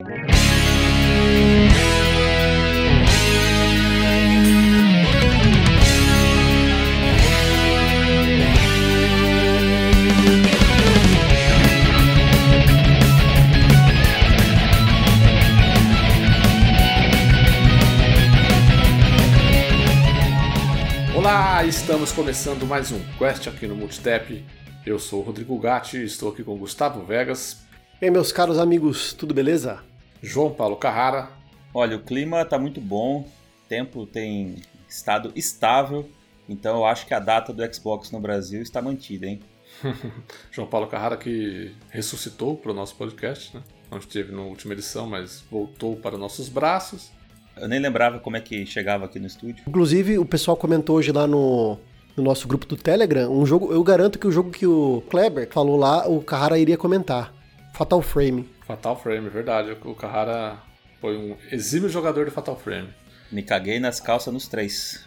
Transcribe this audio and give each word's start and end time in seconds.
Olá, 0.00 0.14
estamos 21.64 22.12
começando 22.12 22.64
mais 22.64 22.92
um 22.92 23.00
Quest 23.18 23.48
aqui 23.48 23.66
no 23.66 23.74
Multitap. 23.74 24.46
Eu 24.86 25.00
sou 25.00 25.22
o 25.22 25.24
Rodrigo 25.24 25.58
Gatti, 25.58 26.04
estou 26.04 26.30
aqui 26.30 26.44
com 26.44 26.56
Gustavo 26.56 27.04
Vegas. 27.04 27.66
E 28.00 28.04
aí, 28.04 28.12
meus 28.12 28.30
caros 28.30 28.60
amigos, 28.60 29.12
tudo 29.12 29.34
beleza? 29.34 29.80
João 30.22 30.52
Paulo 30.52 30.76
Carrara. 30.76 31.30
Olha, 31.74 31.96
o 31.96 32.00
clima 32.00 32.42
está 32.42 32.56
muito 32.56 32.80
bom, 32.80 33.22
o 33.22 33.68
tempo 33.68 34.06
tem 34.06 34.62
estado 34.88 35.32
estável, 35.34 36.08
então 36.48 36.76
eu 36.76 36.86
acho 36.86 37.04
que 37.06 37.12
a 37.12 37.18
data 37.18 37.52
do 37.52 37.74
Xbox 37.74 38.12
no 38.12 38.20
Brasil 38.20 38.62
está 38.62 38.80
mantida, 38.80 39.26
hein? 39.26 39.40
João 40.52 40.68
Paulo 40.68 40.86
Carrara 40.86 41.16
que 41.16 41.74
ressuscitou 41.90 42.56
para 42.56 42.70
o 42.70 42.74
nosso 42.74 42.94
podcast, 42.94 43.56
né? 43.56 43.64
Não 43.90 43.98
esteve 43.98 44.30
na 44.32 44.42
última 44.42 44.74
edição, 44.74 45.08
mas 45.08 45.42
voltou 45.50 45.96
para 45.96 46.16
nossos 46.16 46.48
braços. 46.48 47.10
Eu 47.56 47.66
nem 47.66 47.80
lembrava 47.80 48.20
como 48.20 48.36
é 48.36 48.40
que 48.40 48.64
chegava 48.64 49.06
aqui 49.06 49.18
no 49.18 49.26
estúdio. 49.26 49.64
Inclusive, 49.66 50.20
o 50.20 50.24
pessoal 50.24 50.56
comentou 50.56 50.98
hoje 50.98 51.10
lá 51.10 51.26
no, 51.26 51.76
no 52.16 52.22
nosso 52.22 52.46
grupo 52.46 52.64
do 52.64 52.76
Telegram, 52.76 53.28
um 53.28 53.44
jogo, 53.44 53.72
eu 53.72 53.82
garanto 53.82 54.20
que 54.20 54.26
o 54.28 54.30
jogo 54.30 54.52
que 54.52 54.68
o 54.68 55.02
Kleber 55.10 55.48
falou 55.50 55.76
lá, 55.76 56.08
o 56.08 56.22
Carrara 56.22 56.60
iria 56.60 56.78
comentar. 56.78 57.36
Fatal 57.78 58.02
Frame. 58.02 58.44
Fatal 58.66 59.00
Frame, 59.00 59.28
verdade. 59.28 59.76
O 59.84 59.94
Carrara 59.94 60.58
foi 61.00 61.16
um 61.16 61.36
exímio 61.52 61.88
jogador 61.88 62.24
de 62.24 62.32
Fatal 62.32 62.56
Frame. 62.56 62.88
Me 63.30 63.40
caguei 63.40 63.78
nas 63.78 64.00
calças 64.00 64.34
nos 64.34 64.48
três. 64.48 65.06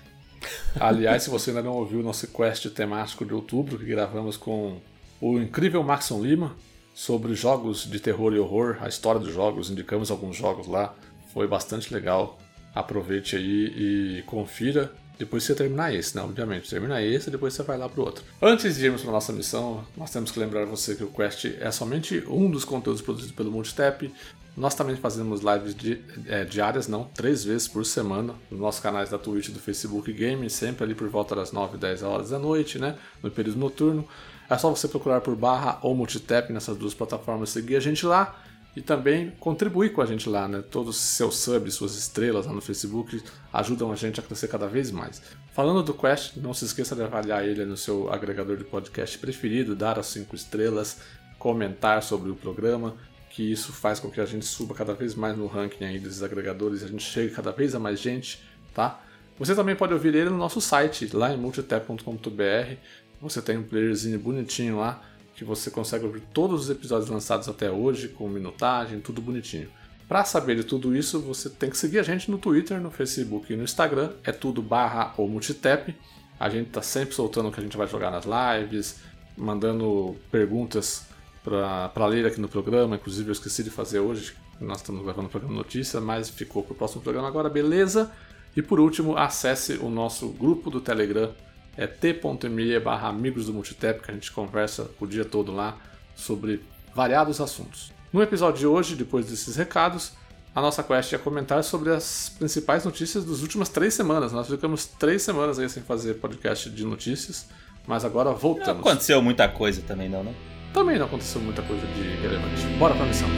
Aliás, 0.79 1.23
se 1.23 1.29
você 1.29 1.49
ainda 1.49 1.61
não 1.61 1.73
ouviu 1.73 1.99
o 1.99 2.03
nosso 2.03 2.25
quest 2.29 2.65
temático 2.69 3.25
de 3.25 3.33
outubro, 3.33 3.77
que 3.77 3.83
gravamos 3.83 4.37
com 4.37 4.79
o 5.19 5.37
incrível 5.37 5.83
Maxon 5.83 6.23
Lima, 6.23 6.55
sobre 6.93 7.35
jogos 7.35 7.83
de 7.83 7.99
terror 7.99 8.33
e 8.33 8.39
horror, 8.39 8.77
a 8.79 8.87
história 8.87 9.19
dos 9.19 9.33
jogos, 9.33 9.69
indicamos 9.69 10.09
alguns 10.09 10.37
jogos 10.37 10.65
lá. 10.65 10.95
Foi 11.33 11.45
bastante 11.49 11.93
legal. 11.93 12.39
Aproveite 12.73 13.35
aí 13.35 14.19
e 14.19 14.23
confira. 14.25 14.93
Depois 15.21 15.43
você 15.43 15.53
terminar 15.53 15.93
esse, 15.93 16.15
né? 16.15 16.23
Obviamente, 16.23 16.67
termina 16.67 16.99
esse 16.99 17.29
e 17.29 17.31
depois 17.31 17.53
você 17.53 17.61
vai 17.61 17.77
lá 17.77 17.87
pro 17.87 18.01
outro. 18.01 18.23
Antes 18.41 18.75
de 18.75 18.85
irmos 18.85 19.03
para 19.03 19.11
nossa 19.11 19.31
missão, 19.31 19.85
nós 19.95 20.09
temos 20.09 20.31
que 20.31 20.39
lembrar 20.39 20.65
você 20.65 20.95
que 20.95 21.03
o 21.03 21.11
Quest 21.11 21.45
é 21.59 21.69
somente 21.69 22.23
um 22.27 22.49
dos 22.49 22.65
conteúdos 22.65 23.03
produzidos 23.03 23.35
pelo 23.35 23.51
Multitap. 23.51 24.11
Nós 24.57 24.73
também 24.73 24.95
fazemos 24.95 25.41
lives 25.41 25.75
di 25.75 26.03
é, 26.25 26.43
diárias, 26.43 26.87
não, 26.87 27.03
três 27.03 27.43
vezes 27.43 27.67
por 27.67 27.85
semana, 27.85 28.33
nos 28.49 28.59
nossos 28.59 28.81
canais 28.81 29.11
da 29.11 29.19
Twitch 29.19 29.49
do 29.49 29.59
Facebook 29.59 30.11
Game, 30.11 30.49
sempre 30.49 30.85
ali 30.85 30.95
por 30.95 31.07
volta 31.07 31.35
das 31.35 31.51
9 31.51 31.77
e 31.77 31.79
10 31.79 32.01
horas 32.01 32.31
da 32.31 32.39
noite, 32.39 32.79
né? 32.79 32.97
No 33.21 33.29
período 33.29 33.59
noturno. 33.59 34.07
É 34.49 34.57
só 34.57 34.71
você 34.71 34.87
procurar 34.87 35.21
por 35.21 35.35
barra 35.35 35.77
ou 35.83 35.93
Multitap 35.93 36.51
nessas 36.51 36.75
duas 36.75 36.95
plataformas, 36.95 37.51
seguir 37.51 37.75
a 37.75 37.79
gente 37.79 38.07
lá 38.07 38.43
e 38.75 38.81
também 38.81 39.31
contribuir 39.39 39.91
com 39.91 40.01
a 40.01 40.05
gente 40.05 40.29
lá, 40.29 40.47
né? 40.47 40.63
Todos 40.69 40.95
os 40.95 41.01
seus 41.01 41.37
subs, 41.37 41.73
suas 41.73 41.95
estrelas 41.95 42.45
lá 42.45 42.53
no 42.53 42.61
Facebook 42.61 43.21
ajudam 43.51 43.91
a 43.91 43.95
gente 43.95 44.19
a 44.19 44.23
crescer 44.23 44.47
cada 44.47 44.67
vez 44.67 44.91
mais. 44.91 45.21
Falando 45.53 45.83
do 45.83 45.93
Quest, 45.93 46.37
não 46.37 46.53
se 46.53 46.63
esqueça 46.63 46.95
de 46.95 47.01
avaliar 47.01 47.45
ele 47.45 47.65
no 47.65 47.75
seu 47.75 48.11
agregador 48.11 48.55
de 48.55 48.63
podcast 48.63 49.17
preferido, 49.17 49.75
dar 49.75 49.99
as 49.99 50.07
5 50.07 50.33
estrelas, 50.35 50.99
comentar 51.37 52.01
sobre 52.01 52.31
o 52.31 52.35
programa, 52.35 52.95
que 53.29 53.51
isso 53.51 53.73
faz 53.73 53.99
com 53.99 54.09
que 54.09 54.21
a 54.21 54.25
gente 54.25 54.45
suba 54.45 54.73
cada 54.73 54.93
vez 54.93 55.15
mais 55.15 55.37
no 55.37 55.47
ranking 55.47 55.83
aí 55.83 55.99
dos 55.99 56.23
agregadores, 56.23 56.83
a 56.83 56.87
gente 56.87 57.03
chegue 57.03 57.33
cada 57.33 57.51
vez 57.51 57.75
a 57.75 57.79
mais 57.79 57.99
gente, 57.99 58.41
tá? 58.73 59.01
Você 59.37 59.55
também 59.55 59.75
pode 59.75 59.93
ouvir 59.93 60.15
ele 60.15 60.29
no 60.29 60.37
nosso 60.37 60.61
site, 60.61 61.09
lá 61.15 61.33
em 61.33 61.37
multitap.com.br. 61.37 62.75
Você 63.19 63.41
tem 63.41 63.57
um 63.57 63.63
playerzinho 63.63 64.19
bonitinho 64.19 64.77
lá 64.77 65.01
que 65.41 65.45
você 65.45 65.71
consegue 65.71 66.05
ouvir 66.05 66.21
todos 66.31 66.65
os 66.65 66.69
episódios 66.69 67.09
lançados 67.09 67.49
até 67.49 67.71
hoje, 67.71 68.09
com 68.09 68.29
minutagem, 68.29 68.99
tudo 68.99 69.19
bonitinho. 69.19 69.67
Para 70.07 70.23
saber 70.23 70.55
de 70.55 70.63
tudo 70.63 70.95
isso, 70.95 71.19
você 71.19 71.49
tem 71.49 71.67
que 71.67 71.75
seguir 71.75 71.97
a 71.97 72.03
gente 72.03 72.29
no 72.29 72.37
Twitter, 72.37 72.79
no 72.79 72.91
Facebook 72.91 73.51
e 73.51 73.55
no 73.55 73.63
Instagram, 73.63 74.11
é 74.23 74.31
tudo 74.31 74.61
barra 74.61 75.15
ou 75.17 75.27
multitap. 75.27 75.95
A 76.39 76.47
gente 76.47 76.69
tá 76.69 76.83
sempre 76.83 77.15
soltando 77.15 77.49
o 77.49 77.51
que 77.51 77.59
a 77.59 77.63
gente 77.63 77.75
vai 77.75 77.87
jogar 77.87 78.11
nas 78.11 78.25
lives, 78.25 78.99
mandando 79.35 80.15
perguntas 80.29 81.07
para 81.43 82.05
ler 82.05 82.27
aqui 82.27 82.39
no 82.39 82.47
programa, 82.47 82.97
inclusive 82.97 83.29
eu 83.29 83.33
esqueci 83.33 83.63
de 83.63 83.71
fazer 83.71 83.99
hoje, 83.99 84.35
nós 84.59 84.77
estamos 84.77 85.03
gravando 85.03 85.25
o 85.25 85.31
programa 85.31 85.55
Notícia, 85.55 85.99
mas 85.99 86.29
ficou 86.29 86.61
para 86.61 86.73
o 86.73 86.75
próximo 86.75 87.01
programa 87.01 87.27
agora, 87.27 87.49
beleza? 87.49 88.11
E 88.55 88.61
por 88.61 88.79
último, 88.79 89.17
acesse 89.17 89.73
o 89.81 89.89
nosso 89.89 90.29
grupo 90.29 90.69
do 90.69 90.79
Telegram 90.79 91.31
é 91.77 91.87
t.me 91.87 92.79
barra 92.79 93.09
amigos 93.09 93.45
do 93.45 93.53
Multitap, 93.53 94.01
que 94.01 94.11
a 94.11 94.13
gente 94.13 94.31
conversa 94.31 94.89
o 94.99 95.07
dia 95.07 95.25
todo 95.25 95.51
lá 95.51 95.77
sobre 96.15 96.61
variados 96.93 97.39
assuntos. 97.39 97.91
No 98.11 98.21
episódio 98.21 98.59
de 98.59 98.67
hoje, 98.67 98.95
depois 98.95 99.25
desses 99.27 99.55
recados, 99.55 100.13
a 100.53 100.61
nossa 100.61 100.83
quest 100.83 101.13
é 101.13 101.17
comentar 101.17 101.63
sobre 101.63 101.91
as 101.91 102.33
principais 102.37 102.83
notícias 102.83 103.23
das 103.23 103.41
últimas 103.41 103.69
três 103.69 103.93
semanas. 103.93 104.33
Nós 104.33 104.47
ficamos 104.47 104.85
três 104.85 105.21
semanas 105.21 105.57
aí 105.57 105.69
sem 105.69 105.81
fazer 105.81 106.15
podcast 106.15 106.69
de 106.69 106.83
notícias, 106.83 107.47
mas 107.87 108.03
agora 108.03 108.31
voltamos. 108.31 108.83
Não 108.83 108.91
aconteceu 108.91 109.21
muita 109.21 109.47
coisa 109.47 109.81
também 109.81 110.09
não, 110.09 110.23
né? 110.23 110.35
Também 110.73 110.99
não 110.99 111.05
aconteceu 111.05 111.41
muita 111.41 111.61
coisa 111.61 111.85
de 111.87 112.01
relevante. 112.21 112.65
Bora 112.77 112.95
pra 112.95 113.05
missão. 113.05 113.29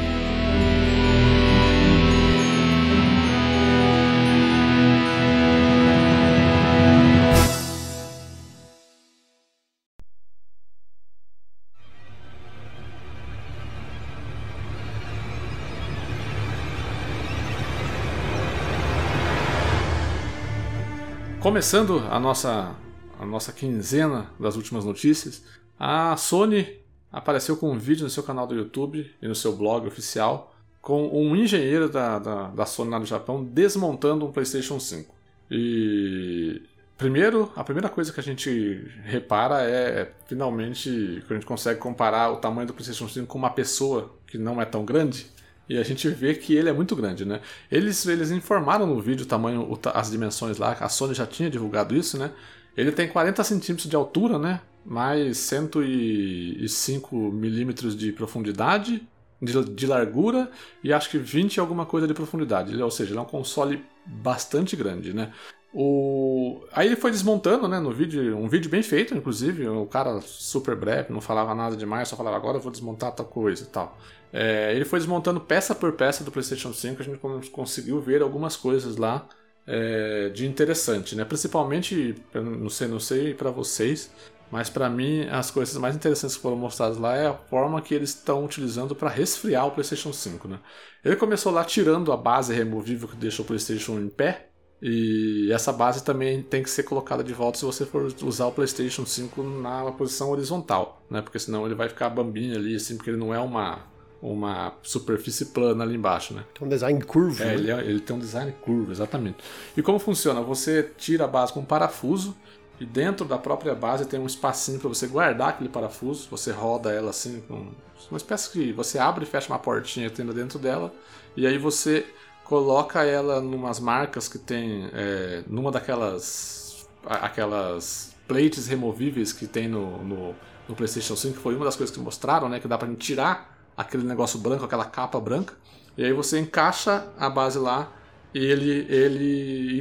Começando 21.53 21.99
a 22.09 22.19
nossa, 22.19 22.75
a 23.19 23.25
nossa 23.27 23.51
quinzena 23.51 24.25
das 24.39 24.55
últimas 24.55 24.85
notícias, 24.85 25.43
a 25.79 26.17
Sony 26.17 26.79
apareceu 27.11 27.55
com 27.55 27.71
um 27.71 27.77
vídeo 27.77 28.03
no 28.03 28.09
seu 28.09 28.23
canal 28.23 28.47
do 28.47 28.55
YouTube 28.55 29.07
e 29.21 29.27
no 29.27 29.35
seu 29.35 29.55
blog 29.55 29.85
oficial 29.85 30.55
com 30.81 31.09
um 31.09 31.35
engenheiro 31.35 31.87
da, 31.87 32.17
da, 32.17 32.47
da 32.47 32.65
Sony 32.65 32.89
lá 32.89 32.97
no 32.97 33.05
Japão 33.05 33.43
desmontando 33.43 34.25
um 34.25 34.31
PlayStation 34.31 34.79
5. 34.79 35.13
E 35.51 36.59
primeiro, 36.97 37.51
a 37.55 37.63
primeira 37.63 37.87
coisa 37.87 38.11
que 38.11 38.19
a 38.19 38.23
gente 38.23 38.91
repara 39.03 39.61
é 39.61 40.11
finalmente 40.25 41.21
que 41.27 41.33
a 41.33 41.35
gente 41.35 41.45
consegue 41.45 41.79
comparar 41.79 42.31
o 42.31 42.37
tamanho 42.37 42.65
do 42.65 42.73
PlayStation 42.73 43.07
5 43.07 43.27
com 43.27 43.37
uma 43.37 43.51
pessoa 43.51 44.11
que 44.25 44.39
não 44.39 44.59
é 44.59 44.65
tão 44.65 44.83
grande. 44.83 45.27
E 45.67 45.77
a 45.77 45.83
gente 45.83 46.07
vê 46.09 46.33
que 46.33 46.55
ele 46.55 46.69
é 46.69 46.73
muito 46.73 46.95
grande, 46.95 47.25
né? 47.25 47.39
Eles, 47.71 48.05
eles 48.05 48.31
informaram 48.31 48.85
no 48.85 48.99
vídeo 49.01 49.23
o 49.23 49.27
tamanho, 49.27 49.79
as 49.93 50.11
dimensões 50.11 50.57
lá, 50.57 50.73
a 50.79 50.89
Sony 50.89 51.13
já 51.13 51.25
tinha 51.25 51.49
divulgado 51.49 51.95
isso, 51.95 52.17
né? 52.17 52.31
Ele 52.75 52.91
tem 52.91 53.07
40 53.07 53.43
centímetros 53.43 53.89
de 53.89 53.95
altura, 53.95 54.37
né? 54.37 54.61
Mais 54.85 55.37
105 55.37 57.15
milímetros 57.15 57.95
de 57.95 58.11
profundidade, 58.11 59.07
de, 59.41 59.63
de, 59.63 59.87
largura, 59.87 60.51
e 60.83 60.91
acho 60.91 61.09
que 61.09 61.17
20 61.17 61.59
alguma 61.59 61.85
coisa 61.85 62.07
de 62.07 62.13
profundidade. 62.13 62.81
Ou 62.81 62.91
seja, 62.91 63.11
ele 63.11 63.19
é 63.19 63.21
um 63.21 63.25
console 63.25 63.83
bastante 64.05 64.75
grande, 64.75 65.13
né? 65.13 65.31
O... 65.73 66.63
Aí 66.71 66.87
ele 66.87 66.95
foi 66.95 67.09
desmontando, 67.09 67.67
né, 67.67 67.79
no 67.79 67.91
vídeo, 67.91 68.37
um 68.37 68.47
vídeo 68.47 68.69
bem 68.69 68.83
feito, 68.83 69.15
inclusive, 69.15 69.67
o 69.67 69.87
cara 69.87 70.21
super 70.21 70.75
breve, 70.75 71.11
não 71.11 71.19
falava 71.19 71.55
nada 71.55 71.75
demais, 71.75 72.09
só 72.09 72.15
falava 72.15 72.35
agora 72.35 72.57
eu 72.57 72.61
vou 72.61 72.71
desmontar 72.71 73.11
tal 73.11 73.25
coisa 73.25 73.63
e 73.63 73.67
tal. 73.67 73.97
É, 74.33 74.73
ele 74.75 74.83
foi 74.83 74.97
desmontando 74.97 75.39
peça 75.39 75.75
por 75.75 75.93
peça 75.93 76.23
do 76.23 76.31
PlayStation 76.31 76.73
5, 76.73 77.01
a 77.01 77.05
gente 77.05 77.51
conseguiu 77.51 78.01
ver 78.01 78.23
algumas 78.23 78.55
coisas 78.55 78.97
lá 78.97 79.27
é, 79.67 80.29
de 80.29 80.47
interessante, 80.47 81.15
né? 81.15 81.23
Principalmente, 81.23 82.15
não 82.33 82.69
sei, 82.69 82.87
não 82.87 82.99
sei 82.99 83.35
para 83.35 83.51
vocês, 83.51 84.09
mas 84.49 84.71
para 84.71 84.89
mim 84.89 85.27
as 85.27 85.51
coisas 85.51 85.77
mais 85.77 85.95
interessantes 85.95 86.35
que 86.35 86.41
foram 86.41 86.57
mostradas 86.57 86.97
lá 86.97 87.15
é 87.15 87.27
a 87.27 87.33
forma 87.33 87.79
que 87.79 87.93
eles 87.93 88.09
estão 88.09 88.43
utilizando 88.43 88.95
para 88.95 89.07
resfriar 89.07 89.67
o 89.67 89.71
PlayStation 89.71 90.11
5, 90.11 90.47
né? 90.47 90.59
Ele 91.05 91.15
começou 91.15 91.51
lá 91.51 91.63
tirando 91.63 92.11
a 92.11 92.17
base 92.17 92.55
removível 92.55 93.07
que 93.07 93.15
deixa 93.15 93.43
o 93.43 93.45
PlayStation 93.45 93.99
em 93.99 94.09
pé, 94.09 94.49
e 94.81 95.49
essa 95.53 95.71
base 95.71 96.03
também 96.03 96.41
tem 96.41 96.61
que 96.61 96.69
ser 96.69 96.83
colocada 96.83 97.23
de 97.23 97.33
volta 97.33 97.57
se 97.57 97.63
você 97.63 97.85
for 97.85 98.11
usar 98.23 98.47
o 98.47 98.51
PlayStation 98.51 99.05
5 99.05 99.41
na 99.41 99.91
posição 99.91 100.29
horizontal, 100.31 101.05
né? 101.09 101.21
Porque 101.21 101.39
senão 101.39 101.65
ele 101.65 101.75
vai 101.75 101.87
ficar 101.87 102.09
bambinho 102.09 102.57
ali, 102.57 102.75
assim, 102.75 102.97
porque 102.97 103.11
ele 103.11 103.17
não 103.17 103.33
é 103.33 103.39
uma 103.39 103.92
uma 104.23 104.73
superfície 104.81 105.47
plana 105.47 105.83
ali 105.83 105.95
embaixo, 105.95 106.33
né? 106.33 106.45
Tem 106.57 106.65
um 106.65 106.69
design 106.69 107.01
curvo. 107.01 107.43
É, 107.43 107.47
né? 107.47 107.53
ele, 107.55 107.71
é, 107.71 107.79
ele, 107.81 107.99
tem 107.99 108.15
um 108.15 108.19
design 108.19 108.53
curvo, 108.61 108.89
exatamente. 108.89 109.37
E 109.75 109.81
como 109.81 109.99
funciona? 109.99 110.41
Você 110.41 110.91
tira 110.97 111.25
a 111.25 111.27
base 111.27 111.51
com 111.51 111.59
um 111.59 111.65
parafuso 111.65 112.33
e 112.79 112.85
dentro 112.85 113.25
da 113.25 113.37
própria 113.37 113.75
base 113.75 114.05
tem 114.05 114.17
um 114.17 114.25
espacinho 114.25 114.79
para 114.79 114.87
você 114.87 115.07
guardar 115.07 115.49
aquele 115.49 115.69
parafuso. 115.69 116.29
Você 116.31 116.51
roda 116.51 116.89
ela 116.89 117.09
assim 117.09 117.43
com 117.49 117.67
uma 118.09 118.17
espécie 118.17 118.49
que 118.49 118.71
você 118.71 118.97
abre 118.97 119.25
e 119.25 119.27
fecha 119.27 119.49
uma 119.49 119.59
portinha 119.59 120.09
tem 120.09 120.25
dentro 120.27 120.57
dela 120.57 120.93
e 121.35 121.45
aí 121.45 121.57
você 121.57 122.05
coloca 122.43 123.03
ela 123.03 123.41
numas 123.41 123.79
marcas 123.79 124.27
que 124.27 124.37
tem 124.37 124.89
é, 124.93 125.43
numa 125.47 125.71
daquelas 125.71 126.87
aquelas 127.05 128.13
plates 128.27 128.67
removíveis 128.67 129.33
que 129.33 129.47
tem 129.47 129.67
no, 129.67 130.03
no, 130.03 130.35
no, 130.67 130.75
PlayStation 130.75 131.15
5 131.15 131.35
que 131.35 131.41
foi 131.41 131.55
uma 131.55 131.65
das 131.65 131.75
coisas 131.75 131.93
que 131.95 132.01
mostraram, 132.01 132.47
né, 132.47 132.59
que 132.59 132.67
dá 132.67 132.77
para 132.77 132.93
tirar 132.95 133.52
aquele 133.75 134.03
negócio 134.03 134.39
branco, 134.39 134.65
aquela 134.65 134.85
capa 134.85 135.19
branca 135.19 135.53
e 135.97 136.03
aí 136.03 136.13
você 136.13 136.39
encaixa 136.39 137.07
a 137.17 137.29
base 137.29 137.59
lá 137.59 137.91
e 138.33 138.39
ele 138.39 138.87
ele 138.89 139.23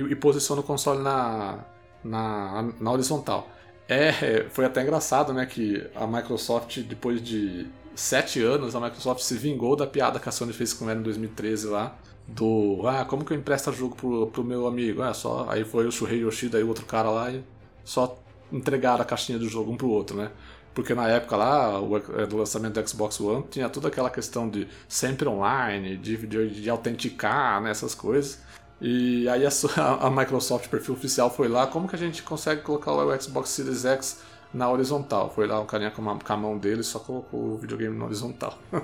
e, 0.01 0.13
e 0.13 0.17
posiciona 0.17 0.61
o 0.61 0.65
console 0.65 1.03
na 1.03 1.59
na, 2.05 2.69
na 2.81 2.93
horizontal. 2.93 3.49
É, 3.89 4.47
foi 4.51 4.65
até 4.65 4.83
engraçado, 4.83 5.33
né, 5.33 5.47
que 5.47 5.87
a 5.95 6.07
Microsoft, 6.07 6.79
depois 6.81 7.23
de 7.23 7.67
sete 7.95 8.43
anos, 8.43 8.75
a 8.75 8.81
Microsoft 8.81 9.21
se 9.21 9.37
vingou 9.37 9.77
da 9.77 9.87
piada 9.87 10.19
que 10.19 10.29
a 10.29 10.33
Sony 10.33 10.53
fez 10.53 10.73
com 10.73 10.89
ela 10.89 10.99
em 10.99 11.03
2013 11.03 11.67
lá, 11.69 11.97
do, 12.27 12.83
ah, 12.87 13.05
como 13.05 13.25
que 13.25 13.33
eu 13.33 13.37
empresto 13.37 13.73
jogo 13.73 13.97
pro, 13.97 14.27
pro 14.29 14.45
meu 14.45 14.67
amigo? 14.67 15.03
Ah, 15.03 15.13
só, 15.13 15.47
aí 15.49 15.65
foi 15.65 15.87
o 15.87 15.93
Shuhei 15.93 16.21
Yoshida 16.21 16.59
e 16.59 16.63
o 16.63 16.69
outro 16.69 16.87
cara 16.87 17.11
lá 17.11 17.31
e 17.31 17.45
só 17.85 18.19
entregaram 18.51 19.03
a 19.03 19.05
caixinha 19.05 19.39
do 19.39 19.49
jogo 19.49 19.73
um 19.73 19.77
pro 19.77 19.89
outro, 19.89 20.17
né? 20.17 20.31
Porque 20.75 20.95
na 20.95 21.09
época 21.09 21.37
lá, 21.37 21.81
é, 22.17 22.27
do 22.27 22.37
lançamento 22.39 22.81
do 22.81 22.89
Xbox 22.89 23.21
One, 23.21 23.45
tinha 23.51 23.69
toda 23.69 23.89
aquela 23.89 24.09
questão 24.09 24.49
de 24.49 24.67
sempre 24.89 25.29
online, 25.29 25.97
de, 25.97 26.17
de, 26.27 26.63
de 26.63 26.71
autenticar, 26.71 27.61
né, 27.61 27.71
essas 27.71 27.95
coisas. 27.95 28.39
E 28.81 29.29
aí 29.29 29.47
a, 29.47 29.51
a, 30.07 30.11
Microsoft, 30.11 30.69
perfil 30.69 30.95
oficial, 30.95 31.31
foi 31.31 31.49
lá, 31.49 31.67
como 31.67 31.89
que 31.89 31.95
a 31.95 31.99
gente 31.99 32.23
consegue 32.23 32.63
colocar 32.63 32.93
o 32.93 33.21
Xbox 33.21 33.51
Series 33.51 33.85
X 33.85 34.21
na 34.53 34.71
horizontal? 34.71 35.31
Foi 35.35 35.47
lá 35.47 35.61
um 35.61 35.67
carinha 35.67 35.91
com, 35.91 36.03
uma, 36.03 36.19
com 36.19 36.33
a 36.33 36.37
mão 36.37 36.59
dele 36.59 36.83
só 36.83 36.99
colocou 36.99 37.55
o 37.55 37.59
videogame 37.59 37.97
na 37.97 38.07
horizontal. 38.07 38.59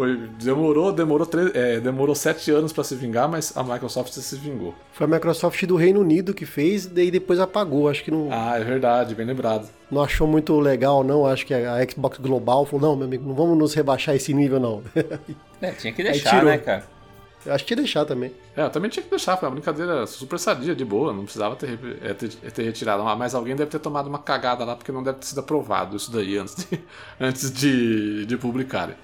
Foi, 0.00 0.16
demorou, 0.16 0.90
demorou, 0.92 1.28
é, 1.52 1.78
demorou 1.78 2.14
sete 2.14 2.50
anos 2.50 2.72
para 2.72 2.82
se 2.82 2.94
vingar, 2.94 3.28
mas 3.28 3.54
a 3.54 3.62
Microsoft 3.62 4.10
se 4.14 4.36
vingou. 4.36 4.74
Foi 4.94 5.06
a 5.06 5.10
Microsoft 5.10 5.62
do 5.66 5.76
Reino 5.76 6.00
Unido 6.00 6.32
que 6.32 6.46
fez, 6.46 6.86
daí 6.86 7.10
depois 7.10 7.38
apagou, 7.38 7.86
acho 7.86 8.02
que 8.02 8.10
não. 8.10 8.30
Ah, 8.32 8.58
é 8.58 8.64
verdade, 8.64 9.14
bem 9.14 9.26
lembrado. 9.26 9.68
Não 9.90 10.02
achou 10.02 10.26
muito 10.26 10.58
legal, 10.58 11.04
não. 11.04 11.26
Acho 11.26 11.44
que 11.44 11.52
a 11.52 11.86
Xbox 11.86 12.16
Global 12.16 12.64
falou: 12.64 12.88
não, 12.88 12.96
meu 12.96 13.06
amigo, 13.06 13.28
não 13.28 13.34
vamos 13.34 13.58
nos 13.58 13.74
rebaixar 13.74 14.14
esse 14.14 14.32
nível, 14.32 14.58
não. 14.58 14.82
É, 15.60 15.72
tinha 15.72 15.92
que 15.92 16.02
deixar, 16.02 16.42
né, 16.42 16.56
cara? 16.56 16.84
Eu 17.44 17.52
acho 17.52 17.66
que 17.66 17.74
ia 17.74 17.76
deixar 17.76 18.06
também. 18.06 18.32
É, 18.56 18.62
eu 18.62 18.70
também 18.70 18.90
tinha 18.90 19.02
que 19.02 19.10
deixar, 19.10 19.36
foi 19.36 19.46
uma 19.46 19.54
brincadeira 19.54 20.06
super 20.06 20.38
sadia, 20.38 20.74
de 20.74 20.84
boa, 20.86 21.12
não 21.12 21.24
precisava 21.24 21.54
ter, 21.56 21.78
é, 22.02 22.14
ter, 22.14 22.32
é, 22.42 22.48
ter 22.48 22.62
retirado. 22.62 23.02
Mas 23.18 23.34
alguém 23.34 23.54
deve 23.54 23.70
ter 23.70 23.78
tomado 23.78 24.06
uma 24.06 24.18
cagada 24.18 24.64
lá, 24.64 24.74
porque 24.74 24.90
não 24.90 25.02
deve 25.02 25.18
ter 25.18 25.26
sido 25.26 25.40
aprovado 25.40 25.94
isso 25.94 26.10
daí 26.10 26.38
antes 26.38 26.56
de, 26.56 26.80
antes 27.20 27.52
de, 27.52 28.24
de 28.24 28.38
publicarem. 28.38 28.96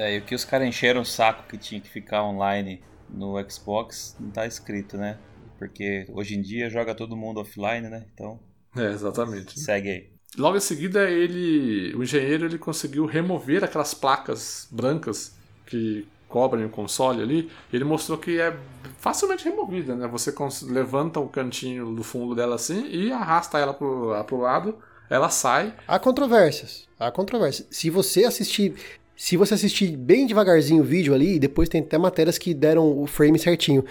É, 0.00 0.14
e 0.14 0.18
o 0.18 0.22
que 0.22 0.34
os 0.34 0.46
caras 0.46 0.66
encheram 0.66 1.02
o 1.02 1.04
saco 1.04 1.46
que 1.46 1.58
tinha 1.58 1.78
que 1.78 1.90
ficar 1.90 2.24
online 2.24 2.82
no 3.10 3.34
Xbox 3.48 4.16
não 4.18 4.30
tá 4.30 4.46
escrito, 4.46 4.96
né? 4.96 5.18
Porque 5.58 6.06
hoje 6.08 6.36
em 6.36 6.40
dia 6.40 6.70
joga 6.70 6.94
todo 6.94 7.14
mundo 7.14 7.40
offline, 7.40 7.86
né? 7.88 8.06
Então. 8.14 8.40
É, 8.74 8.86
exatamente. 8.86 9.60
Segue 9.60 9.90
aí. 9.90 10.10
Logo 10.38 10.56
em 10.56 10.60
seguida, 10.60 11.10
ele, 11.10 11.94
o 11.94 12.02
engenheiro 12.02 12.46
ele 12.46 12.56
conseguiu 12.56 13.04
remover 13.04 13.62
aquelas 13.62 13.92
placas 13.92 14.66
brancas 14.70 15.36
que 15.66 16.08
cobrem 16.30 16.64
o 16.64 16.70
console 16.70 17.20
ali, 17.20 17.50
ele 17.72 17.84
mostrou 17.84 18.16
que 18.16 18.40
é 18.40 18.56
facilmente 18.96 19.44
removida, 19.44 19.94
né? 19.96 20.06
Você 20.06 20.32
levanta 20.66 21.20
o 21.20 21.28
cantinho 21.28 21.94
do 21.94 22.04
fundo 22.04 22.34
dela 22.34 22.54
assim 22.54 22.86
e 22.86 23.12
arrasta 23.12 23.58
ela 23.58 23.74
pro, 23.74 24.14
pro 24.24 24.38
lado, 24.38 24.78
ela 25.10 25.28
sai. 25.28 25.74
Há 25.88 25.98
controvérsias. 25.98 26.88
Há 26.98 27.10
controvérsias. 27.10 27.66
Se 27.70 27.90
você 27.90 28.24
assistir. 28.24 28.76
Se 29.22 29.36
você 29.36 29.52
assistir 29.52 29.98
bem 29.98 30.24
devagarzinho 30.24 30.82
o 30.82 30.84
vídeo 30.84 31.12
ali, 31.12 31.38
depois 31.38 31.68
tem 31.68 31.82
até 31.82 31.98
matérias 31.98 32.38
que 32.38 32.54
deram 32.54 33.02
o 33.02 33.06
frame 33.06 33.38
certinho. 33.38 33.84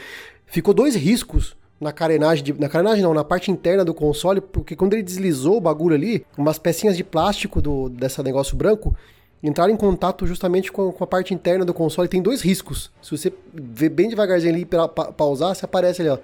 Ficou 0.47 0.73
dois 0.73 0.95
riscos 0.95 1.55
na 1.79 1.91
carenagem, 1.91 2.43
de, 2.43 2.53
na 2.59 2.67
carenagem 2.67 3.03
não, 3.03 3.13
na 3.13 3.23
parte 3.23 3.51
interna 3.51 3.85
do 3.85 3.93
console, 3.93 4.41
porque 4.41 4.75
quando 4.75 4.93
ele 4.93 5.03
deslizou 5.03 5.57
o 5.57 5.61
bagulho 5.61 5.93
ali, 5.93 6.25
umas 6.35 6.57
pecinhas 6.57 6.97
de 6.97 7.03
plástico 7.03 7.61
do, 7.61 7.89
dessa 7.89 8.23
negócio 8.23 8.57
branco, 8.57 8.97
entrar 9.43 9.69
em 9.69 9.77
contato 9.77 10.25
justamente 10.25 10.71
com, 10.71 10.91
com, 10.91 11.03
a 11.03 11.07
parte 11.07 11.31
interna 11.31 11.63
do 11.63 11.75
console 11.75 12.07
tem 12.07 12.23
dois 12.23 12.41
riscos. 12.41 12.91
Se 12.99 13.15
você 13.15 13.31
ver 13.53 13.89
bem 13.89 14.09
devagarzinho 14.09 14.55
ali 14.55 14.65
para 14.65 14.87
pa, 14.87 15.11
pausar, 15.11 15.55
você 15.55 15.63
aparece 15.63 16.01
ali, 16.01 16.09
ó. 16.09 16.17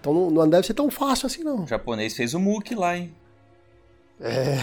Então 0.00 0.12
não, 0.12 0.28
não, 0.28 0.50
deve 0.50 0.66
ser 0.66 0.74
tão 0.74 0.90
fácil 0.90 1.28
assim, 1.28 1.44
não. 1.44 1.62
O 1.62 1.68
japonês 1.68 2.16
fez 2.16 2.34
o 2.34 2.40
MOOC 2.40 2.74
lá, 2.74 2.98
hein? 2.98 3.12
É. 4.20 4.56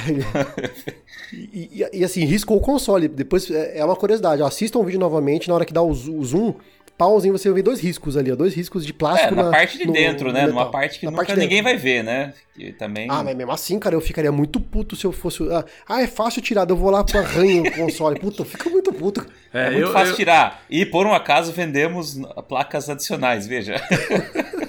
e, 1.34 1.82
e, 1.82 2.00
e, 2.00 2.04
assim, 2.04 2.24
riscou 2.26 2.58
o 2.58 2.62
console. 2.62 3.08
Depois 3.08 3.50
é, 3.50 3.80
é 3.80 3.86
uma 3.86 3.96
curiosidade. 3.96 4.42
Ó, 4.42 4.48
assistam 4.48 4.80
o 4.80 4.84
vídeo 4.84 5.00
novamente, 5.00 5.48
na 5.48 5.56
hora 5.56 5.66
que 5.66 5.74
dá 5.74 5.82
o, 5.82 5.90
o 5.90 6.24
zoom, 6.24 6.54
pausem, 6.98 7.32
você 7.32 7.52
vê 7.52 7.62
dois 7.62 7.80
riscos 7.80 8.18
ali, 8.18 8.32
ó, 8.32 8.36
dois 8.36 8.54
riscos 8.54 8.86
de 8.86 8.92
plástico. 8.92 9.34
É, 9.34 9.36
na, 9.36 9.44
na 9.44 9.52
parte 9.52 9.78
de 9.78 9.86
no, 9.86 9.94
dentro, 9.94 10.32
né? 10.32 10.48
Numa 10.48 10.72
parte 10.72 11.00
que 11.00 11.06
na 11.06 11.12
nunca 11.12 11.26
parte 11.26 11.40
ninguém 11.40 11.62
vai 11.62 11.78
ver, 11.78 12.04
né? 12.04 12.34
Que 12.56 12.72
também... 12.72 13.08
Ah, 13.10 13.24
mas 13.24 13.36
mesmo 13.36 13.52
assim, 13.52 13.78
cara, 13.78 13.96
eu 13.96 14.02
ficaria 14.02 14.32
muito 14.32 14.60
puto 14.60 14.96
se 14.96 15.06
eu 15.06 15.12
fosse. 15.12 15.44
Ah, 15.88 16.02
é 16.02 16.08
fácil 16.08 16.42
tirar, 16.42 16.68
eu 16.68 16.76
vou 16.76 16.90
lá 16.90 17.04
pro 17.04 17.20
arranho 17.20 17.64
o 17.64 17.72
console. 17.72 18.18
Puta, 18.20 18.44
fica 18.44 18.70
muito 18.70 18.92
puto. 18.92 19.26
É, 19.54 19.68
é 19.68 19.72
muito 19.72 19.88
eu, 19.88 19.94
fácil 19.94 20.14
eu... 20.14 20.16
tirar. 20.16 20.64
E 20.70 20.86
por 20.86 21.06
um 21.06 21.14
acaso 21.14 21.52
vendemos 21.52 22.20
placas 22.48 22.90
adicionais, 22.90 23.46
veja. 23.46 23.76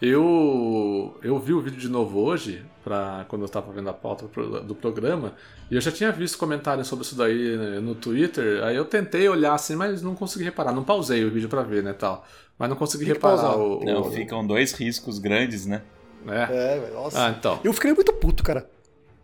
eu, 0.00 1.16
eu 1.22 1.38
vi 1.38 1.52
o 1.52 1.60
vídeo 1.60 1.78
de 1.78 1.88
novo 1.88 2.20
hoje, 2.20 2.64
pra, 2.84 3.26
quando 3.28 3.42
eu 3.42 3.46
estava 3.46 3.72
vendo 3.72 3.90
a 3.90 3.92
pauta 3.92 4.26
do 4.62 4.74
programa, 4.74 5.34
e 5.70 5.74
eu 5.74 5.80
já 5.80 5.90
tinha 5.90 6.12
visto 6.12 6.38
comentários 6.38 6.86
sobre 6.86 7.04
isso 7.04 7.16
daí 7.16 7.56
né, 7.56 7.80
no 7.80 7.94
Twitter, 7.94 8.62
aí 8.62 8.76
eu 8.76 8.84
tentei 8.84 9.28
olhar 9.28 9.54
assim, 9.54 9.74
mas 9.74 10.00
não 10.00 10.14
consegui 10.14 10.44
reparar. 10.44 10.72
Não 10.72 10.84
pausei 10.84 11.24
o 11.24 11.30
vídeo 11.30 11.48
para 11.48 11.62
ver, 11.62 11.82
né, 11.82 11.92
tal. 11.92 12.24
Mas 12.56 12.68
não 12.68 12.76
consegui 12.76 13.04
Tem 13.04 13.14
reparar 13.14 13.56
o, 13.56 13.80
o, 13.80 13.84
Não, 13.84 14.10
ficam 14.10 14.46
dois 14.46 14.72
riscos 14.72 15.18
grandes, 15.18 15.66
né? 15.66 15.82
É, 16.26 16.42
é 16.42 16.90
nossa. 16.92 17.26
Ah, 17.26 17.30
então. 17.30 17.60
Eu 17.64 17.72
fiquei 17.72 17.92
muito 17.92 18.12
puto, 18.12 18.42
cara. 18.42 18.68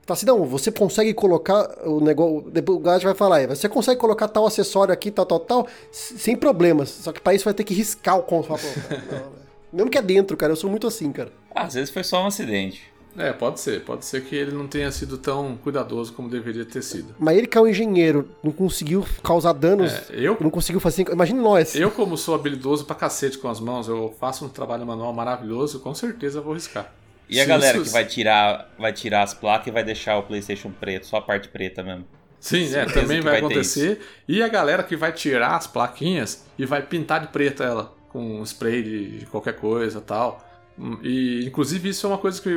Tá 0.07 0.13
assim, 0.13 0.27
não, 0.27 0.45
você 0.45 0.71
consegue 0.71 1.15
colocar 1.15 1.87
o 1.87 2.01
negócio. 2.01 2.51
Depois 2.51 2.79
o 2.79 2.81
Gad 2.81 3.03
vai 3.03 3.15
falar 3.15 3.37
aí, 3.37 3.47
você 3.47 3.69
consegue 3.69 3.99
colocar 3.99 4.29
tal 4.29 4.47
acessório 4.47 4.93
aqui, 4.93 5.11
tal, 5.11 5.25
tal, 5.25 5.41
tal, 5.41 5.69
sem 5.91 6.37
problemas. 6.37 6.91
Só 6.91 7.13
que 7.13 7.21
para 7.21 7.35
isso 7.35 7.45
vai 7.45 7.55
ter 7.55 7.65
que 7.65 7.73
riscar 7.73 8.19
o 8.19 8.23
console. 8.23 8.61
Mesmo 9.75 9.91
que 9.91 9.99
é 9.99 10.03
dentro, 10.03 10.37
cara, 10.37 10.53
eu 10.53 10.57
sou 10.57 10.71
muito 10.71 10.87
assim, 10.87 11.11
cara. 11.11 11.33
Às 11.53 11.75
vezes 11.75 11.91
foi 11.91 12.05
só 12.05 12.23
um 12.23 12.29
acidente. 12.29 12.95
É, 13.17 13.33
pode 13.33 13.61
ser. 13.61 13.81
Pode 13.83 14.05
ser 14.05 14.25
que 14.25 14.35
ele 14.35 14.53
não 14.53 14.67
tenha 14.67 14.91
sido 14.91 15.19
tão 15.19 15.57
cuidadoso 15.57 16.13
como 16.13 16.29
deveria 16.29 16.65
ter 16.65 16.83
sido. 16.83 17.15
Mas 17.19 17.37
ele 17.37 17.47
que 17.47 17.57
é 17.57 17.61
um 17.61 17.67
engenheiro, 17.67 18.29
não 18.43 18.53
conseguiu 18.53 19.05
causar 19.23 19.53
danos. 19.53 19.93
É, 19.93 20.15
eu 20.15 20.37
não 20.41 20.51
conseguiu 20.51 20.81
fazer. 20.81 21.09
Imagina 21.11 21.41
nós. 21.41 21.75
Eu, 21.75 21.91
como 21.91 22.17
sou 22.17 22.35
habilidoso 22.35 22.85
pra 22.85 22.95
cacete 22.95 23.39
com 23.39 23.49
as 23.49 23.61
mãos, 23.61 23.89
eu 23.89 24.15
faço 24.19 24.45
um 24.45 24.49
trabalho 24.49 24.87
manual 24.87 25.13
maravilhoso, 25.13 25.81
com 25.81 25.95
certeza 25.95 26.41
vou 26.41 26.55
riscar. 26.55 26.93
E 27.29 27.41
a 27.41 27.45
galera 27.45 27.81
que 27.81 27.89
vai 27.89 28.05
tirar, 28.05 28.71
vai 28.79 28.93
tirar 28.93 29.23
as 29.23 29.33
placas 29.33 29.69
e 29.69 29.71
vai 29.71 29.83
deixar 29.83 30.19
o 30.19 30.23
PlayStation 30.25 30.71
preto, 30.71 31.07
só 31.07 31.17
a 31.17 31.23
parte 31.23 31.49
preta 31.49 31.83
mesmo. 31.83 32.05
Sim, 32.39 32.75
é, 32.75 32.85
também 32.85 33.23
vai, 33.23 33.33
vai 33.33 33.37
acontecer. 33.39 34.01
E 34.29 34.43
a 34.43 34.49
galera 34.49 34.83
que 34.83 34.95
vai 34.95 35.13
tirar 35.13 35.57
as 35.57 35.67
plaquinhas 35.67 36.45
e 36.59 36.67
vai 36.67 36.83
pintar 36.83 37.21
de 37.23 37.29
preto 37.29 37.63
ela, 37.63 37.94
com 38.15 38.41
spray 38.45 38.83
de 39.19 39.27
qualquer 39.27 39.57
coisa 39.57 40.01
tal. 40.01 40.41
E, 41.03 41.45
inclusive, 41.45 41.89
isso 41.89 42.07
é 42.07 42.09
uma 42.09 42.19
coisa 42.19 42.41
que 42.41 42.49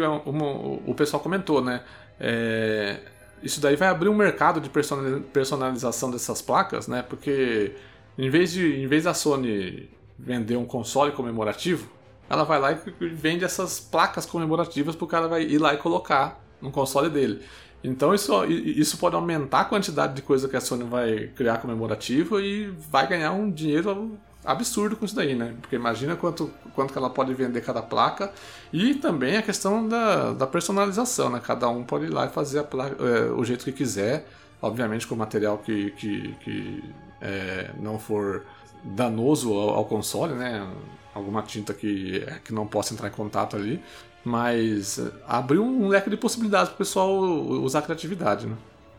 o 0.85 0.93
pessoal 0.93 1.21
comentou, 1.21 1.63
né? 1.63 1.83
É, 2.19 2.99
isso 3.41 3.59
daí 3.59 3.75
vai 3.75 3.87
abrir 3.87 4.07
um 4.07 4.15
mercado 4.15 4.61
de 4.61 4.69
personalização 4.69 6.11
dessas 6.11 6.43
placas, 6.43 6.87
né? 6.87 7.01
Porque 7.01 7.73
em 8.17 8.29
vez 8.29 8.51
de 8.51 8.81
em 8.81 8.87
vez 8.87 9.05
da 9.05 9.15
Sony 9.15 9.89
vender 10.17 10.57
um 10.57 10.65
console 10.65 11.11
comemorativo, 11.11 11.89
ela 12.29 12.43
vai 12.43 12.59
lá 12.59 12.71
e 12.73 13.07
vende 13.07 13.43
essas 13.43 13.79
placas 13.79 14.25
comemorativas 14.25 14.95
para 14.95 15.05
o 15.05 15.07
cara 15.07 15.27
vai 15.27 15.43
ir 15.43 15.57
lá 15.57 15.73
e 15.73 15.77
colocar 15.77 16.39
no 16.61 16.71
console 16.71 17.09
dele. 17.09 17.41
Então 17.83 18.13
isso, 18.13 18.45
isso 18.45 18.97
pode 18.97 19.15
aumentar 19.15 19.61
a 19.61 19.65
quantidade 19.65 20.15
de 20.15 20.21
coisa 20.21 20.47
que 20.47 20.55
a 20.55 20.61
Sony 20.61 20.83
vai 20.83 21.31
criar 21.35 21.59
comemorativo 21.59 22.39
e 22.39 22.67
vai 22.67 23.07
ganhar 23.07 23.31
um 23.31 23.49
dinheiro 23.49 24.17
absurdo 24.47 24.95
com 24.95 25.05
isso 25.05 25.15
daí, 25.15 25.35
né? 25.35 25.53
Porque 25.59 25.75
imagina 25.75 26.15
quanto, 26.15 26.49
quanto 26.73 26.93
que 26.93 26.97
ela 26.97 27.09
pode 27.09 27.33
vender 27.33 27.61
cada 27.61 27.81
placa 27.81 28.31
e 28.71 28.95
também 28.95 29.35
a 29.35 29.41
questão 29.41 29.87
da, 29.87 30.31
da 30.31 30.47
personalização, 30.47 31.29
né? 31.29 31.41
Cada 31.43 31.67
um 31.69 31.83
pode 31.83 32.05
ir 32.05 32.09
lá 32.09 32.25
e 32.25 32.29
fazer 32.29 32.63
placa, 32.63 32.95
é, 33.03 33.31
o 33.31 33.43
jeito 33.43 33.65
que 33.65 33.73
quiser, 33.73 34.25
obviamente 34.61 35.05
com 35.05 35.15
material 35.15 35.57
que, 35.57 35.91
que, 35.91 36.33
que 36.39 36.83
é, 37.21 37.71
não 37.77 37.99
for 37.99 38.45
danoso 38.83 39.53
ao, 39.53 39.69
ao, 39.71 39.85
console, 39.85 40.33
né? 40.33 40.65
Alguma 41.13 41.43
tinta 41.43 41.73
que, 41.73 42.25
que 42.45 42.53
não 42.53 42.65
possa 42.65 42.93
entrar 42.93 43.09
em 43.09 43.11
contato 43.11 43.57
ali, 43.57 43.83
mas 44.23 44.99
abriu 45.27 45.63
um 45.63 45.89
leque 45.89 46.09
de 46.09 46.15
possibilidades 46.15 46.69
para 46.69 46.75
o 46.75 46.77
pessoal 46.77 47.19
usar 47.19 47.79
a 47.79 47.81
criatividade, 47.81 48.47
né? 48.47 48.55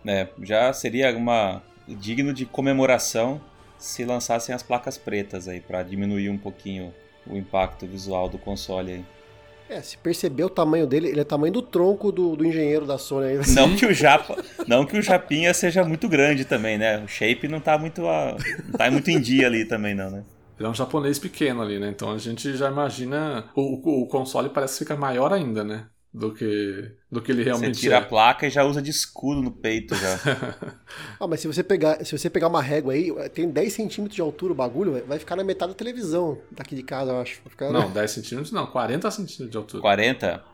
É, 0.06 0.28
já 0.42 0.72
seria 0.72 1.16
uma 1.16 1.62
digno 1.86 2.32
de 2.34 2.44
comemoração 2.44 3.40
se 3.78 4.04
lançassem 4.04 4.54
as 4.54 4.62
placas 4.62 4.98
pretas 4.98 5.48
aí 5.48 5.60
para 5.60 5.82
diminuir 5.82 6.28
um 6.28 6.38
pouquinho 6.38 6.92
o 7.26 7.36
impacto 7.36 7.86
visual 7.86 8.28
do 8.28 8.38
console 8.38 8.92
aí. 8.92 9.04
É, 9.68 9.82
se 9.82 9.98
perceber 9.98 10.44
o 10.44 10.48
tamanho 10.48 10.86
dele, 10.86 11.08
ele 11.08 11.18
é 11.18 11.22
o 11.22 11.26
tamanho 11.26 11.52
do 11.52 11.60
tronco 11.60 12.10
do, 12.10 12.34
do 12.34 12.44
engenheiro 12.44 12.86
da 12.86 12.96
Sony. 12.96 13.34
Não 13.54 13.76
que 13.76 13.84
o 13.84 13.92
Japa, 13.92 14.42
não 14.66 14.86
que 14.86 14.98
o 14.98 15.02
Japinha 15.02 15.52
seja 15.52 15.84
muito 15.84 16.08
grande 16.08 16.46
também, 16.46 16.78
né? 16.78 17.04
O 17.04 17.06
shape 17.06 17.46
não 17.46 17.60
tá 17.60 17.76
muito, 17.76 18.00
não 18.00 18.72
tá 18.78 18.90
muito 18.90 19.10
em 19.10 19.20
dia 19.20 19.46
ali 19.46 19.66
também 19.66 19.94
não, 19.94 20.10
né? 20.10 20.24
Ele 20.58 20.66
é 20.66 20.70
um 20.70 20.74
japonês 20.74 21.18
pequeno 21.18 21.60
ali, 21.62 21.78
né? 21.78 21.88
Então 21.88 22.10
a 22.10 22.18
gente 22.18 22.56
já 22.56 22.68
imagina. 22.70 23.50
O, 23.54 23.60
o, 23.60 24.02
o 24.02 24.06
console 24.06 24.48
parece 24.48 24.78
ficar 24.78 24.96
maior 24.96 25.32
ainda, 25.32 25.62
né? 25.62 25.86
Do 26.12 26.32
que, 26.32 26.90
do 27.12 27.20
que 27.20 27.30
ele 27.30 27.44
realmente 27.44 27.76
Você 27.76 27.82
tira 27.82 27.96
é. 27.96 27.98
a 27.98 28.02
placa 28.02 28.46
e 28.46 28.50
já 28.50 28.64
usa 28.64 28.80
de 28.80 28.90
escudo 28.90 29.42
no 29.42 29.50
peito 29.50 29.94
já. 29.94 30.18
ah, 31.20 31.26
mas 31.26 31.40
se 31.40 31.46
você 31.46 31.62
pegar, 31.62 32.02
se 32.04 32.16
você 32.16 32.30
pegar 32.30 32.48
uma 32.48 32.62
régua 32.62 32.94
aí, 32.94 33.12
tem 33.28 33.48
10 33.48 33.72
centímetros 33.72 34.16
de 34.16 34.22
altura 34.22 34.52
o 34.52 34.56
bagulho, 34.56 35.04
vai 35.06 35.18
ficar 35.18 35.36
na 35.36 35.44
metade 35.44 35.72
da 35.72 35.76
televisão 35.76 36.38
daqui 36.50 36.74
de 36.74 36.82
casa, 36.82 37.12
eu 37.12 37.20
acho. 37.20 37.42
Ficar... 37.48 37.70
Não, 37.70 37.90
10 37.90 38.10
centímetros 38.10 38.52
não, 38.52 38.66
40 38.66 39.10
centímetros 39.10 39.50
de 39.50 39.56
altura. 39.56 39.82
40? 39.82 40.44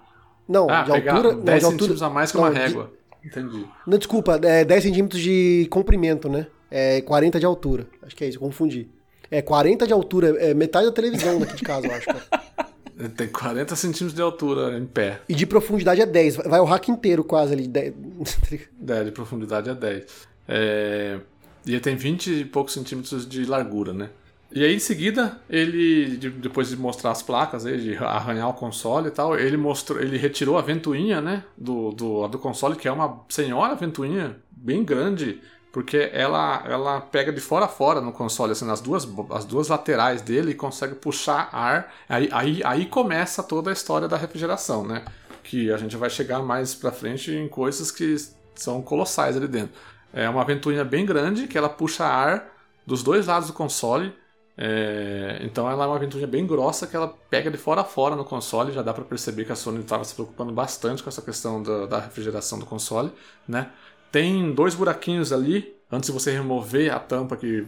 Não, 0.48 0.68
ah, 0.68 0.82
de 0.82 0.90
altura. 0.90 1.34
10 1.34 1.34
não, 1.34 1.34
de 1.34 1.52
altura, 1.52 1.70
centímetros 1.70 2.02
a 2.02 2.10
mais 2.10 2.32
que 2.32 2.36
não, 2.36 2.44
uma 2.44 2.50
régua. 2.50 2.92
De... 3.22 3.28
Entendi. 3.28 3.66
Não, 3.86 3.96
desculpa, 3.96 4.40
é 4.42 4.64
10 4.64 4.82
centímetros 4.82 5.22
de 5.22 5.68
comprimento, 5.70 6.28
né? 6.28 6.48
É 6.70 7.00
40 7.00 7.38
de 7.38 7.46
altura. 7.46 7.86
Acho 8.02 8.16
que 8.16 8.24
é 8.24 8.28
isso, 8.28 8.40
confundi. 8.40 8.88
É 9.30 9.40
40 9.40 9.86
de 9.86 9.92
altura, 9.92 10.36
é 10.38 10.52
metade 10.52 10.86
da 10.86 10.92
televisão 10.92 11.38
daqui 11.38 11.56
de 11.56 11.62
casa, 11.62 11.86
eu 11.86 11.94
acho, 11.94 12.06
cara. 12.06 12.24
Tem 13.16 13.26
40 13.26 13.74
centímetros 13.74 14.14
de 14.14 14.22
altura 14.22 14.78
em 14.78 14.86
pé. 14.86 15.20
E 15.28 15.34
de 15.34 15.46
profundidade 15.46 16.00
é 16.00 16.06
10. 16.06 16.36
Vai 16.36 16.60
o 16.60 16.64
rack 16.64 16.90
inteiro 16.90 17.24
quase 17.24 17.52
ali. 17.52 17.66
10. 17.66 17.94
É, 18.86 19.04
de 19.04 19.10
profundidade 19.10 19.68
é 19.68 19.74
10. 19.74 20.04
É... 20.46 21.18
E 21.66 21.72
ele 21.72 21.80
tem 21.80 21.96
20 21.96 22.26
e 22.30 22.44
poucos 22.44 22.74
centímetros 22.74 23.26
de 23.26 23.44
largura, 23.44 23.92
né? 23.92 24.10
E 24.52 24.62
aí, 24.62 24.76
em 24.76 24.78
seguida, 24.78 25.40
ele, 25.50 26.16
depois 26.16 26.68
de 26.68 26.76
mostrar 26.76 27.10
as 27.10 27.22
placas, 27.22 27.64
de 27.64 27.96
arranhar 27.96 28.48
o 28.48 28.54
console 28.54 29.08
e 29.08 29.10
tal, 29.10 29.36
ele 29.36 29.56
mostrou, 29.56 30.00
ele 30.00 30.16
retirou 30.16 30.56
a 30.56 30.62
ventoinha, 30.62 31.20
né, 31.20 31.42
do, 31.58 31.90
do, 31.90 32.28
do 32.28 32.38
console, 32.38 32.76
que 32.76 32.86
é 32.86 32.92
uma 32.92 33.20
senhora 33.28 33.74
ventoinha 33.74 34.36
bem 34.52 34.84
grande, 34.84 35.40
porque 35.74 36.08
ela, 36.12 36.62
ela 36.66 37.00
pega 37.00 37.32
de 37.32 37.40
fora 37.40 37.64
a 37.64 37.68
fora 37.68 38.00
no 38.00 38.12
console, 38.12 38.52
assim, 38.52 38.64
nas 38.64 38.80
duas, 38.80 39.08
as 39.32 39.44
duas 39.44 39.66
laterais 39.66 40.22
dele 40.22 40.52
e 40.52 40.54
consegue 40.54 40.94
puxar 40.94 41.48
ar. 41.52 41.92
Aí, 42.08 42.28
aí, 42.30 42.62
aí 42.64 42.86
começa 42.86 43.42
toda 43.42 43.70
a 43.70 43.72
história 43.72 44.06
da 44.06 44.16
refrigeração, 44.16 44.86
né? 44.86 45.04
Que 45.42 45.72
a 45.72 45.76
gente 45.76 45.96
vai 45.96 46.08
chegar 46.08 46.40
mais 46.44 46.76
pra 46.76 46.92
frente 46.92 47.32
em 47.32 47.48
coisas 47.48 47.90
que 47.90 48.14
são 48.54 48.80
colossais 48.82 49.36
ali 49.36 49.48
dentro. 49.48 49.74
É 50.12 50.28
uma 50.28 50.44
ventoinha 50.44 50.84
bem 50.84 51.04
grande 51.04 51.48
que 51.48 51.58
ela 51.58 51.68
puxa 51.68 52.04
ar 52.04 52.52
dos 52.86 53.02
dois 53.02 53.26
lados 53.26 53.48
do 53.48 53.52
console. 53.52 54.14
É, 54.56 55.40
então 55.42 55.68
ela 55.68 55.86
é 55.86 55.88
uma 55.88 55.98
ventoinha 55.98 56.28
bem 56.28 56.46
grossa 56.46 56.86
que 56.86 56.94
ela 56.94 57.08
pega 57.28 57.50
de 57.50 57.58
fora 57.58 57.80
a 57.80 57.84
fora 57.84 58.14
no 58.14 58.24
console. 58.24 58.70
Já 58.70 58.80
dá 58.80 58.94
para 58.94 59.02
perceber 59.02 59.44
que 59.44 59.50
a 59.50 59.56
Sony 59.56 59.80
estava 59.80 60.04
se 60.04 60.14
preocupando 60.14 60.52
bastante 60.52 61.02
com 61.02 61.08
essa 61.08 61.20
questão 61.20 61.60
da, 61.60 61.86
da 61.86 61.98
refrigeração 61.98 62.60
do 62.60 62.64
console, 62.64 63.10
né? 63.48 63.72
Tem 64.14 64.54
dois 64.54 64.76
buraquinhos 64.76 65.32
ali, 65.32 65.74
antes 65.90 66.06
de 66.06 66.12
você 66.12 66.30
remover 66.30 66.94
a 66.94 67.00
tampa 67.00 67.36
que, 67.36 67.66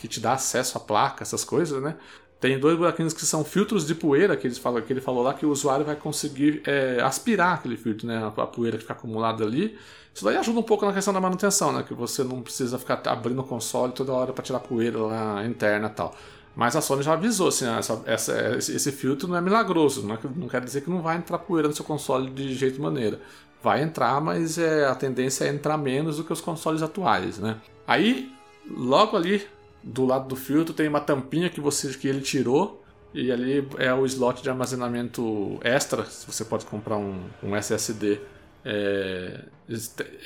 que 0.00 0.06
te 0.06 0.20
dá 0.20 0.34
acesso 0.34 0.78
à 0.78 0.80
placa, 0.80 1.24
essas 1.24 1.42
coisas, 1.42 1.82
né? 1.82 1.96
Tem 2.38 2.60
dois 2.60 2.78
buraquinhos 2.78 3.12
que 3.12 3.26
são 3.26 3.44
filtros 3.44 3.84
de 3.84 3.92
poeira, 3.92 4.36
que, 4.36 4.46
eles 4.46 4.56
falam, 4.56 4.80
que 4.80 4.92
ele 4.92 5.00
falou 5.00 5.20
lá 5.20 5.34
que 5.34 5.44
o 5.44 5.50
usuário 5.50 5.84
vai 5.84 5.96
conseguir 5.96 6.62
é, 6.64 7.00
aspirar 7.02 7.54
aquele 7.54 7.76
filtro, 7.76 8.06
né? 8.06 8.24
A, 8.24 8.46
poeira 8.46 8.76
que 8.76 8.84
fica 8.84 8.92
acumulada 8.92 9.42
ali. 9.42 9.76
Isso 10.14 10.24
daí 10.24 10.36
ajuda 10.36 10.60
um 10.60 10.62
pouco 10.62 10.86
na 10.86 10.92
questão 10.92 11.12
da 11.12 11.20
manutenção, 11.20 11.72
né? 11.72 11.82
Que 11.82 11.92
você 11.92 12.22
não 12.22 12.40
precisa 12.40 12.78
ficar 12.78 13.02
abrindo 13.06 13.40
o 13.40 13.44
console 13.44 13.92
toda 13.92 14.12
hora 14.12 14.32
para 14.32 14.44
tirar 14.44 14.60
poeira 14.60 14.96
lá 15.00 15.44
interna 15.44 15.88
e 15.88 15.90
tal. 15.90 16.14
Mas 16.54 16.76
a 16.76 16.80
Sony 16.80 17.02
já 17.02 17.14
avisou, 17.14 17.48
assim, 17.48 17.66
essa, 17.66 18.00
essa, 18.06 18.56
esse 18.56 18.92
filtro 18.92 19.26
não 19.26 19.36
é 19.36 19.40
milagroso, 19.40 20.06
não, 20.06 20.14
é, 20.14 20.18
não 20.36 20.46
quer 20.46 20.60
dizer 20.60 20.82
que 20.82 20.90
não 20.90 21.02
vai 21.02 21.16
entrar 21.16 21.38
poeira 21.38 21.66
no 21.66 21.74
seu 21.74 21.84
console 21.84 22.30
de 22.30 22.54
jeito 22.54 22.80
maneira 22.80 23.20
vai 23.62 23.82
entrar, 23.82 24.20
mas 24.20 24.58
é, 24.58 24.86
a 24.86 24.94
tendência 24.94 25.44
é 25.44 25.48
entrar 25.48 25.76
menos 25.76 26.16
do 26.16 26.24
que 26.24 26.32
os 26.32 26.40
consoles 26.40 26.82
atuais, 26.82 27.38
né? 27.38 27.56
Aí, 27.86 28.32
logo 28.70 29.16
ali 29.16 29.46
do 29.82 30.04
lado 30.04 30.28
do 30.28 30.36
filtro 30.36 30.74
tem 30.74 30.88
uma 30.88 31.00
tampinha 31.00 31.48
que 31.48 31.60
você 31.60 31.88
que 31.94 32.08
ele 32.08 32.20
tirou 32.20 32.84
e 33.14 33.32
ali 33.32 33.66
é 33.78 33.92
o 33.92 34.04
slot 34.04 34.42
de 34.42 34.50
armazenamento 34.50 35.58
extra. 35.62 36.02
Você 36.02 36.44
pode 36.44 36.66
comprar 36.66 36.96
um, 36.96 37.24
um 37.42 37.56
SSD 37.56 38.20
é, 38.64 39.44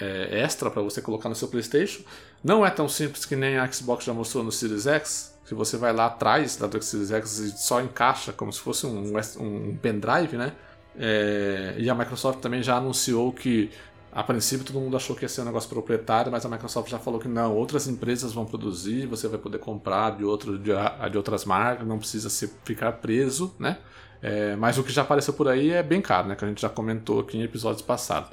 é, 0.01 0.41
extra 0.41 0.71
para 0.71 0.83
você 0.83 1.01
colocar 1.01 1.29
no 1.29 1.35
seu 1.35 1.49
PlayStation. 1.49 2.03
Não 2.43 2.67
é 2.67 2.71
tão 2.71 2.89
simples 2.89 3.25
que 3.25 3.37
nem 3.37 3.57
a 3.57 3.71
Xbox 3.71 4.05
já 4.05 4.13
mostrou 4.13 4.43
no 4.43 4.51
Series 4.51 4.87
X. 4.87 5.33
Que 5.47 5.55
você 5.55 5.77
vai 5.77 5.93
lá 5.93 6.07
atrás 6.07 6.57
da 6.57 6.67
do 6.67 6.83
Series 6.83 7.11
X 7.11 7.39
e 7.39 7.51
só 7.59 7.81
encaixa 7.81 8.33
como 8.33 8.53
se 8.53 8.61
fosse 8.61 8.87
um, 8.87 9.13
um 9.39 9.77
pendrive, 9.77 10.37
né? 10.37 10.53
É, 10.99 11.75
e 11.79 11.89
a 11.89 11.95
Microsoft 11.95 12.41
também 12.41 12.63
já 12.63 12.77
anunciou 12.77 13.33
que, 13.33 13.71
a 14.13 14.23
princípio, 14.23 14.65
todo 14.65 14.79
mundo 14.79 14.97
achou 14.97 15.17
que 15.17 15.25
ia 15.25 15.29
ser 15.29 15.41
um 15.41 15.45
negócio 15.45 15.69
proprietário, 15.69 16.31
mas 16.31 16.45
a 16.45 16.49
Microsoft 16.49 16.91
já 16.91 16.99
falou 16.99 17.19
que 17.19 17.29
não, 17.29 17.55
outras 17.55 17.89
empresas 17.89 18.33
vão 18.33 18.45
produzir, 18.45 19.07
você 19.07 19.27
vai 19.29 19.39
poder 19.39 19.59
comprar 19.59 20.17
de, 20.17 20.25
outro, 20.25 20.59
de, 20.59 20.71
de 21.11 21.17
outras 21.17 21.45
marcas, 21.45 21.87
não 21.87 21.99
precisa 21.99 22.29
se, 22.29 22.53
ficar 22.65 22.93
preso, 22.93 23.55
né? 23.59 23.79
É, 24.21 24.55
mas 24.55 24.79
o 24.79 24.85
que 24.85 24.93
já 24.93 25.03
apareceu 25.03 25.35
por 25.35 25.49
aí 25.49 25.71
é 25.71 25.83
bem 25.83 26.01
caro, 26.01 26.29
né? 26.29 26.37
Que 26.37 26.45
a 26.45 26.49
gente 26.49 26.63
já 26.63 26.69
comentou 26.69 27.21
aqui 27.21 27.37
em 27.37 27.43
episódios 27.43 27.83
passados. 27.83 28.31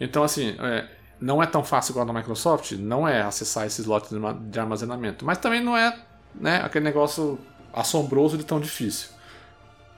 Então, 0.00 0.22
assim, 0.22 0.56
é, 0.58 0.88
não 1.20 1.42
é 1.42 1.46
tão 1.46 1.62
fácil 1.62 1.92
igual 1.92 2.06
na 2.06 2.12
Microsoft, 2.12 2.72
não 2.72 3.06
é 3.06 3.20
acessar 3.20 3.66
esse 3.66 3.82
slot 3.82 4.06
de 4.48 4.58
armazenamento, 4.58 5.24
mas 5.24 5.36
também 5.36 5.62
não 5.62 5.76
é 5.76 5.94
né, 6.34 6.62
aquele 6.64 6.84
negócio 6.84 7.38
assombroso 7.72 8.38
de 8.38 8.44
tão 8.44 8.58
difícil. 8.58 9.10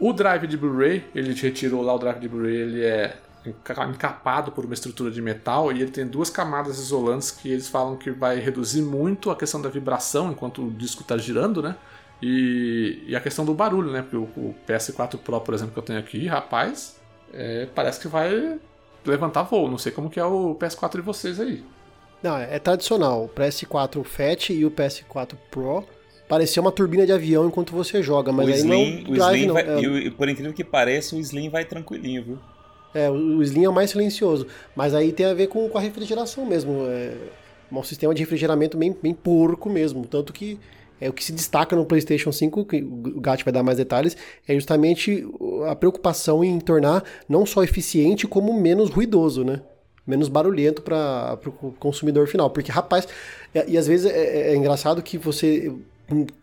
O 0.03 0.13
drive 0.13 0.49
de 0.49 0.57
Blu-ray, 0.57 1.05
ele 1.15 1.33
retirou 1.33 1.81
lá 1.81 1.95
o 1.95 1.99
drive 1.99 2.19
de 2.19 2.29
Blu-ray, 2.29 2.57
ele 2.57 2.85
é 2.85 3.17
encapado 3.89 4.51
por 4.51 4.65
uma 4.65 4.75
estrutura 4.75 5.13
de 5.13 5.23
metal 5.23 5.71
e 5.71 5.81
ele 5.81 5.93
tem 5.93 6.05
duas 6.05 6.29
camadas 6.29 6.77
isolantes 6.81 7.31
que 7.31 7.49
eles 7.49 7.69
falam 7.69 7.97
que 7.97 8.11
vai 8.11 8.41
reduzir 8.41 8.83
muito 8.83 9.31
a 9.31 9.37
questão 9.37 9.63
da 9.63 9.69
vibração 9.69 10.33
enquanto 10.33 10.67
o 10.67 10.73
disco 10.73 11.03
está 11.03 11.17
girando, 11.17 11.63
né? 11.63 11.77
E, 12.21 13.05
e, 13.07 13.15
a 13.15 13.21
questão 13.21 13.45
do 13.45 13.55
barulho, 13.55 13.93
né? 13.93 14.03
Porque 14.03 14.17
o, 14.17 14.23
o, 14.23 14.57
PS4 14.67 15.19
Pro, 15.19 15.41
por 15.41 15.55
exemplo, 15.55 15.73
que 15.73 15.79
eu 15.79 15.85
tenho 15.85 16.01
aqui, 16.01 16.27
rapaz, 16.27 17.01
é, 17.33 17.69
parece 17.73 18.01
que 18.01 18.09
vai 18.09 18.59
levantar 19.07 19.45
voo. 19.45 19.71
Não 19.71 19.79
sei 19.79 19.93
como 19.93 20.11
que 20.11 20.19
é 20.19 20.25
o 20.25 20.57
PS4 20.57 20.97
de 20.97 21.03
vocês 21.03 21.39
aí. 21.39 21.65
Não, 22.21 22.37
é 22.37 22.59
tradicional. 22.59 23.27
O 23.27 23.29
PS4 23.29 24.03
Fat 24.03 24.51
e 24.51 24.67
o 24.67 24.71
PS4 24.73 25.37
Pro 25.49 25.87
parecia 26.33 26.63
uma 26.63 26.73
turbina 26.73 27.05
de 27.05 27.13
avião 27.13 27.47
enquanto 27.47 27.75
você 27.75 28.03
joga, 28.03 28.33
mas 28.33 28.47
o 28.47 28.51
aí 28.51 28.57
Slim, 28.57 29.05
não 29.05 29.13
o 29.13 29.17
Slim 29.17 29.47
não. 29.49 29.53
Vai, 29.53 29.69
é... 29.69 29.81
e, 29.83 30.11
por 30.11 30.27
incrível 30.31 30.55
que 30.55 30.65
pareça, 30.65 31.15
o 31.15 31.21
Slim 31.21 31.51
vai 31.51 31.63
tranquilinho, 31.63 32.25
viu? 32.25 32.39
É, 32.95 33.11
o 33.11 33.43
Slim 33.43 33.65
é 33.65 33.69
o 33.69 33.73
mais 33.73 33.91
silencioso, 33.91 34.47
mas 34.75 34.95
aí 34.95 35.13
tem 35.13 35.27
a 35.27 35.35
ver 35.35 35.49
com, 35.49 35.69
com 35.69 35.77
a 35.77 35.81
refrigeração 35.83 36.47
mesmo. 36.47 36.87
É 36.89 37.15
um 37.71 37.83
sistema 37.83 38.15
de 38.15 38.23
refrigeramento 38.23 38.79
bem, 38.79 38.97
bem 39.03 39.13
porco 39.13 39.69
mesmo, 39.69 40.07
tanto 40.07 40.33
que 40.33 40.59
é 40.99 41.07
o 41.07 41.13
que 41.13 41.23
se 41.23 41.33
destaca 41.33 41.77
no 41.77 41.85
PlayStation 41.85 42.33
5, 42.33 42.65
que 42.65 42.83
o 42.83 43.21
Gat 43.21 43.45
vai 43.45 43.53
dar 43.53 43.63
mais 43.63 43.77
detalhes, 43.77 44.17
é 44.49 44.55
justamente 44.55 45.27
a 45.69 45.77
preocupação 45.77 46.43
em 46.43 46.59
tornar 46.61 47.05
não 47.29 47.45
só 47.45 47.63
eficiente, 47.63 48.27
como 48.27 48.59
menos 48.59 48.89
ruidoso, 48.89 49.45
né? 49.45 49.61
Menos 50.07 50.29
barulhento 50.29 50.81
para 50.81 51.39
o 51.63 51.73
consumidor 51.73 52.27
final. 52.27 52.49
Porque, 52.49 52.73
rapaz, 52.73 53.07
e, 53.55 53.73
e 53.73 53.77
às 53.77 53.87
vezes 53.87 54.11
é, 54.11 54.53
é, 54.53 54.57
engraçado 54.57 55.03
que 55.03 55.19
você 55.19 55.71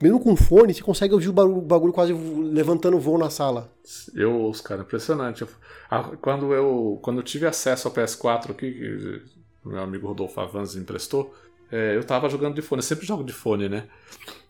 mesmo 0.01 0.19
com 0.19 0.35
fone, 0.35 0.73
você 0.73 0.81
consegue 0.81 1.13
ouvir 1.13 1.29
o 1.29 1.33
bagulho, 1.33 1.57
o 1.57 1.61
bagulho 1.61 1.93
quase 1.93 2.13
levantando 2.13 2.99
voo 2.99 3.17
na 3.17 3.29
sala. 3.29 3.71
Eu 4.13 4.33
ouço, 4.33 4.63
cara, 4.63 4.81
impressionante. 4.81 5.45
Quando 6.21 6.53
eu, 6.53 6.99
quando 7.01 7.17
eu 7.17 7.23
tive 7.23 7.45
acesso 7.45 7.88
ao 7.88 7.93
PS4 7.93 8.51
aqui, 8.51 8.71
que 8.71 9.21
meu 9.65 9.81
amigo 9.81 10.07
Rodolfo 10.07 10.39
Avanz 10.39 10.75
emprestou, 10.75 11.33
é, 11.71 11.95
eu 11.95 12.03
tava 12.03 12.29
jogando 12.29 12.55
de 12.55 12.61
fone, 12.61 12.79
eu 12.79 12.83
sempre 12.83 13.05
jogo 13.05 13.23
de 13.23 13.33
fone, 13.33 13.69
né? 13.69 13.88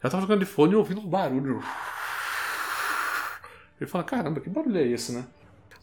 Eu 0.01 0.09
tava 0.09 0.21
jogando 0.21 0.39
de 0.39 0.45
fone 0.45 0.73
e 0.73 0.75
ouvindo 0.75 1.01
um 1.01 1.07
barulho. 1.07 1.61
Ele 3.79 3.89
fala, 3.89 4.03
caramba, 4.03 4.39
que 4.39 4.49
barulho 4.49 4.77
é 4.77 4.87
esse, 4.87 5.11
né? 5.11 5.25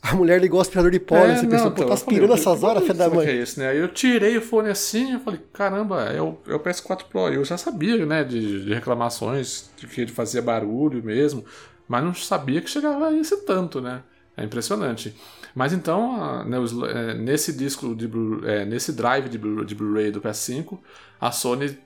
A 0.02 0.14
mulher 0.14 0.40
ligou 0.40 0.58
o 0.58 0.62
aspirador 0.62 0.90
de 0.90 1.00
pó, 1.00 1.16
é, 1.16 1.36
você 1.36 1.46
pensou, 1.46 1.70
pô, 1.72 1.84
tá 1.84 1.94
aspirando 1.94 2.32
essas 2.32 2.62
horas, 2.62 2.82
filho 2.82 2.94
da 2.94 3.08
mãe. 3.08 3.26
Que 3.26 3.32
é 3.32 3.36
isso, 3.36 3.58
né? 3.58 3.70
Aí 3.70 3.78
eu 3.78 3.88
tirei 3.88 4.36
o 4.36 4.42
fone 4.42 4.68
assim, 4.68 5.14
eu 5.14 5.20
falei, 5.20 5.40
caramba, 5.52 6.04
é 6.04 6.22
o, 6.22 6.38
é 6.46 6.54
o 6.54 6.60
PS4 6.60 7.04
Pro. 7.04 7.28
Eu 7.28 7.44
já 7.44 7.56
sabia, 7.56 8.04
né, 8.06 8.22
de, 8.22 8.64
de 8.64 8.74
reclamações, 8.74 9.70
de 9.76 9.86
que 9.86 10.00
ele 10.02 10.12
fazia 10.12 10.40
barulho 10.40 11.02
mesmo, 11.02 11.44
mas 11.88 12.04
não 12.04 12.14
sabia 12.14 12.60
que 12.60 12.70
chegava 12.70 13.08
a 13.08 13.14
esse 13.14 13.44
tanto, 13.44 13.80
né? 13.80 14.02
É 14.36 14.44
impressionante. 14.44 15.16
Mas 15.54 15.72
então, 15.72 16.44
né, 16.44 16.58
é, 16.90 17.14
nesse 17.14 17.52
disco, 17.52 17.94
de 17.94 18.08
é, 18.44 18.64
nesse 18.64 18.92
drive 18.92 19.28
de 19.28 19.74
Blu-ray 19.74 20.10
do 20.10 20.20
PS5, 20.20 20.78
a 21.18 21.32
Sony 21.32 21.78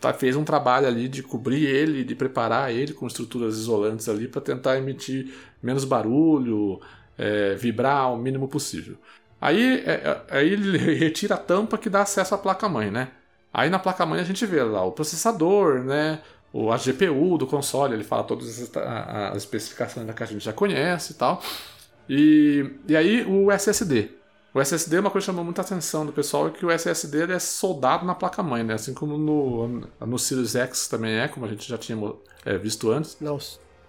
tá, 0.00 0.12
fez 0.12 0.36
um 0.36 0.44
trabalho 0.44 0.86
ali 0.86 1.08
de 1.08 1.22
cobrir 1.22 1.66
ele, 1.66 2.04
de 2.04 2.14
preparar 2.14 2.72
ele 2.72 2.92
com 2.92 3.06
estruturas 3.06 3.56
isolantes 3.56 4.08
ali 4.08 4.28
para 4.28 4.40
tentar 4.40 4.78
emitir 4.78 5.34
menos 5.62 5.84
barulho, 5.84 6.80
é, 7.18 7.54
vibrar 7.54 8.12
o 8.12 8.16
mínimo 8.16 8.48
possível. 8.48 8.96
Aí, 9.40 9.82
é, 9.86 9.92
é 9.92 10.38
aí 10.38 10.52
ele 10.52 10.78
retira 10.78 11.34
a 11.34 11.38
tampa 11.38 11.78
que 11.78 11.90
dá 11.90 12.02
acesso 12.02 12.34
à 12.34 12.38
placa-mãe, 12.38 12.90
né? 12.90 13.08
Aí 13.52 13.70
na 13.70 13.78
placa-mãe 13.78 14.20
a 14.20 14.24
gente 14.24 14.44
vê 14.44 14.62
lá 14.62 14.84
o 14.84 14.92
processador, 14.92 15.80
né? 15.82 16.20
O, 16.52 16.70
a 16.72 16.76
GPU 16.76 17.38
do 17.38 17.46
console, 17.46 17.94
ele 17.94 18.04
fala 18.04 18.24
todas 18.24 18.48
as, 18.60 18.76
as 18.76 19.36
especificações 19.38 20.10
que 20.14 20.22
a 20.22 20.26
gente 20.26 20.44
já 20.44 20.52
conhece 20.52 21.12
e 21.12 21.16
tal. 21.16 21.42
E, 22.08 22.70
e 22.88 22.96
aí 22.96 23.24
o 23.24 23.50
SSD. 23.50 24.10
O 24.54 24.60
SSD, 24.60 24.96
é 24.96 25.00
uma 25.00 25.10
coisa 25.10 25.24
que 25.24 25.26
chamou 25.26 25.44
muita 25.44 25.60
atenção 25.60 26.06
do 26.06 26.12
pessoal, 26.12 26.48
é 26.48 26.50
que 26.50 26.64
o 26.64 26.70
SSD 26.70 27.30
é 27.30 27.38
soldado 27.38 28.06
na 28.06 28.14
placa-mãe, 28.14 28.64
né? 28.64 28.74
Assim 28.74 28.94
como 28.94 29.18
no, 29.18 29.82
no 30.00 30.18
Series 30.18 30.56
X 30.56 30.88
também 30.88 31.14
é, 31.18 31.28
como 31.28 31.44
a 31.44 31.48
gente 31.48 31.68
já 31.68 31.76
tinha 31.76 31.98
é, 32.44 32.56
visto 32.56 32.90
antes. 32.90 33.18
Não, 33.20 33.38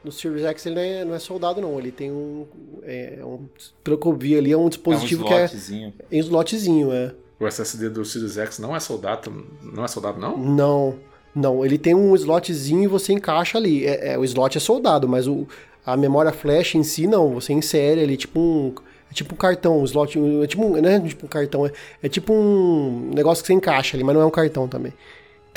no 0.07 0.11
Series 0.11 0.43
X 0.45 0.65
ele 0.65 0.75
não 0.75 0.81
é, 0.81 1.05
não 1.05 1.15
é 1.15 1.19
soldado, 1.19 1.61
não. 1.61 1.77
Ele 1.77 1.91
tem 1.91 2.11
um, 2.11 2.45
é, 2.83 3.19
um. 3.23 3.45
Pelo 3.83 3.97
que 3.97 4.07
eu 4.07 4.13
vi 4.13 4.37
ali, 4.37 4.51
é 4.51 4.57
um 4.57 4.69
dispositivo 4.69 5.23
é 5.23 5.25
um 5.25 5.27
que 5.27 5.33
é. 5.33 5.93
Em 6.11 6.19
slotzinho, 6.19 6.91
é. 6.91 7.13
O 7.39 7.45
SSD 7.45 7.89
do 7.89 8.03
Series 8.03 8.37
X 8.37 8.57
não 8.57 8.75
é 8.75 8.79
soldado, 8.79 9.45
não 9.61 9.85
é 9.85 9.87
soldado, 9.87 10.19
não? 10.19 10.37
Não. 10.37 10.95
Não, 11.35 11.63
ele 11.63 11.77
tem 11.77 11.93
um 11.93 12.15
slotzinho 12.15 12.85
e 12.85 12.87
você 12.87 13.13
encaixa 13.13 13.59
ali. 13.59 13.85
É, 13.85 14.13
é, 14.13 14.17
o 14.17 14.23
slot 14.23 14.57
é 14.57 14.61
soldado, 14.61 15.07
mas 15.07 15.27
o, 15.27 15.47
a 15.85 15.95
memória 15.95 16.31
flash 16.31 16.73
em 16.73 16.81
si, 16.81 17.05
não. 17.05 17.35
Você 17.35 17.53
insere 17.53 18.01
ali, 18.01 18.17
tipo 18.17 18.39
um 18.39 18.73
é 19.09 19.13
tipo 19.13 19.35
um 19.35 19.37
cartão, 19.37 19.79
um 19.79 19.83
slot. 19.83 20.17
É 20.43 20.47
tipo 20.47 20.65
um, 20.65 20.81
não 20.81 20.89
é 20.89 20.99
tipo 20.99 21.25
um 21.25 21.29
cartão, 21.29 21.65
é, 21.65 21.71
é 22.03 22.09
tipo 22.09 22.33
um 22.33 23.11
negócio 23.13 23.43
que 23.43 23.47
você 23.47 23.53
encaixa 23.53 23.95
ali, 23.95 24.03
mas 24.03 24.15
não 24.15 24.21
é 24.21 24.25
um 24.25 24.31
cartão 24.31 24.67
também. 24.67 24.93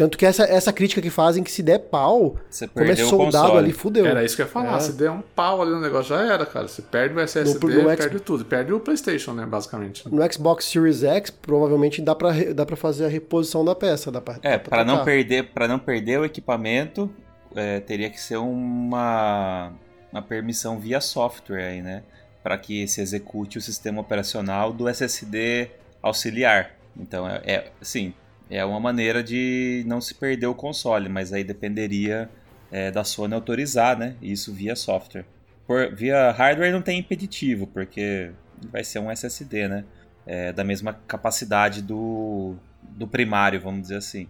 Tanto 0.00 0.16
que 0.16 0.24
essa, 0.24 0.44
essa 0.44 0.72
crítica 0.72 1.02
que 1.02 1.10
fazem 1.10 1.44
que 1.44 1.52
se 1.52 1.62
der 1.62 1.78
pau, 1.78 2.36
como 2.72 2.90
é 2.90 2.96
soldado 2.96 3.58
ali, 3.58 3.70
fudeu. 3.70 4.06
Era 4.06 4.24
isso 4.24 4.34
que 4.34 4.40
eu 4.40 4.46
ia 4.46 4.50
falar. 4.50 4.78
É. 4.78 4.80
Se 4.80 4.94
der 4.94 5.10
um 5.10 5.20
pau 5.20 5.60
ali 5.60 5.72
no 5.72 5.78
negócio, 5.78 6.16
já 6.16 6.24
era, 6.24 6.46
cara. 6.46 6.66
Você 6.68 6.80
perde 6.80 7.14
o 7.14 7.20
SSD, 7.20 7.66
no, 7.66 7.82
no 7.82 7.84
perde 7.84 8.16
X... 8.16 8.22
tudo. 8.22 8.42
Perde 8.46 8.72
o 8.72 8.80
PlayStation, 8.80 9.34
né, 9.34 9.44
basicamente. 9.44 10.08
No 10.08 10.32
Xbox 10.32 10.64
Series 10.64 11.02
X, 11.02 11.28
provavelmente 11.28 12.00
dá 12.00 12.14
pra, 12.14 12.32
dá 12.54 12.64
pra 12.64 12.76
fazer 12.76 13.04
a 13.04 13.08
reposição 13.08 13.62
da 13.62 13.74
peça. 13.74 14.10
Dá 14.10 14.22
pra, 14.22 14.38
é, 14.40 14.56
para 14.56 14.86
não 14.86 15.04
perder 15.04 15.50
para 15.52 15.68
não 15.68 15.78
perder 15.78 16.18
o 16.18 16.24
equipamento, 16.24 17.10
é, 17.54 17.80
teria 17.80 18.08
que 18.08 18.18
ser 18.18 18.38
uma, 18.38 19.70
uma 20.10 20.22
permissão 20.22 20.78
via 20.78 21.02
software 21.02 21.62
aí, 21.62 21.82
né? 21.82 22.02
para 22.42 22.56
que 22.56 22.88
se 22.88 23.00
execute 23.00 23.58
o 23.58 23.60
sistema 23.60 24.00
operacional 24.00 24.72
do 24.72 24.88
SSD 24.88 25.70
auxiliar. 26.02 26.70
Então, 26.96 27.28
é, 27.28 27.42
é 27.44 27.70
sim, 27.82 28.14
é 28.50 28.64
uma 28.64 28.80
maneira 28.80 29.22
de 29.22 29.84
não 29.86 30.00
se 30.00 30.14
perder 30.14 30.48
o 30.48 30.54
console, 30.54 31.08
mas 31.08 31.32
aí 31.32 31.44
dependeria 31.44 32.28
é, 32.70 32.90
da 32.90 33.04
Sony 33.04 33.32
autorizar, 33.32 33.96
né? 33.96 34.16
Isso 34.20 34.52
via 34.52 34.74
software. 34.74 35.24
Por, 35.66 35.94
via 35.94 36.32
hardware 36.32 36.72
não 36.72 36.82
tem 36.82 36.98
impeditivo, 36.98 37.66
porque 37.68 38.32
vai 38.70 38.82
ser 38.82 38.98
um 38.98 39.10
SSD, 39.10 39.68
né? 39.68 39.84
É, 40.26 40.52
da 40.52 40.64
mesma 40.64 40.92
capacidade 41.06 41.80
do, 41.80 42.54
do 42.82 43.06
primário, 43.06 43.60
vamos 43.60 43.82
dizer 43.82 43.96
assim. 43.96 44.28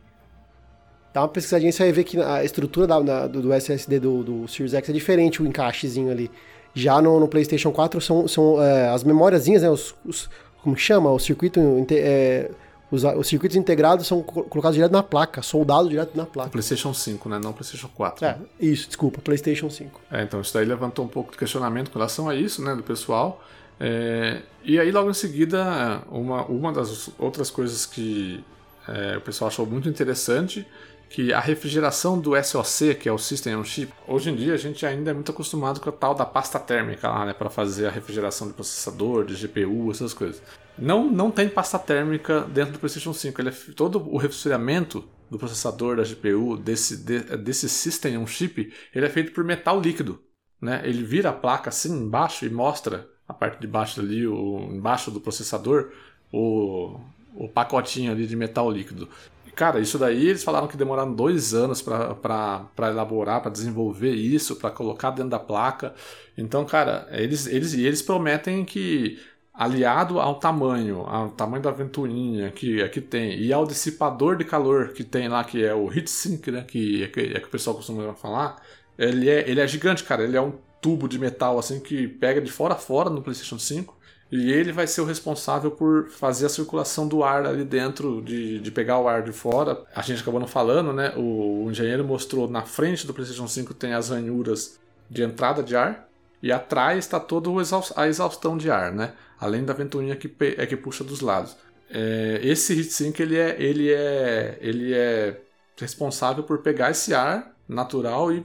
Dá 1.12 1.22
uma 1.22 1.28
pesquisadinha, 1.28 1.72
você 1.72 1.82
vai 1.82 1.92
ver 1.92 2.04
que 2.04 2.20
a 2.20 2.44
estrutura 2.44 2.86
da, 2.86 3.00
da, 3.00 3.26
do 3.26 3.52
SSD 3.52 3.98
do, 3.98 4.22
do 4.22 4.48
Series 4.48 4.74
X 4.74 4.90
é 4.90 4.92
diferente, 4.92 5.42
o 5.42 5.46
encaixezinho 5.46 6.10
ali. 6.10 6.30
Já 6.72 7.02
no, 7.02 7.18
no 7.18 7.26
PlayStation 7.26 7.72
4 7.72 8.00
são, 8.00 8.28
são 8.28 8.62
é, 8.62 8.88
as 8.90 9.02
memóriazinhas, 9.02 9.62
né? 9.62 9.70
Os, 9.70 9.94
os, 10.04 10.30
como 10.62 10.76
chama? 10.76 11.10
O 11.10 11.18
circuito. 11.18 11.60
É, 11.90 12.50
os, 12.90 13.04
os, 13.04 13.26
circuitos 13.26 13.56
integrados 13.56 14.06
são 14.06 14.22
colocados 14.22 14.74
direto 14.74 14.92
na 14.92 15.02
placa, 15.02 15.42
soldado 15.42 15.88
direto 15.88 16.16
na 16.16 16.26
placa. 16.26 16.50
PlayStation 16.50 16.92
5, 16.92 17.28
né? 17.28 17.38
Não 17.42 17.52
PlayStation 17.52 17.88
4. 17.94 18.24
É, 18.24 18.38
isso, 18.58 18.86
desculpa, 18.88 19.20
PlayStation 19.20 19.70
5. 19.70 20.00
É, 20.10 20.22
então 20.22 20.40
isso 20.40 20.52
daí 20.52 20.64
levantou 20.64 21.04
um 21.04 21.08
pouco 21.08 21.32
de 21.32 21.38
questionamento 21.38 21.90
com 21.90 21.98
relação 21.98 22.28
a 22.28 22.34
isso, 22.34 22.62
né? 22.62 22.74
Do 22.74 22.82
pessoal. 22.82 23.42
É, 23.78 24.42
e 24.62 24.78
aí, 24.78 24.90
logo 24.90 25.08
em 25.08 25.14
seguida, 25.14 26.02
uma, 26.10 26.44
uma 26.44 26.72
das 26.72 27.10
outras 27.18 27.50
coisas 27.50 27.86
que 27.86 28.44
é, 28.86 29.16
o 29.16 29.20
pessoal 29.20 29.48
achou 29.48 29.64
muito 29.64 29.88
interessante 29.88 30.66
que 31.10 31.32
a 31.32 31.40
refrigeração 31.40 32.18
do 32.18 32.40
SoC, 32.42 32.94
que 32.94 33.08
é 33.08 33.12
o 33.12 33.18
System 33.18 33.56
on 33.56 33.64
Chip, 33.64 33.92
hoje 34.06 34.30
em 34.30 34.36
dia 34.36 34.54
a 34.54 34.56
gente 34.56 34.86
ainda 34.86 35.10
é 35.10 35.14
muito 35.14 35.32
acostumado 35.32 35.80
com 35.80 35.88
a 35.88 35.92
tal 35.92 36.14
da 36.14 36.24
pasta 36.24 36.58
térmica 36.58 37.08
lá, 37.08 37.26
né, 37.26 37.32
para 37.32 37.50
fazer 37.50 37.88
a 37.88 37.90
refrigeração 37.90 38.46
do 38.46 38.54
processador, 38.54 39.24
de 39.24 39.34
GPU, 39.34 39.90
essas 39.90 40.14
coisas. 40.14 40.40
Não, 40.80 41.10
não 41.10 41.30
tem 41.30 41.48
pasta 41.48 41.78
térmica 41.78 42.40
dentro 42.42 42.72
do 42.72 42.78
PlayStation 42.78 43.12
5. 43.12 43.40
Ele 43.40 43.50
é, 43.50 43.52
todo 43.74 43.98
o 44.08 44.16
resfriamento 44.16 45.04
do 45.30 45.38
processador, 45.38 45.96
da 45.96 46.02
GPU, 46.02 46.56
desse, 46.56 46.96
de, 46.96 47.20
desse 47.36 47.68
System 47.68 48.18
on 48.18 48.26
Chip, 48.26 48.72
ele 48.94 49.06
é 49.06 49.08
feito 49.08 49.32
por 49.32 49.44
metal 49.44 49.80
líquido. 49.80 50.20
Né? 50.60 50.82
Ele 50.84 51.02
vira 51.02 51.30
a 51.30 51.32
placa 51.32 51.68
assim 51.68 51.92
embaixo 51.92 52.44
e 52.44 52.50
mostra 52.50 53.08
a 53.28 53.32
parte 53.32 53.60
de 53.60 53.66
baixo 53.66 54.00
ali, 54.00 54.26
o, 54.26 54.58
embaixo 54.72 55.10
do 55.10 55.20
processador, 55.20 55.92
o, 56.32 56.98
o 57.34 57.48
pacotinho 57.48 58.10
ali 58.10 58.26
de 58.26 58.34
metal 58.34 58.70
líquido. 58.70 59.08
Cara, 59.54 59.78
isso 59.78 59.98
daí 59.98 60.28
eles 60.28 60.42
falaram 60.42 60.66
que 60.66 60.76
demoraram 60.76 61.12
dois 61.12 61.52
anos 61.52 61.82
para 61.82 62.70
elaborar, 62.88 63.42
para 63.42 63.50
desenvolver 63.50 64.14
isso, 64.14 64.56
para 64.56 64.70
colocar 64.70 65.10
dentro 65.10 65.30
da 65.30 65.38
placa. 65.38 65.94
Então, 66.36 66.64
cara, 66.64 67.06
eles, 67.10 67.46
eles, 67.46 67.74
eles 67.74 68.00
prometem 68.00 68.64
que 68.64 69.18
aliado 69.60 70.18
ao 70.18 70.36
tamanho, 70.36 71.02
ao 71.02 71.28
tamanho 71.28 71.62
da 71.62 71.70
ventoinha 71.70 72.50
que 72.50 72.82
aqui 72.82 72.98
tem 72.98 73.38
e 73.38 73.52
ao 73.52 73.66
dissipador 73.66 74.34
de 74.34 74.42
calor 74.42 74.94
que 74.94 75.04
tem 75.04 75.28
lá, 75.28 75.44
que 75.44 75.62
é 75.62 75.74
o 75.74 75.92
heatsink, 75.92 76.50
né, 76.50 76.64
que 76.66 77.04
é 77.04 77.08
que, 77.08 77.20
é 77.20 77.38
que 77.38 77.46
o 77.46 77.50
pessoal 77.50 77.76
costuma 77.76 78.14
falar, 78.14 78.56
ele 78.96 79.28
é, 79.28 79.46
ele 79.46 79.60
é 79.60 79.68
gigante, 79.68 80.02
cara. 80.02 80.24
Ele 80.24 80.34
é 80.34 80.40
um 80.40 80.54
tubo 80.80 81.06
de 81.06 81.18
metal 81.18 81.58
assim 81.58 81.78
que 81.78 82.08
pega 82.08 82.40
de 82.40 82.50
fora 82.50 82.72
a 82.72 82.78
fora 82.78 83.10
no 83.10 83.20
PlayStation 83.20 83.58
5 83.58 83.94
e 84.32 84.50
ele 84.50 84.72
vai 84.72 84.86
ser 84.86 85.02
o 85.02 85.04
responsável 85.04 85.70
por 85.70 86.08
fazer 86.08 86.46
a 86.46 86.48
circulação 86.48 87.06
do 87.06 87.22
ar 87.22 87.44
ali 87.44 87.62
dentro, 87.62 88.22
de, 88.22 88.60
de 88.60 88.70
pegar 88.70 88.98
o 88.98 89.08
ar 89.08 89.22
de 89.22 89.32
fora. 89.32 89.84
A 89.94 90.00
gente 90.00 90.22
acabou 90.22 90.40
não 90.40 90.48
falando, 90.48 90.90
né? 90.90 91.12
O, 91.18 91.64
o 91.66 91.70
engenheiro 91.70 92.02
mostrou 92.02 92.48
na 92.48 92.62
frente 92.62 93.06
do 93.06 93.12
PlayStation 93.12 93.46
5 93.46 93.74
tem 93.74 93.92
as 93.92 94.08
ranhuras 94.08 94.80
de 95.10 95.22
entrada 95.22 95.62
de 95.62 95.76
ar 95.76 96.08
e 96.42 96.50
atrás 96.50 97.00
está 97.00 97.20
toda 97.20 97.50
a 97.96 98.08
exaustão 98.08 98.56
de 98.56 98.70
ar, 98.70 98.90
né? 98.90 99.12
Além 99.40 99.64
da 99.64 99.72
ventoinha 99.72 100.14
que, 100.14 100.30
é 100.58 100.66
que 100.66 100.76
puxa 100.76 101.02
dos 101.02 101.20
lados. 101.20 101.56
É, 101.88 102.40
esse 102.42 102.78
heatsink 102.78 103.20
ele 103.20 103.36
é, 103.36 103.56
ele, 103.60 103.90
é, 103.90 104.58
ele 104.60 104.92
é 104.94 105.40
responsável 105.76 106.44
por 106.44 106.58
pegar 106.58 106.90
esse 106.90 107.14
ar 107.14 107.56
natural 107.66 108.32
e 108.32 108.44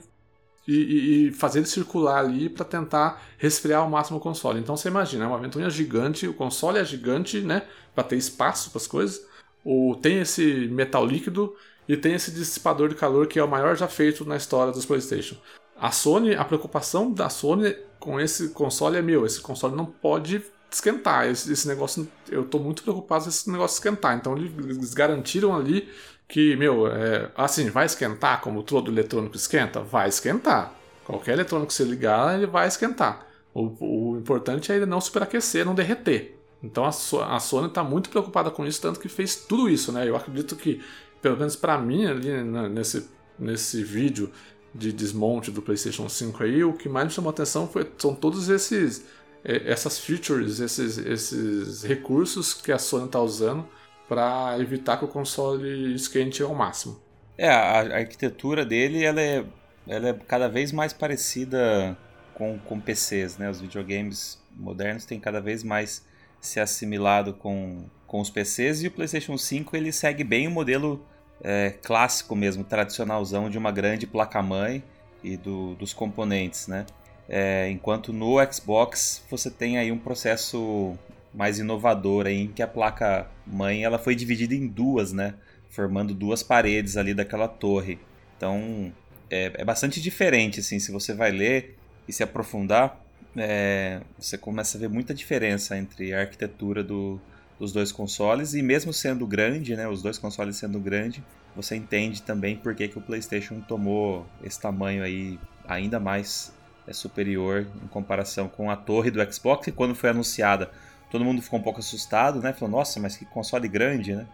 e, 0.68 1.28
e, 1.28 1.32
fazer 1.32 1.60
ele 1.60 1.66
circular 1.66 2.18
ali 2.18 2.48
para 2.48 2.64
tentar 2.64 3.22
resfriar 3.38 3.82
ao 3.82 3.90
máximo 3.90 4.18
o 4.18 4.20
console. 4.20 4.58
Então 4.58 4.76
você 4.76 4.88
imagina, 4.88 5.24
é 5.24 5.28
uma 5.28 5.38
ventoinha 5.38 5.70
gigante, 5.70 6.26
o 6.26 6.34
console 6.34 6.78
é 6.78 6.84
gigante, 6.84 7.40
né, 7.40 7.62
para 7.94 8.04
ter 8.04 8.16
espaço 8.16 8.70
para 8.70 8.78
as 8.78 8.86
coisas. 8.86 9.24
O, 9.64 9.96
tem 10.00 10.20
esse 10.20 10.68
metal 10.68 11.04
líquido 11.06 11.54
e 11.88 11.96
tem 11.96 12.14
esse 12.14 12.30
dissipador 12.32 12.88
de 12.88 12.94
calor 12.94 13.26
que 13.26 13.38
é 13.38 13.44
o 13.44 13.48
maior 13.48 13.76
já 13.76 13.88
feito 13.88 14.24
na 14.24 14.36
história 14.36 14.72
dos 14.72 14.84
PlayStation. 14.84 15.36
A 15.78 15.90
Sony, 15.90 16.34
a 16.34 16.44
preocupação 16.44 17.12
da 17.12 17.28
Sony 17.28 17.76
com 18.00 18.20
esse 18.20 18.50
console 18.50 18.96
é 18.96 19.02
meu, 19.02 19.26
esse 19.26 19.40
console 19.40 19.76
não 19.76 19.86
pode 19.86 20.42
esquentar. 20.70 21.26
Esse, 21.26 21.52
esse 21.52 21.68
negócio, 21.68 22.08
eu 22.28 22.42
estou 22.42 22.60
muito 22.60 22.82
preocupado 22.82 23.24
com 23.24 23.30
esse 23.30 23.50
negócio 23.50 23.76
esquentar. 23.76 24.16
Então 24.16 24.36
eles 24.36 24.94
garantiram 24.94 25.54
ali 25.54 25.88
que, 26.28 26.56
meu, 26.56 26.86
é, 26.88 27.30
assim, 27.36 27.70
vai 27.70 27.86
esquentar 27.86 28.40
como 28.40 28.62
todo 28.62 28.90
eletrônico 28.90 29.36
esquenta? 29.36 29.80
Vai 29.80 30.08
esquentar. 30.08 30.74
Qualquer 31.04 31.32
eletrônico 31.32 31.68
que 31.68 31.74
você 31.74 31.84
ligar, 31.84 32.36
ele 32.36 32.46
vai 32.46 32.66
esquentar. 32.66 33.26
O, 33.54 34.12
o 34.12 34.18
importante 34.18 34.72
é 34.72 34.76
ele 34.76 34.86
não 34.86 35.00
superaquecer, 35.00 35.64
não 35.64 35.74
derreter. 35.74 36.36
Então 36.62 36.84
a, 36.84 36.88
a 36.88 37.40
Sony 37.40 37.68
está 37.68 37.84
muito 37.84 38.10
preocupada 38.10 38.50
com 38.50 38.66
isso, 38.66 38.80
tanto 38.80 38.98
que 38.98 39.08
fez 39.08 39.36
tudo 39.36 39.68
isso, 39.68 39.92
né? 39.92 40.08
Eu 40.08 40.16
acredito 40.16 40.56
que, 40.56 40.82
pelo 41.22 41.36
menos 41.36 41.54
para 41.54 41.78
mim, 41.78 42.06
ali 42.06 42.30
nesse, 42.70 43.08
nesse 43.38 43.84
vídeo 43.84 44.30
de 44.74 44.92
desmonte 44.92 45.50
do 45.50 45.62
PlayStation 45.62 46.08
5 46.08 46.42
aí, 46.42 46.64
o 46.64 46.72
que 46.72 46.88
mais 46.88 47.06
me 47.06 47.12
chamou 47.12 47.30
atenção 47.30 47.66
foi, 47.66 47.90
são 47.96 48.14
todos 48.14 48.48
esses 48.48 49.06
essas 49.46 49.98
features, 49.98 50.58
esses, 50.58 50.98
esses 50.98 51.84
recursos 51.84 52.52
que 52.52 52.72
a 52.72 52.78
Sony 52.78 53.06
está 53.06 53.20
usando 53.20 53.66
para 54.08 54.56
evitar 54.58 54.96
que 54.96 55.04
o 55.04 55.08
console 55.08 55.94
esquente 55.94 56.42
ao 56.42 56.54
máximo. 56.54 57.00
É, 57.38 57.48
a, 57.48 57.80
a, 57.80 57.98
arquitetura 57.98 58.64
dele 58.64 59.04
ela 59.04 59.20
é, 59.20 59.44
ela 59.86 60.08
é 60.08 60.12
cada 60.12 60.48
vez 60.48 60.72
mais 60.72 60.92
parecida 60.92 61.96
com, 62.34 62.58
com 62.58 62.80
PCs, 62.80 63.38
né? 63.38 63.48
Os 63.48 63.60
videogames 63.60 64.42
modernos 64.56 65.04
têm 65.04 65.20
cada 65.20 65.40
vez 65.40 65.62
mais 65.62 66.04
se 66.40 66.58
assimilado 66.58 67.34
com, 67.34 67.84
com 68.06 68.20
os 68.20 68.30
PCs 68.30 68.82
e 68.82 68.88
o 68.88 68.90
PlayStation 68.90 69.36
5 69.36 69.76
ele 69.76 69.92
segue 69.92 70.24
bem 70.24 70.48
o 70.48 70.50
modelo 70.50 71.04
é, 71.42 71.70
clássico 71.82 72.34
mesmo, 72.34 72.64
tradicionalzão 72.64 73.50
de 73.50 73.58
uma 73.58 73.70
grande 73.70 74.06
placa-mãe 74.06 74.82
e 75.22 75.36
do, 75.36 75.74
dos 75.74 75.92
componentes, 75.92 76.66
né? 76.68 76.86
É, 77.28 77.68
enquanto 77.70 78.12
no 78.12 78.36
Xbox 78.52 79.22
você 79.28 79.50
tem 79.50 79.78
aí 79.78 79.90
um 79.90 79.98
processo 79.98 80.96
mais 81.34 81.58
inovadora 81.58 82.30
em 82.30 82.48
que 82.48 82.62
a 82.62 82.68
placa 82.68 83.26
mãe 83.46 83.84
ela 83.84 83.98
foi 83.98 84.14
dividida 84.14 84.54
em 84.54 84.66
duas, 84.66 85.12
né? 85.12 85.34
Formando 85.68 86.14
duas 86.14 86.42
paredes 86.42 86.96
ali 86.96 87.12
daquela 87.12 87.48
torre. 87.48 87.98
Então 88.36 88.92
é, 89.30 89.52
é 89.54 89.64
bastante 89.64 90.00
diferente, 90.00 90.60
assim, 90.60 90.78
se 90.78 90.90
você 90.92 91.12
vai 91.12 91.30
ler 91.30 91.76
e 92.08 92.12
se 92.12 92.22
aprofundar, 92.22 93.00
é, 93.36 94.00
você 94.18 94.38
começa 94.38 94.78
a 94.78 94.80
ver 94.80 94.88
muita 94.88 95.12
diferença 95.12 95.76
entre 95.76 96.14
a 96.14 96.20
arquitetura 96.20 96.82
do, 96.82 97.20
dos 97.58 97.72
dois 97.72 97.92
consoles 97.92 98.54
e 98.54 98.62
mesmo 98.62 98.92
sendo 98.92 99.26
grande, 99.26 99.76
né? 99.76 99.88
Os 99.88 100.02
dois 100.02 100.18
consoles 100.18 100.56
sendo 100.56 100.78
grande, 100.78 101.22
você 101.54 101.76
entende 101.76 102.22
também 102.22 102.56
por 102.56 102.74
que, 102.74 102.88
que 102.88 102.98
o 102.98 103.00
PlayStation 103.00 103.60
tomou 103.60 104.26
esse 104.42 104.60
tamanho 104.60 105.02
aí 105.02 105.38
ainda 105.66 105.98
mais 105.98 106.54
é 106.86 106.92
superior 106.92 107.66
em 107.82 107.88
comparação 107.88 108.48
com 108.48 108.70
a 108.70 108.76
torre 108.76 109.10
do 109.10 109.32
Xbox, 109.32 109.66
e 109.66 109.72
quando 109.72 109.94
foi 109.94 110.10
anunciada, 110.10 110.70
todo 111.10 111.24
mundo 111.24 111.42
ficou 111.42 111.58
um 111.58 111.62
pouco 111.62 111.80
assustado, 111.80 112.40
né? 112.40 112.52
Falou, 112.52 112.78
nossa, 112.78 113.00
mas 113.00 113.16
que 113.16 113.24
console 113.24 113.68
grande, 113.68 114.14
né? 114.14 114.26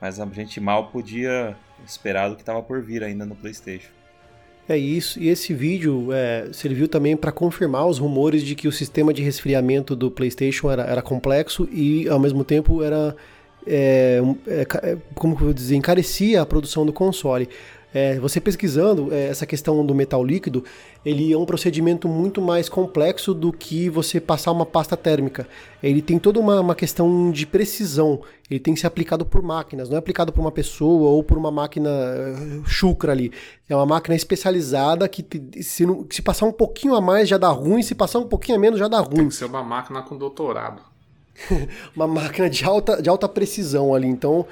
Mas 0.00 0.20
a 0.20 0.26
gente 0.26 0.60
mal 0.60 0.88
podia 0.88 1.56
esperar 1.84 2.30
o 2.30 2.36
que 2.36 2.42
estava 2.42 2.62
por 2.62 2.82
vir 2.82 3.02
ainda 3.02 3.24
no 3.24 3.34
PlayStation. 3.34 3.90
É 4.68 4.76
isso, 4.76 5.20
e 5.20 5.28
esse 5.28 5.54
vídeo 5.54 6.08
é, 6.12 6.48
serviu 6.52 6.88
também 6.88 7.16
para 7.16 7.30
confirmar 7.30 7.86
os 7.86 7.98
rumores 7.98 8.42
de 8.42 8.56
que 8.56 8.66
o 8.66 8.72
sistema 8.72 9.14
de 9.14 9.22
resfriamento 9.22 9.94
do 9.94 10.10
PlayStation 10.10 10.68
era, 10.68 10.82
era 10.82 11.00
complexo 11.00 11.68
e, 11.70 12.08
ao 12.08 12.18
mesmo 12.18 12.42
tempo, 12.42 12.82
era. 12.82 13.14
É, 13.64 14.20
é, 14.46 14.62
é 14.62 14.98
como 15.14 15.34
eu 15.34 15.38
vou 15.38 15.52
dizer, 15.52 15.76
encarecia 15.76 16.42
a 16.42 16.46
produção 16.46 16.84
do 16.84 16.92
console. 16.92 17.48
É, 17.96 18.20
você 18.20 18.38
pesquisando 18.38 19.10
é, 19.10 19.28
essa 19.28 19.46
questão 19.46 19.82
do 19.86 19.94
metal 19.94 20.22
líquido, 20.22 20.62
ele 21.02 21.32
é 21.32 21.38
um 21.38 21.46
procedimento 21.46 22.06
muito 22.06 22.42
mais 22.42 22.68
complexo 22.68 23.32
do 23.32 23.50
que 23.50 23.88
você 23.88 24.20
passar 24.20 24.52
uma 24.52 24.66
pasta 24.66 24.98
térmica. 24.98 25.48
Ele 25.82 26.02
tem 26.02 26.18
toda 26.18 26.38
uma, 26.38 26.60
uma 26.60 26.74
questão 26.74 27.30
de 27.30 27.46
precisão. 27.46 28.20
Ele 28.50 28.60
tem 28.60 28.74
que 28.74 28.80
ser 28.80 28.86
aplicado 28.86 29.24
por 29.24 29.40
máquinas, 29.40 29.88
não 29.88 29.96
é 29.96 29.98
aplicado 29.98 30.30
por 30.30 30.42
uma 30.42 30.52
pessoa 30.52 31.08
ou 31.08 31.24
por 31.24 31.38
uma 31.38 31.50
máquina 31.50 31.88
uh, 31.88 32.68
chucra 32.68 33.12
ali. 33.12 33.32
É 33.66 33.74
uma 33.74 33.86
máquina 33.86 34.14
especializada 34.14 35.08
que 35.08 35.24
se, 35.62 35.86
se 36.10 36.20
passar 36.20 36.44
um 36.44 36.52
pouquinho 36.52 36.94
a 36.94 37.00
mais 37.00 37.26
já 37.26 37.38
dá 37.38 37.48
ruim, 37.48 37.82
se 37.82 37.94
passar 37.94 38.18
um 38.18 38.28
pouquinho 38.28 38.58
a 38.58 38.60
menos 38.60 38.78
já 38.78 38.88
dá 38.88 39.00
ruim. 39.00 39.16
Tem 39.16 39.28
que 39.28 39.34
ser 39.36 39.46
uma 39.46 39.62
máquina 39.62 40.02
com 40.02 40.18
doutorado. 40.18 40.82
uma 41.94 42.06
máquina 42.06 42.48
de 42.48 42.64
alta, 42.64 43.00
de 43.00 43.08
alta 43.08 43.28
precisão 43.28 43.94
ali. 43.94 44.06
Então, 44.06 44.46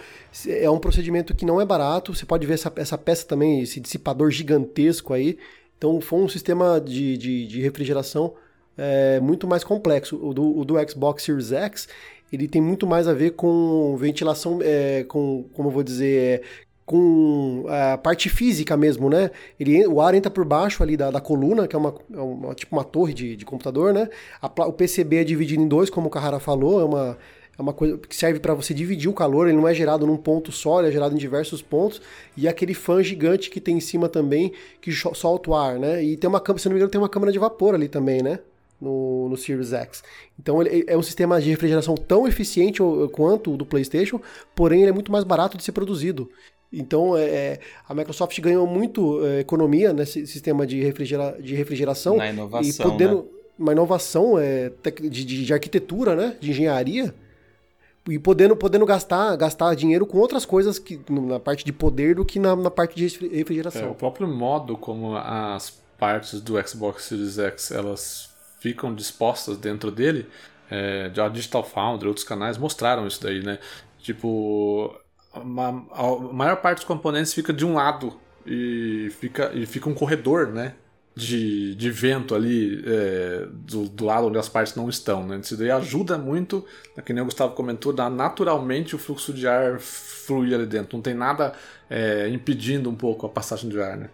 é 0.47 0.69
um 0.69 0.79
procedimento 0.79 1.35
que 1.35 1.45
não 1.45 1.61
é 1.61 1.65
barato. 1.65 2.15
Você 2.15 2.27
pode 2.27 2.47
ver 2.47 2.55
essa, 2.55 2.73
essa 2.77 2.99
peça 2.99 3.27
também, 3.27 3.61
esse 3.63 3.81
dissipador 3.81 4.31
gigantesco 4.31 5.13
aí. 5.13 5.39
Então, 5.77 6.01
foi 6.01 6.21
um 6.21 6.29
sistema 6.29 6.81
de, 6.81 7.17
de, 7.17 7.47
de 7.47 7.61
refrigeração 7.61 8.35
é, 8.77 9.21
muito 9.21 9.47
mais 9.47 9.65
complexo. 9.65 10.17
O 10.17 10.33
do, 10.35 10.59
o 10.59 10.65
do, 10.65 10.75
Xbox 10.89 11.23
Series 11.23 11.53
X, 11.53 11.89
ele 12.33 12.49
tem 12.49 12.61
muito 12.61 12.87
mais 12.87 13.07
a 13.09 13.13
ver 13.13 13.33
com 13.33 13.97
ventilação, 13.97 14.59
é, 14.63 15.05
com, 15.05 15.45
como 15.53 15.69
eu 15.69 15.73
vou 15.73 15.83
dizer, 15.83 16.41
é, 16.41 16.43
com 16.87 17.65
a 17.69 17.97
parte 17.97 18.29
física 18.29 18.77
mesmo, 18.77 19.09
né? 19.09 19.31
Ele, 19.59 19.87
o 19.87 20.01
ar 20.01 20.15
entra 20.15 20.31
por 20.31 20.45
baixo 20.45 20.83
ali 20.83 20.97
da, 20.97 21.11
da 21.11 21.21
coluna, 21.21 21.67
que 21.67 21.75
é 21.75 21.79
uma, 21.79 21.95
é 22.13 22.21
uma 22.21 22.55
tipo 22.55 22.77
uma 22.77 22.85
torre 22.85 23.15
de, 23.15 23.37
de 23.37 23.45
computador, 23.45 23.93
né? 23.95 24.09
A, 24.41 24.47
o 24.67 24.73
PCB 24.73 25.17
é 25.17 25.25
dividido 25.25 25.63
em 25.63 25.69
dois, 25.69 25.89
como 25.89 26.09
o 26.09 26.11
Carrara 26.11 26.39
falou, 26.39 26.81
é 26.81 26.85
uma, 26.85 27.19
é 27.59 27.63
uma 27.63 27.73
coisa 27.73 27.97
que 27.97 28.15
serve 28.15 28.39
para 28.39 28.53
você 28.53 28.75
dividir 28.75 29.09
o 29.09 29.15
calor, 29.15 29.49
ele 29.49 29.57
não 29.57 29.67
é 29.67 29.73
gerado 29.73 30.07
num 30.07 30.17
ponto 30.17 30.53
só, 30.53 30.81
ele 30.81 30.89
é 30.89 30.93
gerado 30.93 31.15
em 31.15 31.19
diversos 31.19 31.63
pontos, 31.63 32.03
e 32.37 32.47
aquele 32.47 32.75
fã 32.75 33.03
gigante 33.03 33.49
que 33.49 33.61
tem 33.61 33.77
em 33.79 33.81
cima 33.81 34.09
também, 34.09 34.53
que 34.81 34.93
solta 34.93 35.51
o 35.51 35.55
ar, 35.55 35.79
né? 35.79 36.03
E 36.05 36.17
tem 36.17 36.29
uma 36.29 36.41
câmera, 36.41 36.63
se 36.63 36.69
não 36.69 36.75
me 36.75 36.79
engano, 36.79 36.91
tem 36.91 37.01
uma 37.01 37.09
câmara 37.09 37.33
de 37.33 37.39
vapor 37.39 37.75
ali 37.75 37.89
também, 37.89 38.23
né? 38.23 38.41
No, 38.81 39.31
no 39.31 39.37
Series 39.37 39.73
X. 39.73 40.03
Então 40.39 40.61
ele 40.61 40.85
é 40.87 40.97
um 40.99 41.03
sistema 41.03 41.41
de 41.41 41.49
refrigeração 41.49 41.95
tão 41.95 42.29
eficiente 42.29 42.81
quanto 43.13 43.55
o 43.55 43.57
do 43.57 43.65
PlayStation, 43.65 44.21
porém 44.55 44.83
ele 44.83 44.91
é 44.91 44.93
muito 44.93 45.11
mais 45.11 45.25
barato 45.25 45.57
de 45.57 45.63
ser 45.63 45.73
produzido. 45.73 46.29
Então, 46.77 47.17
é, 47.17 47.25
é, 47.25 47.61
a 47.89 47.95
Microsoft 47.95 48.39
ganhou 48.41 48.67
muito 48.67 49.25
é, 49.25 49.41
economia 49.41 49.93
nesse 49.93 50.27
sistema 50.27 50.67
de, 50.67 50.83
refrigera, 50.83 51.37
de 51.41 51.55
refrigeração. 51.55 52.17
Na 52.17 52.29
inovação, 52.29 52.87
e 52.87 52.91
podendo, 52.91 53.17
né? 53.23 53.29
Uma 53.59 53.73
inovação 53.73 54.39
é, 54.39 54.73
de, 55.01 55.25
de, 55.25 55.45
de, 55.45 55.53
arquitetura, 55.53 56.17
né? 56.17 56.37
De 56.41 56.51
engenharia. 56.51 57.15
E 58.09 58.19
podendo, 58.19 58.57
podendo 58.57 58.85
gastar, 58.85 59.35
gastar 59.37 59.75
dinheiro 59.75 60.05
com 60.05 60.19
outras 60.19 60.45
coisas 60.45 60.79
que, 60.79 61.01
na 61.09 61.41
parte 61.41 61.65
de 61.65 61.73
poder 61.73 62.17
do 62.17 62.25
que 62.25 62.39
na, 62.39 62.55
na 62.55 62.71
parte 62.71 62.97
de 62.97 63.29
refrigeração. 63.29 63.83
É, 63.83 63.91
o 63.91 63.95
próprio 63.95 64.29
modo 64.29 64.77
como 64.77 65.17
as 65.17 65.71
partes 65.99 66.41
do 66.41 66.61
Xbox 66.69 67.05
Series 67.05 67.39
X 67.39 67.71
elas 67.71 68.31
ficam 68.61 68.95
dispostas 68.95 69.57
dentro 69.57 69.91
dele, 69.91 70.27
é, 70.71 71.11
a 71.17 71.29
Digital 71.29 71.63
Foundry, 71.63 72.09
outros 72.09 72.27
canais 72.27 72.59
mostraram 72.59 73.07
isso 73.07 73.23
daí, 73.23 73.43
né? 73.43 73.59
Tipo, 73.99 74.95
uma, 75.41 75.87
a 75.93 76.33
maior 76.33 76.57
parte 76.57 76.79
dos 76.79 76.87
componentes 76.87 77.33
fica 77.33 77.53
de 77.53 77.65
um 77.65 77.75
lado 77.75 78.19
e 78.47 79.11
fica, 79.19 79.53
e 79.55 79.67
fica 79.67 79.89
um 79.89 79.95
corredor, 79.95 80.49
né? 80.49 80.75
De, 81.17 81.77
de 81.77 81.93
vento 81.93 82.35
ali 82.35 82.83
é, 82.85 83.47
do, 83.49 83.89
do 83.89 84.05
lado 84.05 84.27
onde 84.27 84.37
as 84.37 84.49
partes 84.49 84.75
não 84.75 84.89
estão, 84.89 85.25
né? 85.25 85.39
Isso 85.41 85.57
daí 85.57 85.71
ajuda 85.71 86.19
muito, 86.19 86.65
né, 86.97 87.05
que 87.07 87.13
nem 87.13 87.23
o 87.23 87.27
Gustavo 87.27 87.55
comentou, 87.55 87.93
dá 87.93 88.11
naturalmente 88.11 88.97
o 88.97 88.99
fluxo 88.99 89.33
de 89.33 89.47
ar 89.47 89.79
fluir 89.79 90.55
ali 90.55 90.67
dentro. 90.67 90.97
Não 90.97 91.03
tem 91.03 91.15
nada 91.15 91.53
é, 91.89 92.29
impedindo 92.29 92.91
um 92.91 92.97
pouco 92.97 93.27
a 93.27 93.29
passagem 93.29 93.71
de 93.71 93.81
ar, 93.81 93.97
né? 93.97 94.11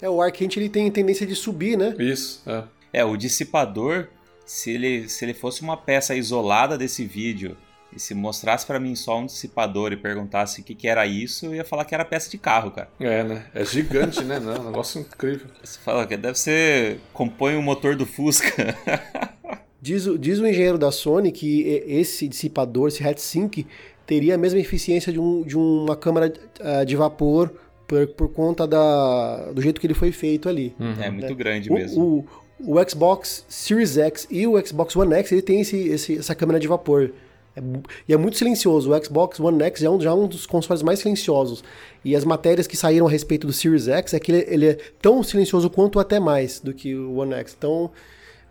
É, 0.00 0.08
o 0.08 0.22
ar 0.22 0.32
quente 0.32 0.58
ele 0.58 0.70
tem 0.70 0.90
tendência 0.90 1.26
de 1.26 1.36
subir, 1.36 1.76
né? 1.76 1.94
Isso, 1.98 2.42
é. 2.46 2.64
É, 2.94 3.04
o 3.04 3.14
dissipador, 3.14 4.08
se 4.46 4.70
ele, 4.70 5.10
se 5.10 5.24
ele 5.24 5.34
fosse 5.34 5.60
uma 5.60 5.76
peça 5.76 6.14
isolada 6.14 6.78
desse 6.78 7.04
vídeo 7.04 7.58
e 7.94 8.00
se 8.00 8.14
mostrasse 8.14 8.66
para 8.66 8.80
mim 8.80 8.94
só 8.94 9.18
um 9.18 9.26
dissipador 9.26 9.92
e 9.92 9.96
perguntasse 9.96 10.60
o 10.60 10.64
que, 10.64 10.74
que 10.74 10.88
era 10.88 11.06
isso, 11.06 11.46
eu 11.46 11.54
ia 11.54 11.64
falar 11.64 11.84
que 11.84 11.94
era 11.94 12.04
peça 12.04 12.30
de 12.30 12.38
carro, 12.38 12.70
cara. 12.70 12.88
É, 12.98 13.22
né? 13.22 13.46
É 13.54 13.64
gigante, 13.64 14.24
né? 14.24 14.38
Não, 14.40 14.52
é 14.54 14.60
um 14.60 14.64
negócio 14.64 15.00
incrível. 15.00 15.46
Você 15.62 15.78
fala 15.78 16.06
que 16.06 16.16
deve 16.16 16.38
ser. 16.38 17.00
compõe 17.12 17.56
o 17.56 17.62
motor 17.62 17.94
do 17.96 18.06
Fusca. 18.06 18.76
diz, 19.80 20.08
diz 20.18 20.38
o 20.38 20.46
engenheiro 20.46 20.78
da 20.78 20.90
Sony 20.90 21.32
que 21.32 21.62
esse 21.86 22.28
dissipador, 22.28 22.88
esse 22.88 23.02
heatsink, 23.02 23.66
teria 24.06 24.34
a 24.34 24.38
mesma 24.38 24.60
eficiência 24.60 25.12
de, 25.12 25.18
um, 25.20 25.42
de 25.42 25.56
uma 25.56 25.96
câmara 25.96 26.32
uh, 26.60 26.86
de 26.86 26.96
vapor 26.96 27.52
por, 27.86 28.06
por 28.08 28.28
conta 28.32 28.66
da, 28.66 29.52
do 29.52 29.60
jeito 29.60 29.80
que 29.80 29.86
ele 29.86 29.94
foi 29.94 30.12
feito 30.12 30.48
ali. 30.48 30.74
Uhum. 30.78 31.02
É 31.02 31.10
muito 31.10 31.28
né? 31.28 31.34
grande 31.34 31.70
o, 31.70 31.74
mesmo. 31.74 32.26
O, 32.60 32.74
o 32.78 32.88
Xbox 32.88 33.44
Series 33.48 33.98
X 33.98 34.26
e 34.30 34.46
o 34.46 34.66
Xbox 34.66 34.94
One 34.94 35.14
X, 35.14 35.32
ele 35.32 35.42
tem 35.42 35.60
esse, 35.60 35.76
esse, 35.88 36.18
essa 36.18 36.34
câmera 36.34 36.60
de 36.60 36.68
vapor. 36.68 37.12
É, 37.56 37.60
e 38.08 38.14
é 38.14 38.16
muito 38.16 38.38
silencioso. 38.38 38.92
O 38.92 39.04
Xbox 39.04 39.38
One 39.38 39.62
X 39.64 39.80
já 39.80 39.86
é, 39.86 39.90
um, 39.90 40.00
já 40.00 40.10
é 40.10 40.12
um 40.12 40.26
dos 40.26 40.46
consoles 40.46 40.82
mais 40.82 41.00
silenciosos. 41.00 41.62
E 42.04 42.16
as 42.16 42.24
matérias 42.24 42.66
que 42.66 42.76
saíram 42.76 43.06
a 43.06 43.10
respeito 43.10 43.46
do 43.46 43.52
Series 43.52 43.88
X 43.88 44.14
é 44.14 44.20
que 44.20 44.32
ele, 44.32 44.44
ele 44.48 44.68
é 44.70 44.78
tão 45.00 45.22
silencioso 45.22 45.68
quanto 45.70 45.98
até 45.98 46.18
mais 46.18 46.60
do 46.60 46.72
que 46.72 46.94
o 46.94 47.16
One 47.16 47.34
X. 47.34 47.54
Então, 47.56 47.90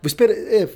esperar, 0.04 0.34
é, 0.34 0.70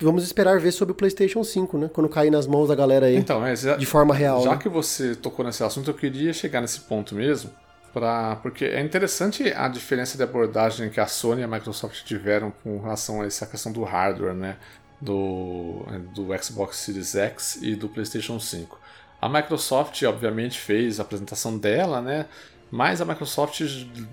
vamos 0.00 0.24
esperar 0.24 0.58
ver 0.58 0.72
sobre 0.72 0.92
o 0.92 0.94
PlayStation 0.94 1.42
5, 1.42 1.78
né? 1.78 1.90
Quando 1.92 2.08
cair 2.08 2.30
nas 2.30 2.46
mãos 2.46 2.68
da 2.68 2.74
galera 2.74 3.06
aí. 3.06 3.16
Então, 3.16 3.40
mas 3.40 3.62
de 3.62 3.86
forma 3.86 4.14
real. 4.14 4.42
Já 4.42 4.52
né? 4.52 4.58
que 4.58 4.68
você 4.68 5.14
tocou 5.14 5.44
nesse 5.44 5.62
assunto, 5.62 5.90
eu 5.90 5.94
queria 5.94 6.32
chegar 6.32 6.60
nesse 6.60 6.80
ponto 6.80 7.14
mesmo. 7.14 7.50
Pra, 7.92 8.36
porque 8.36 8.66
é 8.66 8.82
interessante 8.82 9.50
a 9.50 9.66
diferença 9.66 10.16
de 10.16 10.22
abordagem 10.22 10.90
que 10.90 11.00
a 11.00 11.06
Sony 11.06 11.40
e 11.40 11.44
a 11.44 11.48
Microsoft 11.48 12.04
tiveram 12.04 12.52
com 12.62 12.78
relação 12.78 13.22
a 13.22 13.26
essa 13.26 13.46
questão 13.46 13.72
do 13.72 13.82
hardware, 13.82 14.34
né? 14.34 14.56
Do, 15.00 15.82
do 16.14 16.26
Xbox 16.42 16.78
Series 16.78 17.14
X 17.14 17.58
e 17.62 17.74
do 17.74 17.88
PlayStation 17.88 18.38
5. 18.38 18.78
A 19.20 19.28
Microsoft, 19.28 20.02
obviamente, 20.04 20.58
fez 20.58 20.98
a 20.98 21.02
apresentação 21.02 21.58
dela, 21.58 22.00
né? 22.00 22.26
Mas 22.70 23.00
a 23.00 23.04
Microsoft 23.04 23.60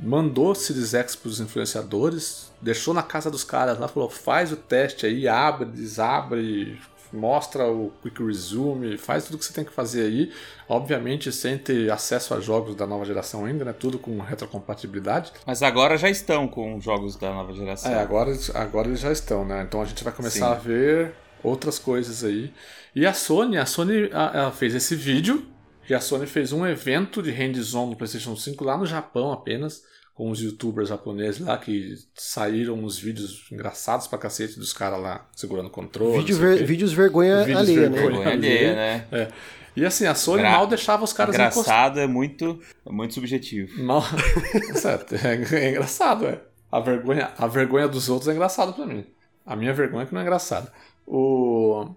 mandou 0.02 0.52
o 0.52 0.56
Series 0.56 0.94
X 0.94 1.16
para 1.16 1.30
os 1.30 1.40
influenciadores, 1.40 2.52
deixou 2.62 2.94
na 2.94 3.04
casa 3.04 3.30
dos 3.30 3.44
caras 3.44 3.78
lá, 3.78 3.88
falou: 3.88 4.10
faz 4.10 4.52
o 4.52 4.56
teste 4.56 5.06
aí, 5.06 5.28
abre, 5.28 5.66
desabre, 5.66 6.80
mostra 7.16 7.68
o 7.68 7.92
Quick 8.02 8.24
Resume, 8.24 8.98
faz 8.98 9.26
tudo 9.26 9.38
que 9.38 9.46
você 9.46 9.54
tem 9.54 9.64
que 9.64 9.72
fazer 9.72 10.04
aí. 10.04 10.32
Obviamente, 10.68 11.32
sem 11.32 11.58
ter 11.58 11.92
acesso 11.92 12.34
a 12.34 12.40
jogos 12.40 12.76
da 12.76 12.86
nova 12.86 13.06
geração 13.06 13.46
ainda, 13.46 13.64
né? 13.66 13.74
Tudo 13.74 13.98
com 13.98 14.20
retrocompatibilidade. 14.20 15.32
Mas 15.46 15.64
agora 15.64 15.98
já 15.98 16.10
estão 16.10 16.48
com 16.48 16.80
jogos 16.80 17.16
da 17.16 17.32
nova 17.32 17.54
geração. 17.54 17.92
É, 17.92 18.00
agora, 18.00 18.32
agora 18.54 18.88
eles 18.88 19.00
já 19.00 19.12
estão, 19.12 19.46
né? 19.46 19.64
Então 19.68 19.82
a 19.82 19.86
gente 19.86 20.04
vai 20.04 20.14
começar 20.14 20.48
Sim. 20.48 20.52
a 20.52 20.56
ver 20.56 21.14
outras 21.44 21.80
coisas 21.80 22.24
aí. 22.24 22.52
E 22.96 23.06
a 23.06 23.14
Sony, 23.14 23.58
a 23.58 23.66
Sony 23.66 24.10
ela 24.12 24.52
fez 24.52 24.74
esse 24.74 24.96
vídeo 24.96 25.46
e 25.90 25.94
a 25.94 26.00
Sony 26.00 26.26
fez 26.26 26.52
um 26.52 26.66
evento 26.66 27.22
de 27.22 27.32
hands-on 27.32 27.88
no 27.88 27.96
PlayStation 27.96 28.36
5 28.36 28.64
lá 28.64 28.78
no 28.78 28.86
Japão 28.86 29.32
apenas 29.32 29.84
com 30.16 30.32
os 30.32 30.40
youtubers 30.40 30.88
japoneses 30.88 31.42
lá 31.42 31.58
que 31.58 31.94
saíram 32.14 32.76
uns 32.76 32.98
vídeos 32.98 33.46
engraçados 33.52 34.08
pra 34.08 34.18
cacete 34.18 34.58
dos 34.58 34.72
caras 34.72 35.00
lá 35.00 35.28
segurando 35.36 35.70
controle. 35.70 36.20
Vídeo 36.20 36.38
ver, 36.38 36.66
vídeos 36.66 36.94
vergonha 36.94 37.44
vídeos 37.44 37.60
alheia, 37.60 37.90
né? 37.90 38.02
Vergonha 38.02 38.30
alheia, 38.30 38.76
né? 38.76 39.08
É. 39.12 39.28
E 39.76 39.86
assim, 39.86 40.06
a 40.06 40.16
Sony 40.16 40.42
Gra 40.42 40.52
mal 40.52 40.68
deixava 40.68 41.04
os 41.04 41.12
caras 41.12 41.36
Engraçado 41.36 42.00
é 42.00 42.08
muito, 42.08 42.62
é 42.86 42.90
muito 42.90 43.14
subjetivo. 43.14 43.84
Mal... 43.84 44.02
certo, 44.76 45.16
é, 45.16 45.36
é, 45.54 45.72
engraçado, 45.72 46.26
é. 46.26 46.40
A 46.72 46.80
vergonha, 46.80 47.32
a 47.38 47.46
vergonha 47.46 47.86
dos 47.86 48.08
outros 48.08 48.30
é 48.30 48.32
engraçado 48.32 48.72
para 48.72 48.86
mim. 48.86 49.06
A 49.46 49.54
minha 49.54 49.74
vergonha 49.74 50.04
é 50.04 50.06
que 50.06 50.14
não 50.14 50.22
é 50.22 50.24
engraçada. 50.24 50.72
O... 51.06 51.90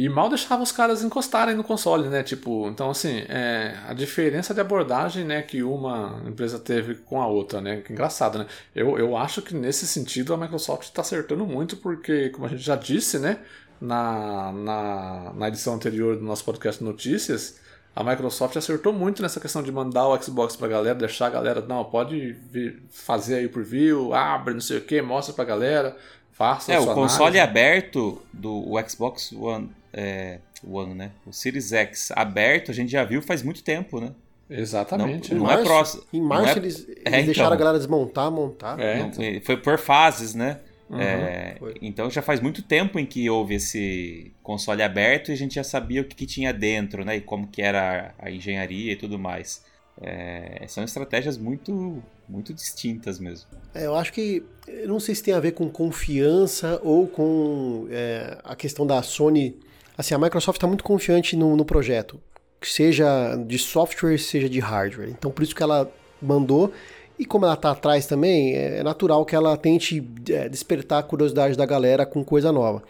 E 0.00 0.08
mal 0.08 0.28
deixava 0.28 0.62
os 0.62 0.70
caras 0.70 1.02
encostarem 1.02 1.56
no 1.56 1.64
console, 1.64 2.08
né? 2.08 2.22
Tipo, 2.22 2.68
então 2.68 2.88
assim, 2.90 3.24
é, 3.28 3.74
a 3.88 3.92
diferença 3.92 4.54
de 4.54 4.60
abordagem, 4.60 5.24
né, 5.24 5.42
que 5.42 5.60
uma 5.62 6.22
empresa 6.24 6.56
teve 6.56 6.94
com 6.94 7.20
a 7.20 7.26
outra, 7.26 7.60
né? 7.60 7.80
Que 7.84 7.92
engraçado, 7.92 8.38
né? 8.38 8.46
Eu, 8.72 8.96
eu 8.96 9.16
acho 9.16 9.42
que 9.42 9.54
nesse 9.56 9.88
sentido 9.88 10.32
a 10.32 10.36
Microsoft 10.36 10.84
está 10.84 11.02
acertando 11.02 11.44
muito, 11.44 11.76
porque, 11.78 12.28
como 12.28 12.46
a 12.46 12.48
gente 12.48 12.62
já 12.62 12.76
disse, 12.76 13.18
né, 13.18 13.38
na, 13.80 14.52
na, 14.52 15.32
na 15.34 15.48
edição 15.48 15.74
anterior 15.74 16.16
do 16.16 16.22
nosso 16.24 16.44
podcast 16.44 16.82
Notícias, 16.84 17.58
a 17.96 18.04
Microsoft 18.04 18.56
acertou 18.56 18.92
muito 18.92 19.20
nessa 19.20 19.40
questão 19.40 19.64
de 19.64 19.72
mandar 19.72 20.06
o 20.06 20.22
Xbox 20.22 20.54
pra 20.54 20.68
galera, 20.68 20.94
deixar 20.94 21.26
a 21.26 21.30
galera, 21.30 21.60
não, 21.60 21.84
pode 21.84 22.36
vir, 22.52 22.82
fazer 22.88 23.34
aí 23.36 23.48
por 23.48 23.64
view, 23.64 24.14
abre, 24.14 24.54
não 24.54 24.60
sei 24.60 24.78
o 24.78 24.80
que, 24.82 25.02
mostra 25.02 25.34
pra 25.34 25.44
galera, 25.44 25.96
faça 26.32 26.72
É, 26.72 26.78
o 26.78 26.86
console 26.94 27.40
análise. 27.40 27.40
aberto 27.40 28.22
do 28.32 28.64
Xbox 28.88 29.32
One, 29.32 29.70
é, 29.92 30.38
One, 30.66 30.94
né? 30.94 31.12
O 31.26 31.32
Series 31.32 31.72
X 31.72 32.10
aberto, 32.12 32.70
a 32.70 32.74
gente 32.74 32.90
já 32.90 33.04
viu 33.04 33.22
faz 33.22 33.42
muito 33.42 33.62
tempo, 33.62 34.00
né? 34.00 34.12
Exatamente. 34.50 35.34
Não, 35.34 35.44
não 35.44 35.50
é 35.50 35.62
próximo. 35.62 36.02
Em 36.12 36.22
março 36.22 36.54
é, 36.54 36.56
eles, 36.56 36.88
eles 36.88 37.02
é, 37.04 37.22
deixaram 37.22 37.48
então, 37.48 37.52
a 37.52 37.56
galera 37.56 37.78
desmontar, 37.78 38.30
montar. 38.30 38.80
É, 38.80 39.00
então. 39.00 39.24
Foi 39.42 39.56
por 39.56 39.78
fases, 39.78 40.34
né? 40.34 40.60
Uhum, 40.88 40.98
é, 40.98 41.58
então 41.82 42.10
já 42.10 42.22
faz 42.22 42.40
muito 42.40 42.62
tempo 42.62 42.98
em 42.98 43.04
que 43.04 43.28
houve 43.28 43.56
esse 43.56 44.32
console 44.42 44.82
aberto 44.82 45.28
e 45.28 45.32
a 45.32 45.36
gente 45.36 45.56
já 45.56 45.64
sabia 45.64 46.00
o 46.00 46.04
que, 46.04 46.16
que 46.16 46.24
tinha 46.24 46.50
dentro, 46.50 47.04
né? 47.04 47.16
E 47.16 47.20
como 47.20 47.46
que 47.46 47.60
era 47.60 48.14
a 48.18 48.30
engenharia 48.30 48.92
e 48.92 48.96
tudo 48.96 49.18
mais. 49.18 49.62
É, 50.00 50.64
são 50.66 50.82
estratégias 50.84 51.36
muito 51.36 52.02
muito 52.28 52.52
distintas 52.54 53.18
mesmo. 53.18 53.48
É, 53.74 53.86
eu 53.86 53.94
acho 53.94 54.12
que 54.12 54.44
eu 54.66 54.88
não 54.88 55.00
sei 55.00 55.14
se 55.14 55.22
tem 55.22 55.34
a 55.34 55.40
ver 55.40 55.52
com 55.52 55.68
confiança 55.68 56.80
ou 56.82 57.06
com 57.06 57.86
é, 57.90 58.38
a 58.44 58.54
questão 58.54 58.86
da 58.86 59.02
Sony. 59.02 59.56
Assim, 59.98 60.14
a 60.14 60.18
Microsoft 60.18 60.56
está 60.56 60.66
muito 60.66 60.84
confiante 60.84 61.36
no, 61.36 61.56
no 61.56 61.64
projeto, 61.64 62.20
seja 62.62 63.36
de 63.46 63.58
software, 63.58 64.16
seja 64.16 64.48
de 64.48 64.60
hardware. 64.60 65.10
Então 65.10 65.30
por 65.30 65.42
isso 65.42 65.54
que 65.54 65.62
ela 65.62 65.90
mandou 66.22 66.72
e 67.18 67.24
como 67.24 67.44
ela 67.44 67.54
está 67.54 67.72
atrás 67.72 68.06
também, 68.06 68.54
é 68.54 68.82
natural 68.82 69.24
que 69.26 69.34
ela 69.34 69.56
tente 69.56 70.06
é, 70.30 70.48
despertar 70.48 71.00
a 71.00 71.02
curiosidade 71.02 71.56
da 71.56 71.66
galera 71.66 72.06
com 72.06 72.24
coisa 72.24 72.52
nova. 72.52 72.82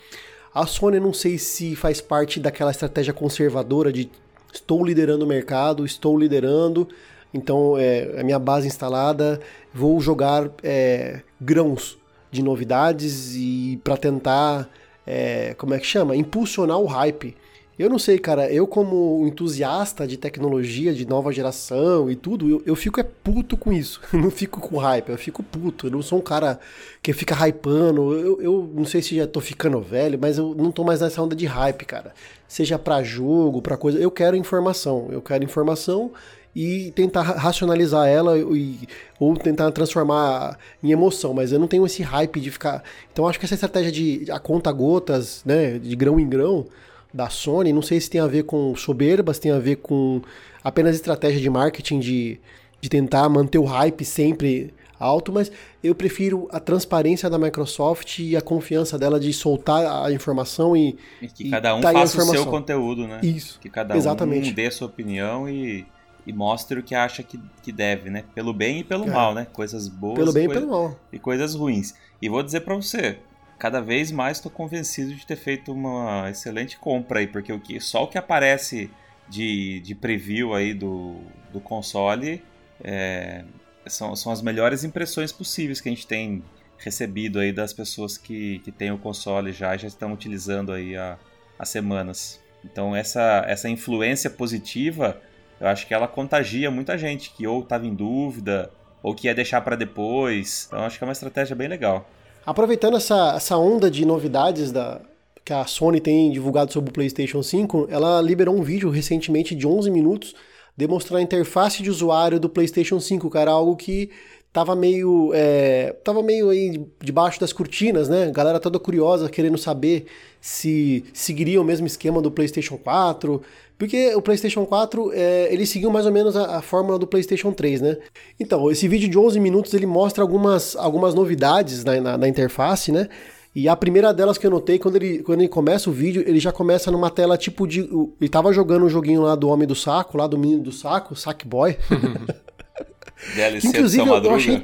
A 0.54 0.66
Sony 0.66 1.00
não 1.00 1.14
sei 1.14 1.38
se 1.38 1.74
faz 1.74 2.00
parte 2.00 2.38
daquela 2.38 2.70
estratégia 2.70 3.14
conservadora 3.14 3.90
de 3.90 4.10
estou 4.52 4.84
liderando 4.84 5.24
o 5.24 5.28
mercado, 5.28 5.84
estou 5.84 6.18
liderando, 6.18 6.86
então 7.32 7.76
é 7.78 8.20
a 8.20 8.24
minha 8.24 8.38
base 8.38 8.66
instalada, 8.66 9.40
vou 9.72 9.98
jogar 10.00 10.50
é, 10.62 11.22
grãos 11.40 11.98
de 12.30 12.42
novidades 12.42 13.34
e 13.34 13.80
para 13.82 13.96
tentar, 13.96 14.68
é, 15.10 15.54
como 15.54 15.72
é 15.72 15.78
que 15.78 15.86
chama? 15.86 16.14
Impulsionar 16.14 16.78
o 16.78 16.84
hype. 16.84 17.34
Eu 17.78 17.88
não 17.88 17.98
sei, 17.98 18.18
cara, 18.18 18.52
eu 18.52 18.66
como 18.66 19.24
entusiasta 19.26 20.06
de 20.06 20.18
tecnologia, 20.18 20.92
de 20.92 21.06
nova 21.06 21.32
geração 21.32 22.10
e 22.10 22.16
tudo, 22.16 22.50
eu, 22.50 22.62
eu 22.66 22.76
fico 22.76 23.00
é 23.00 23.04
puto 23.04 23.56
com 23.56 23.72
isso. 23.72 24.02
Eu 24.12 24.20
não 24.20 24.30
fico 24.30 24.60
com 24.60 24.76
hype, 24.76 25.08
eu 25.08 25.16
fico 25.16 25.42
puto. 25.42 25.86
Eu 25.86 25.92
não 25.92 26.02
sou 26.02 26.18
um 26.18 26.22
cara 26.22 26.58
que 27.00 27.12
fica 27.12 27.34
hypando. 27.46 28.12
Eu, 28.12 28.42
eu 28.42 28.70
não 28.74 28.84
sei 28.84 29.00
se 29.00 29.16
já 29.16 29.26
tô 29.26 29.40
ficando 29.40 29.80
velho, 29.80 30.18
mas 30.20 30.36
eu 30.38 30.54
não 30.54 30.72
tô 30.72 30.82
mais 30.84 31.00
nessa 31.00 31.22
onda 31.22 31.36
de 31.36 31.46
hype, 31.46 31.84
cara. 31.84 32.12
Seja 32.48 32.78
para 32.78 33.02
jogo, 33.02 33.62
para 33.62 33.76
coisa. 33.76 33.98
Eu 33.98 34.10
quero 34.10 34.36
informação. 34.36 35.08
Eu 35.10 35.22
quero 35.22 35.44
informação 35.44 36.10
e 36.54 36.90
tentar 36.92 37.22
racionalizar 37.22 38.08
ela 38.08 38.38
e, 38.38 38.80
ou 39.18 39.36
tentar 39.36 39.70
transformar 39.70 40.58
em 40.82 40.90
emoção, 40.90 41.32
mas 41.34 41.52
eu 41.52 41.58
não 41.58 41.68
tenho 41.68 41.86
esse 41.86 42.02
hype 42.02 42.40
de 42.40 42.50
ficar. 42.50 42.82
Então 43.12 43.28
acho 43.28 43.38
que 43.38 43.44
essa 43.44 43.54
estratégia 43.54 43.92
de 43.92 44.30
a 44.30 44.38
conta 44.38 44.72
gotas, 44.72 45.42
né, 45.44 45.78
de 45.78 45.94
grão 45.94 46.18
em 46.18 46.28
grão, 46.28 46.66
da 47.12 47.28
Sony, 47.30 47.72
não 47.72 47.82
sei 47.82 48.00
se 48.00 48.10
tem 48.10 48.20
a 48.20 48.26
ver 48.26 48.44
com 48.44 48.74
soberbas, 48.76 49.38
tem 49.38 49.50
a 49.50 49.58
ver 49.58 49.76
com 49.76 50.20
apenas 50.62 50.94
estratégia 50.94 51.40
de 51.40 51.48
marketing 51.48 52.00
de, 52.00 52.40
de 52.80 52.88
tentar 52.88 53.28
manter 53.28 53.58
o 53.58 53.64
hype 53.64 54.04
sempre 54.04 54.74
alto, 54.98 55.32
mas 55.32 55.50
eu 55.82 55.94
prefiro 55.94 56.48
a 56.50 56.58
transparência 56.58 57.30
da 57.30 57.38
Microsoft 57.38 58.18
e 58.18 58.36
a 58.36 58.40
confiança 58.40 58.98
dela 58.98 59.18
de 59.20 59.32
soltar 59.32 60.04
a 60.04 60.12
informação 60.12 60.76
e. 60.76 60.98
E 61.22 61.28
que 61.28 61.50
cada 61.50 61.74
um 61.74 61.80
tá 61.80 61.92
faça 61.92 62.20
o 62.20 62.26
seu 62.26 62.46
conteúdo, 62.46 63.06
né? 63.06 63.20
Isso. 63.22 63.58
Que 63.60 63.70
cada 63.70 63.96
Exatamente. 63.96 64.50
um 64.50 64.54
dê 64.54 64.66
a 64.66 64.70
sua 64.70 64.88
opinião 64.88 65.48
e, 65.48 65.86
e 66.28 66.32
mostre 66.34 66.78
o 66.78 66.82
que 66.82 66.94
acha 66.94 67.22
que, 67.22 67.40
que 67.62 67.72
deve, 67.72 68.10
né? 68.10 68.22
Pelo 68.34 68.52
bem 68.52 68.80
e 68.80 68.84
pelo 68.84 69.04
é. 69.04 69.10
mal, 69.10 69.34
né? 69.34 69.46
Coisas 69.50 69.88
boas 69.88 70.18
pelo 70.18 70.30
bem 70.30 70.44
e 70.44 70.48
pelo 70.48 70.68
mal. 70.68 71.00
e 71.10 71.18
coisas 71.18 71.54
ruins. 71.54 71.94
E 72.20 72.28
vou 72.28 72.42
dizer 72.42 72.60
para 72.60 72.74
você, 72.74 73.18
cada 73.58 73.80
vez 73.80 74.12
mais 74.12 74.36
estou 74.36 74.52
convencido 74.52 75.14
de 75.14 75.26
ter 75.26 75.36
feito 75.36 75.72
uma 75.72 76.28
excelente 76.28 76.78
compra 76.78 77.20
aí, 77.20 77.26
porque 77.26 77.50
o 77.50 77.58
que, 77.58 77.80
só 77.80 78.04
o 78.04 78.08
que 78.08 78.18
aparece 78.18 78.90
de, 79.26 79.80
de 79.80 79.94
preview 79.94 80.54
aí 80.54 80.74
do, 80.74 81.16
do 81.50 81.60
console 81.60 82.42
é, 82.84 83.42
são, 83.86 84.14
são 84.14 84.30
as 84.30 84.42
melhores 84.42 84.84
impressões 84.84 85.32
possíveis 85.32 85.80
que 85.80 85.88
a 85.88 85.92
gente 85.92 86.06
tem 86.06 86.44
recebido 86.76 87.38
aí 87.38 87.54
das 87.54 87.72
pessoas 87.72 88.18
que, 88.18 88.58
que 88.58 88.70
têm 88.70 88.92
o 88.92 88.98
console 88.98 89.50
já 89.50 89.74
já 89.78 89.88
estão 89.88 90.12
utilizando 90.12 90.72
aí 90.72 90.94
há, 90.94 91.18
há 91.58 91.64
semanas. 91.64 92.38
Então 92.62 92.94
essa, 92.94 93.46
essa 93.48 93.66
influência 93.66 94.28
positiva, 94.28 95.22
eu 95.60 95.66
acho 95.66 95.86
que 95.86 95.94
ela 95.94 96.06
contagia 96.06 96.70
muita 96.70 96.96
gente 96.96 97.30
que 97.30 97.46
ou 97.46 97.60
estava 97.60 97.86
em 97.86 97.94
dúvida 97.94 98.70
ou 99.02 99.14
que 99.14 99.26
ia 99.26 99.34
deixar 99.34 99.60
para 99.60 99.76
depois. 99.76 100.66
Então 100.66 100.80
acho 100.80 100.98
que 100.98 101.04
é 101.04 101.06
uma 101.06 101.12
estratégia 101.12 101.56
bem 101.56 101.68
legal. 101.68 102.08
Aproveitando 102.44 102.96
essa, 102.96 103.34
essa 103.36 103.56
onda 103.56 103.90
de 103.90 104.04
novidades 104.04 104.72
da, 104.72 105.00
que 105.44 105.52
a 105.52 105.64
Sony 105.64 106.00
tem 106.00 106.30
divulgado 106.30 106.72
sobre 106.72 106.90
o 106.90 106.92
PlayStation 106.92 107.42
5, 107.42 107.88
ela 107.90 108.20
liberou 108.20 108.56
um 108.56 108.62
vídeo 108.62 108.90
recentemente 108.90 109.54
de 109.54 109.66
11 109.66 109.90
minutos 109.90 110.34
demonstrando 110.76 111.18
a 111.18 111.22
interface 111.22 111.82
de 111.82 111.90
usuário 111.90 112.38
do 112.38 112.48
PlayStation 112.48 113.00
5, 113.00 113.28
cara, 113.28 113.50
algo 113.50 113.74
que 113.74 114.10
tava 114.52 114.76
meio 114.76 115.32
é, 115.34 115.92
tava 116.04 116.22
meio 116.22 116.50
aí 116.50 116.86
debaixo 117.02 117.40
das 117.40 117.52
cortinas, 117.52 118.08
né? 118.08 118.30
Galera 118.30 118.60
toda 118.60 118.78
curiosa, 118.78 119.28
querendo 119.28 119.58
saber 119.58 120.06
se 120.40 121.04
seguiria 121.12 121.60
o 121.60 121.64
mesmo 121.64 121.86
esquema 121.86 122.22
do 122.22 122.30
PlayStation 122.30 122.78
4, 122.78 123.42
porque 123.78 124.12
o 124.16 124.20
PlayStation 124.20 124.66
4, 124.66 125.12
é, 125.14 125.52
ele 125.52 125.64
seguiu 125.64 125.88
mais 125.88 126.04
ou 126.04 126.10
menos 126.10 126.36
a, 126.36 126.56
a, 126.56 126.62
fórmula 126.62 126.98
do 126.98 127.06
PlayStation 127.06 127.52
3, 127.52 127.80
né? 127.80 127.96
Então, 128.38 128.68
esse 128.72 128.88
vídeo 128.88 129.08
de 129.08 129.16
11 129.16 129.38
minutos, 129.38 129.72
ele 129.72 129.86
mostra 129.86 130.22
algumas, 130.24 130.74
algumas 130.74 131.14
novidades 131.14 131.84
na, 131.84 132.00
na, 132.00 132.18
na 132.18 132.28
interface, 132.28 132.90
né? 132.90 133.08
E 133.54 133.68
a 133.68 133.76
primeira 133.76 134.12
delas 134.12 134.36
que 134.36 134.44
eu 134.44 134.50
notei, 134.50 134.80
quando 134.80 134.96
ele, 134.96 135.22
quando 135.22 135.40
ele 135.40 135.48
começa 135.48 135.88
o 135.88 135.92
vídeo, 135.92 136.24
ele 136.26 136.40
já 136.40 136.50
começa 136.50 136.90
numa 136.90 137.08
tela 137.08 137.38
tipo 137.38 137.66
de... 137.66 137.88
Ele 138.20 138.28
tava 138.28 138.52
jogando 138.52 138.84
um 138.84 138.88
joguinho 138.88 139.22
lá 139.22 139.36
do 139.36 139.48
Homem 139.48 139.66
do 139.66 139.76
Saco, 139.76 140.18
lá 140.18 140.26
do 140.26 140.36
Menino 140.36 140.62
do 140.62 140.72
Saco, 140.72 141.14
Sackboy. 141.14 141.76
DLC 143.34 143.68
Inclusive, 143.68 144.08
eu 144.08 144.34
achei, 144.34 144.62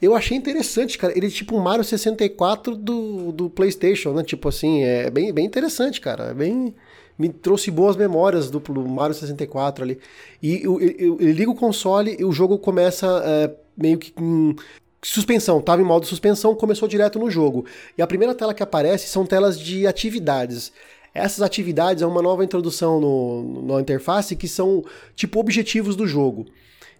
eu 0.00 0.14
achei 0.14 0.36
interessante, 0.36 0.96
cara. 0.96 1.16
Ele 1.16 1.26
é 1.26 1.30
tipo 1.30 1.56
um 1.56 1.60
Mario 1.60 1.84
64 1.84 2.76
do, 2.76 3.32
do 3.32 3.50
PlayStation, 3.50 4.12
né? 4.12 4.22
Tipo 4.22 4.48
assim, 4.48 4.82
é 4.82 5.10
bem, 5.10 5.32
bem 5.32 5.44
interessante, 5.44 6.00
cara. 6.00 6.30
É 6.30 6.34
bem 6.34 6.74
me 7.18 7.28
trouxe 7.28 7.70
boas 7.70 7.96
memórias 7.96 8.50
do, 8.50 8.58
do 8.58 8.88
Mario 8.88 9.14
64 9.14 9.84
ali. 9.84 9.98
E 10.42 10.62
eu, 10.62 10.80
eu, 10.80 11.20
eu, 11.20 11.30
ligo 11.30 11.52
o 11.52 11.54
console 11.54 12.16
e 12.18 12.24
o 12.24 12.32
jogo 12.32 12.58
começa 12.58 13.22
é, 13.24 13.54
meio 13.76 13.98
que 13.98 14.10
com 14.10 14.54
suspensão, 15.02 15.60
tava 15.60 15.82
em 15.82 15.84
modo 15.84 16.06
suspensão, 16.06 16.54
começou 16.54 16.88
direto 16.88 17.18
no 17.18 17.30
jogo. 17.30 17.66
E 17.96 18.02
a 18.02 18.06
primeira 18.06 18.34
tela 18.34 18.54
que 18.54 18.62
aparece 18.62 19.08
são 19.08 19.26
telas 19.26 19.58
de 19.58 19.86
atividades. 19.86 20.72
Essas 21.14 21.42
atividades 21.42 22.02
é 22.02 22.06
uma 22.06 22.20
nova 22.20 22.44
introdução 22.44 23.00
no, 23.00 23.62
na 23.62 23.80
interface 23.80 24.34
que 24.34 24.48
são 24.48 24.84
tipo 25.14 25.38
objetivos 25.38 25.94
do 25.94 26.06
jogo. 26.06 26.46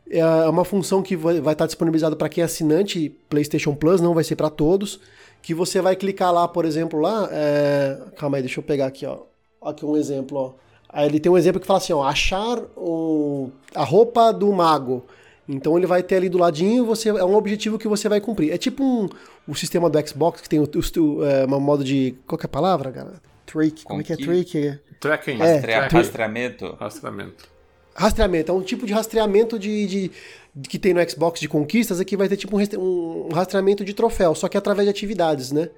É, 0.09 0.19
é 0.19 0.49
uma 0.49 0.65
função 0.65 1.03
que 1.03 1.17
vai, 1.17 1.39
estar 1.39 1.67
disponibilizada 1.67 2.15
para 2.15 2.29
quem 2.29 2.43
é 2.43 2.45
assinante 2.45 3.11
PlayStation 3.29 3.75
Plus, 3.75 4.01
não 4.01 4.15
vai 4.15 4.23
ser 4.23 4.37
para 4.37 4.51
todos. 4.51 5.01
Que 5.43 5.53
você 5.53 5.81
vai 5.81 5.97
clicar 5.97 6.33
lá, 6.33 6.47
por 6.49 6.65
exemplo, 6.65 7.01
lá. 7.01 7.29
É... 7.31 7.99
Calma 8.17 8.39
aí, 8.39 8.43
deixa 8.43 8.61
eu 8.61 8.65
pegar 8.65 8.87
aqui, 8.87 9.05
ó. 9.05 9.34
Aqui 9.65 9.85
um 9.85 9.97
exemplo, 9.97 10.39
ó. 10.39 10.53
Aí 10.89 11.07
ele 11.07 11.19
tem 11.19 11.31
um 11.31 11.37
exemplo 11.37 11.61
que 11.61 11.67
fala 11.67 11.79
assim, 11.79 11.93
ó, 11.93 12.05
achar 12.05 12.59
o, 12.77 13.51
a 13.75 13.83
roupa 13.83 14.33
do 14.33 14.53
mago. 14.53 15.05
Então 15.49 15.77
ele 15.77 15.87
vai 15.87 16.03
ter 16.03 16.17
ali 16.17 16.29
do 16.29 16.39
ladinho, 16.39 16.85
você 16.87 17.09
é 17.09 17.25
um 17.25 17.35
objetivo 17.35 17.79
que 17.79 17.89
você 17.89 18.09
vai 18.09 18.21
cumprir. 18.21 18.53
É 18.53 18.57
tipo 18.57 18.83
um, 18.83 19.09
o 19.47 19.55
sistema 19.55 19.91
do 19.91 20.09
Xbox 20.09 20.41
que 20.41 20.49
tem 20.49 20.61
o, 20.61 20.65
o 20.65 21.25
é, 21.25 21.45
uma 21.45 21.59
modo 21.59 21.83
de 21.83 22.15
qual 22.27 22.39
é 22.41 22.45
a 22.45 22.49
palavra, 22.49 22.93
cara? 22.93 23.15
Track, 23.45 23.85
como 23.85 24.01
é 24.01 24.05
que 24.05 24.13
é 24.13 24.17
track? 24.17 24.79
Tracking. 25.01 25.43
É, 25.43 25.57
Rastre... 25.57 25.97
Rastreamento. 25.97 26.77
Rastreamento. 26.79 27.49
Rastreamento, 27.95 28.51
é 28.51 28.55
um 28.55 28.63
tipo 28.63 28.87
de 28.87 28.93
rastreamento 28.93 29.57
de, 29.57 29.87
de, 29.87 30.11
de 30.55 30.69
que 30.69 30.81
tem 30.81 30.93
no 30.93 31.09
Xbox 31.09 31.39
de 31.39 31.49
conquistas, 31.49 32.01
aqui 32.01 32.17
vai 32.17 32.29
ter 32.29 32.37
tipo 32.37 32.57
um, 32.57 33.27
um 33.29 33.33
rastreamento 33.33 33.85
de 33.85 33.95
troféu, 33.95 34.35
só 34.35 34.49
que 34.49 34.57
através 34.57 34.87
de 34.87 34.91
atividades, 34.91 35.53
né? 35.53 35.71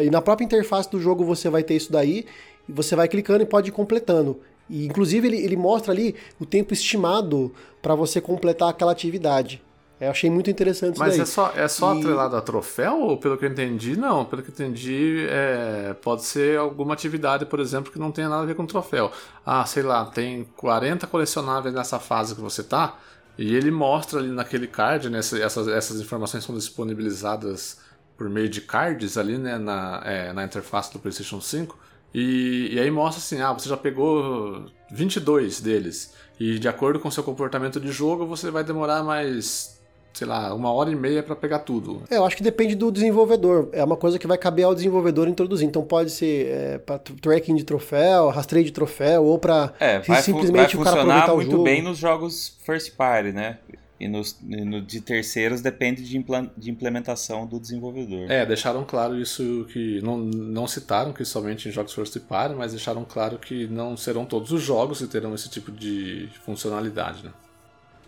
E 0.00 0.10
na 0.10 0.22
própria 0.22 0.44
interface 0.44 0.90
do 0.90 1.00
jogo 1.00 1.24
você 1.24 1.50
vai 1.50 1.62
ter 1.62 1.74
isso 1.74 1.92
daí, 1.92 2.24
e 2.68 2.72
você 2.72 2.94
vai 2.94 3.08
clicando 3.08 3.42
e 3.42 3.46
pode 3.46 3.68
ir 3.68 3.72
completando. 3.72 4.40
E, 4.68 4.86
inclusive, 4.86 5.26
ele, 5.26 5.38
ele 5.38 5.56
mostra 5.56 5.92
ali 5.92 6.14
o 6.38 6.44
tempo 6.44 6.72
estimado 6.72 7.52
para 7.80 7.94
você 7.94 8.20
completar 8.20 8.68
aquela 8.68 8.92
atividade. 8.92 9.62
Eu 10.00 10.10
achei 10.10 10.30
muito 10.30 10.48
interessante 10.48 10.96
Mas 10.96 11.16
isso 11.16 11.18
daí. 11.18 11.22
é 11.22 11.26
só, 11.26 11.52
é 11.64 11.68
só 11.68 11.94
e... 11.94 11.98
atrelado 11.98 12.36
a 12.36 12.40
troféu? 12.40 13.00
Ou 13.00 13.16
pelo 13.16 13.36
que 13.36 13.44
eu 13.44 13.50
entendi, 13.50 13.96
não. 13.96 14.24
Pelo 14.24 14.42
que 14.42 14.50
eu 14.50 14.52
entendi, 14.52 15.26
é, 15.28 15.94
pode 16.00 16.24
ser 16.24 16.56
alguma 16.56 16.94
atividade, 16.94 17.44
por 17.46 17.58
exemplo, 17.58 17.90
que 17.90 17.98
não 17.98 18.12
tenha 18.12 18.28
nada 18.28 18.42
a 18.42 18.46
ver 18.46 18.54
com 18.54 18.64
troféu. 18.64 19.10
Ah, 19.44 19.64
sei 19.66 19.82
lá, 19.82 20.04
tem 20.04 20.44
40 20.56 21.06
colecionáveis 21.08 21.74
nessa 21.74 21.98
fase 21.98 22.36
que 22.36 22.40
você 22.40 22.62
tá, 22.62 22.96
e 23.36 23.54
ele 23.54 23.70
mostra 23.70 24.20
ali 24.20 24.30
naquele 24.30 24.66
card, 24.66 25.08
né, 25.10 25.18
essas, 25.18 25.68
essas 25.68 26.00
informações 26.00 26.44
são 26.44 26.54
disponibilizadas 26.54 27.78
por 28.16 28.28
meio 28.28 28.48
de 28.48 28.60
cards 28.60 29.16
ali, 29.16 29.38
né, 29.38 29.58
na, 29.58 30.02
é, 30.04 30.32
na 30.32 30.44
interface 30.44 30.92
do 30.92 30.98
PlayStation 30.98 31.40
5. 31.40 31.78
E, 32.14 32.74
e 32.74 32.80
aí 32.80 32.90
mostra 32.90 33.18
assim, 33.18 33.40
ah, 33.42 33.52
você 33.52 33.68
já 33.68 33.76
pegou 33.76 34.66
22 34.90 35.60
deles. 35.60 36.14
E 36.40 36.58
de 36.58 36.68
acordo 36.68 37.00
com 37.00 37.08
o 37.08 37.12
seu 37.12 37.22
comportamento 37.22 37.80
de 37.80 37.90
jogo, 37.90 38.26
você 38.26 38.50
vai 38.50 38.64
demorar 38.64 39.02
mais 39.02 39.78
sei 40.18 40.26
lá, 40.26 40.52
uma 40.52 40.72
hora 40.72 40.90
e 40.90 40.96
meia 40.96 41.22
para 41.22 41.36
pegar 41.36 41.60
tudo. 41.60 42.02
É, 42.10 42.16
eu 42.16 42.24
acho 42.24 42.36
que 42.36 42.42
depende 42.42 42.74
do 42.74 42.90
desenvolvedor. 42.90 43.68
É 43.72 43.84
uma 43.84 43.96
coisa 43.96 44.18
que 44.18 44.26
vai 44.26 44.36
caber 44.36 44.64
ao 44.64 44.74
desenvolvedor 44.74 45.28
introduzir. 45.28 45.68
Então 45.68 45.84
pode 45.84 46.10
ser 46.10 46.48
é, 46.48 46.78
para 46.78 46.98
tracking 46.98 47.54
de 47.54 47.62
troféu, 47.62 48.28
rastreio 48.28 48.64
de 48.64 48.72
troféu, 48.72 49.24
ou 49.24 49.38
para 49.38 49.72
é, 49.78 50.02
simplesmente 50.20 50.76
vai 50.76 50.82
o 50.82 50.84
cara 50.84 51.02
aproveitar 51.02 51.34
o 51.34 51.40
jogo. 51.40 51.52
muito 51.52 51.62
bem 51.62 51.82
nos 51.82 51.98
jogos 51.98 52.56
first 52.64 52.96
party, 52.96 53.30
né? 53.30 53.58
E 54.00 54.06
nos, 54.06 54.38
no, 54.42 54.80
de 54.80 55.00
terceiros 55.00 55.60
depende 55.60 56.04
de, 56.04 56.24
de 56.56 56.70
implementação 56.70 57.46
do 57.46 57.58
desenvolvedor. 57.58 58.30
É, 58.30 58.46
deixaram 58.46 58.84
claro 58.84 59.18
isso 59.18 59.66
que 59.72 60.00
não, 60.02 60.18
não 60.18 60.68
citaram 60.68 61.12
que 61.12 61.24
somente 61.24 61.68
em 61.68 61.72
jogos 61.72 61.92
first 61.92 62.16
party, 62.20 62.54
mas 62.54 62.72
deixaram 62.72 63.04
claro 63.04 63.38
que 63.38 63.66
não 63.66 63.96
serão 63.96 64.24
todos 64.24 64.52
os 64.52 64.62
jogos 64.62 64.98
que 64.98 65.06
terão 65.08 65.34
esse 65.34 65.48
tipo 65.48 65.72
de 65.72 66.28
funcionalidade, 66.44 67.24
né? 67.24 67.32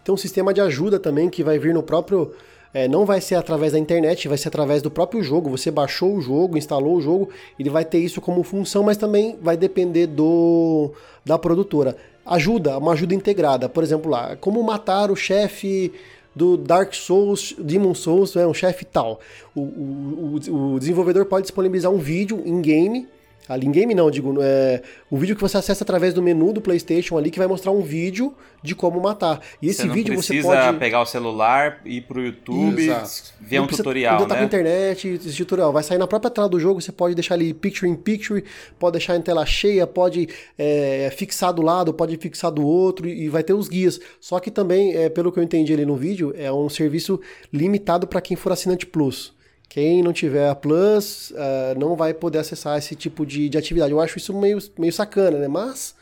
Tem 0.04 0.14
um 0.14 0.16
sistema 0.16 0.54
de 0.54 0.60
ajuda 0.60 0.98
também 0.98 1.28
que 1.28 1.42
vai 1.42 1.58
vir 1.58 1.74
no 1.74 1.82
próprio. 1.82 2.32
É, 2.72 2.86
não 2.86 3.04
vai 3.04 3.20
ser 3.20 3.34
através 3.34 3.72
da 3.72 3.78
internet, 3.78 4.28
vai 4.28 4.38
ser 4.38 4.48
através 4.48 4.80
do 4.80 4.90
próprio 4.90 5.22
jogo. 5.22 5.50
Você 5.50 5.72
baixou 5.72 6.16
o 6.16 6.20
jogo, 6.20 6.56
instalou 6.56 6.96
o 6.96 7.00
jogo, 7.00 7.30
ele 7.58 7.68
vai 7.68 7.84
ter 7.84 7.98
isso 7.98 8.20
como 8.20 8.44
função, 8.44 8.84
mas 8.84 8.96
também 8.96 9.36
vai 9.42 9.56
depender 9.56 10.06
do 10.06 10.92
da 11.24 11.36
produtora. 11.38 11.96
Ajuda, 12.24 12.78
uma 12.78 12.92
ajuda 12.92 13.14
integrada. 13.14 13.68
Por 13.68 13.82
exemplo, 13.82 14.10
lá, 14.10 14.36
como 14.36 14.62
matar 14.62 15.10
o 15.10 15.16
chefe 15.16 15.92
do 16.34 16.56
Dark 16.56 16.94
Souls, 16.94 17.54
Demon 17.58 17.94
Souls, 17.94 18.36
é 18.36 18.46
um 18.46 18.54
chefe 18.54 18.84
tal. 18.84 19.20
O, 19.54 19.60
o, 19.60 20.40
o, 20.48 20.74
o 20.74 20.78
desenvolvedor 20.78 21.24
pode 21.26 21.42
disponibilizar 21.42 21.90
um 21.90 21.98
vídeo 21.98 22.42
em 22.44 22.60
game 22.60 23.08
Ali 23.50 23.66
em 23.66 23.72
game 23.72 23.96
não, 23.96 24.08
digo, 24.12 24.32
é 24.40 24.80
o 25.10 25.18
vídeo 25.18 25.34
que 25.34 25.42
você 25.42 25.56
acessa 25.56 25.82
através 25.82 26.14
do 26.14 26.22
menu 26.22 26.52
do 26.52 26.60
PlayStation 26.60 27.18
ali 27.18 27.32
que 27.32 27.38
vai 27.38 27.48
mostrar 27.48 27.72
um 27.72 27.82
vídeo 27.82 28.32
de 28.62 28.76
como 28.76 29.00
matar. 29.00 29.40
E 29.60 29.68
esse 29.68 29.88
vídeo 29.88 30.14
você 30.14 30.40
pode 30.40 30.78
pegar 30.78 31.00
o 31.02 31.04
celular 31.06 31.80
ir 31.84 32.02
pro 32.02 32.24
YouTube, 32.24 32.80
Exato. 32.80 33.34
ver 33.40 33.56
não 33.56 33.64
um 33.64 33.66
tutorial, 33.66 34.20
né? 34.20 34.26
tá 34.26 34.36
com 34.36 34.44
internet, 34.44 35.08
esse 35.08 35.36
tutorial 35.38 35.72
vai 35.72 35.82
sair 35.82 35.98
na 35.98 36.06
própria 36.06 36.30
tela 36.30 36.48
do 36.48 36.60
jogo, 36.60 36.80
você 36.80 36.92
pode 36.92 37.16
deixar 37.16 37.34
ali 37.34 37.52
picture 37.52 37.90
in 37.90 37.96
picture, 37.96 38.44
pode 38.78 38.92
deixar 38.92 39.16
em 39.16 39.20
tela 39.20 39.44
cheia, 39.44 39.84
pode 39.84 40.28
é, 40.56 41.12
fixar 41.16 41.52
do 41.52 41.60
lado, 41.60 41.92
pode 41.92 42.16
fixar 42.18 42.52
do 42.52 42.64
outro 42.64 43.08
e 43.08 43.28
vai 43.28 43.42
ter 43.42 43.52
os 43.52 43.68
guias. 43.68 43.98
Só 44.20 44.38
que 44.38 44.52
também, 44.52 44.94
é, 44.94 45.08
pelo 45.08 45.32
que 45.32 45.40
eu 45.40 45.42
entendi 45.42 45.72
ali 45.72 45.84
no 45.84 45.96
vídeo, 45.96 46.32
é 46.38 46.52
um 46.52 46.68
serviço 46.68 47.20
limitado 47.52 48.06
para 48.06 48.20
quem 48.20 48.36
for 48.36 48.52
assinante 48.52 48.86
Plus. 48.86 49.39
Quem 49.70 50.02
não 50.02 50.12
tiver 50.12 50.48
a 50.48 50.54
Plus 50.54 51.30
uh, 51.30 51.78
não 51.78 51.94
vai 51.94 52.12
poder 52.12 52.38
acessar 52.38 52.76
esse 52.76 52.96
tipo 52.96 53.24
de, 53.24 53.48
de 53.48 53.56
atividade. 53.56 53.92
Eu 53.92 54.00
acho 54.00 54.18
isso 54.18 54.34
meio, 54.34 54.58
meio 54.76 54.92
sacana, 54.92 55.38
né? 55.38 55.46
Mas, 55.46 55.94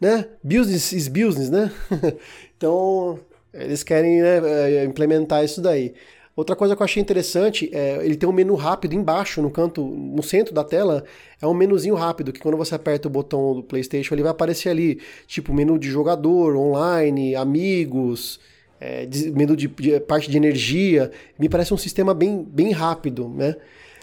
né? 0.00 0.26
Business 0.42 0.92
is 0.92 1.06
business, 1.06 1.48
né? 1.48 1.70
então, 2.58 3.20
eles 3.52 3.84
querem 3.84 4.20
né, 4.20 4.40
eh, 4.42 4.84
implementar 4.84 5.44
isso 5.44 5.60
daí. 5.60 5.94
Outra 6.34 6.56
coisa 6.56 6.74
que 6.74 6.82
eu 6.82 6.84
achei 6.84 7.00
interessante 7.00 7.70
é 7.72 8.04
ele 8.04 8.16
tem 8.16 8.28
um 8.28 8.32
menu 8.32 8.56
rápido 8.56 8.96
embaixo, 8.96 9.40
no 9.40 9.48
canto, 9.48 9.84
no 9.84 10.22
centro 10.24 10.52
da 10.52 10.64
tela, 10.64 11.04
é 11.40 11.46
um 11.46 11.54
menuzinho 11.54 11.94
rápido 11.94 12.32
que 12.32 12.40
quando 12.40 12.56
você 12.56 12.74
aperta 12.74 13.06
o 13.06 13.10
botão 13.10 13.54
do 13.54 13.62
PlayStation 13.62 14.12
ele 14.16 14.22
vai 14.22 14.32
aparecer 14.32 14.70
ali, 14.70 15.00
tipo 15.28 15.54
menu 15.54 15.78
de 15.78 15.88
jogador, 15.88 16.56
online, 16.56 17.36
amigos, 17.36 18.40
é, 18.80 19.06
de, 19.06 19.30
de, 19.32 20.00
parte 20.00 20.30
de 20.30 20.36
energia, 20.36 21.10
me 21.38 21.48
parece 21.48 21.72
um 21.72 21.76
sistema 21.76 22.12
bem, 22.12 22.42
bem 22.42 22.72
rápido, 22.72 23.28
né? 23.28 23.56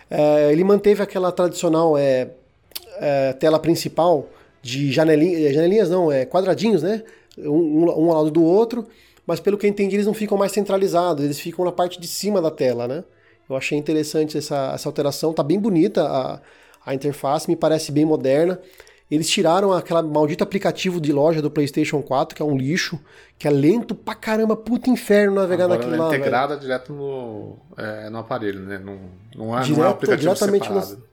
É, 0.09 0.51
ele 0.51 0.63
manteve 0.63 1.01
aquela 1.01 1.31
tradicional 1.31 1.97
é, 1.97 2.29
é, 2.99 3.33
tela 3.33 3.59
principal 3.59 4.27
de 4.61 4.91
janelinhas, 4.91 5.41
é, 5.41 5.53
janelinhas 5.53 5.89
não, 5.89 6.11
é 6.11 6.25
quadradinhos, 6.25 6.83
né? 6.83 7.03
Um, 7.37 7.85
um, 7.85 8.11
ao 8.11 8.23
lado 8.23 8.31
do 8.31 8.43
outro, 8.43 8.87
mas 9.25 9.39
pelo 9.39 9.57
que 9.57 9.65
eu 9.65 9.69
entendi 9.69 9.95
eles 9.95 10.05
não 10.05 10.13
ficam 10.13 10.37
mais 10.37 10.51
centralizados, 10.51 11.23
eles 11.23 11.39
ficam 11.39 11.63
na 11.63 11.71
parte 11.71 11.99
de 11.99 12.07
cima 12.07 12.41
da 12.41 12.51
tela, 12.51 12.87
né? 12.87 13.03
Eu 13.49 13.55
achei 13.55 13.77
interessante 13.77 14.37
essa, 14.37 14.71
essa 14.73 14.87
alteração, 14.87 15.33
tá 15.33 15.43
bem 15.43 15.59
bonita 15.59 16.03
a, 16.03 16.39
a 16.85 16.93
interface, 16.93 17.49
me 17.49 17.55
parece 17.55 17.91
bem 17.91 18.05
moderna. 18.05 18.59
Eles 19.11 19.29
tiraram 19.29 19.73
aquela 19.73 20.01
maldito 20.01 20.41
aplicativo 20.41 21.01
de 21.01 21.11
loja 21.11 21.41
do 21.41 21.51
PlayStation 21.51 22.01
4, 22.01 22.33
que 22.33 22.41
é 22.41 22.45
um 22.45 22.55
lixo, 22.55 22.97
que 23.37 23.45
é 23.45 23.51
lento 23.51 23.93
pra 23.93 24.15
caramba, 24.15 24.55
puta 24.55 24.89
inferno 24.89 25.35
navegar 25.35 25.65
Agora 25.65 25.79
naquilo 25.79 25.97
lá. 25.97 26.13
É 26.13 26.17
integrada 26.17 26.55
direto 26.55 26.93
no, 26.93 27.57
é, 27.77 28.09
no 28.09 28.19
aparelho, 28.19 28.61
né? 28.61 28.79
Não, 28.79 28.97
não, 29.35 29.59
é, 29.59 29.63
Direto, 29.63 29.77
não 29.77 29.85
é 29.85 29.87
um 29.89 29.91
aplicativo 29.91 30.35
separado. 30.37 30.95
No... 30.95 31.03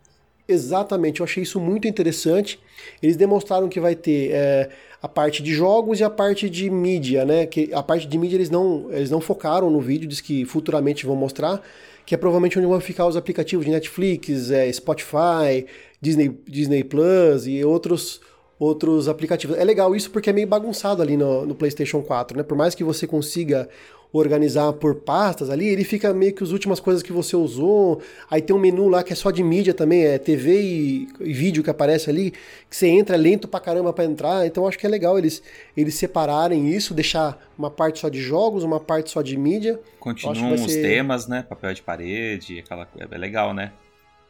Exatamente, 0.46 1.20
eu 1.20 1.24
achei 1.24 1.42
isso 1.42 1.58
muito 1.58 1.88
interessante. 1.88 2.60
Eles 3.02 3.16
demonstraram 3.16 3.68
que 3.68 3.80
vai 3.80 3.96
ter 3.96 4.30
é, 4.30 4.70
a 5.02 5.08
parte 5.08 5.42
de 5.42 5.52
jogos 5.52 5.98
e 5.98 6.04
a 6.04 6.08
parte 6.08 6.48
de 6.48 6.70
mídia, 6.70 7.24
né? 7.24 7.46
Que 7.46 7.68
a 7.74 7.82
parte 7.82 8.06
de 8.06 8.16
mídia 8.16 8.36
eles 8.36 8.48
não, 8.48 8.86
eles 8.92 9.10
não 9.10 9.20
focaram 9.20 9.68
no 9.70 9.80
vídeo, 9.80 10.08
diz 10.08 10.20
que 10.20 10.44
futuramente 10.44 11.04
vão 11.04 11.16
mostrar, 11.16 11.60
que 12.06 12.14
é 12.14 12.18
provavelmente 12.18 12.56
onde 12.58 12.68
vão 12.68 12.80
ficar 12.80 13.06
os 13.06 13.16
aplicativos 13.16 13.66
de 13.66 13.72
Netflix, 13.72 14.52
é, 14.52 14.72
Spotify, 14.72 15.66
Disney, 16.00 16.40
Disney 16.46 16.84
Plus 16.84 17.46
e 17.46 17.64
outros 17.64 18.20
outros 18.58 19.08
aplicativos. 19.08 19.56
É 19.56 19.64
legal 19.64 19.94
isso 19.94 20.10
porque 20.10 20.30
é 20.30 20.32
meio 20.32 20.46
bagunçado 20.46 21.00
ali 21.00 21.16
no, 21.16 21.46
no, 21.46 21.54
PlayStation 21.54 22.02
4, 22.02 22.36
né? 22.36 22.42
Por 22.42 22.56
mais 22.56 22.74
que 22.74 22.82
você 22.82 23.06
consiga 23.06 23.68
organizar 24.10 24.72
por 24.72 24.96
pastas 24.96 25.50
ali, 25.50 25.68
ele 25.68 25.84
fica 25.84 26.14
meio 26.14 26.32
que 26.32 26.42
as 26.42 26.50
últimas 26.50 26.80
coisas 26.80 27.02
que 27.02 27.12
você 27.12 27.36
usou. 27.36 28.00
Aí 28.30 28.40
tem 28.40 28.56
um 28.56 28.58
menu 28.58 28.88
lá 28.88 29.02
que 29.02 29.12
é 29.12 29.16
só 29.16 29.30
de 29.30 29.44
mídia 29.44 29.74
também, 29.74 30.04
é 30.04 30.18
TV 30.18 30.60
e, 30.60 31.08
e 31.20 31.32
vídeo 31.32 31.62
que 31.62 31.68
aparece 31.70 32.08
ali, 32.08 32.30
que 32.30 32.76
você 32.76 32.88
entra 32.88 33.16
é 33.16 33.18
lento 33.18 33.46
pra 33.46 33.60
caramba 33.60 33.92
pra 33.92 34.04
entrar. 34.04 34.46
Então 34.46 34.66
acho 34.66 34.78
que 34.78 34.86
é 34.86 34.88
legal 34.88 35.18
eles, 35.18 35.42
eles 35.76 35.94
separarem 35.94 36.68
isso, 36.70 36.94
deixar 36.94 37.38
uma 37.56 37.70
parte 37.70 38.00
só 38.00 38.08
de 38.08 38.20
jogos, 38.20 38.64
uma 38.64 38.80
parte 38.80 39.10
só 39.10 39.20
de 39.20 39.36
mídia. 39.36 39.78
Continuam 40.00 40.54
os 40.54 40.72
ser... 40.72 40.82
temas, 40.82 41.28
né? 41.28 41.44
Papel 41.46 41.74
de 41.74 41.82
parede, 41.82 42.60
aquela 42.60 42.86
coisa. 42.86 43.14
É 43.14 43.18
legal, 43.18 43.52
né? 43.52 43.72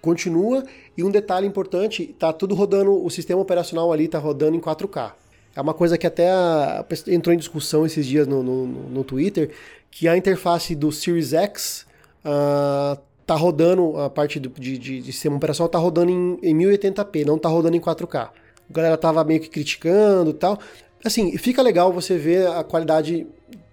Continua. 0.01 0.65
E 0.97 1.05
um 1.05 1.11
detalhe 1.11 1.47
importante, 1.47 2.15
tá 2.19 2.33
tudo 2.33 2.55
rodando, 2.55 3.05
o 3.05 3.11
sistema 3.11 3.41
operacional 3.41 3.93
ali 3.93 4.09
tá 4.09 4.19
rodando 4.19 4.57
em 4.57 4.61
4K. 4.61 5.13
É 5.55 5.61
uma 5.61 5.75
coisa 5.75 5.99
que 5.99 6.07
até 6.07 6.31
a, 6.31 6.85
entrou 7.09 7.35
em 7.35 7.39
discussão 7.39 7.85
esses 7.85 8.07
dias 8.07 8.27
no, 8.27 8.43
no, 8.43 8.67
no, 8.67 9.05
Twitter, 9.05 9.51
que 9.91 10.07
a 10.07 10.17
interface 10.17 10.75
do 10.75 10.93
Series 10.93 11.33
X 11.33 11.87
uh, 12.25 12.99
tá 13.27 13.35
rodando, 13.35 13.99
a 13.99 14.09
parte 14.09 14.39
do, 14.39 14.49
de, 14.51 14.79
de, 14.79 15.01
de, 15.01 15.13
sistema 15.13 15.37
operacional 15.37 15.69
tá 15.69 15.79
rodando 15.79 16.13
em, 16.13 16.39
em 16.43 16.57
1080p, 16.57 17.27
não 17.27 17.39
tá 17.39 17.49
rodando 17.49 17.77
em 17.77 17.81
4K. 17.81 18.17
A 18.17 18.31
galera 18.73 18.97
tava 18.97 19.25
meio 19.25 19.41
que 19.41 19.49
criticando 19.49 20.31
e 20.31 20.35
tal. 20.35 20.59
Assim, 21.05 21.37
fica 21.39 21.63
legal 21.63 21.93
você 21.93 22.17
ver 22.17 22.49
a 22.49 22.63
qualidade 22.63 23.27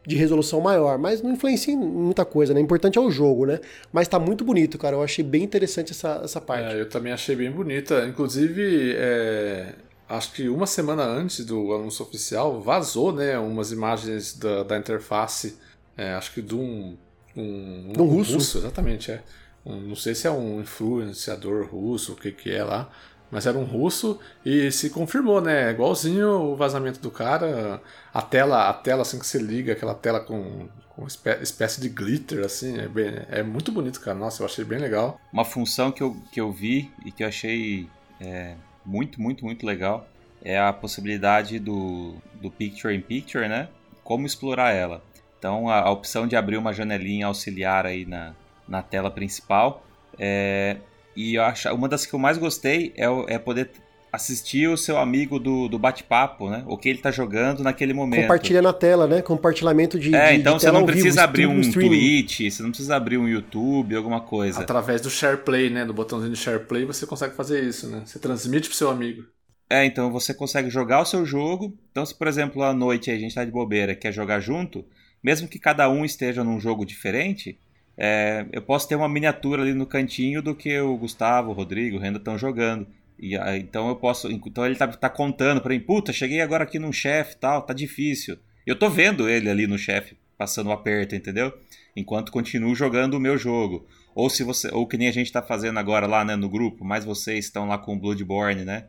de 0.05 0.15
resolução 0.15 0.61
maior, 0.61 0.97
mas 0.97 1.21
não 1.21 1.31
influencia 1.31 1.73
em 1.73 1.77
muita 1.77 2.23
coisa, 2.23 2.53
né? 2.53 2.59
O 2.59 2.63
importante 2.63 2.97
é 2.97 3.01
o 3.01 3.09
jogo, 3.09 3.45
né? 3.45 3.59
Mas 3.91 4.07
tá 4.07 4.19
muito 4.19 4.43
bonito, 4.43 4.77
cara. 4.77 4.95
Eu 4.95 5.03
achei 5.03 5.23
bem 5.23 5.43
interessante 5.43 5.91
essa, 5.91 6.21
essa 6.23 6.39
parte. 6.39 6.75
É, 6.75 6.81
eu 6.81 6.89
também 6.89 7.11
achei 7.11 7.35
bem 7.35 7.51
bonita. 7.51 8.05
Inclusive, 8.05 8.93
é, 8.95 9.73
acho 10.07 10.33
que 10.33 10.47
uma 10.47 10.67
semana 10.67 11.03
antes 11.03 11.43
do 11.45 11.73
anúncio 11.73 12.05
oficial, 12.05 12.61
vazou, 12.61 13.11
né? 13.11 13.37
Umas 13.39 13.71
imagens 13.71 14.37
da, 14.37 14.63
da 14.63 14.77
interface, 14.77 15.57
é, 15.97 16.13
acho 16.13 16.33
que 16.33 16.41
de 16.41 16.55
um. 16.55 16.97
Um, 17.35 17.93
um, 17.97 18.05
russo. 18.05 18.35
russo. 18.35 18.57
Exatamente, 18.59 19.11
é. 19.11 19.21
Um, 19.65 19.81
não 19.81 19.95
sei 19.95 20.13
se 20.13 20.27
é 20.27 20.31
um 20.31 20.61
influenciador 20.61 21.65
russo, 21.65 22.13
o 22.13 22.15
que 22.15 22.31
que 22.31 22.51
é 22.51 22.63
lá 22.63 22.89
mas 23.35 23.45
era 23.45 23.57
um 23.57 23.65
russo 23.65 24.17
e 24.45 24.71
se 24.71 24.89
confirmou, 24.89 25.41
né? 25.41 25.69
Igualzinho 25.69 26.29
o 26.29 26.55
vazamento 26.55 27.01
do 27.01 27.11
cara, 27.11 27.81
a 28.13 28.21
tela, 28.21 28.69
a 28.69 28.73
tela 28.73 29.01
assim 29.01 29.19
que 29.19 29.27
se 29.27 29.37
liga, 29.37 29.73
aquela 29.73 29.93
tela 29.93 30.21
com, 30.21 30.69
com 30.87 31.05
espécie 31.05 31.81
de 31.81 31.89
glitter, 31.89 32.45
assim, 32.45 32.79
é, 32.79 32.87
bem, 32.87 33.13
é 33.29 33.43
muito 33.43 33.73
bonito, 33.73 33.99
cara. 33.99 34.17
Nossa, 34.17 34.41
eu 34.41 34.45
achei 34.45 34.63
bem 34.63 34.79
legal. 34.79 35.19
Uma 35.33 35.43
função 35.43 35.91
que 35.91 36.01
eu, 36.01 36.15
que 36.31 36.39
eu 36.39 36.49
vi 36.49 36.89
e 37.05 37.11
que 37.11 37.25
eu 37.25 37.27
achei 37.27 37.89
é, 38.21 38.55
muito, 38.85 39.21
muito, 39.21 39.43
muito 39.43 39.65
legal 39.65 40.07
é 40.41 40.57
a 40.57 40.71
possibilidade 40.71 41.59
do, 41.59 42.15
do 42.41 42.49
Picture 42.49 42.95
in 42.95 43.01
Picture, 43.01 43.49
né? 43.49 43.67
Como 44.01 44.25
explorar 44.25 44.71
ela. 44.71 45.03
Então, 45.37 45.67
a, 45.67 45.81
a 45.81 45.91
opção 45.91 46.25
de 46.25 46.37
abrir 46.37 46.55
uma 46.55 46.71
janelinha 46.71 47.27
auxiliar 47.27 47.85
aí 47.85 48.05
na, 48.05 48.33
na 48.65 48.81
tela 48.81 49.11
principal 49.11 49.83
é, 50.17 50.77
e 51.15 51.35
eu 51.35 51.43
acho, 51.43 51.73
uma 51.73 51.87
das 51.87 52.05
que 52.05 52.13
eu 52.13 52.19
mais 52.19 52.37
gostei 52.37 52.93
é, 52.97 53.35
é 53.35 53.39
poder 53.39 53.71
assistir 54.15 54.67
o 54.67 54.77
seu 54.77 54.97
amigo 54.97 55.37
do, 55.37 55.67
do 55.67 55.77
bate-papo, 55.77 56.49
né? 56.49 56.63
O 56.67 56.77
que 56.77 56.89
ele 56.89 56.99
tá 56.99 57.11
jogando 57.11 57.61
naquele 57.61 57.93
momento. 57.93 58.21
Compartilha 58.21 58.61
na 58.61 58.73
tela, 58.73 59.07
né? 59.07 59.21
Compartilhamento 59.21 59.99
de. 59.99 60.15
É, 60.15 60.31
de, 60.31 60.39
então 60.39 60.55
de 60.55 60.63
você 60.63 60.71
não 60.71 60.85
precisa 60.85 61.23
abrir 61.23 61.45
um 61.45 61.61
Twitch, 61.61 62.49
você 62.49 62.63
não 62.63 62.69
precisa 62.69 62.95
abrir 62.95 63.17
um 63.17 63.27
YouTube, 63.27 63.95
alguma 63.95 64.21
coisa. 64.21 64.61
Através 64.61 65.01
do 65.01 65.09
SharePlay, 65.09 65.69
né? 65.69 65.85
Do 65.85 65.93
botãozinho 65.93 66.31
de 66.31 66.39
SharePlay, 66.39 66.85
você 66.85 67.05
consegue 67.05 67.35
fazer 67.35 67.63
isso, 67.63 67.87
né? 67.87 68.01
Você 68.05 68.17
transmite 68.17 68.69
pro 68.69 68.77
seu 68.77 68.89
amigo. 68.89 69.23
É, 69.69 69.83
então 69.83 70.11
você 70.11 70.33
consegue 70.33 70.69
jogar 70.69 71.01
o 71.01 71.05
seu 71.05 71.25
jogo. 71.25 71.77
Então, 71.91 72.05
se 72.05 72.15
por 72.15 72.27
exemplo, 72.27 72.63
à 72.63 72.73
noite 72.73 73.11
a 73.11 73.17
gente 73.17 73.35
tá 73.35 73.43
de 73.43 73.51
bobeira 73.51 73.91
e 73.91 73.95
quer 73.95 74.11
jogar 74.11 74.39
junto, 74.39 74.85
mesmo 75.23 75.47
que 75.47 75.59
cada 75.59 75.89
um 75.89 76.05
esteja 76.05 76.43
num 76.43 76.59
jogo 76.59 76.85
diferente, 76.85 77.59
é, 77.97 78.45
eu 78.51 78.61
posso 78.61 78.87
ter 78.87 78.95
uma 78.95 79.07
miniatura 79.07 79.61
ali 79.61 79.73
no 79.73 79.85
cantinho 79.85 80.41
do 80.41 80.53
que 80.53 80.77
o 80.79 80.97
Gustavo, 80.97 81.51
o 81.51 81.53
Rodrigo, 81.53 81.97
o 81.97 81.99
Renda 81.99 82.17
estão 82.17 82.37
jogando. 82.37 82.87
E, 83.17 83.35
então 83.57 83.87
eu 83.87 83.95
posso. 83.95 84.29
Então 84.29 84.65
ele 84.65 84.75
tá, 84.75 84.87
tá 84.87 85.09
contando 85.09 85.61
pra 85.61 85.73
mim, 85.73 85.79
puta, 85.79 86.11
cheguei 86.11 86.41
agora 86.41 86.63
aqui 86.63 86.77
num 86.77 86.91
chefe 86.91 87.37
tal, 87.37 87.61
tá 87.61 87.73
difícil. 87.73 88.37
Eu 88.65 88.75
tô 88.75 88.89
vendo 88.89 89.29
ele 89.29 89.49
ali 89.49 89.67
no 89.67 89.77
chefe 89.77 90.17
passando 90.37 90.67
o 90.67 90.71
aperto, 90.71 91.15
entendeu? 91.15 91.53
Enquanto 91.95 92.31
continuo 92.31 92.75
jogando 92.75 93.13
o 93.13 93.19
meu 93.19 93.37
jogo. 93.37 93.87
Ou 94.13 94.29
se 94.29 94.43
você. 94.43 94.69
Ou 94.73 94.85
que 94.87 94.97
nem 94.97 95.07
a 95.07 95.13
gente 95.13 95.31
tá 95.31 95.41
fazendo 95.41 95.79
agora 95.79 96.07
lá 96.07 96.25
né, 96.25 96.35
no 96.35 96.49
grupo, 96.49 96.83
mas 96.83 97.05
vocês 97.05 97.45
estão 97.45 97.67
lá 97.67 97.77
com 97.77 97.95
o 97.95 97.99
Bloodborne, 97.99 98.65
né? 98.65 98.85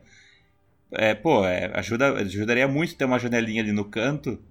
É, 0.91 1.13
pô, 1.13 1.45
é, 1.45 1.71
ajuda, 1.77 2.13
ajudaria 2.13 2.67
muito 2.67 2.95
ter 2.95 3.05
uma 3.05 3.19
janelinha 3.19 3.61
ali 3.61 3.73
no 3.73 3.85
canto 3.85 4.41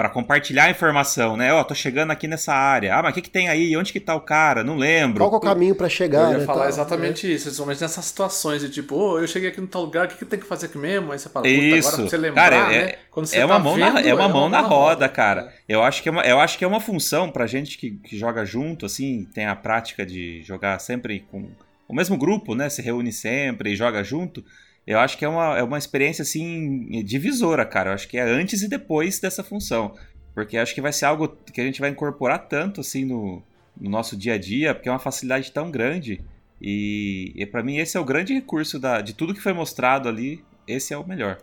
para 0.00 0.08
compartilhar 0.08 0.64
a 0.64 0.70
informação, 0.70 1.36
né? 1.36 1.52
Ó, 1.52 1.60
oh, 1.60 1.64
tô 1.64 1.74
chegando 1.74 2.10
aqui 2.10 2.26
nessa 2.26 2.54
área. 2.54 2.96
Ah, 2.96 3.02
mas 3.02 3.10
o 3.10 3.14
que, 3.16 3.20
que 3.20 3.28
tem 3.28 3.50
aí? 3.50 3.76
Onde 3.76 3.92
que 3.92 4.00
tá 4.00 4.14
o 4.14 4.20
cara? 4.22 4.64
Não 4.64 4.78
lembro. 4.78 5.22
Qual 5.22 5.34
é 5.34 5.36
o 5.36 5.40
caminho 5.40 5.74
para 5.74 5.90
chegar? 5.90 6.28
Eu 6.28 6.30
ia 6.30 6.38
né, 6.38 6.44
falar 6.46 6.60
tal, 6.60 6.68
exatamente 6.70 7.26
né? 7.26 7.34
isso, 7.34 7.44
principalmente 7.44 7.82
nessas 7.82 8.06
situações 8.06 8.62
de 8.62 8.70
tipo, 8.70 8.94
ô, 8.94 9.12
oh, 9.12 9.18
eu 9.18 9.26
cheguei 9.26 9.50
aqui 9.50 9.60
no 9.60 9.66
tal 9.66 9.82
lugar, 9.82 10.06
o 10.06 10.08
que, 10.08 10.16
que 10.16 10.24
tem 10.24 10.38
que 10.38 10.46
fazer 10.46 10.66
aqui 10.66 10.78
mesmo? 10.78 11.12
Aí 11.12 11.18
você 11.18 11.28
fala, 11.28 11.46
isso. 11.46 11.86
agora 11.86 11.96
pra 11.96 12.08
você 12.08 12.16
lembrar, 12.16 12.50
cara, 12.50 12.72
é, 12.72 12.86
né? 12.86 12.94
Quando 13.10 13.26
você 13.26 13.36
é 13.36 13.44
uma 13.44 13.56
tá 13.56 13.60
mão 13.60 13.74
vendo, 13.74 13.92
na, 13.92 14.00
é 14.00 14.14
uma 14.14 14.28
mão 14.30 14.48
na, 14.48 14.60
roda, 14.62 14.74
roda, 14.74 15.08
cara. 15.10 15.52
Eu 15.68 15.82
acho 15.82 16.02
que 16.02 16.08
é 16.08 16.12
uma, 16.12 16.22
eu 16.22 16.40
acho 16.40 16.56
que 16.56 16.64
é 16.64 16.66
uma 16.66 16.80
função 16.80 17.30
pra 17.30 17.46
gente 17.46 17.76
que, 17.76 17.90
que 17.90 18.16
joga 18.16 18.42
junto, 18.46 18.86
assim, 18.86 19.28
tem 19.34 19.44
a 19.44 19.54
prática 19.54 20.06
de 20.06 20.40
jogar 20.44 20.78
sempre 20.78 21.26
com 21.30 21.46
o 21.86 21.94
mesmo 21.94 22.16
grupo, 22.16 22.54
né? 22.54 22.70
Se 22.70 22.80
reúne 22.80 23.12
sempre 23.12 23.72
e 23.72 23.76
joga 23.76 24.02
junto. 24.02 24.42
Eu 24.90 24.98
acho 24.98 25.16
que 25.16 25.24
é 25.24 25.28
uma, 25.28 25.56
é 25.56 25.62
uma 25.62 25.78
experiência, 25.78 26.22
assim, 26.22 27.04
divisora, 27.04 27.64
cara. 27.64 27.90
Eu 27.90 27.94
acho 27.94 28.08
que 28.08 28.18
é 28.18 28.22
antes 28.22 28.60
e 28.62 28.68
depois 28.68 29.20
dessa 29.20 29.44
função. 29.44 29.94
Porque 30.34 30.58
acho 30.58 30.74
que 30.74 30.80
vai 30.80 30.92
ser 30.92 31.04
algo 31.04 31.28
que 31.28 31.60
a 31.60 31.64
gente 31.64 31.80
vai 31.80 31.90
incorporar 31.90 32.48
tanto, 32.48 32.80
assim, 32.80 33.04
no, 33.04 33.40
no 33.80 33.88
nosso 33.88 34.16
dia 34.16 34.34
a 34.34 34.38
dia, 34.38 34.74
porque 34.74 34.88
é 34.88 34.92
uma 34.92 34.98
facilidade 34.98 35.52
tão 35.52 35.70
grande. 35.70 36.20
E, 36.60 37.32
e 37.36 37.46
para 37.46 37.62
mim 37.62 37.76
esse 37.76 37.96
é 37.96 38.00
o 38.00 38.04
grande 38.04 38.34
recurso 38.34 38.80
da, 38.80 39.00
de 39.00 39.14
tudo 39.14 39.32
que 39.32 39.40
foi 39.40 39.52
mostrado 39.52 40.08
ali, 40.08 40.44
esse 40.66 40.92
é 40.92 40.98
o 40.98 41.06
melhor. 41.06 41.38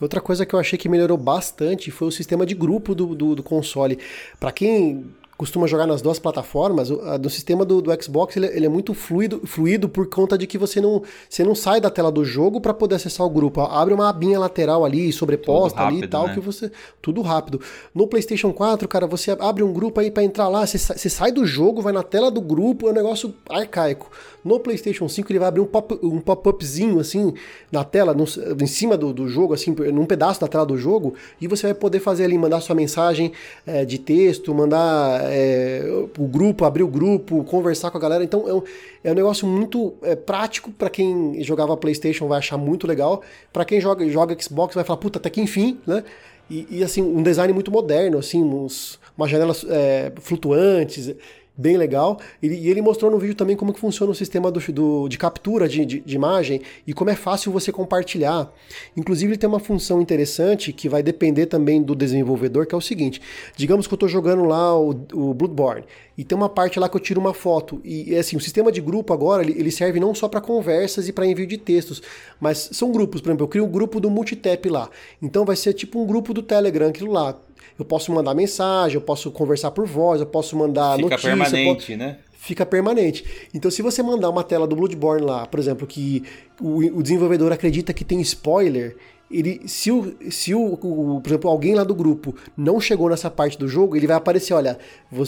Outra 0.00 0.20
coisa 0.20 0.44
que 0.44 0.52
eu 0.52 0.58
achei 0.58 0.76
que 0.76 0.88
melhorou 0.88 1.16
bastante 1.16 1.92
foi 1.92 2.08
o 2.08 2.10
sistema 2.10 2.44
de 2.44 2.56
grupo 2.56 2.92
do, 2.92 3.14
do, 3.14 3.36
do 3.36 3.42
console. 3.44 4.00
Para 4.40 4.50
quem 4.50 5.14
costuma 5.40 5.66
jogar 5.66 5.86
nas 5.86 6.02
duas 6.02 6.18
plataformas, 6.18 6.90
no 6.90 7.30
sistema 7.30 7.64
do, 7.64 7.80
do 7.80 7.90
Xbox 8.02 8.36
ele, 8.36 8.48
ele, 8.48 8.66
é 8.66 8.68
muito 8.68 8.92
fluido, 8.92 9.40
fluido 9.46 9.88
por 9.88 10.06
conta 10.06 10.36
de 10.36 10.46
que 10.46 10.58
você 10.58 10.82
não, 10.82 11.02
você 11.26 11.42
não 11.42 11.54
sai 11.54 11.80
da 11.80 11.88
tela 11.88 12.12
do 12.12 12.22
jogo 12.22 12.60
para 12.60 12.74
poder 12.74 12.96
acessar 12.96 13.26
o 13.26 13.30
grupo. 13.30 13.62
Abre 13.62 13.94
uma 13.94 14.10
abinha 14.10 14.38
lateral 14.38 14.84
ali, 14.84 15.10
sobreposta 15.10 15.78
rápido, 15.78 15.96
ali 15.96 16.04
e 16.04 16.08
tal, 16.08 16.26
né? 16.26 16.34
que 16.34 16.40
você. 16.40 16.70
Tudo 17.00 17.22
rápido. 17.22 17.58
No 17.94 18.06
PlayStation 18.06 18.52
4, 18.52 18.86
cara, 18.86 19.06
você 19.06 19.30
abre 19.40 19.62
um 19.62 19.72
grupo 19.72 19.98
aí 19.98 20.10
para 20.10 20.22
entrar 20.22 20.46
lá, 20.46 20.66
você, 20.66 20.76
você 20.76 21.08
sai 21.08 21.32
do 21.32 21.46
jogo, 21.46 21.80
vai 21.80 21.94
na 21.94 22.02
tela 22.02 22.30
do 22.30 22.42
grupo, 22.42 22.88
é 22.88 22.90
um 22.90 22.94
negócio 22.94 23.32
arcaico. 23.48 24.10
No 24.44 24.58
PlayStation 24.58 25.08
5 25.08 25.30
ele 25.30 25.38
vai 25.38 25.48
abrir 25.48 25.60
um 25.60 26.20
pop-upzinho 26.20 26.96
um 26.96 27.00
assim 27.00 27.34
na 27.70 27.84
tela, 27.84 28.14
no, 28.14 28.24
em 28.60 28.66
cima 28.66 28.96
do, 28.96 29.12
do 29.12 29.28
jogo, 29.28 29.54
assim, 29.54 29.74
num 29.92 30.06
pedaço 30.06 30.40
da 30.40 30.48
tela 30.48 30.64
do 30.64 30.76
jogo, 30.76 31.14
e 31.40 31.46
você 31.46 31.66
vai 31.66 31.74
poder 31.74 32.00
fazer 32.00 32.24
ali, 32.24 32.38
mandar 32.38 32.60
sua 32.60 32.74
mensagem 32.74 33.32
é, 33.66 33.84
de 33.84 33.98
texto, 33.98 34.54
mandar 34.54 35.20
é, 35.24 35.82
o 36.18 36.26
grupo, 36.26 36.64
abrir 36.64 36.82
o 36.82 36.88
grupo, 36.88 37.44
conversar 37.44 37.90
com 37.90 37.98
a 37.98 38.00
galera. 38.00 38.24
Então 38.24 38.48
é 38.48 38.54
um, 38.54 38.62
é 39.04 39.12
um 39.12 39.14
negócio 39.14 39.46
muito 39.46 39.94
é, 40.02 40.16
prático 40.16 40.70
para 40.70 40.88
quem 40.88 41.42
jogava 41.42 41.76
PlayStation 41.76 42.26
vai 42.28 42.38
achar 42.38 42.56
muito 42.56 42.86
legal, 42.86 43.22
para 43.52 43.64
quem 43.64 43.80
joga, 43.80 44.08
joga 44.08 44.36
Xbox 44.40 44.74
vai 44.74 44.84
falar 44.84 44.98
puta 44.98 45.18
até 45.18 45.30
que 45.30 45.40
enfim, 45.40 45.78
né? 45.86 46.04
E, 46.50 46.66
e, 46.68 46.84
assim 46.84 47.00
um 47.00 47.22
design 47.22 47.52
muito 47.52 47.70
moderno, 47.70 48.18
assim, 48.18 48.42
umas 48.42 48.98
janelas 49.30 49.64
é, 49.68 50.10
flutuantes 50.16 51.14
bem 51.60 51.76
legal. 51.76 52.18
E, 52.42 52.46
e, 52.48 52.70
ele 52.70 52.80
mostrou 52.80 53.10
no 53.10 53.18
vídeo 53.18 53.34
também 53.34 53.54
como 53.54 53.72
que 53.72 53.78
funciona 53.78 54.10
o 54.10 54.14
sistema 54.14 54.50
do, 54.50 54.60
do 54.72 55.08
de 55.08 55.18
captura 55.18 55.68
de, 55.68 55.84
de, 55.84 56.00
de, 56.00 56.16
imagem 56.16 56.62
e 56.86 56.94
como 56.94 57.10
é 57.10 57.14
fácil 57.14 57.52
você 57.52 57.70
compartilhar. 57.70 58.50
Inclusive 58.96 59.32
ele 59.32 59.38
tem 59.38 59.48
uma 59.48 59.60
função 59.60 60.00
interessante 60.00 60.72
que 60.72 60.88
vai 60.88 61.02
depender 61.02 61.46
também 61.46 61.82
do 61.82 61.94
desenvolvedor, 61.94 62.66
que 62.66 62.74
é 62.74 62.78
o 62.78 62.80
seguinte: 62.80 63.20
digamos 63.54 63.86
que 63.86 63.92
eu 63.92 63.96
estou 63.96 64.08
jogando 64.08 64.44
lá 64.44 64.78
o, 64.78 64.90
o 65.12 65.34
Bloodborne 65.34 65.84
e 66.16 66.24
tem 66.24 66.36
uma 66.36 66.48
parte 66.48 66.78
lá 66.78 66.88
que 66.88 66.96
eu 66.96 67.00
tiro 67.00 67.20
uma 67.20 67.32
foto 67.32 67.80
e 67.84 68.14
assim 68.14 68.36
o 68.36 68.40
sistema 68.40 68.70
de 68.70 68.80
grupo 68.80 69.12
agora 69.12 69.42
ele, 69.42 69.58
ele 69.58 69.70
serve 69.70 69.98
não 69.98 70.14
só 70.14 70.28
para 70.28 70.40
conversas 70.40 71.08
e 71.08 71.12
para 71.12 71.26
envio 71.26 71.46
de 71.46 71.56
textos, 71.56 72.02
mas 72.38 72.70
são 72.72 72.92
grupos. 72.92 73.20
Por 73.20 73.28
exemplo, 73.28 73.44
eu 73.44 73.48
crio 73.48 73.64
um 73.64 73.70
grupo 73.70 74.00
do 74.00 74.10
Multitap 74.10 74.68
lá, 74.68 74.90
então 75.20 75.44
vai 75.44 75.56
ser 75.56 75.72
tipo 75.72 76.00
um 76.00 76.06
grupo 76.06 76.34
do 76.34 76.42
Telegram 76.42 76.88
aquilo 76.88 77.12
lá 77.12 77.38
eu 77.82 77.86
posso 77.86 78.12
mandar 78.12 78.34
mensagem, 78.34 78.96
eu 78.96 79.00
posso 79.00 79.30
conversar 79.30 79.70
por 79.70 79.86
voz, 79.86 80.20
eu 80.20 80.26
posso 80.26 80.56
mandar 80.56 80.96
Fica 80.96 81.08
notícia. 81.08 81.30
Fica 81.30 81.44
permanente, 81.44 81.86
posso... 81.86 81.96
né? 81.96 82.18
Fica 82.32 82.66
permanente. 82.66 83.24
Então, 83.52 83.70
se 83.70 83.82
você 83.82 84.02
mandar 84.02 84.30
uma 84.30 84.42
tela 84.42 84.66
do 84.66 84.74
Bloodborne 84.74 85.24
lá, 85.24 85.46
por 85.46 85.60
exemplo, 85.60 85.86
que 85.86 86.24
o, 86.60 86.78
o 86.98 87.02
desenvolvedor 87.02 87.52
acredita 87.52 87.92
que 87.92 88.04
tem 88.04 88.20
spoiler, 88.22 88.96
ele, 89.30 89.60
se, 89.66 89.92
o, 89.92 90.16
se 90.30 90.54
o, 90.54 90.72
o, 90.72 91.20
por 91.20 91.30
exemplo, 91.30 91.50
alguém 91.50 91.74
lá 91.74 91.84
do 91.84 91.94
grupo 91.94 92.34
não 92.56 92.80
chegou 92.80 93.10
nessa 93.10 93.30
parte 93.30 93.58
do 93.58 93.68
jogo, 93.68 93.96
ele 93.96 94.06
vai 94.06 94.16
aparecer, 94.16 94.54
olha, 94.54 94.78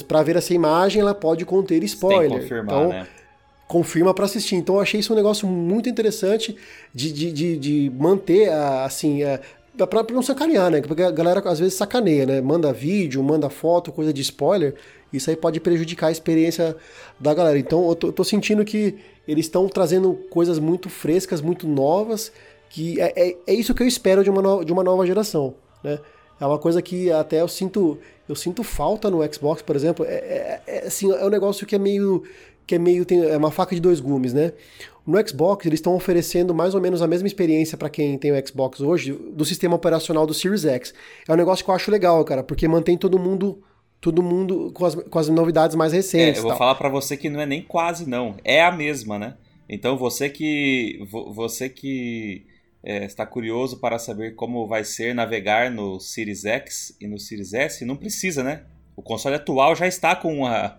para 0.08 0.22
ver 0.22 0.36
essa 0.36 0.52
imagem, 0.52 1.02
ela 1.02 1.14
pode 1.14 1.44
conter 1.44 1.84
spoiler. 1.84 2.44
Então, 2.44 2.88
né? 2.88 3.06
confirma 3.72 4.12
para 4.12 4.26
assistir. 4.26 4.56
Então 4.56 4.74
eu 4.74 4.80
achei 4.82 5.00
isso 5.00 5.14
um 5.14 5.16
negócio 5.16 5.48
muito 5.48 5.88
interessante 5.88 6.54
de, 6.94 7.10
de, 7.10 7.32
de, 7.32 7.56
de 7.56 7.92
manter 7.96 8.50
a, 8.50 8.84
assim, 8.84 9.22
a, 9.22 9.40
pra, 9.76 10.04
pra 10.04 10.14
não 10.14 10.22
sacanear, 10.22 10.70
né? 10.70 10.80
Porque 10.80 11.02
a 11.02 11.10
galera 11.10 11.40
às 11.48 11.58
vezes 11.58 11.74
sacaneia, 11.74 12.26
né? 12.26 12.40
Manda 12.40 12.72
vídeo, 12.72 13.22
manda 13.22 13.48
foto, 13.48 13.92
coisa 13.92 14.12
de 14.12 14.20
spoiler. 14.20 14.74
Isso 15.12 15.30
aí 15.30 15.36
pode 15.36 15.60
prejudicar 15.60 16.08
a 16.08 16.12
experiência 16.12 16.76
da 17.18 17.34
galera. 17.34 17.58
Então 17.58 17.88
eu 17.88 17.94
tô, 17.94 18.08
eu 18.08 18.12
tô 18.12 18.24
sentindo 18.24 18.64
que 18.64 18.96
eles 19.26 19.46
estão 19.46 19.68
trazendo 19.68 20.14
coisas 20.30 20.58
muito 20.58 20.88
frescas, 20.88 21.40
muito 21.40 21.66
novas, 21.66 22.32
que 22.68 23.00
é, 23.00 23.12
é, 23.16 23.36
é, 23.46 23.54
isso 23.54 23.74
que 23.74 23.82
eu 23.82 23.86
espero 23.86 24.24
de 24.24 24.30
uma, 24.30 24.42
no, 24.42 24.64
de 24.64 24.72
uma 24.72 24.82
nova 24.82 25.06
geração, 25.06 25.54
né? 25.82 25.98
É 26.40 26.46
uma 26.46 26.58
coisa 26.58 26.82
que 26.82 27.10
até 27.12 27.40
eu 27.40 27.46
sinto, 27.46 27.98
eu 28.28 28.34
sinto 28.34 28.64
falta 28.64 29.08
no 29.08 29.20
Xbox, 29.32 29.62
por 29.62 29.76
exemplo. 29.76 30.04
É, 30.04 30.14
é, 30.14 30.62
é 30.66 30.86
assim, 30.86 31.12
é 31.12 31.24
um 31.24 31.28
negócio 31.28 31.64
que 31.66 31.76
é 31.76 31.78
meio 31.78 32.24
que 32.66 32.76
é 32.76 32.78
meio 32.78 33.04
tem, 33.04 33.22
é 33.24 33.36
uma 33.36 33.50
faca 33.50 33.74
de 33.74 33.80
dois 33.80 34.00
gumes, 34.00 34.32
né? 34.32 34.52
No 35.06 35.18
Xbox, 35.26 35.66
eles 35.66 35.78
estão 35.78 35.94
oferecendo 35.94 36.54
mais 36.54 36.74
ou 36.74 36.80
menos 36.80 37.02
a 37.02 37.08
mesma 37.08 37.26
experiência 37.26 37.76
para 37.76 37.90
quem 37.90 38.16
tem 38.16 38.30
o 38.32 38.46
Xbox 38.46 38.80
hoje 38.80 39.12
do 39.12 39.44
sistema 39.44 39.74
operacional 39.74 40.26
do 40.26 40.32
Series 40.32 40.64
X. 40.64 40.94
É 41.28 41.32
um 41.32 41.36
negócio 41.36 41.64
que 41.64 41.70
eu 41.70 41.74
acho 41.74 41.90
legal, 41.90 42.24
cara, 42.24 42.42
porque 42.42 42.68
mantém 42.68 42.96
todo 42.96 43.18
mundo 43.18 43.62
todo 44.00 44.20
mundo 44.20 44.72
com 44.74 44.84
as, 44.84 44.94
com 44.96 45.18
as 45.18 45.28
novidades 45.28 45.76
mais 45.76 45.92
recentes. 45.92 46.36
É, 46.36 46.38
eu 46.38 46.42
vou 46.42 46.50
tal. 46.50 46.58
falar 46.58 46.74
para 46.74 46.88
você 46.88 47.16
que 47.16 47.30
não 47.30 47.40
é 47.40 47.46
nem 47.46 47.62
quase 47.62 48.08
não, 48.08 48.34
é 48.44 48.60
a 48.60 48.72
mesma, 48.72 49.16
né? 49.18 49.34
Então 49.68 49.96
você 49.96 50.28
que 50.28 51.00
você 51.32 51.68
que 51.68 52.44
é, 52.82 53.04
está 53.04 53.24
curioso 53.24 53.78
para 53.78 53.98
saber 53.98 54.34
como 54.34 54.66
vai 54.66 54.82
ser 54.84 55.14
navegar 55.14 55.70
no 55.70 56.00
Series 56.00 56.44
X 56.44 56.96
e 57.00 57.06
no 57.06 57.18
Series 57.18 57.54
S, 57.54 57.84
não 57.84 57.96
precisa, 57.96 58.42
né? 58.42 58.62
O 58.96 59.02
console 59.02 59.36
atual 59.36 59.74
já 59.74 59.86
está 59.86 60.16
com 60.16 60.44
a 60.44 60.78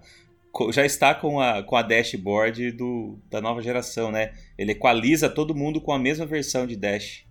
já 0.71 0.85
está 0.85 1.15
com 1.15 1.39
a, 1.39 1.63
com 1.63 1.75
a 1.75 1.81
dashboard 1.81 2.71
do, 2.71 3.19
da 3.29 3.41
nova 3.41 3.61
geração, 3.61 4.11
né? 4.11 4.33
Ele 4.57 4.71
equaliza 4.73 5.29
todo 5.29 5.55
mundo 5.55 5.81
com 5.81 5.91
a 5.91 5.99
mesma 5.99 6.25
versão 6.25 6.67
de 6.67 6.75
dash. 6.75 7.25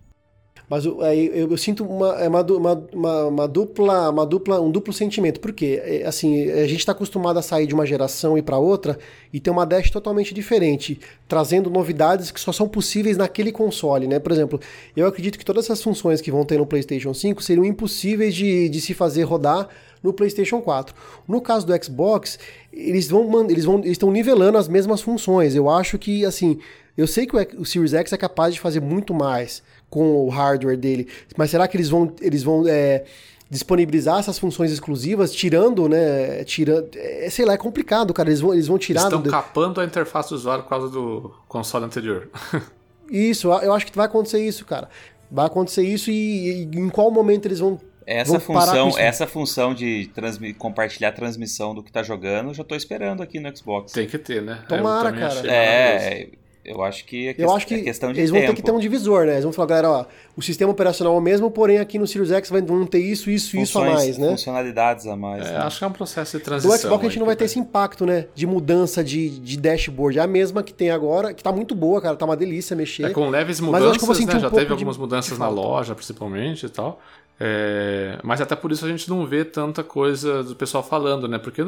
Mas 0.69 0.85
eu, 0.85 1.01
eu, 1.01 1.51
eu 1.51 1.57
sinto 1.57 1.83
uma, 1.83 2.15
é 2.21 2.27
uma, 2.27 2.41
uma, 2.41 3.25
uma, 3.25 3.47
dupla, 3.47 4.09
uma 4.09 4.25
dupla, 4.25 4.61
um 4.61 4.71
duplo 4.71 4.93
sentimento. 4.93 5.39
Por 5.39 5.51
quê? 5.51 5.81
É, 5.83 6.05
assim, 6.05 6.49
a 6.49 6.65
gente 6.67 6.79
está 6.79 6.93
acostumado 6.93 7.37
a 7.37 7.41
sair 7.41 7.67
de 7.67 7.73
uma 7.73 7.85
geração 7.85 8.37
e 8.37 8.41
para 8.41 8.57
outra 8.57 8.97
e 9.31 9.39
ter 9.39 9.49
uma 9.49 9.65
dash 9.65 9.89
totalmente 9.91 10.33
diferente, 10.33 10.99
trazendo 11.27 11.69
novidades 11.69 12.31
que 12.31 12.39
só 12.39 12.51
são 12.51 12.67
possíveis 12.67 13.17
naquele 13.17 13.51
console, 13.51 14.07
né? 14.07 14.19
Por 14.19 14.31
exemplo, 14.31 14.59
eu 14.95 15.05
acredito 15.05 15.37
que 15.37 15.45
todas 15.45 15.65
essas 15.65 15.83
funções 15.83 16.21
que 16.21 16.31
vão 16.31 16.45
ter 16.45 16.57
no 16.57 16.65
PlayStation 16.65 17.13
5 17.13 17.43
seriam 17.43 17.65
impossíveis 17.65 18.33
de, 18.33 18.69
de 18.69 18.81
se 18.81 18.93
fazer 18.93 19.23
rodar 19.23 19.67
no 20.03 20.11
PlayStation 20.13 20.61
4. 20.61 20.93
No 21.27 21.41
caso 21.41 21.65
do 21.65 21.83
Xbox, 21.83 22.37
eles 22.71 23.07
vão 23.07 23.49
eles 23.49 23.65
vão 23.65 23.79
estão 23.79 24.11
nivelando 24.11 24.57
as 24.57 24.67
mesmas 24.67 25.01
funções. 25.01 25.55
Eu 25.55 25.69
acho 25.69 25.97
que 25.97 26.25
assim, 26.25 26.59
eu 26.97 27.07
sei 27.07 27.25
que 27.25 27.35
o, 27.57 27.65
Series 27.65 27.93
X 27.93 28.11
é 28.11 28.17
capaz 28.17 28.53
de 28.53 28.59
fazer 28.59 28.81
muito 28.81 29.13
mais 29.13 29.63
com 29.89 30.25
o 30.25 30.29
hardware 30.29 30.77
dele, 30.77 31.07
mas 31.37 31.49
será 31.49 31.67
que 31.67 31.77
eles 31.77 31.89
vão 31.89 32.13
eles 32.21 32.43
vão 32.43 32.67
é, 32.67 33.05
disponibilizar 33.49 34.19
essas 34.19 34.39
funções 34.39 34.71
exclusivas, 34.71 35.31
tirando, 35.31 35.87
né? 35.87 36.43
Tirando, 36.43 36.89
é, 36.95 37.29
sei 37.29 37.45
lá, 37.45 37.53
é 37.53 37.57
complicado, 37.57 38.13
cara. 38.13 38.29
Eles 38.29 38.41
vão, 38.41 38.53
eles 38.53 38.67
vão 38.67 38.77
tirar. 38.77 39.03
Estão 39.03 39.21
do... 39.21 39.29
capando 39.29 39.79
a 39.79 39.85
interface 39.85 40.29
do 40.29 40.35
usuário 40.35 40.63
por 40.63 40.69
causa 40.69 40.89
do 40.89 41.31
console 41.47 41.85
anterior. 41.85 42.29
isso, 43.09 43.51
eu 43.51 43.73
acho 43.73 43.85
que 43.85 43.95
vai 43.95 44.07
acontecer 44.07 44.45
isso, 44.45 44.65
cara. 44.65 44.89
Vai 45.31 45.45
acontecer 45.45 45.83
isso 45.83 46.11
e, 46.11 46.63
e 46.63 46.77
em 46.77 46.89
qual 46.89 47.09
momento 47.11 47.45
eles 47.47 47.59
vão 47.59 47.79
essa 48.05 48.39
função, 48.39 48.97
essa 48.97 49.27
função 49.27 49.73
de 49.73 50.09
compartilhar 50.57 51.09
a 51.09 51.11
transmissão 51.11 51.73
do 51.73 51.81
que 51.83 51.91
tá 51.91 52.03
jogando, 52.03 52.49
eu 52.49 52.53
já 52.53 52.63
tô 52.63 52.75
esperando 52.75 53.21
aqui 53.23 53.39
no 53.39 53.55
Xbox. 53.55 53.91
Tem 53.91 54.07
que 54.07 54.17
ter, 54.17 54.41
né? 54.41 54.63
Tomara, 54.67 55.11
cara. 55.11 55.41
É, 55.51 56.29
Eu 56.65 56.81
acho 56.81 57.03
que 57.05 57.27
é, 57.27 57.35
eu 57.37 57.53
acho 57.53 57.67
que 57.67 57.75
é 57.75 57.81
questão 57.81 58.13
de 58.13 58.21
eles 58.21 58.31
tempo. 58.31 58.45
vão 58.45 58.55
ter 58.55 58.61
que 58.61 58.65
ter 58.65 58.71
um 58.71 58.79
divisor, 58.79 59.25
né? 59.25 59.33
Eles 59.33 59.43
vão 59.43 59.51
falar, 59.51 59.67
galera, 59.67 59.89
ó, 59.89 60.05
o 60.37 60.41
sistema 60.41 60.71
operacional 60.71 61.13
é 61.13 61.17
o 61.17 61.21
mesmo, 61.21 61.51
porém 61.51 61.77
aqui 61.77 61.99
no 61.99 62.07
Series 62.07 62.31
X 62.31 62.49
vai, 62.49 62.61
vão 62.61 62.85
ter 62.85 62.99
isso, 62.99 63.29
isso, 63.29 63.57
isso 63.57 63.77
a 63.77 63.85
mais, 63.85 64.17
né? 64.17 64.29
Funcionalidades 64.29 65.05
a 65.05 65.15
mais. 65.17 65.45
É, 65.45 65.51
né? 65.51 65.57
Acho 65.57 65.79
que 65.79 65.83
é 65.83 65.87
um 65.87 65.91
processo 65.91 66.37
de 66.37 66.43
transição. 66.43 66.71
Do 66.71 66.79
Xbox 66.79 67.01
a 67.01 67.09
gente 67.09 67.19
não 67.19 67.25
vai 67.25 67.35
ter 67.35 67.43
que 67.43 67.51
esse 67.51 67.59
impacto, 67.59 68.05
né? 68.05 68.27
De 68.33 68.47
mudança 68.47 69.03
de, 69.03 69.29
de 69.39 69.57
dashboard. 69.57 70.19
É 70.19 70.21
a 70.21 70.27
mesma 70.27 70.63
que 70.63 70.73
tem 70.73 70.89
agora, 70.89 71.33
que 71.33 71.43
tá 71.43 71.51
muito 71.51 71.75
boa, 71.75 72.01
cara. 72.01 72.15
Tá 72.15 72.23
uma 72.23 72.37
delícia 72.37 72.77
mexer. 72.77 73.07
É 73.07 73.09
com 73.09 73.29
leves 73.29 73.59
Mas 73.59 73.83
eu 73.83 73.89
acho 73.89 73.99
que 73.99 74.05
eu 74.05 74.07
vou 74.07 74.15
mudanças, 74.15 74.17
sentir 74.17 74.33
né? 74.33 74.37
um 74.37 74.41
Já 74.41 74.49
teve 74.49 74.71
algumas 74.71 74.97
mudanças 74.97 75.33
de 75.33 75.39
na 75.39 75.49
loja, 75.49 75.93
principalmente 75.93 76.65
e 76.65 76.69
tal. 76.69 77.01
É, 77.39 78.19
mas 78.23 78.39
até 78.41 78.55
por 78.55 78.71
isso 78.71 78.85
a 78.85 78.89
gente 78.89 79.09
não 79.09 79.25
vê 79.25 79.43
tanta 79.43 79.83
coisa 79.83 80.43
do 80.43 80.55
pessoal 80.55 80.83
falando, 80.83 81.27
né? 81.27 81.37
Porque 81.37 81.61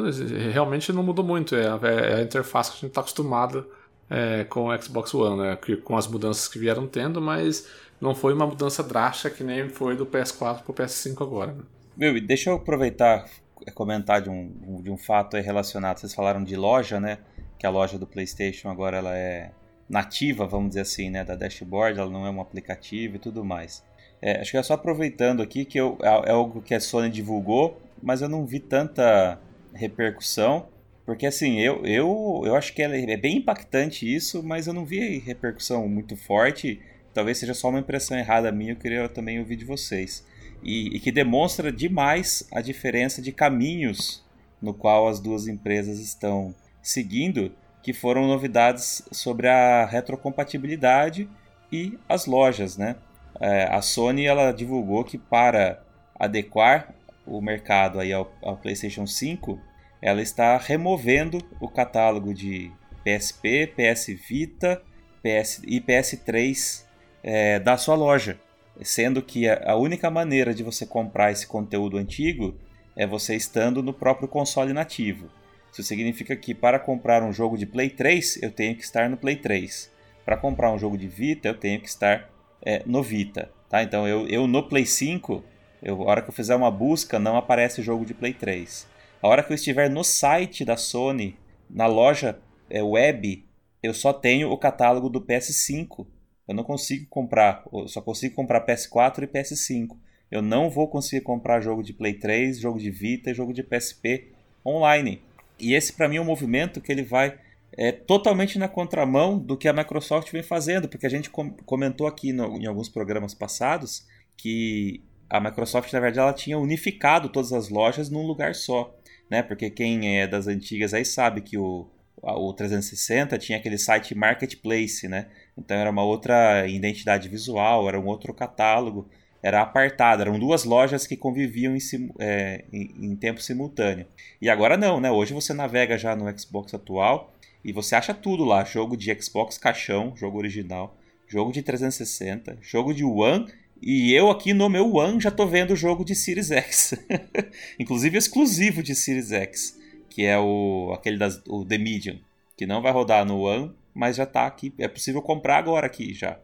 realmente 0.51 0.93
não 0.93 1.03
mudou 1.03 1.25
muito. 1.25 1.55
É 1.55 1.67
a, 1.67 1.79
é 1.83 2.15
a 2.15 2.21
interface 2.21 2.71
que 2.71 2.77
a 2.77 2.79
gente 2.81 2.91
está 2.91 3.01
acostumado 3.01 3.65
é, 4.09 4.43
com 4.45 4.67
o 4.67 4.81
Xbox 4.81 5.13
One, 5.13 5.41
né? 5.41 5.55
Que, 5.55 5.75
com 5.77 5.97
as 5.97 6.07
mudanças 6.07 6.47
que 6.47 6.59
vieram 6.59 6.87
tendo, 6.87 7.21
mas 7.21 7.67
não 7.99 8.13
foi 8.13 8.33
uma 8.33 8.45
mudança 8.45 8.83
drástica 8.83 9.29
que 9.29 9.43
nem 9.43 9.69
foi 9.69 9.95
do 9.95 10.05
PS4 10.05 10.63
para 10.63 10.71
o 10.71 10.73
PS5 10.73 11.21
agora. 11.21 11.53
Né? 11.53 11.63
Meu, 11.97 12.21
deixa 12.21 12.49
eu 12.49 12.55
aproveitar 12.55 13.25
e 13.65 13.71
comentar 13.71 14.21
de 14.21 14.29
um, 14.29 14.81
de 14.81 14.91
um 14.91 14.97
fato 14.97 15.37
relacionado. 15.37 15.97
Vocês 15.97 16.13
falaram 16.13 16.43
de 16.43 16.55
loja, 16.55 16.99
né? 16.99 17.19
Que 17.57 17.65
a 17.65 17.69
loja 17.69 17.97
do 17.97 18.05
PlayStation 18.05 18.69
agora 18.69 18.97
ela 18.97 19.15
é 19.17 19.51
nativa, 19.89 20.45
vamos 20.45 20.69
dizer 20.69 20.81
assim, 20.81 21.09
né? 21.09 21.23
Da 21.23 21.35
dashboard, 21.35 21.99
ela 21.99 22.09
não 22.09 22.25
é 22.25 22.29
um 22.29 22.41
aplicativo 22.41 23.15
e 23.15 23.19
tudo 23.19 23.43
mais. 23.43 23.83
É, 24.25 24.41
acho 24.41 24.49
que 24.49 24.57
é 24.57 24.63
só 24.63 24.73
aproveitando 24.73 25.43
aqui 25.43 25.63
que 25.63 25.79
eu, 25.79 25.99
é 26.01 26.29
é 26.29 26.31
algo 26.31 26.59
que 26.59 26.73
a 26.73 26.79
Sony 26.79 27.11
divulgou, 27.11 27.79
mas 28.01 28.23
eu 28.23 28.27
não 28.27 28.43
vi 28.43 28.59
tanta 28.59 29.39
repercussão. 29.71 30.67
Porque 31.05 31.27
assim, 31.27 31.59
eu, 31.59 31.85
eu, 31.85 32.41
eu 32.43 32.55
acho 32.55 32.73
que 32.73 32.81
ela 32.81 32.97
é 32.97 33.15
bem 33.15 33.37
impactante 33.37 34.11
isso, 34.11 34.41
mas 34.41 34.65
eu 34.65 34.73
não 34.73 34.83
vi 34.83 35.19
repercussão 35.19 35.87
muito 35.87 36.17
forte. 36.17 36.81
Talvez 37.13 37.37
seja 37.37 37.53
só 37.53 37.69
uma 37.69 37.77
impressão 37.77 38.17
errada 38.17 38.51
minha, 38.51 38.71
eu 38.71 38.77
queria 38.77 39.07
também 39.07 39.37
ouvir 39.37 39.57
de 39.57 39.65
vocês. 39.65 40.25
E, 40.63 40.95
e 40.95 40.99
que 40.99 41.11
demonstra 41.11 41.71
demais 41.71 42.47
a 42.51 42.61
diferença 42.61 43.21
de 43.21 43.31
caminhos 43.31 44.25
no 44.59 44.73
qual 44.73 45.07
as 45.07 45.19
duas 45.19 45.47
empresas 45.47 45.99
estão 45.99 46.55
seguindo, 46.81 47.51
que 47.83 47.93
foram 47.93 48.25
novidades 48.25 49.03
sobre 49.11 49.47
a 49.47 49.85
retrocompatibilidade 49.85 51.29
e 51.71 51.99
as 52.09 52.25
lojas, 52.25 52.75
né? 52.75 52.95
É, 53.39 53.63
a 53.65 53.81
Sony 53.81 54.25
ela 54.25 54.51
divulgou 54.51 55.03
que 55.03 55.17
para 55.17 55.83
adequar 56.17 56.93
o 57.25 57.41
mercado 57.41 57.99
aí 57.99 58.13
ao, 58.13 58.31
ao 58.41 58.57
PlayStation 58.57 59.05
5, 59.05 59.59
ela 60.01 60.21
está 60.21 60.57
removendo 60.57 61.39
o 61.59 61.67
catálogo 61.67 62.33
de 62.33 62.71
PSP, 63.03 63.73
PS 63.75 64.07
Vita 64.27 64.81
PS, 65.25 65.61
e 65.65 65.81
PS3 65.81 66.85
é, 67.23 67.59
da 67.59 67.77
sua 67.77 67.95
loja, 67.95 68.39
sendo 68.83 69.23
que 69.23 69.49
a, 69.49 69.71
a 69.71 69.75
única 69.75 70.11
maneira 70.11 70.53
de 70.53 70.61
você 70.61 70.85
comprar 70.85 71.31
esse 71.31 71.47
conteúdo 71.47 71.97
antigo 71.97 72.53
é 72.95 73.07
você 73.07 73.35
estando 73.35 73.81
no 73.81 73.91
próprio 73.91 74.27
console 74.27 74.71
nativo. 74.71 75.27
Isso 75.71 75.81
significa 75.81 76.35
que 76.35 76.53
para 76.53 76.77
comprar 76.77 77.23
um 77.23 77.33
jogo 77.33 77.57
de 77.57 77.65
Play 77.65 77.89
3, 77.89 78.43
eu 78.43 78.51
tenho 78.51 78.75
que 78.75 78.83
estar 78.83 79.09
no 79.09 79.17
Play 79.17 79.35
3. 79.35 79.91
Para 80.23 80.37
comprar 80.37 80.71
um 80.71 80.77
jogo 80.77 80.95
de 80.95 81.07
Vita, 81.07 81.47
eu 81.47 81.57
tenho 81.57 81.81
que 81.81 81.87
estar 81.87 82.29
é, 82.65 82.81
no 82.85 83.03
Vita. 83.03 83.51
Tá? 83.69 83.83
Então 83.83 84.07
eu, 84.07 84.27
eu 84.27 84.47
no 84.47 84.67
Play 84.67 84.85
5, 84.85 85.43
eu, 85.81 86.01
a 86.01 86.05
hora 86.05 86.21
que 86.21 86.29
eu 86.29 86.33
fizer 86.33 86.55
uma 86.55 86.71
busca, 86.71 87.19
não 87.19 87.37
aparece 87.37 87.81
jogo 87.81 88.05
de 88.05 88.13
Play 88.13 88.33
3. 88.33 88.87
A 89.21 89.27
hora 89.27 89.43
que 89.43 89.51
eu 89.51 89.55
estiver 89.55 89.89
no 89.89 90.03
site 90.03 90.65
da 90.65 90.75
Sony, 90.75 91.37
na 91.69 91.85
loja 91.85 92.39
é, 92.69 92.81
web, 92.81 93.45
eu 93.81 93.93
só 93.93 94.11
tenho 94.11 94.49
o 94.49 94.57
catálogo 94.57 95.09
do 95.09 95.21
PS5. 95.21 96.07
Eu 96.47 96.55
não 96.55 96.63
consigo 96.63 97.07
comprar, 97.09 97.63
eu 97.71 97.87
só 97.87 98.01
consigo 98.01 98.35
comprar 98.35 98.65
PS4 98.65 99.23
e 99.23 99.27
PS5. 99.27 99.97
Eu 100.29 100.41
não 100.41 100.69
vou 100.69 100.87
conseguir 100.87 101.21
comprar 101.21 101.61
jogo 101.61 101.83
de 101.83 101.93
Play 101.93 102.15
3, 102.15 102.59
jogo 102.59 102.79
de 102.79 102.89
Vita 102.89 103.33
jogo 103.33 103.53
de 103.53 103.63
PSP 103.63 104.31
online. 104.65 105.21
E 105.59 105.73
esse 105.73 105.93
para 105.93 106.09
mim 106.09 106.17
é 106.17 106.21
um 106.21 106.25
movimento 106.25 106.81
que 106.81 106.91
ele 106.91 107.03
vai 107.03 107.37
é, 107.77 107.91
totalmente 107.91 108.57
na 108.57 108.67
contramão 108.67 109.37
do 109.37 109.57
que 109.57 109.67
a 109.67 109.73
Microsoft 109.73 110.31
vem 110.31 110.43
fazendo, 110.43 110.87
porque 110.87 111.05
a 111.05 111.09
gente 111.09 111.29
com 111.29 111.51
comentou 111.65 112.07
aqui 112.07 112.31
no, 112.31 112.57
em 112.57 112.65
alguns 112.65 112.89
programas 112.89 113.33
passados 113.33 114.05
que 114.37 115.03
a 115.29 115.39
Microsoft 115.39 115.91
na 115.91 115.99
verdade 115.99 116.19
ela 116.19 116.33
tinha 116.33 116.57
unificado 116.57 117.29
todas 117.29 117.51
as 117.51 117.69
lojas 117.69 118.09
num 118.09 118.25
lugar 118.25 118.55
só, 118.55 118.95
né? 119.29 119.43
Porque 119.43 119.69
quem 119.69 120.19
é 120.19 120.27
das 120.27 120.47
antigas 120.47 120.93
aí 120.93 121.03
sabe 121.05 121.41
que 121.41 121.57
o 121.57 121.89
o 122.21 122.53
360 122.53 123.37
tinha 123.37 123.57
aquele 123.57 123.77
site 123.77 124.15
marketplace, 124.15 125.07
né? 125.07 125.27
Então 125.57 125.77
era 125.77 125.89
uma 125.89 126.03
outra 126.03 126.67
identidade 126.67 127.29
visual, 127.29 127.87
era 127.87 127.99
um 127.99 128.07
outro 128.07 128.33
catálogo, 128.33 129.07
era 129.43 129.61
apartado, 129.61 130.23
eram 130.23 130.39
duas 130.39 130.63
lojas 130.63 131.05
que 131.05 131.15
conviviam 131.15 131.75
em, 131.75 131.79
é, 132.19 132.65
em, 132.73 133.11
em, 133.11 133.15
tempo 133.15 133.41
simultâneo. 133.41 134.07
E 134.41 134.49
agora 134.49 134.75
não, 134.75 134.99
né? 134.99 135.11
Hoje 135.11 135.33
você 135.33 135.53
navega 135.53 135.97
já 135.99 136.15
no 136.15 136.25
Xbox 136.39 136.73
atual 136.73 137.31
e 137.65 137.73
você 137.73 137.95
acha 137.95 138.13
tudo 138.13 138.45
lá: 138.45 138.63
jogo 138.63 138.95
de 138.95 139.13
Xbox 139.21 139.57
caixão, 139.57 140.15
jogo 140.15 140.37
original, 140.37 140.95
jogo 141.27 141.51
de 141.51 141.61
360, 141.61 142.59
jogo 142.61 142.93
de 142.93 143.03
One. 143.03 143.47
E 143.81 144.13
eu 144.13 144.31
aqui 144.31 144.53
no 144.53 144.69
meu 144.69 144.95
One 144.95 145.19
já 145.19 145.29
tô 145.29 145.45
vendo 145.45 145.71
o 145.71 145.75
jogo 145.75 146.05
de 146.05 146.15
Series 146.15 146.49
X, 146.49 146.93
inclusive 147.77 148.17
exclusivo 148.17 148.81
de 148.81 148.95
Series 148.95 149.33
X 149.33 149.83
que 150.15 150.25
é 150.25 150.39
o 150.39 150.93
aquele 150.93 151.17
das 151.17 151.41
o 151.45 151.65
The 151.65 151.77
Medium, 151.77 152.17
que 152.55 152.65
não 152.65 152.81
vai 152.81 152.93
rodar 152.93 153.25
no 153.25 153.41
One, 153.41 153.75
mas 153.93 154.15
já 154.15 154.23
está 154.23 154.47
aqui, 154.47 154.73
é 154.77 154.87
possível 154.87 155.21
comprar 155.21 155.57
agora 155.57 155.85
aqui 155.85 156.13
já. 156.13 156.39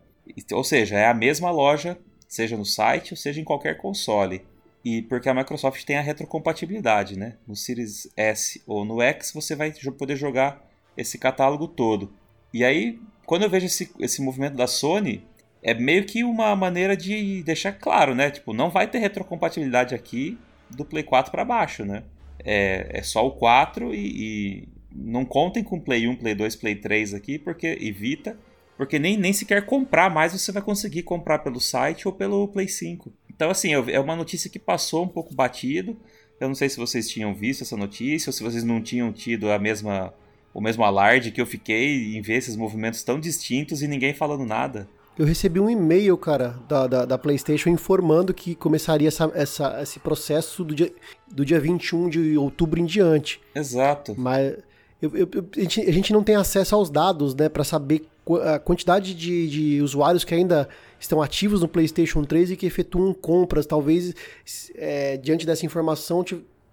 Ou 0.51 0.63
seja, 0.65 0.97
é 0.97 1.07
a 1.07 1.13
mesma 1.13 1.49
loja, 1.51 1.97
seja 2.27 2.57
no 2.57 2.65
site 2.65 3.13
ou 3.13 3.17
seja 3.17 3.39
em 3.39 3.45
qualquer 3.45 3.77
console. 3.77 4.45
E 4.83 5.01
porque 5.03 5.29
a 5.29 5.33
Microsoft 5.33 5.85
tem 5.85 5.97
a 5.97 6.01
retrocompatibilidade, 6.01 7.17
né? 7.17 7.37
No 7.47 7.55
Series 7.55 8.11
S 8.17 8.61
ou 8.67 8.83
no 8.83 9.01
X 9.01 9.31
você 9.31 9.55
vai 9.55 9.71
poder 9.97 10.17
jogar 10.17 10.61
esse 10.95 11.17
catálogo 11.17 11.67
todo. 11.67 12.11
E 12.53 12.63
aí, 12.63 12.99
quando 13.25 13.43
eu 13.43 13.49
vejo 13.49 13.65
esse, 13.65 13.91
esse 13.99 14.21
movimento 14.21 14.55
da 14.55 14.67
Sony, 14.67 15.23
é 15.63 15.73
meio 15.73 16.05
que 16.05 16.23
uma 16.23 16.55
maneira 16.55 16.97
de 16.97 17.43
deixar 17.43 17.73
claro, 17.73 18.15
né? 18.15 18.31
Tipo, 18.31 18.53
não 18.53 18.69
vai 18.69 18.87
ter 18.87 18.99
retrocompatibilidade 18.99 19.93
aqui 19.93 20.37
do 20.69 20.83
Play 20.83 21.03
4 21.03 21.31
para 21.31 21.45
baixo, 21.45 21.85
né? 21.85 22.03
É, 22.43 22.99
é, 22.99 23.03
só 23.03 23.25
o 23.25 23.31
4 23.31 23.93
e, 23.93 23.97
e, 23.97 24.67
não 24.93 25.23
contem 25.23 25.63
com 25.63 25.79
Play 25.79 26.07
1, 26.07 26.15
Play 26.15 26.35
2, 26.35 26.55
Play 26.55 26.75
3 26.75 27.13
aqui, 27.13 27.37
porque 27.37 27.77
evita, 27.79 28.37
porque 28.75 28.97
nem, 28.97 29.15
nem 29.15 29.31
sequer 29.31 29.65
comprar 29.65 30.09
mais 30.09 30.33
você 30.33 30.51
vai 30.51 30.61
conseguir 30.61 31.03
comprar 31.03 31.39
pelo 31.39 31.59
site 31.59 32.07
ou 32.07 32.13
pelo 32.13 32.47
Play 32.47 32.67
5. 32.67 33.13
Então, 33.29 33.49
assim, 33.49 33.73
é 33.73 33.99
uma 33.99 34.15
notícia 34.15 34.49
que 34.49 34.59
passou 34.59 35.03
um 35.03 35.07
pouco 35.07 35.33
batido. 35.33 35.97
Eu 36.39 36.47
não 36.47 36.55
sei 36.55 36.69
se 36.69 36.77
vocês 36.77 37.09
tinham 37.09 37.33
visto 37.33 37.61
essa 37.61 37.77
notícia 37.77 38.29
ou 38.29 38.33
se 38.33 38.43
vocês 38.43 38.63
não 38.63 38.81
tinham 38.81 39.13
tido 39.13 39.51
a 39.51 39.59
mesma, 39.59 40.13
o 40.53 40.61
mesmo 40.61 40.83
alarde 40.83 41.31
que 41.31 41.41
eu 41.41 41.45
fiquei 41.45 42.15
em 42.15 42.21
ver 42.21 42.35
esses 42.35 42.55
movimentos 42.55 43.03
tão 43.03 43.19
distintos 43.19 43.81
e 43.81 43.87
ninguém 43.87 44.13
falando 44.13 44.45
nada. 44.45 44.87
Eu 45.17 45.25
recebi 45.25 45.59
um 45.59 45.69
e-mail, 45.69 46.17
cara, 46.17 46.55
da, 46.67 46.87
da, 46.87 47.05
da, 47.05 47.17
PlayStation 47.17 47.69
informando 47.69 48.33
que 48.33 48.55
começaria 48.55 49.07
essa, 49.07 49.29
essa, 49.35 49.81
esse 49.81 49.99
processo 49.99 50.63
do 50.63 50.73
dia, 50.73 50.91
do 51.29 51.45
dia 51.45 51.59
21 51.59 52.09
de 52.09 52.37
outubro 52.37 52.79
em 52.79 52.85
diante. 52.85 53.39
Exato. 53.53 54.15
Mas 54.17 54.55
eu, 55.01 55.15
eu, 55.15 55.29
a, 55.55 55.59
gente, 55.59 55.81
a, 55.81 55.91
gente, 55.91 56.13
não 56.13 56.23
tem 56.23 56.35
acesso 56.35 56.75
aos 56.75 56.89
dados, 56.89 57.35
né, 57.35 57.49
para 57.49 57.63
saber 57.63 58.07
a 58.43 58.59
quantidade 58.59 59.13
de, 59.13 59.49
de, 59.49 59.81
usuários 59.81 60.23
que 60.23 60.33
ainda 60.33 60.69
estão 60.99 61.21
ativos 61.21 61.61
no 61.61 61.67
PlayStation 61.67 62.23
3 62.23 62.51
e 62.51 62.55
que 62.55 62.65
efetuam 62.65 63.13
compras. 63.13 63.65
Talvez, 63.65 64.13
é, 64.75 65.17
diante 65.17 65.45
dessa 65.45 65.65
informação, 65.65 66.23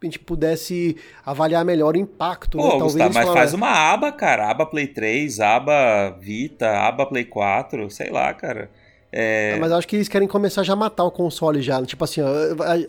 a 0.01 0.07
gente 0.07 0.18
pudesse 0.18 0.96
avaliar 1.24 1.64
melhor 1.64 1.94
o 1.94 1.99
impacto. 1.99 2.59
Pô, 2.59 2.64
né? 2.64 2.70
Talvez 2.70 2.92
Gustavo, 2.94 3.14
mas 3.14 3.28
faz 3.28 3.55
uma 3.55 3.70
aba, 3.70 4.12
cara. 4.12 4.49
Aba 4.51 4.64
Play 4.64 4.86
3, 4.86 5.40
aba 5.40 6.16
Vita, 6.20 6.70
aba 6.86 7.07
Play 7.07 7.24
4, 7.24 7.90
sei 7.90 8.11
lá, 8.11 8.32
cara. 8.32 8.70
É... 9.11 9.57
Mas 9.59 9.73
acho 9.73 9.89
que 9.89 9.97
eles 9.97 10.09
querem 10.09 10.29
começar 10.29 10.63
já 10.63 10.75
a 10.75 10.77
matar 10.77 11.05
o 11.05 11.11
console 11.11 11.63
já. 11.63 11.83
Tipo 11.83 12.05
assim, 12.05 12.21
ó, 12.21 12.29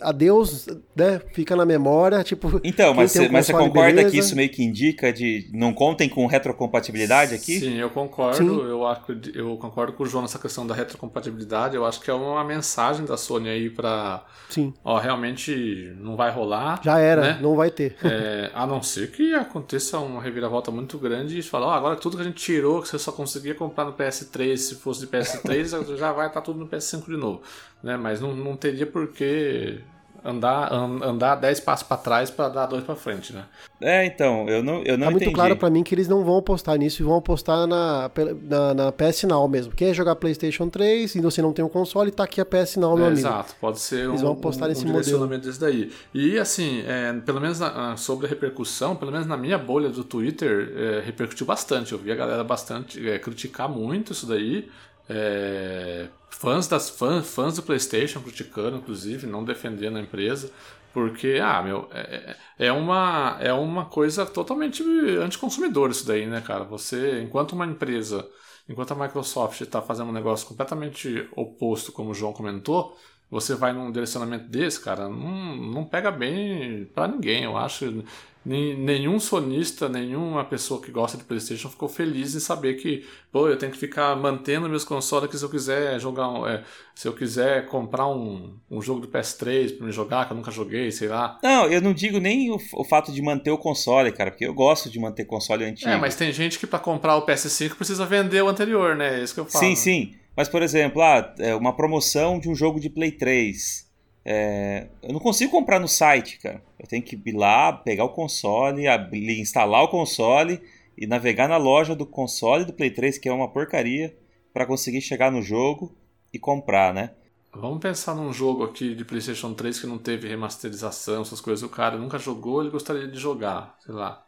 adeus, 0.02 0.68
né? 0.96 1.22
Fica 1.34 1.56
na 1.56 1.66
memória, 1.66 2.24
tipo... 2.24 2.60
Então, 2.70 2.94
mas, 2.94 3.16
um 3.16 3.22
você, 3.22 3.30
mas 3.30 3.46
você 3.46 3.54
concorda 3.54 3.94
beleza? 3.94 4.12
que 4.12 4.18
isso 4.18 4.36
meio 4.36 4.50
que 4.50 4.64
indica 4.64 5.12
de 5.14 5.50
não 5.54 5.74
contem 5.74 6.10
com 6.10 6.26
retrocompatibilidade 6.26 7.34
aqui? 7.34 7.60
Sim, 7.60 7.78
eu 7.78 7.90
concordo. 7.90 8.38
Sim. 8.38 8.70
Eu, 8.70 8.86
acho, 8.86 9.02
eu 9.34 9.58
concordo 9.58 9.94
com 9.94 10.04
o 10.04 10.06
João 10.06 10.22
nessa 10.22 10.38
questão 10.38 10.68
da 10.68 10.76
retrocompatibilidade. 10.76 11.76
Eu 11.76 11.86
acho 11.86 12.02
que 12.02 12.12
é 12.12 12.14
uma 12.14 12.44
mensagem 12.44 13.06
da 13.06 13.18
Sony 13.18 13.50
aí 13.50 13.70
pra... 13.70 14.24
Sim. 14.50 14.74
Ó, 14.84 14.98
realmente 14.98 15.94
não 16.00 16.16
vai 16.16 16.32
rolar. 16.32 16.82
Já 16.84 17.00
era, 17.00 17.22
né? 17.22 17.40
não 17.42 17.56
vai 17.56 17.72
ter. 17.72 17.96
É, 18.04 18.52
a 18.54 18.66
não 18.68 18.82
ser 18.82 19.12
que 19.12 19.34
aconteça 19.34 20.00
uma 20.00 20.22
reviravolta 20.22 20.72
muito 20.72 20.98
grande 20.98 21.40
e 21.40 21.42
falar, 21.42 21.68
ó, 21.68 21.72
agora 21.72 21.96
tudo 21.96 22.18
que 22.18 22.24
a 22.24 22.26
gente 22.26 22.44
tirou, 22.44 22.82
que 22.82 22.90
você 22.90 23.00
só 23.00 23.12
conseguia 23.12 23.56
comprar 23.56 23.86
no 23.86 23.94
PS3, 23.94 24.58
se 24.58 24.76
fosse 24.76 25.02
de 25.02 25.08
PS3, 25.08 25.96
já 25.98 26.09
vai 26.12 26.28
estar 26.28 26.42
tudo 26.42 26.60
no 26.60 26.68
PS5 26.68 27.06
de 27.06 27.18
novo. 27.18 27.42
Né? 27.82 27.98
Mas 27.98 28.22
não, 28.22 28.36
não 28.36 28.56
teria 28.56 28.86
por 28.86 29.08
que 29.10 29.82
andar, 30.24 30.72
andar 30.74 31.36
10 31.36 31.60
passos 31.62 31.88
para 31.88 31.98
trás 31.98 32.30
para 32.30 32.50
dar 32.50 32.66
dois 32.66 32.84
para 32.84 32.96
frente, 32.96 33.34
né? 33.34 33.46
É, 33.82 34.06
então, 34.06 34.50
eu 34.50 34.62
não, 34.62 34.84
eu 34.84 34.98
não 34.98 35.08
tá 35.08 35.12
entendi. 35.12 35.26
muito 35.26 35.32
claro 35.32 35.56
para 35.56 35.70
mim 35.70 35.84
que 35.84 35.96
eles 35.96 36.08
não 36.08 36.24
vão 36.24 36.38
apostar 36.38 36.78
nisso 36.78 37.02
e 37.02 37.06
vão 37.06 37.16
apostar 37.16 37.66
na, 37.66 38.12
na, 38.44 38.74
na, 38.74 38.92
PS 38.92 39.24
Now 39.24 39.48
mesmo. 39.48 39.74
Quer 39.74 39.94
jogar 39.94 40.16
PlayStation 40.16 40.70
3 40.70 41.16
e 41.16 41.22
você 41.22 41.42
não 41.42 41.54
tem 41.54 41.64
um 41.64 41.70
console, 41.70 42.12
tá 42.12 42.24
aqui 42.24 42.42
a 42.42 42.46
PS 42.46 42.76
Now, 42.78 42.96
meu 42.96 43.06
é, 43.06 43.08
amigo. 43.08 43.22
Exato, 43.22 43.56
pode 43.60 43.80
ser 43.80 44.08
eles 44.08 44.22
um, 44.22 44.26
vão 44.26 44.34
apostar 44.34 44.68
um, 44.68 44.70
nesse 44.70 44.86
um 44.86 44.92
modelo. 44.92 45.28
desse 45.38 45.60
daí. 45.60 45.92
E 46.14 46.38
assim, 46.38 46.84
é, 46.86 47.14
pelo 47.26 47.40
menos 47.40 47.60
na, 47.60 47.96
sobre 47.96 48.26
a 48.26 48.30
repercussão, 48.30 48.96
pelo 48.96 49.12
menos 49.12 49.28
na 49.28 49.38
minha 49.38 49.58
bolha 49.58 49.90
do 49.90 50.04
Twitter, 50.04 50.74
é, 50.76 51.02
repercutiu 51.06 51.46
bastante. 51.46 51.94
Eu 51.94 51.98
vi 51.98 52.12
a 52.12 52.16
galera 52.16 52.44
bastante 52.44 53.08
é, 53.10 53.18
criticar 53.18 53.70
muito 53.70 54.12
isso 54.12 54.26
daí. 54.26 54.70
É, 55.10 56.08
fãs 56.30 56.68
das 56.68 56.90
fãs, 56.90 57.28
fãs 57.28 57.56
do 57.56 57.64
PlayStation 57.64 58.22
criticando, 58.22 58.78
inclusive, 58.78 59.28
não 59.28 59.44
defendendo 59.44 59.98
a 59.98 60.02
empresa, 60.02 60.52
porque 60.94 61.40
ah, 61.42 61.62
meu, 61.62 61.88
é, 61.92 62.36
é, 62.60 62.68
é 62.68 62.72
uma 62.72 63.38
é 63.40 63.54
uma 63.54 63.86
coisa 63.86 64.26
totalmente 64.26 64.84
anticonsumidor 65.22 65.92
isso 65.92 66.06
daí, 66.08 66.26
né, 66.28 66.42
cara? 66.42 66.64
Você, 66.66 67.22
enquanto 67.22 67.54
uma 67.54 67.66
empresa, 67.66 68.28
enquanto 68.68 68.92
a 68.92 68.96
Microsoft 68.96 69.62
está 69.62 69.82
fazendo 69.82 70.10
um 70.10 70.14
negócio 70.14 70.48
completamente 70.48 71.28
oposto, 71.36 71.92
como 71.92 72.12
o 72.12 72.14
João 72.14 72.34
comentou, 72.34 72.98
você 73.30 73.56
vai 73.56 73.72
num 73.74 73.92
direcionamento 73.92 74.48
desse, 74.50 74.82
cara, 74.82 75.08
não, 75.08 75.56
não 75.56 75.86
pega 75.86 76.12
bem 76.12 76.86
para 76.86 77.08
ninguém. 77.08 77.44
Eu 77.44 77.58
acho 77.58 78.04
nenhum 78.46 79.20
sonista, 79.20 79.90
nenhuma 79.90 80.46
pessoa 80.46 80.82
que 80.82 80.92
gosta 80.92 81.18
de 81.18 81.24
PlayStation 81.24 81.70
ficou 81.70 81.90
feliz 81.90 82.34
em 82.36 82.40
saber 82.40 82.76
que, 82.76 83.06
pô, 83.32 83.48
eu 83.48 83.58
tenho 83.58 83.72
que 83.72 83.78
ficar 83.78 84.16
mantendo 84.16 84.70
meus 84.70 84.84
consoles 84.84 85.30
que 85.30 85.38
se 85.38 85.44
eu 85.44 85.50
quiser 85.50 86.00
jogar, 86.00 86.30
é, 86.50 86.64
se 86.96 87.08
eu 87.08 87.14
quiser 87.14 87.66
comprar 87.68 88.08
um, 88.08 88.58
um 88.72 88.82
jogo 88.82 89.02
do 89.02 89.08
PS3 89.08 89.78
para 89.78 89.86
me 89.86 89.92
jogar, 89.92 90.26
que 90.26 90.32
eu 90.32 90.38
nunca 90.38 90.52
joguei, 90.52 90.92
sei 90.92 91.10
lá. 91.10 91.38
Não, 91.44 91.66
eu 91.68 91.82
não 91.82 91.94
digo 91.94 92.20
nem 92.20 92.50
o, 92.50 92.58
o, 92.74 92.86
fato 92.86 93.12
de 93.12 93.22
manter 93.22 93.52
o 93.52 93.58
console, 93.58 94.12
cara, 94.12 94.32
porque 94.32 94.46
eu 94.46 94.54
gosto 94.54 94.90
de 94.90 95.00
manter 95.00 95.26
console 95.26 95.66
antigo. 95.66 95.90
É, 95.90 95.98
mas 95.98 96.16
tem 96.16 96.32
gente 96.32 96.58
que 96.58 96.66
para 96.66 96.80
comprar 96.80 97.18
o 97.18 97.26
PS5 97.26 97.76
precisa 97.76 98.06
vender 98.06 98.42
o 98.42 98.48
anterior, 98.48 98.96
né? 98.96 99.20
É 99.20 99.24
isso 99.24 99.34
que 99.34 99.40
eu 99.42 99.46
falo. 99.46 99.66
Sim, 99.66 99.76
sim. 99.76 100.14
Mas, 100.36 100.48
por 100.48 100.62
exemplo, 100.62 101.02
ah, 101.02 101.36
é 101.40 101.54
uma 101.54 101.76
promoção 101.76 102.40
de 102.40 102.50
um 102.50 102.56
jogo 102.56 102.80
de 102.80 102.90
Play 102.90 103.12
3 103.12 103.89
é, 104.32 104.88
eu 105.02 105.12
não 105.12 105.20
consigo 105.20 105.50
comprar 105.50 105.80
no 105.80 105.88
site, 105.88 106.38
cara. 106.38 106.62
Eu 106.78 106.88
tenho 106.88 107.02
que 107.02 107.20
ir 107.26 107.36
lá, 107.36 107.74
pegar 107.74 108.04
o 108.04 108.10
console, 108.10 108.88
abrir, 108.88 109.40
instalar 109.42 109.82
o 109.82 109.88
console 109.88 110.62
e 110.96 111.08
navegar 111.08 111.50
na 111.50 111.58
loja 111.58 111.96
do 111.96 112.06
console 112.06 112.64
do 112.64 112.72
Play 112.72 112.92
3, 112.92 113.18
que 113.18 113.28
é 113.28 113.34
uma 113.34 113.52
porcaria, 113.52 114.16
para 114.54 114.68
conseguir 114.68 115.02
chegar 115.02 115.32
no 115.32 115.42
jogo 115.42 115.96
e 116.32 116.38
comprar, 116.38 116.94
né? 116.94 117.10
Vamos 117.52 117.80
pensar 117.80 118.14
num 118.14 118.32
jogo 118.32 118.64
aqui 118.64 118.94
de 118.94 119.04
PlayStation 119.04 119.56
3 119.56 119.80
que 119.80 119.88
não 119.88 119.98
teve 119.98 120.28
remasterização, 120.28 121.24
essas 121.24 121.42
coisas. 121.42 121.64
O 121.64 121.70
cara 121.70 121.98
nunca 121.98 122.20
jogou, 122.20 122.62
ele 122.62 122.70
gostaria 122.70 123.08
de 123.08 123.18
jogar, 123.18 123.78
sei 123.80 123.96
lá. 123.96 124.24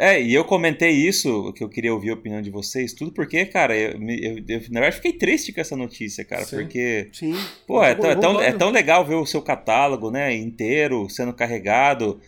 É, 0.00 0.22
e 0.22 0.32
eu 0.32 0.44
comentei 0.44 0.92
isso, 0.92 1.52
que 1.54 1.64
eu 1.64 1.68
queria 1.68 1.92
ouvir 1.92 2.10
a 2.10 2.14
opinião 2.14 2.40
de 2.40 2.50
vocês, 2.50 2.92
tudo 2.92 3.10
porque, 3.10 3.44
cara, 3.44 3.76
eu, 3.76 4.00
eu, 4.00 4.44
eu 4.48 4.60
na 4.70 4.80
verdade 4.80 4.94
fiquei 4.94 5.12
triste 5.12 5.52
com 5.52 5.60
essa 5.60 5.76
notícia, 5.76 6.24
cara, 6.24 6.44
Sim. 6.44 6.56
porque. 6.56 7.08
Sim. 7.12 7.34
Pô, 7.66 7.82
é, 7.82 7.96
tão, 7.96 8.10
é, 8.10 8.14
tão, 8.14 8.40
é 8.40 8.52
tão 8.52 8.70
legal 8.70 9.04
ver 9.04 9.16
o 9.16 9.26
seu 9.26 9.42
catálogo, 9.42 10.08
né, 10.08 10.32
inteiro, 10.36 11.10
sendo 11.10 11.32
carregado. 11.32 12.20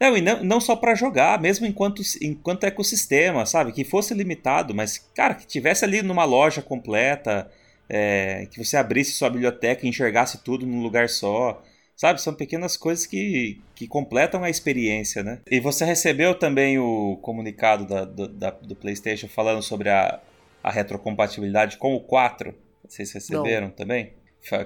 Não, 0.00 0.16
e 0.16 0.22
não, 0.22 0.42
não 0.42 0.60
só 0.60 0.74
para 0.74 0.94
jogar, 0.94 1.38
mesmo 1.38 1.66
enquanto, 1.66 2.00
enquanto 2.22 2.64
ecossistema, 2.64 3.44
sabe? 3.44 3.72
Que 3.72 3.84
fosse 3.84 4.14
limitado, 4.14 4.74
mas, 4.74 4.96
cara, 5.14 5.34
que 5.34 5.46
tivesse 5.46 5.84
ali 5.84 6.00
numa 6.00 6.24
loja 6.24 6.62
completa, 6.62 7.50
é, 7.90 8.46
que 8.50 8.64
você 8.64 8.76
abrisse 8.78 9.12
sua 9.12 9.28
biblioteca 9.28 9.84
e 9.84 9.88
enxergasse 9.88 10.42
tudo 10.42 10.64
num 10.66 10.82
lugar 10.82 11.10
só. 11.10 11.62
Sabe, 11.98 12.22
são 12.22 12.32
pequenas 12.32 12.76
coisas 12.76 13.06
que, 13.06 13.60
que 13.74 13.88
completam 13.88 14.44
a 14.44 14.48
experiência, 14.48 15.24
né? 15.24 15.40
E 15.50 15.58
você 15.58 15.84
recebeu 15.84 16.32
também 16.32 16.78
o 16.78 17.18
comunicado 17.20 17.84
da, 17.84 18.04
do, 18.04 18.28
da, 18.28 18.50
do 18.50 18.76
PlayStation 18.76 19.26
falando 19.26 19.62
sobre 19.62 19.88
a, 19.88 20.20
a 20.62 20.70
retrocompatibilidade 20.70 21.76
com 21.76 21.96
o 21.96 22.00
4? 22.00 22.54
Vocês 22.88 23.10
receberam 23.10 23.66
Não. 23.66 23.74
também? 23.74 24.12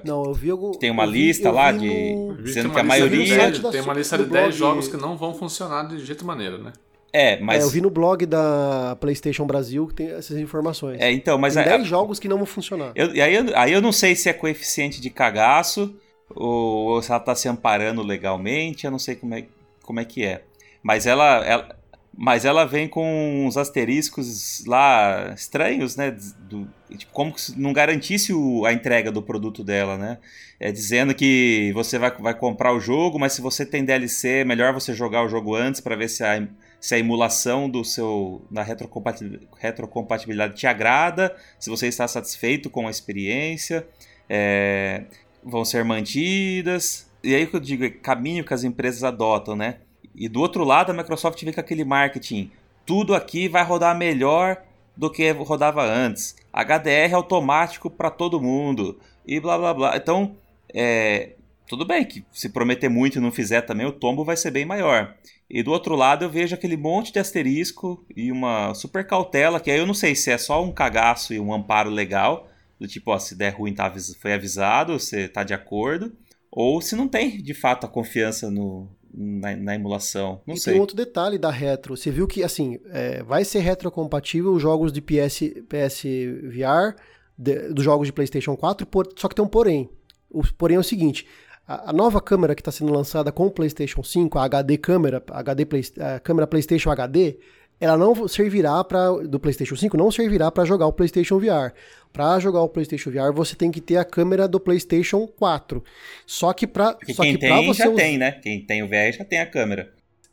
Não, 0.05 0.23
eu 0.25 0.33
vi 0.35 0.51
algum. 0.51 0.73
Tem 0.73 0.91
uma 0.91 1.07
vi, 1.07 1.13
lista 1.13 1.49
lá 1.49 1.71
no... 1.71 1.79
de. 1.79 2.43
dizendo 2.43 2.69
que 2.69 2.79
a 2.79 2.83
maioria. 2.83 3.51
De, 3.51 3.71
tem 3.71 3.81
uma 3.81 3.95
lista 3.95 4.15
de 4.15 4.25
10 4.25 4.55
jogos 4.55 4.87
que 4.87 4.95
não 4.95 5.17
vão 5.17 5.33
funcionar 5.33 5.87
de 5.87 5.97
jeito 6.05 6.23
maneira, 6.23 6.59
né? 6.59 6.71
É, 7.11 7.39
mas. 7.39 7.63
É, 7.63 7.65
eu 7.65 7.69
vi 7.69 7.81
no 7.81 7.89
blog 7.89 8.27
da 8.27 8.95
PlayStation 9.01 9.47
Brasil 9.47 9.87
que 9.87 9.95
tem 9.95 10.11
essas 10.11 10.37
informações. 10.37 11.01
É, 11.01 11.11
então, 11.11 11.39
mas. 11.39 11.55
Tem 11.55 11.63
10 11.63 11.81
a... 11.81 11.83
jogos 11.83 12.19
que 12.19 12.27
não 12.27 12.37
vão 12.37 12.45
funcionar. 12.45 12.91
Eu, 12.93 13.09
aí, 13.09 13.33
eu, 13.33 13.45
aí 13.55 13.73
eu 13.73 13.81
não 13.81 13.91
sei 13.91 14.15
se 14.15 14.29
é 14.29 14.33
coeficiente 14.33 15.01
de 15.01 15.09
cagaço 15.09 15.93
ou, 16.35 16.89
ou 16.89 17.01
se 17.01 17.11
ela 17.11 17.19
está 17.19 17.35
se 17.35 17.47
amparando 17.47 18.01
legalmente, 18.01 18.85
eu 18.85 18.91
não 18.91 18.99
sei 18.99 19.15
como 19.15 19.35
é, 19.35 19.45
como 19.81 19.99
é 19.99 20.05
que 20.05 20.25
é. 20.25 20.43
Mas 20.81 21.05
ela, 21.05 21.45
ela, 21.45 21.75
mas 22.15 22.45
ela 22.45 22.65
vem 22.65 22.87
com 22.87 23.45
uns 23.45 23.57
asteriscos 23.57 24.63
lá 24.67 25.33
estranhos, 25.35 25.95
né? 25.95 26.11
Do, 26.11 26.67
tipo, 26.95 27.11
como 27.11 27.37
se 27.37 27.59
não 27.59 27.73
garantisse 27.73 28.31
o, 28.31 28.65
a 28.65 28.73
entrega 28.73 29.11
do 29.11 29.21
produto 29.21 29.63
dela, 29.63 29.97
né? 29.97 30.19
É 30.59 30.71
dizendo 30.71 31.15
que 31.15 31.71
você 31.73 31.97
vai, 31.97 32.11
vai 32.11 32.33
comprar 32.35 32.71
o 32.71 32.79
jogo, 32.79 33.17
mas 33.17 33.33
se 33.33 33.41
você 33.41 33.65
tem 33.65 33.83
DLC, 33.83 34.41
é 34.41 34.45
melhor 34.45 34.73
você 34.73 34.93
jogar 34.93 35.23
o 35.25 35.29
jogo 35.29 35.55
antes 35.55 35.81
para 35.81 35.95
ver 35.95 36.07
se 36.07 36.23
a, 36.23 36.47
se 36.79 36.93
a 36.93 36.99
emulação 36.99 37.67
do 37.67 37.83
seu 37.83 38.45
na 38.51 38.61
retrocompatibilidade, 38.61 39.47
retrocompatibilidade 39.57 40.55
te 40.55 40.67
agrada, 40.67 41.35
se 41.59 41.69
você 41.69 41.87
está 41.87 42.07
satisfeito 42.07 42.69
com 42.69 42.87
a 42.87 42.91
experiência. 42.91 43.87
É, 44.29 45.03
vão 45.45 45.65
ser 45.65 45.83
mantidas. 45.83 47.09
E 47.23 47.33
aí 47.33 47.47
que 47.47 47.55
eu 47.55 47.59
digo 47.59 47.83
é 47.85 47.89
caminho 47.89 48.43
que 48.43 48.53
as 48.53 48.63
empresas 48.63 49.03
adotam, 49.03 49.55
né? 49.55 49.77
E 50.15 50.27
do 50.27 50.39
outro 50.39 50.63
lado, 50.63 50.91
a 50.91 50.93
Microsoft 50.93 51.41
vem 51.43 51.53
com 51.53 51.59
aquele 51.59 51.83
marketing. 51.83 52.51
Tudo 52.85 53.15
aqui 53.15 53.47
vai 53.47 53.63
rodar 53.63 53.97
melhor 53.97 54.61
do 54.95 55.09
que 55.09 55.31
rodava 55.31 55.83
antes. 55.83 56.35
HDR 56.51 57.15
automático 57.15 57.89
para 57.89 58.11
todo 58.11 58.41
mundo. 58.41 58.99
E 59.25 59.39
blá 59.39 59.57
blá 59.57 59.73
blá. 59.73 59.97
Então, 59.97 60.35
é, 60.73 61.31
tudo 61.67 61.85
bem 61.85 62.05
que 62.05 62.23
se 62.31 62.49
prometer 62.49 62.89
muito 62.89 63.17
e 63.17 63.21
não 63.21 63.31
fizer 63.31 63.61
também, 63.61 63.87
o 63.87 63.91
tombo 63.91 64.23
vai 64.23 64.37
ser 64.37 64.51
bem 64.51 64.65
maior. 64.65 65.15
E 65.49 65.63
do 65.63 65.71
outro 65.71 65.95
lado 65.95 66.25
eu 66.25 66.29
vejo 66.29 66.55
aquele 66.55 66.77
monte 66.77 67.11
de 67.11 67.19
asterisco 67.19 68.05
e 68.15 68.31
uma 68.31 68.73
super 68.73 69.05
cautela, 69.05 69.59
que 69.59 69.71
aí 69.71 69.77
eu 69.77 69.87
não 69.87 69.93
sei 69.93 70.15
se 70.15 70.31
é 70.31 70.37
só 70.37 70.63
um 70.63 70.71
cagaço 70.71 71.33
e 71.33 71.39
um 71.39 71.53
amparo 71.53 71.89
legal, 71.89 72.47
do 72.83 72.87
tipo, 72.87 73.11
ó, 73.11 73.17
se 73.17 73.33
der 73.33 73.51
ruim, 73.51 73.73
tá, 73.73 73.91
foi 74.19 74.33
avisado, 74.33 74.99
você 74.99 75.29
tá 75.29 75.41
de 75.41 75.53
acordo. 75.53 76.11
Ou 76.51 76.81
se 76.81 76.97
não 76.97 77.07
tem, 77.07 77.41
de 77.41 77.53
fato, 77.53 77.85
a 77.85 77.89
confiança 77.89 78.51
no, 78.51 78.89
na, 79.13 79.55
na 79.55 79.75
emulação. 79.75 80.41
Não 80.45 80.53
e 80.53 80.59
sei. 80.59 80.73
tem 80.73 80.81
outro 80.81 80.97
detalhe 80.97 81.37
da 81.37 81.49
retro. 81.49 81.95
Você 81.95 82.11
viu 82.11 82.27
que, 82.27 82.43
assim, 82.43 82.77
é, 82.89 83.23
vai 83.23 83.45
ser 83.45 83.59
retrocompatível 83.59 84.51
os 84.51 84.61
jogos 84.61 84.91
de 84.91 85.01
PS, 85.01 85.39
PS 85.69 86.03
VR, 86.51 87.01
de, 87.37 87.69
dos 87.69 87.85
jogos 87.85 88.05
de 88.05 88.11
PlayStation 88.11 88.57
4, 88.57 88.85
por, 88.85 89.07
só 89.15 89.29
que 89.29 89.35
tem 89.35 89.45
um 89.45 89.47
porém. 89.47 89.89
O 90.29 90.43
porém 90.57 90.75
é 90.75 90.79
o 90.79 90.83
seguinte: 90.83 91.25
a, 91.65 91.91
a 91.91 91.93
nova 91.93 92.19
câmera 92.19 92.53
que 92.53 92.61
está 92.61 92.71
sendo 92.71 92.91
lançada 92.91 93.31
com 93.31 93.47
o 93.47 93.51
PlayStation 93.51 94.03
5, 94.03 94.37
a 94.37 94.43
HD 94.43 94.77
câmera, 94.77 95.23
a, 95.31 95.39
HD 95.39 95.65
Play, 95.65 95.83
a 95.99 96.19
câmera 96.19 96.45
PlayStation 96.45 96.91
HD, 96.91 97.37
ela 97.83 97.97
não 97.97 98.29
servirá 98.29 98.81
para 98.81 99.11
do 99.27 99.37
PlayStation 99.37 99.75
5 99.75 99.97
não 99.97 100.09
servirá 100.09 100.49
para 100.49 100.63
jogar 100.63 100.87
o 100.87 100.93
PlayStation 100.93 101.37
VR. 101.37 101.73
Para 102.13 102.39
jogar 102.39 102.61
o 102.61 102.69
PlayStation 102.69 103.11
VR, 103.11 103.33
você 103.33 103.57
tem 103.57 103.71
que 103.71 103.81
ter 103.81 103.97
a 103.97 104.05
câmera 104.05 104.47
do 104.47 104.57
PlayStation 104.57 105.27
4. 105.27 105.83
Só 106.25 106.53
que 106.53 106.65
para 106.65 106.97
só 107.11 107.23
quem 107.23 107.33
que 107.33 107.39
tem 107.39 107.67
você 107.67 107.83
já 107.83 107.89
us... 107.89 107.95
tem, 107.97 108.17
né? 108.17 108.31
Quem 108.31 108.65
tem 108.65 108.83
o 108.83 108.87
VR 108.87 109.11
já 109.11 109.25
tem 109.25 109.39
a 109.39 109.45
câmera. 109.45 109.91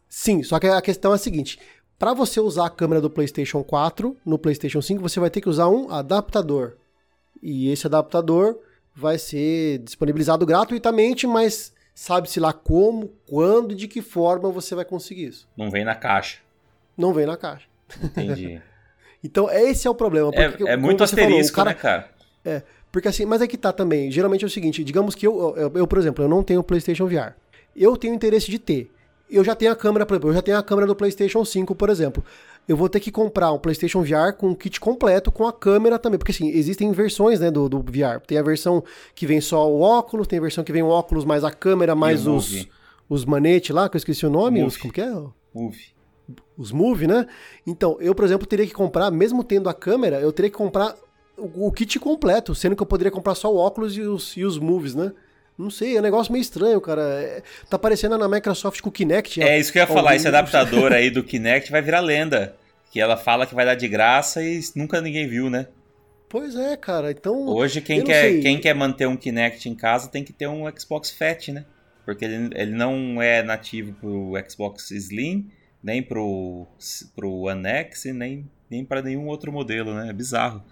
Sim, 0.09 0.45
só 0.45 0.61
que 0.61 0.69
a 0.69 0.81
questão 0.81 1.11
é 1.11 1.17
a 1.17 1.19
seguinte: 1.19 1.59
para 1.99 2.15
você 2.15 2.39
usar 2.39 2.67
a 2.67 2.71
câmera 2.71 3.01
do 3.01 3.11
PlayStation 3.11 3.65
4 3.65 4.17
no 4.25 4.39
PlayStation 4.39 4.81
5, 4.81 5.03
você 5.03 5.19
vai 5.19 5.29
ter 5.29 5.41
que 5.41 5.49
usar 5.49 5.69
um 5.69 5.91
adaptador. 5.91 6.77
E 7.43 7.69
esse 7.69 7.85
adaptador 7.85 8.61
vai 8.95 9.19
ser 9.19 9.79
disponibilizado 9.79 10.47
gratuitamente, 10.47 11.27
mas 11.27 11.73
sabe-se 11.97 12.39
lá 12.39 12.53
como, 12.53 13.09
quando 13.27 13.73
e 13.73 13.77
de 13.77 13.89
que 13.89 14.03
forma 14.03 14.53
você 14.53 14.77
vai 14.77 14.85
conseguir 14.85 15.25
isso. 15.25 15.49
Não 15.57 15.69
vem 15.69 15.85
na 15.85 15.97
caixa. 15.97 16.39
Não 17.01 17.15
vem 17.15 17.27
na 17.27 17.37
caixa. 17.37 17.67
Entendi. 18.03 18.61
então, 19.25 19.51
esse 19.51 19.87
é 19.87 19.91
o 19.91 19.95
problema. 19.95 20.31
É, 20.35 20.73
é 20.73 20.77
muito 20.77 21.03
asterisco, 21.03 21.57
falou, 21.57 21.75
cara, 21.75 22.01
né, 22.01 22.05
cara? 22.05 22.11
É, 22.45 22.63
porque 22.93 23.09
assim, 23.09 23.25
mas 23.25 23.41
é 23.41 23.47
que 23.47 23.57
tá 23.57 23.73
também. 23.73 24.11
Geralmente 24.11 24.45
é 24.45 24.47
o 24.47 24.51
seguinte, 24.51 24.85
digamos 24.85 25.15
que 25.15 25.27
eu, 25.27 25.55
eu, 25.57 25.73
eu, 25.75 25.87
por 25.87 25.99
exemplo, 25.99 26.25
eu 26.25 26.29
não 26.29 26.43
tenho 26.43 26.63
PlayStation 26.63 27.07
VR. 27.07 27.33
Eu 27.75 27.97
tenho 27.97 28.15
interesse 28.15 28.51
de 28.51 28.59
ter. 28.59 28.91
Eu 29.31 29.45
já 29.45 29.55
tenho 29.55 29.71
a 29.71 29.77
câmera, 29.77 30.05
por 30.05 30.15
exemplo, 30.15 30.31
eu 30.31 30.35
já 30.35 30.43
tenho 30.43 30.59
a 30.59 30.63
câmera 30.63 30.89
do 30.89 30.97
PlayStation 30.97 31.45
5, 31.45 31.75
por 31.75 31.89
exemplo. 31.89 32.23
Eu 32.69 32.77
vou 32.77 32.89
ter 32.89 32.99
que 32.99 33.13
comprar 33.13 33.53
um 33.53 33.59
PlayStation 33.59 34.03
VR 34.03 34.33
com 34.37 34.49
um 34.49 34.55
kit 34.55 34.81
completo 34.81 35.31
com 35.31 35.47
a 35.47 35.53
câmera 35.53 35.99
também, 36.01 36.19
porque 36.19 36.33
assim, 36.33 36.49
existem 36.49 36.91
versões, 36.91 37.39
né, 37.39 37.51
do, 37.51 37.69
do 37.69 37.81
VR. 37.81 38.21
Tem 38.27 38.39
a 38.39 38.43
versão 38.43 38.83
que 39.15 39.27
vem 39.27 39.41
só 39.41 39.71
o 39.71 39.81
óculos, 39.81 40.27
tem 40.27 40.39
a 40.41 40.43
versão 40.43 40.65
que 40.65 40.73
vem 40.73 40.83
o 40.83 40.89
óculos 40.89 41.25
mais 41.25 41.45
a 41.45 41.51
câmera 41.51 41.95
mais 41.95 42.27
os 42.27 42.67
os 43.09 43.25
manetes 43.25 43.75
lá, 43.75 43.89
que 43.89 43.97
eu 43.97 43.99
esqueci 43.99 44.25
o 44.25 44.31
nome, 44.31 44.63
os, 44.63 44.77
como 44.77 44.93
que 44.93 45.01
é? 45.01 45.11
Move 45.53 46.00
os 46.61 46.71
Move, 46.71 47.07
né? 47.07 47.27
Então, 47.67 47.97
eu, 48.01 48.15
por 48.15 48.25
exemplo, 48.25 48.47
teria 48.47 48.67
que 48.67 48.75
comprar, 48.75 49.11
mesmo 49.11 49.43
tendo 49.43 49.69
a 49.69 49.75
câmera, 49.75 50.21
eu 50.21 50.31
teria 50.31 50.51
que 50.51 50.57
comprar 50.57 50.95
o, 51.37 51.69
o 51.69 51.73
kit 51.73 51.99
completo, 51.99 52.55
sendo 52.55 52.77
que 52.77 52.83
eu 52.83 52.87
poderia 52.87 53.11
comprar 53.11 53.35
só 53.35 53.53
o 53.53 53.57
óculos 53.57 53.97
e 53.97 54.03
os, 54.03 54.37
e 54.37 54.45
os 54.45 54.59
Moves, 54.59 54.95
né? 54.95 55.13
Não 55.57 55.71
sei, 55.71 55.97
é 55.97 56.01
um 56.01 56.03
negócio 56.03 56.33
meio 56.33 56.43
estranho, 56.43 56.81
cara. 56.81 57.03
É, 57.03 57.43
tá 57.69 57.79
parecendo 57.79 58.17
na 58.17 58.29
Microsoft 58.29 58.81
com 58.81 58.91
o 58.91 58.93
Kinect. 58.93 59.43
É 59.43 59.59
isso 59.59 59.73
que 59.73 59.79
eu 59.79 59.83
ia 59.83 59.87
falar, 59.87 60.17
esse 60.17 60.29
adaptador 60.29 60.93
aí 60.93 61.09
do 61.11 61.25
Kinect 61.25 61.71
vai 61.71 61.81
virar 61.83 62.01
lenda. 62.01 62.57
Que 62.91 63.01
ela 63.01 63.17
fala 63.17 63.47
que 63.47 63.55
vai 63.55 63.65
dar 63.65 63.77
de 63.77 63.87
graça 63.87 64.43
e 64.43 64.61
nunca 64.75 65.01
ninguém 65.01 65.27
viu, 65.29 65.49
né? 65.49 65.69
Pois 66.29 66.57
é, 66.57 66.77
cara. 66.77 67.11
Então. 67.11 67.47
Hoje, 67.47 67.81
quem 67.81 68.03
quer, 68.03 68.41
quem 68.41 68.59
quer 68.59 68.75
manter 68.75 69.07
um 69.07 69.17
Kinect 69.17 69.69
em 69.69 69.75
casa 69.75 70.09
tem 70.09 70.25
que 70.25 70.33
ter 70.33 70.49
um 70.49 70.65
Xbox 70.77 71.11
Fat, 71.11 71.49
né? 71.49 71.65
Porque 72.05 72.25
ele, 72.25 72.51
ele 72.55 72.73
não 72.73 73.23
é 73.23 73.43
nativo 73.43 73.93
pro 73.93 74.33
Xbox 74.49 74.91
Slim, 74.91 75.51
nem 75.83 76.03
pro, 76.03 76.67
pro 77.15 77.43
One 77.43 77.67
X, 77.67 78.05
nem, 78.07 78.49
nem 78.71 78.85
para 78.85 79.03
nenhum 79.03 79.27
outro 79.27 79.51
modelo, 79.53 79.95
né? 79.95 80.11
É 80.11 80.13
bizarro. 80.13 80.63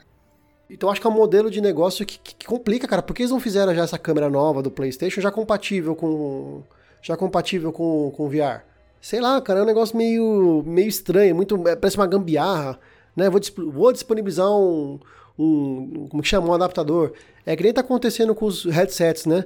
Então 0.70 0.90
acho 0.90 1.00
que 1.00 1.06
é 1.06 1.10
um 1.10 1.14
modelo 1.14 1.50
de 1.50 1.60
negócio 1.60 2.04
que, 2.04 2.18
que, 2.18 2.34
que, 2.34 2.46
complica, 2.46 2.86
cara. 2.86 3.02
Por 3.02 3.14
que 3.14 3.22
eles 3.22 3.30
não 3.30 3.40
fizeram 3.40 3.74
já 3.74 3.84
essa 3.84 3.98
câmera 3.98 4.28
nova 4.28 4.62
do 4.62 4.70
PlayStation 4.70 5.20
já 5.20 5.30
compatível 5.30 5.96
com 5.96 6.62
já 7.00 7.16
compatível 7.16 7.72
com 7.72 8.12
com 8.14 8.28
VR? 8.28 8.64
Sei 9.00 9.20
lá, 9.20 9.40
cara, 9.40 9.60
é 9.60 9.62
um 9.62 9.66
negócio 9.66 9.96
meio 9.96 10.62
meio 10.66 10.88
estranho, 10.88 11.34
muito 11.34 11.56
é, 11.66 11.74
parece 11.74 11.96
uma 11.96 12.06
gambiarra, 12.06 12.78
né? 13.16 13.30
Vou, 13.30 13.40
vou 13.72 13.92
disponibilizar 13.92 14.50
um, 14.50 15.00
um 15.38 16.06
como 16.10 16.22
que 16.22 16.28
chama, 16.28 16.48
um 16.48 16.52
adaptador. 16.52 17.12
É 17.46 17.56
que 17.56 17.62
nem 17.62 17.72
tá 17.72 17.80
acontecendo 17.80 18.34
com 18.34 18.44
os 18.44 18.64
headsets, 18.64 19.24
né? 19.24 19.44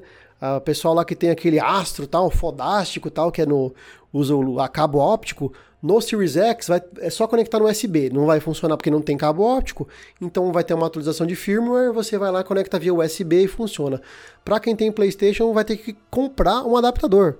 O 0.57 0.61
pessoal 0.61 0.93
lá 0.93 1.05
que 1.05 1.15
tem 1.15 1.31
aquele 1.31 1.61
astro 1.61 2.05
tal, 2.05 2.29
fodástico 2.29 3.09
tal, 3.09 3.31
que 3.31 3.43
é 3.43 3.47
no 3.47 3.73
usa 4.13 4.35
o 4.35 4.59
a 4.59 4.69
cabo 4.69 4.99
óptico, 4.99 5.53
no 5.83 6.01
Series 6.01 6.37
X 6.37 6.69
vai, 6.69 6.83
é 6.99 7.11
só 7.11 7.27
conectar 7.27 7.59
no 7.59 7.69
USB, 7.69 8.11
não 8.11 8.27
vai 8.27 8.41
funcionar 8.41 8.77
porque 8.77 8.91
não 8.91 9.01
tem 9.01 9.17
cabo 9.17 9.43
óptico, 9.43 9.89
então 10.21 10.53
vai 10.53 10.63
ter 10.63 10.75
uma 10.75 10.87
atualização 10.87 11.27
de 11.27 11.35
firmware, 11.35 11.93
você 11.93 12.19
vai 12.19 12.31
lá, 12.31 12.45
conecta 12.45 12.79
via 12.79 12.93
USB 12.95 13.45
e 13.45 13.49
funciona. 13.49 14.01
Para 14.45 14.61
quem 14.61 14.77
tem 14.77 14.93
PlayStation, 14.93 15.53
vai 15.53 15.65
ter 15.65 15.77
que 15.77 15.97
comprar 16.11 16.65
um 16.65 16.77
adaptador, 16.77 17.37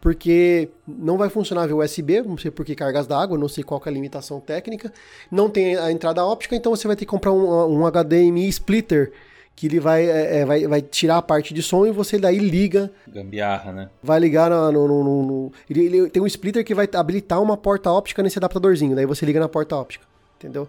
porque 0.00 0.70
não 0.86 1.18
vai 1.18 1.28
funcionar 1.28 1.66
via 1.66 1.76
USB, 1.76 2.22
não 2.22 2.38
sei 2.38 2.50
por 2.50 2.64
que 2.64 2.74
cargas 2.74 3.06
d'água, 3.06 3.36
não 3.36 3.48
sei 3.48 3.64
qual 3.64 3.82
é 3.84 3.88
a 3.88 3.92
limitação 3.92 4.38
técnica, 4.38 4.92
não 5.30 5.50
tem 5.50 5.76
a 5.76 5.90
entrada 5.90 6.24
óptica, 6.24 6.54
então 6.54 6.74
você 6.74 6.86
vai 6.86 6.96
ter 6.96 7.04
que 7.04 7.10
comprar 7.10 7.32
um, 7.32 7.80
um 7.80 7.90
HDMI 7.90 8.48
splitter 8.48 9.12
que 9.56 9.66
ele 9.66 9.78
vai, 9.78 10.04
é, 10.08 10.38
é, 10.38 10.44
vai, 10.44 10.66
vai 10.66 10.82
tirar 10.82 11.18
a 11.18 11.22
parte 11.22 11.54
de 11.54 11.62
som 11.62 11.86
e 11.86 11.92
você 11.92 12.18
daí 12.18 12.38
liga. 12.38 12.90
Gambiarra, 13.06 13.72
né? 13.72 13.90
Vai 14.02 14.18
ligar 14.18 14.50
no. 14.50 14.72
no, 14.72 14.88
no, 14.88 15.22
no 15.22 15.52
ele, 15.70 15.86
ele, 15.86 16.10
tem 16.10 16.22
um 16.22 16.26
splitter 16.26 16.64
que 16.64 16.74
vai 16.74 16.88
habilitar 16.92 17.40
uma 17.40 17.56
porta 17.56 17.90
óptica 17.90 18.22
nesse 18.22 18.38
adaptadorzinho, 18.38 18.96
daí 18.96 19.06
você 19.06 19.24
liga 19.24 19.38
na 19.38 19.48
porta 19.48 19.76
óptica, 19.76 20.04
entendeu? 20.36 20.68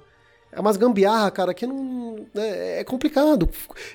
É 0.55 0.59
umas 0.61 0.77
gambiarra, 0.77 1.29
cara, 1.31 1.53
que 1.53 1.67
não. 1.67 2.25
É, 2.33 2.79
é, 2.79 2.83
complicado. 2.85 3.49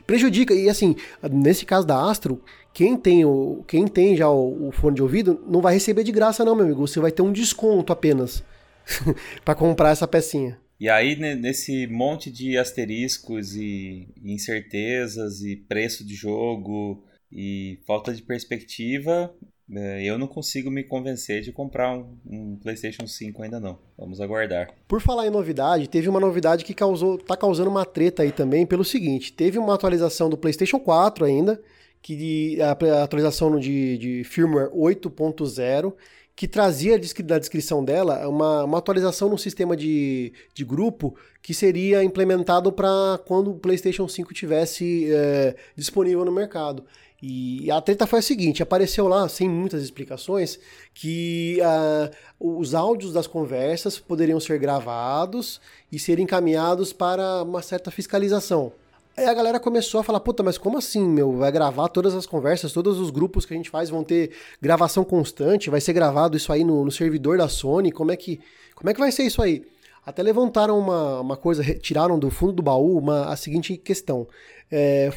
Prejudica. 0.06 0.52
E 0.52 0.68
assim, 0.68 0.94
nesse 1.32 1.64
caso 1.64 1.86
da 1.86 1.98
Astro, 2.04 2.42
quem 2.74 2.98
tem, 2.98 3.24
o, 3.24 3.64
quem 3.66 3.86
tem 3.86 4.14
já 4.14 4.28
o, 4.28 4.68
o 4.68 4.70
fone 4.70 4.96
de 4.96 5.02
ouvido 5.02 5.40
não 5.48 5.62
vai 5.62 5.72
receber 5.72 6.04
de 6.04 6.12
graça, 6.12 6.44
não, 6.44 6.54
meu 6.54 6.66
amigo. 6.66 6.86
Você 6.86 7.00
vai 7.00 7.10
ter 7.10 7.22
um 7.22 7.32
desconto 7.32 7.94
apenas 7.94 8.44
para 9.42 9.54
comprar 9.54 9.90
essa 9.90 10.06
pecinha. 10.06 10.58
E 10.80 10.88
aí, 10.88 11.14
nesse 11.14 11.86
monte 11.86 12.30
de 12.30 12.56
asteriscos 12.56 13.54
e 13.54 14.08
incertezas 14.24 15.42
e 15.42 15.54
preço 15.54 16.06
de 16.06 16.14
jogo 16.14 17.04
e 17.30 17.78
falta 17.86 18.14
de 18.14 18.22
perspectiva, 18.22 19.30
é, 19.70 20.02
eu 20.02 20.16
não 20.18 20.26
consigo 20.26 20.70
me 20.70 20.82
convencer 20.82 21.42
de 21.42 21.52
comprar 21.52 21.94
um, 21.94 22.16
um, 22.26 22.56
PlayStation 22.56 23.06
5 23.06 23.42
ainda 23.42 23.60
não. 23.60 23.78
Vamos 23.98 24.22
aguardar. 24.22 24.74
Por 24.88 25.02
falar 25.02 25.26
em 25.26 25.30
novidade, 25.30 25.86
teve 25.86 26.08
uma 26.08 26.18
novidade 26.18 26.64
que 26.64 26.72
causou, 26.72 27.18
tá 27.18 27.36
causando 27.36 27.68
uma 27.68 27.84
treta 27.84 28.22
aí 28.22 28.32
também 28.32 28.64
pelo 28.64 28.82
seguinte: 28.82 29.34
teve 29.34 29.58
uma 29.58 29.74
atualização 29.74 30.30
do 30.30 30.38
PlayStation 30.38 30.80
4 30.80 31.26
ainda, 31.26 31.60
que 32.00 32.58
a 32.62 33.02
atualização 33.02 33.60
de, 33.60 33.98
de 33.98 34.24
firmware 34.24 34.70
8.0 34.70 35.94
que 36.40 36.48
trazia 36.48 36.98
da 37.22 37.38
descrição 37.38 37.84
dela 37.84 38.26
uma, 38.26 38.64
uma 38.64 38.78
atualização 38.78 39.28
no 39.28 39.36
sistema 39.36 39.76
de, 39.76 40.32
de 40.54 40.64
grupo 40.64 41.14
que 41.42 41.52
seria 41.52 42.02
implementado 42.02 42.72
para 42.72 43.20
quando 43.26 43.50
o 43.50 43.58
PlayStation 43.58 44.08
5 44.08 44.32
tivesse 44.32 45.12
é, 45.12 45.54
disponível 45.76 46.24
no 46.24 46.32
mercado. 46.32 46.82
E 47.22 47.70
a 47.70 47.78
treta 47.82 48.06
foi 48.06 48.20
a 48.20 48.22
seguinte: 48.22 48.62
apareceu 48.62 49.06
lá, 49.06 49.28
sem 49.28 49.50
muitas 49.50 49.82
explicações, 49.82 50.58
que 50.94 51.58
uh, 51.60 52.58
os 52.58 52.74
áudios 52.74 53.12
das 53.12 53.26
conversas 53.26 53.98
poderiam 53.98 54.40
ser 54.40 54.58
gravados 54.58 55.60
e 55.92 55.98
serem 55.98 56.24
encaminhados 56.24 56.90
para 56.90 57.42
uma 57.42 57.60
certa 57.60 57.90
fiscalização. 57.90 58.72
Aí 59.20 59.26
a 59.26 59.34
galera 59.34 59.60
começou 59.60 60.00
a 60.00 60.02
falar, 60.02 60.18
puta, 60.18 60.42
mas 60.42 60.56
como 60.56 60.78
assim, 60.78 61.06
meu? 61.06 61.36
Vai 61.36 61.52
gravar 61.52 61.88
todas 61.88 62.14
as 62.14 62.24
conversas, 62.24 62.72
todos 62.72 62.98
os 62.98 63.10
grupos 63.10 63.44
que 63.44 63.52
a 63.52 63.56
gente 63.56 63.68
faz 63.68 63.90
vão 63.90 64.02
ter 64.02 64.30
gravação 64.62 65.04
constante, 65.04 65.68
vai 65.68 65.78
ser 65.78 65.92
gravado 65.92 66.38
isso 66.38 66.50
aí 66.50 66.64
no, 66.64 66.86
no 66.86 66.90
servidor 66.90 67.36
da 67.36 67.46
Sony, 67.46 67.92
como 67.92 68.10
é 68.10 68.16
que, 68.16 68.40
como 68.74 68.88
é 68.88 68.94
que 68.94 68.98
vai 68.98 69.12
ser 69.12 69.24
isso 69.24 69.42
aí? 69.42 69.62
Até 70.06 70.22
levantaram 70.22 70.78
uma, 70.78 71.20
uma 71.20 71.36
coisa, 71.36 71.62
tiraram 71.74 72.18
do 72.18 72.30
fundo 72.30 72.54
do 72.54 72.62
baú 72.62 72.96
uma, 72.96 73.26
a 73.26 73.36
seguinte 73.36 73.76
questão. 73.76 74.26
É, 74.72 75.12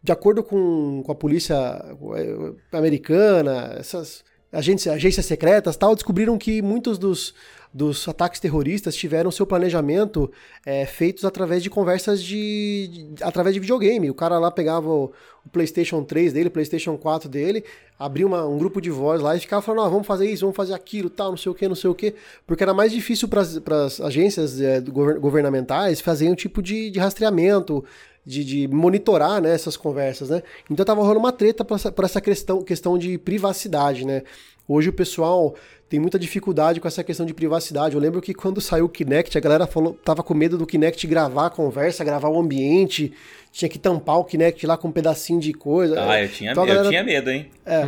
de 0.00 0.12
acordo 0.12 0.44
com, 0.44 1.02
com 1.04 1.10
a 1.10 1.16
polícia 1.16 1.56
é, 1.56 2.78
americana, 2.78 3.74
essas 3.76 4.22
agências, 4.52 4.94
agências 4.94 5.26
secretas 5.26 5.76
tal, 5.76 5.96
descobriram 5.96 6.38
que 6.38 6.62
muitos 6.62 6.98
dos, 6.98 7.34
dos 7.72 8.08
ataques 8.08 8.40
terroristas 8.40 8.96
tiveram 8.96 9.30
seu 9.30 9.46
planejamento 9.46 10.30
é, 10.66 10.84
feitos 10.84 11.24
através 11.24 11.62
de 11.62 11.70
conversas 11.70 12.20
de, 12.22 12.88
de, 13.14 13.24
através 13.24 13.54
de 13.54 13.60
videogame. 13.60 14.10
O 14.10 14.14
cara 14.14 14.40
lá 14.40 14.50
pegava 14.50 14.88
o, 14.88 15.12
o, 15.44 15.48
PlayStation 15.50 16.02
3 16.02 16.32
dele, 16.32 16.48
o 16.48 16.50
PlayStation 16.50 16.96
4 16.96 17.28
dele, 17.28 17.64
abria 17.96 18.26
uma, 18.26 18.44
um 18.44 18.58
grupo 18.58 18.80
de 18.80 18.90
voz 18.90 19.22
lá 19.22 19.36
e 19.36 19.40
ficava 19.40 19.62
falando: 19.62 19.86
ah, 19.86 19.88
vamos 19.88 20.06
fazer 20.06 20.28
isso, 20.28 20.40
vamos 20.40 20.56
fazer 20.56 20.74
aquilo, 20.74 21.08
tal, 21.08 21.30
não 21.30 21.36
sei 21.36 21.52
o 21.52 21.54
que, 21.54 21.68
não 21.68 21.76
sei 21.76 21.88
o 21.88 21.94
que, 21.94 22.12
porque 22.44 22.62
era 22.64 22.74
mais 22.74 22.90
difícil 22.90 23.28
para 23.28 23.42
as 23.84 24.00
agências 24.00 24.60
é, 24.60 24.80
governamentais 24.80 26.00
fazerem 26.00 26.32
um 26.32 26.36
tipo 26.36 26.60
de, 26.60 26.90
de 26.90 26.98
rastreamento, 26.98 27.84
de, 28.26 28.44
de, 28.44 28.68
monitorar 28.68 29.40
né, 29.40 29.54
essas 29.54 29.76
conversas, 29.76 30.28
né? 30.28 30.42
Então 30.68 30.84
tava 30.84 31.02
rolando 31.02 31.20
uma 31.20 31.32
treta 31.32 31.64
por 31.64 31.76
essa, 31.76 31.94
essa 32.02 32.20
questão, 32.20 32.62
questão 32.62 32.98
de 32.98 33.16
privacidade, 33.16 34.04
né? 34.04 34.24
Hoje 34.72 34.88
o 34.88 34.92
pessoal 34.92 35.56
tem 35.88 35.98
muita 35.98 36.16
dificuldade 36.16 36.80
com 36.80 36.86
essa 36.86 37.02
questão 37.02 37.26
de 37.26 37.34
privacidade. 37.34 37.96
Eu 37.96 38.00
lembro 38.00 38.22
que 38.22 38.32
quando 38.32 38.60
saiu 38.60 38.84
o 38.84 38.88
Kinect, 38.88 39.36
a 39.36 39.40
galera 39.40 39.66
falou, 39.66 39.94
tava 39.94 40.22
com 40.22 40.32
medo 40.32 40.56
do 40.56 40.64
Kinect 40.64 41.08
gravar 41.08 41.46
a 41.46 41.50
conversa, 41.50 42.04
gravar 42.04 42.28
o 42.28 42.38
ambiente, 42.38 43.12
tinha 43.50 43.68
que 43.68 43.80
tampar 43.80 44.20
o 44.20 44.24
Kinect 44.24 44.64
lá 44.68 44.76
com 44.76 44.86
um 44.86 44.92
pedacinho 44.92 45.40
de 45.40 45.52
coisa. 45.52 46.00
Ah, 46.00 46.22
eu 46.22 46.28
tinha, 46.28 46.52
então, 46.52 46.64
galera, 46.64 46.86
eu 46.86 46.90
tinha 46.90 47.02
medo, 47.02 47.30
hein? 47.30 47.50
É. 47.66 47.82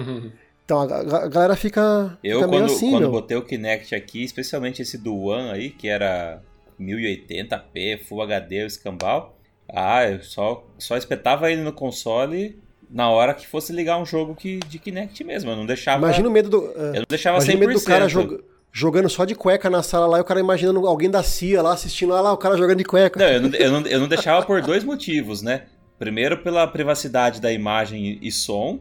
Então 0.64 0.80
a, 0.80 0.85
a, 0.85 1.28
galera 1.28 1.55
fica. 1.55 2.18
Eu, 2.24 2.41
fica 2.41 2.49
quando, 2.51 2.64
assim, 2.64 2.91
quando 2.91 3.03
meu. 3.03 3.11
botei 3.12 3.37
o 3.37 3.43
Kinect 3.43 3.95
aqui, 3.95 4.24
especialmente 4.24 4.83
esse 4.83 4.99
do 4.99 5.16
One 5.16 5.51
aí, 5.51 5.70
que 5.70 5.87
era 5.87 6.43
1080p, 6.80 8.03
Full 8.09 8.22
HD, 8.22 8.64
o 8.64 8.66
escambau. 8.66 9.39
Ah, 9.68 10.11
eu 10.11 10.20
só, 10.20 10.66
só 10.78 10.97
espetava 10.97 11.49
ele 11.53 11.62
no 11.62 11.72
console 11.72 12.61
na 12.93 13.09
hora 13.09 13.32
que 13.32 13.47
fosse 13.47 13.72
ligar 13.72 13.99
um 13.99 14.05
jogo 14.05 14.34
que, 14.34 14.59
de 14.68 14.78
Kinect 14.78 15.24
mesmo. 15.24 15.51
Eu 15.51 15.57
não 15.57 15.66
deixava. 15.66 15.99
Imagina 15.99 16.28
o 16.28 16.30
medo 16.30 16.51
do. 16.51 16.64
Eu 16.66 16.93
não 16.93 17.07
deixava 17.09 17.38
Imagina 17.38 17.55
100%. 17.55 17.57
o 17.57 17.66
medo 17.66 17.80
do 17.80 17.84
cara 17.84 18.09
jog, 18.09 18.45
jogando 18.70 19.09
só 19.09 19.24
de 19.24 19.34
cueca 19.34 19.70
na 19.70 19.82
sala 19.82 20.07
lá 20.07 20.18
e 20.18 20.20
o 20.20 20.24
cara 20.24 20.40
imaginando 20.40 20.86
alguém 20.86 21.11
da 21.11 21.22
CIA 21.22 21.62
lá 21.62 21.72
assistindo 21.72 22.11
lá, 22.11 22.20
lá 22.20 22.32
o 22.32 22.36
cara 22.36 22.57
jogando 22.57 22.78
de 22.78 22.84
cueca. 22.84 23.18
Não, 23.18 23.26
eu 23.26 23.40
não, 23.40 23.51
eu 23.51 23.70
não, 23.70 23.86
eu 23.86 24.01
não 24.01 24.09
deixava 24.09 24.45
por 24.45 24.61
dois 24.61 24.84
motivos, 24.84 25.43
né? 25.43 25.62
Primeiro, 25.99 26.38
pela 26.38 26.66
privacidade 26.66 27.40
da 27.40 27.51
imagem 27.51 28.18
e 28.20 28.30
som. 28.30 28.78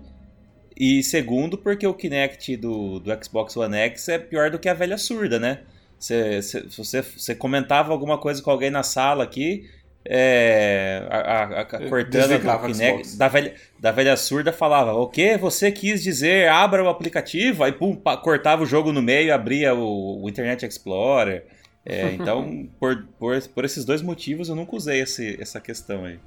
E 0.76 1.04
segundo, 1.04 1.58
porque 1.58 1.86
o 1.86 1.94
Kinect 1.94 2.58
do, 2.58 3.00
do 3.00 3.24
Xbox 3.24 3.56
One 3.56 3.78
X 3.78 4.10
é 4.10 4.18
pior 4.18 4.50
do 4.50 4.58
que 4.58 4.68
a 4.68 4.74
velha 4.74 4.98
surda, 4.98 5.40
né? 5.40 5.60
Você, 6.00 6.42
você, 6.42 7.02
você 7.04 7.36
comentava 7.36 7.92
alguma 7.92 8.18
coisa 8.18 8.42
com 8.42 8.50
alguém 8.50 8.72
na 8.72 8.82
sala 8.82 9.24
aqui, 9.24 9.70
é, 10.04 11.06
a, 11.10 11.18
a, 11.18 11.62
a 11.62 11.66
Cortana 11.66 12.40
do 12.40 12.68
Kinect, 12.68 13.18
da 13.18 13.28
velha, 13.28 13.54
da 13.80 13.92
velha 13.92 14.18
surda 14.18 14.52
falava: 14.52 14.94
O 14.94 15.08
que 15.08 15.38
você 15.38 15.72
quis 15.72 16.02
dizer? 16.02 16.50
Abra 16.50 16.84
o 16.84 16.90
aplicativo, 16.90 17.64
aí 17.64 17.72
pum, 17.72 17.96
cortava 17.96 18.64
o 18.64 18.66
jogo 18.66 18.92
no 18.92 19.02
meio, 19.02 19.34
abria 19.34 19.76
o, 19.76 20.24
o 20.24 20.30
Internet 20.30 20.66
Explorer. 20.66 21.46
É, 21.86 22.14
então, 22.20 22.68
por, 22.80 23.06
por, 23.20 23.40
por 23.50 23.66
esses 23.66 23.86
dois 23.86 24.02
motivos, 24.02 24.50
eu 24.50 24.56
nunca 24.56 24.76
usei 24.76 25.02
esse, 25.02 25.40
essa 25.40 25.62
questão 25.62 26.06
aí. 26.06 26.20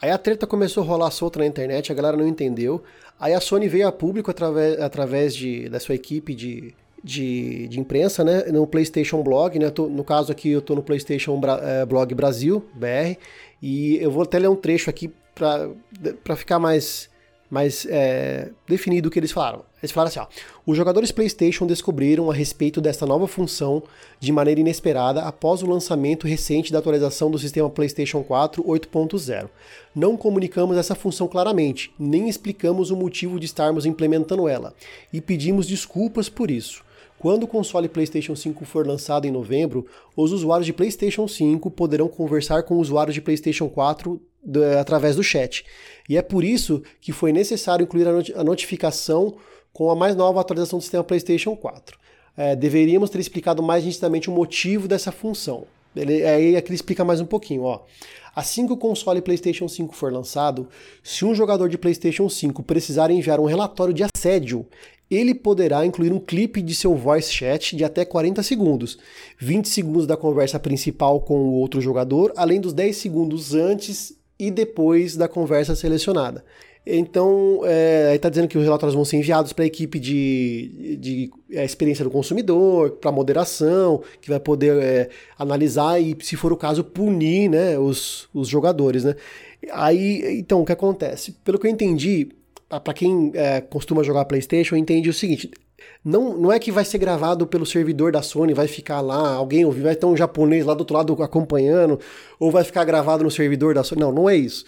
Aí 0.00 0.10
a 0.10 0.18
treta 0.18 0.46
começou 0.46 0.82
a 0.82 0.86
rolar 0.86 1.10
solta 1.10 1.38
na 1.38 1.46
internet, 1.46 1.90
a 1.90 1.94
galera 1.94 2.16
não 2.16 2.28
entendeu. 2.28 2.84
Aí 3.18 3.32
a 3.32 3.40
Sony 3.40 3.66
veio 3.66 3.88
a 3.88 3.92
público 3.92 4.30
através, 4.30 4.78
através 4.78 5.34
de, 5.34 5.68
da 5.68 5.80
sua 5.80 5.94
equipe 5.94 6.34
de, 6.34 6.74
de, 7.06 7.68
de 7.68 7.78
imprensa, 7.78 8.24
né? 8.24 8.46
No 8.46 8.66
PlayStation 8.66 9.22
Blog, 9.22 9.56
né? 9.60 9.70
Tô, 9.70 9.86
no 9.86 10.02
caso 10.02 10.32
aqui 10.32 10.50
eu 10.50 10.60
tô 10.60 10.74
no 10.74 10.82
PlayStation 10.82 11.40
é, 11.62 11.86
Blog 11.86 12.12
Brasil, 12.16 12.64
BR, 12.74 13.16
e 13.62 13.96
eu 13.98 14.10
vou 14.10 14.24
até 14.24 14.40
ler 14.40 14.48
um 14.48 14.56
trecho 14.56 14.90
aqui 14.90 15.12
para 15.32 16.36
ficar 16.36 16.58
mais 16.58 17.08
mais 17.48 17.86
é, 17.88 18.50
definido 18.66 19.08
o 19.08 19.12
que 19.12 19.20
eles 19.20 19.30
falaram. 19.30 19.62
Eles 19.80 19.92
falaram 19.92 20.08
assim: 20.08 20.18
ó, 20.18 20.26
os 20.66 20.76
jogadores 20.76 21.12
PlayStation 21.12 21.64
descobriram 21.64 22.28
a 22.28 22.34
respeito 22.34 22.80
desta 22.80 23.06
nova 23.06 23.28
função 23.28 23.84
de 24.18 24.32
maneira 24.32 24.60
inesperada 24.60 25.22
após 25.22 25.62
o 25.62 25.70
lançamento 25.70 26.26
recente 26.26 26.72
da 26.72 26.80
atualização 26.80 27.30
do 27.30 27.38
sistema 27.38 27.70
PlayStation 27.70 28.24
4 28.24 28.64
8.0. 28.64 29.48
Não 29.94 30.16
comunicamos 30.16 30.76
essa 30.76 30.96
função 30.96 31.28
claramente, 31.28 31.92
nem 31.96 32.28
explicamos 32.28 32.90
o 32.90 32.96
motivo 32.96 33.38
de 33.38 33.46
estarmos 33.46 33.86
implementando 33.86 34.48
ela, 34.48 34.74
e 35.12 35.20
pedimos 35.20 35.68
desculpas 35.68 36.28
por 36.28 36.50
isso. 36.50 36.84
Quando 37.18 37.44
o 37.44 37.48
console 37.48 37.88
PlayStation 37.88 38.36
5 38.36 38.64
for 38.64 38.86
lançado 38.86 39.26
em 39.26 39.30
novembro, 39.30 39.86
os 40.14 40.32
usuários 40.32 40.66
de 40.66 40.72
PlayStation 40.72 41.26
5 41.26 41.70
poderão 41.70 42.08
conversar 42.08 42.62
com 42.62 42.76
usuários 42.76 43.14
de 43.14 43.20
PlayStation 43.20 43.68
4 43.68 44.20
através 44.78 45.16
do 45.16 45.24
chat. 45.24 45.64
E 46.08 46.16
é 46.16 46.22
por 46.22 46.44
isso 46.44 46.82
que 47.00 47.12
foi 47.12 47.32
necessário 47.32 47.84
incluir 47.84 48.06
a 48.34 48.44
notificação 48.44 49.36
com 49.72 49.90
a 49.90 49.96
mais 49.96 50.14
nova 50.14 50.40
atualização 50.40 50.78
do 50.78 50.82
sistema 50.82 51.04
PlayStation 51.04 51.56
4. 51.56 51.98
É, 52.36 52.54
deveríamos 52.54 53.10
ter 53.10 53.18
explicado 53.18 53.62
mais 53.62 53.84
nitidamente 53.84 54.28
o 54.28 54.32
motivo 54.32 54.86
dessa 54.86 55.10
função. 55.10 55.66
Ele, 55.94 56.22
aí 56.24 56.56
aqui 56.56 56.68
ele 56.68 56.76
explica 56.76 57.04
mais 57.04 57.20
um 57.20 57.26
pouquinho. 57.26 57.62
Ó. 57.62 57.80
Assim 58.34 58.66
que 58.66 58.72
o 58.72 58.76
console 58.76 59.22
PlayStation 59.22 59.66
5 59.66 59.94
for 59.94 60.12
lançado, 60.12 60.68
se 61.02 61.24
um 61.24 61.34
jogador 61.34 61.70
de 61.70 61.78
PlayStation 61.78 62.28
5 62.28 62.62
precisar 62.62 63.10
enviar 63.10 63.40
um 63.40 63.46
relatório 63.46 63.94
de 63.94 64.04
assédio, 64.04 64.66
ele 65.10 65.34
poderá 65.34 65.86
incluir 65.86 66.12
um 66.12 66.18
clipe 66.18 66.60
de 66.60 66.74
seu 66.74 66.94
voice 66.94 67.32
chat 67.32 67.76
de 67.76 67.84
até 67.84 68.04
40 68.04 68.42
segundos, 68.42 68.98
20 69.38 69.68
segundos 69.68 70.06
da 70.06 70.16
conversa 70.16 70.58
principal 70.58 71.20
com 71.20 71.38
o 71.38 71.52
outro 71.52 71.80
jogador, 71.80 72.32
além 72.36 72.60
dos 72.60 72.72
10 72.72 72.96
segundos 72.96 73.54
antes 73.54 74.16
e 74.38 74.50
depois 74.50 75.16
da 75.16 75.28
conversa 75.28 75.74
selecionada. 75.74 76.44
Então, 76.88 77.62
é, 77.64 78.14
está 78.14 78.28
dizendo 78.28 78.46
que 78.46 78.56
os 78.56 78.62
relatórios 78.62 78.94
vão 78.94 79.04
ser 79.04 79.16
enviados 79.16 79.52
para 79.52 79.64
a 79.64 79.66
equipe 79.66 79.98
de, 79.98 80.96
de 81.00 81.30
é, 81.50 81.64
experiência 81.64 82.04
do 82.04 82.10
consumidor, 82.10 82.92
para 82.92 83.10
moderação, 83.10 84.04
que 84.20 84.30
vai 84.30 84.38
poder 84.38 84.76
é, 84.80 85.08
analisar 85.36 86.00
e, 86.00 86.16
se 86.22 86.36
for 86.36 86.52
o 86.52 86.56
caso, 86.56 86.84
punir 86.84 87.50
né, 87.50 87.76
os, 87.76 88.28
os 88.32 88.46
jogadores. 88.46 89.02
Né? 89.02 89.16
Aí, 89.72 90.38
então, 90.38 90.62
o 90.62 90.64
que 90.64 90.70
acontece? 90.70 91.32
Pelo 91.44 91.58
que 91.58 91.66
eu 91.66 91.70
entendi, 91.72 92.28
para 92.68 92.94
quem 92.94 93.32
é, 93.34 93.60
costuma 93.60 94.02
jogar 94.02 94.24
PlayStation, 94.24 94.76
entende 94.76 95.08
o 95.08 95.14
seguinte: 95.14 95.50
não, 96.04 96.36
não 96.36 96.52
é 96.52 96.58
que 96.58 96.72
vai 96.72 96.84
ser 96.84 96.98
gravado 96.98 97.46
pelo 97.46 97.66
servidor 97.66 98.12
da 98.12 98.22
Sony, 98.22 98.54
vai 98.54 98.68
ficar 98.68 99.00
lá, 99.00 99.34
alguém 99.34 99.64
ouvir, 99.64 99.82
vai 99.82 99.96
ter 99.96 100.06
um 100.06 100.16
japonês 100.16 100.64
lá 100.64 100.74
do 100.74 100.80
outro 100.80 100.96
lado 100.96 101.22
acompanhando, 101.22 101.98
ou 102.38 102.50
vai 102.50 102.64
ficar 102.64 102.84
gravado 102.84 103.24
no 103.24 103.30
servidor 103.30 103.74
da 103.74 103.84
Sony. 103.84 104.00
Não, 104.00 104.12
não 104.12 104.28
é 104.28 104.36
isso. 104.36 104.64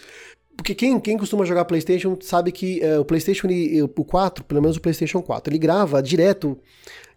Porque 0.55 0.75
quem, 0.75 0.99
quem 0.99 1.17
costuma 1.17 1.45
jogar 1.45 1.63
PlayStation 1.63 2.17
sabe 2.21 2.51
que 2.51 2.81
é, 2.83 2.99
o 2.99 3.05
PlayStation, 3.05 3.47
o 3.83 4.03
4, 4.03 4.43
pelo 4.43 4.61
menos 4.61 4.75
o 4.75 4.81
PlayStation 4.81 5.21
4, 5.21 5.51
ele 5.51 5.57
grava 5.57 6.03
direto 6.03 6.57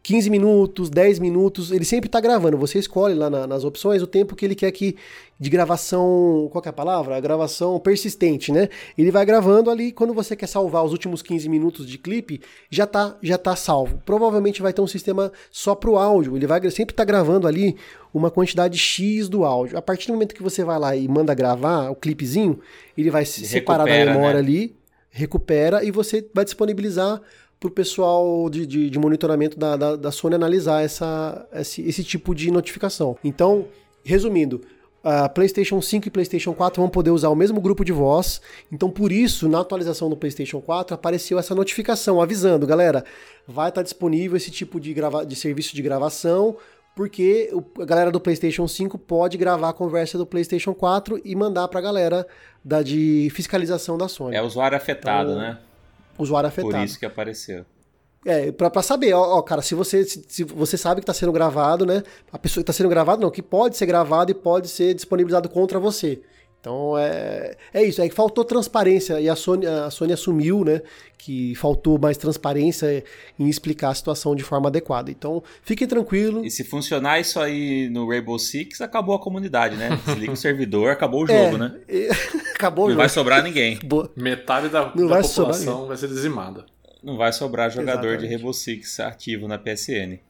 15 0.02 0.30
minutos, 0.30 0.90
10 0.90 1.20
minutos, 1.20 1.70
ele 1.70 1.84
sempre 1.84 2.08
está 2.08 2.20
gravando. 2.20 2.56
Você 2.58 2.78
escolhe 2.78 3.14
lá 3.14 3.30
na, 3.30 3.46
nas 3.46 3.62
opções 3.62 4.02
o 4.02 4.06
tempo 4.06 4.34
que 4.34 4.44
ele 4.44 4.54
quer 4.54 4.70
que 4.72 4.96
de 5.38 5.50
gravação, 5.50 6.48
qual 6.52 6.62
é 6.64 6.68
a 6.68 6.72
palavra? 6.72 7.16
A 7.16 7.20
gravação 7.20 7.78
persistente, 7.78 8.52
né? 8.52 8.68
Ele 8.96 9.10
vai 9.10 9.24
gravando 9.24 9.70
ali, 9.70 9.90
quando 9.90 10.14
você 10.14 10.36
quer 10.36 10.46
salvar 10.46 10.84
os 10.84 10.92
últimos 10.92 11.20
15 11.20 11.48
minutos 11.48 11.86
de 11.86 11.98
clipe, 11.98 12.40
já 12.70 12.86
tá, 12.86 13.16
já 13.22 13.36
tá 13.36 13.56
salvo. 13.56 14.00
Provavelmente 14.04 14.62
vai 14.62 14.72
ter 14.72 14.80
um 14.80 14.86
sistema 14.86 15.32
só 15.50 15.74
para 15.74 15.90
o 15.90 15.96
áudio, 15.96 16.36
ele 16.36 16.46
vai 16.46 16.60
sempre 16.70 16.92
estar 16.92 17.02
tá 17.02 17.04
gravando 17.04 17.48
ali 17.48 17.76
uma 18.14 18.30
quantidade 18.30 18.78
X 18.78 19.28
do 19.28 19.44
áudio. 19.44 19.76
A 19.76 19.82
partir 19.82 20.08
do 20.08 20.12
momento 20.12 20.34
que 20.34 20.42
você 20.42 20.62
vai 20.62 20.78
lá 20.78 20.94
e 20.94 21.08
manda 21.08 21.34
gravar 21.34 21.90
o 21.90 21.96
clipezinho, 21.96 22.60
ele 22.96 23.10
vai 23.10 23.24
se 23.24 23.44
separar 23.46 23.84
da 23.84 23.90
memória 23.90 24.34
né? 24.34 24.38
ali, 24.38 24.76
recupera 25.10 25.84
e 25.84 25.90
você 25.90 26.24
vai 26.32 26.44
disponibilizar 26.44 27.20
para 27.62 27.68
o 27.68 27.70
pessoal 27.70 28.50
de, 28.50 28.66
de, 28.66 28.90
de 28.90 28.98
monitoramento 28.98 29.56
da, 29.56 29.76
da, 29.76 29.96
da, 29.96 30.10
Sony 30.10 30.34
analisar 30.34 30.82
essa, 30.82 31.46
esse, 31.52 31.80
esse 31.82 32.02
tipo 32.02 32.34
de 32.34 32.50
notificação. 32.50 33.16
Então, 33.22 33.66
resumindo, 34.04 34.60
a 35.04 35.28
PlayStation 35.28 35.80
5 35.80 36.08
e 36.08 36.10
PlayStation 36.10 36.52
4 36.52 36.82
vão 36.82 36.90
poder 36.90 37.10
usar 37.10 37.28
o 37.28 37.36
mesmo 37.36 37.60
grupo 37.60 37.84
de 37.84 37.92
voz. 37.92 38.40
Então, 38.70 38.90
por 38.90 39.12
isso, 39.12 39.48
na 39.48 39.60
atualização 39.60 40.10
do 40.10 40.16
PlayStation 40.16 40.60
4 40.60 40.94
apareceu 40.94 41.38
essa 41.38 41.54
notificação 41.54 42.20
avisando, 42.20 42.66
galera, 42.66 43.04
vai 43.46 43.68
estar 43.68 43.82
disponível 43.82 44.36
esse 44.36 44.50
tipo 44.50 44.80
de, 44.80 44.92
grava 44.92 45.24
de 45.24 45.36
serviço 45.36 45.74
de 45.74 45.82
gravação, 45.82 46.56
porque 46.96 47.50
a 47.80 47.84
galera 47.84 48.10
do 48.10 48.20
PlayStation 48.20 48.66
5 48.66 48.98
pode 48.98 49.38
gravar 49.38 49.68
a 49.68 49.72
conversa 49.72 50.18
do 50.18 50.26
PlayStation 50.26 50.74
4 50.74 51.20
e 51.24 51.34
mandar 51.36 51.68
para 51.68 51.78
a 51.78 51.82
galera 51.82 52.26
da 52.64 52.82
de 52.82 53.28
fiscalização 53.32 53.96
da 53.96 54.08
Sony. 54.08 54.36
É 54.36 54.42
usuário 54.42 54.76
afetado, 54.76 55.30
então, 55.30 55.40
né? 55.42 55.58
Usuário 56.18 56.48
afetado. 56.48 56.74
Por 56.74 56.84
isso 56.84 56.98
que 56.98 57.06
apareceu. 57.06 57.64
É, 58.24 58.52
pra, 58.52 58.70
pra 58.70 58.82
saber, 58.82 59.12
ó, 59.14 59.38
ó, 59.38 59.42
cara, 59.42 59.62
se 59.62 59.74
você, 59.74 60.04
se, 60.04 60.24
se, 60.28 60.44
você 60.44 60.76
sabe 60.76 61.00
que 61.00 61.06
tá 61.06 61.12
sendo 61.12 61.32
gravado, 61.32 61.84
né? 61.84 62.04
A 62.30 62.38
pessoa 62.38 62.62
que 62.62 62.66
tá 62.66 62.72
sendo 62.72 62.88
gravado, 62.88 63.20
não, 63.20 63.30
que 63.30 63.42
pode 63.42 63.76
ser 63.76 63.86
gravado 63.86 64.30
e 64.30 64.34
pode 64.34 64.68
ser 64.68 64.94
disponibilizado 64.94 65.48
contra 65.48 65.80
você. 65.80 66.22
Então 66.62 66.96
é, 66.96 67.56
é 67.74 67.82
isso, 67.82 68.00
é 68.00 68.08
que 68.08 68.14
faltou 68.14 68.44
transparência 68.44 69.20
e 69.20 69.28
a 69.28 69.34
Sony, 69.34 69.66
a 69.66 69.90
Sony 69.90 70.12
assumiu, 70.12 70.64
né, 70.64 70.80
que 71.18 71.56
faltou 71.56 71.98
mais 71.98 72.16
transparência 72.16 73.02
em 73.36 73.48
explicar 73.48 73.88
a 73.90 73.94
situação 73.94 74.36
de 74.36 74.44
forma 74.44 74.68
adequada. 74.68 75.10
Então 75.10 75.42
fiquem 75.64 75.88
tranquilos. 75.88 76.46
E 76.46 76.50
se 76.50 76.62
funcionar 76.62 77.18
isso 77.18 77.40
aí 77.40 77.90
no 77.90 78.08
Rainbow 78.08 78.38
Six, 78.38 78.80
acabou 78.80 79.16
a 79.16 79.18
comunidade, 79.18 79.74
né? 79.74 79.98
Desliga 80.06 80.32
o 80.32 80.36
servidor, 80.38 80.92
acabou 80.92 81.24
o 81.24 81.26
jogo, 81.26 81.56
é, 81.56 81.58
né? 81.58 81.80
acabou 82.54 82.84
Não 82.84 82.90
o 82.90 82.90
jogo. 82.90 83.00
vai 83.00 83.08
sobrar 83.08 83.42
ninguém. 83.42 83.80
Boa. 83.84 84.08
Metade 84.14 84.68
da, 84.68 84.84
da 84.84 85.06
vai 85.06 85.22
população 85.22 85.86
vai 85.88 85.96
ser 85.96 86.06
dizimada. 86.06 86.64
Não 87.02 87.16
vai 87.16 87.32
sobrar 87.32 87.72
jogador 87.72 88.06
Exatamente. 88.06 88.20
de 88.20 88.34
Rainbow 88.36 88.52
Six 88.52 89.00
ativo 89.00 89.48
na 89.48 89.58
PSN. 89.58 90.20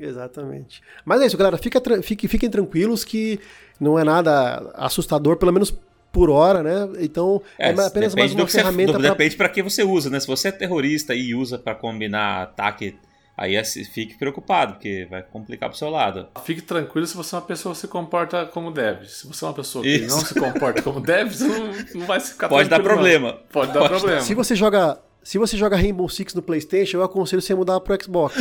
Exatamente. 0.00 0.82
Mas 1.04 1.20
é 1.20 1.26
isso, 1.26 1.36
galera. 1.36 1.58
Fica, 1.58 1.80
fique, 2.02 2.26
fiquem 2.26 2.48
tranquilos 2.48 3.04
que 3.04 3.38
não 3.78 3.98
é 3.98 4.04
nada 4.04 4.70
assustador, 4.74 5.36
pelo 5.36 5.52
menos 5.52 5.74
por 6.12 6.30
hora, 6.30 6.62
né? 6.62 6.88
Então 7.00 7.40
é, 7.58 7.70
é 7.70 7.86
apenas 7.86 8.14
mais 8.14 8.32
uma 8.32 8.46
ferramenta. 8.46 8.92
Você, 8.92 8.98
pra... 8.98 9.10
Depende 9.10 9.36
para 9.36 9.48
que 9.48 9.62
você 9.62 9.82
usa, 9.82 10.10
né? 10.10 10.18
Se 10.18 10.26
você 10.26 10.48
é 10.48 10.52
terrorista 10.52 11.14
e 11.14 11.34
usa 11.34 11.58
para 11.58 11.74
combinar 11.74 12.42
ataque, 12.42 12.96
aí 13.36 13.54
é, 13.54 13.64
fique 13.64 14.18
preocupado, 14.18 14.74
porque 14.74 15.06
vai 15.08 15.22
complicar 15.22 15.68
pro 15.68 15.78
seu 15.78 15.88
lado. 15.88 16.28
Fique 16.44 16.62
tranquilo 16.62 17.06
se 17.06 17.16
você 17.16 17.34
é 17.34 17.38
uma 17.38 17.44
pessoa 17.44 17.74
que 17.74 17.80
se 17.80 17.88
comporta 17.88 18.46
como 18.46 18.70
deve. 18.70 19.06
Se 19.06 19.26
você 19.26 19.44
é 19.44 19.48
uma 19.48 19.54
pessoa 19.54 19.82
que 19.84 19.96
Isso. 19.96 20.16
não 20.16 20.24
se 20.24 20.34
comporta 20.34 20.82
como 20.82 21.00
deve, 21.00 21.34
você 21.34 21.46
não, 21.46 21.72
não 21.94 22.06
vai 22.06 22.20
ficar 22.20 22.48
Pode 22.48 22.68
dar 22.68 22.80
problema. 22.80 23.32
Não. 23.32 23.38
Pode 23.52 23.72
dar 23.72 23.80
Pode. 23.80 23.94
problema. 23.94 24.20
Se 24.22 24.34
você 24.34 24.56
joga 24.56 24.98
se 25.22 25.38
você 25.38 25.56
joga 25.56 25.76
Rainbow 25.76 26.08
Six 26.08 26.34
no 26.34 26.42
PlayStation, 26.42 26.98
eu 26.98 27.02
aconselho 27.02 27.42
você 27.42 27.52
a 27.52 27.56
mudar 27.56 27.80
pro 27.80 27.96
Xbox. 28.02 28.36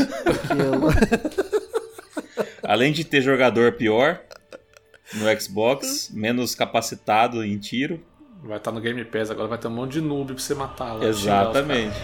Além 2.64 2.92
de 2.92 3.04
ter 3.04 3.22
jogador 3.22 3.74
pior 3.74 4.22
no 5.16 5.42
Xbox, 5.42 6.10
menos 6.14 6.56
capacitado 6.56 7.44
em 7.44 7.58
tiro. 7.58 8.00
Vai 8.44 8.58
estar 8.58 8.72
tá 8.72 8.76
no 8.76 8.82
Game 8.82 9.04
Pass 9.06 9.30
agora, 9.30 9.48
vai 9.48 9.58
ter 9.58 9.68
um 9.68 9.72
monte 9.72 9.94
de 9.94 10.02
noob 10.02 10.34
pra 10.34 10.42
você 10.42 10.56
matar 10.56 10.94
lá. 10.94 11.06
Exatamente. 11.06 11.96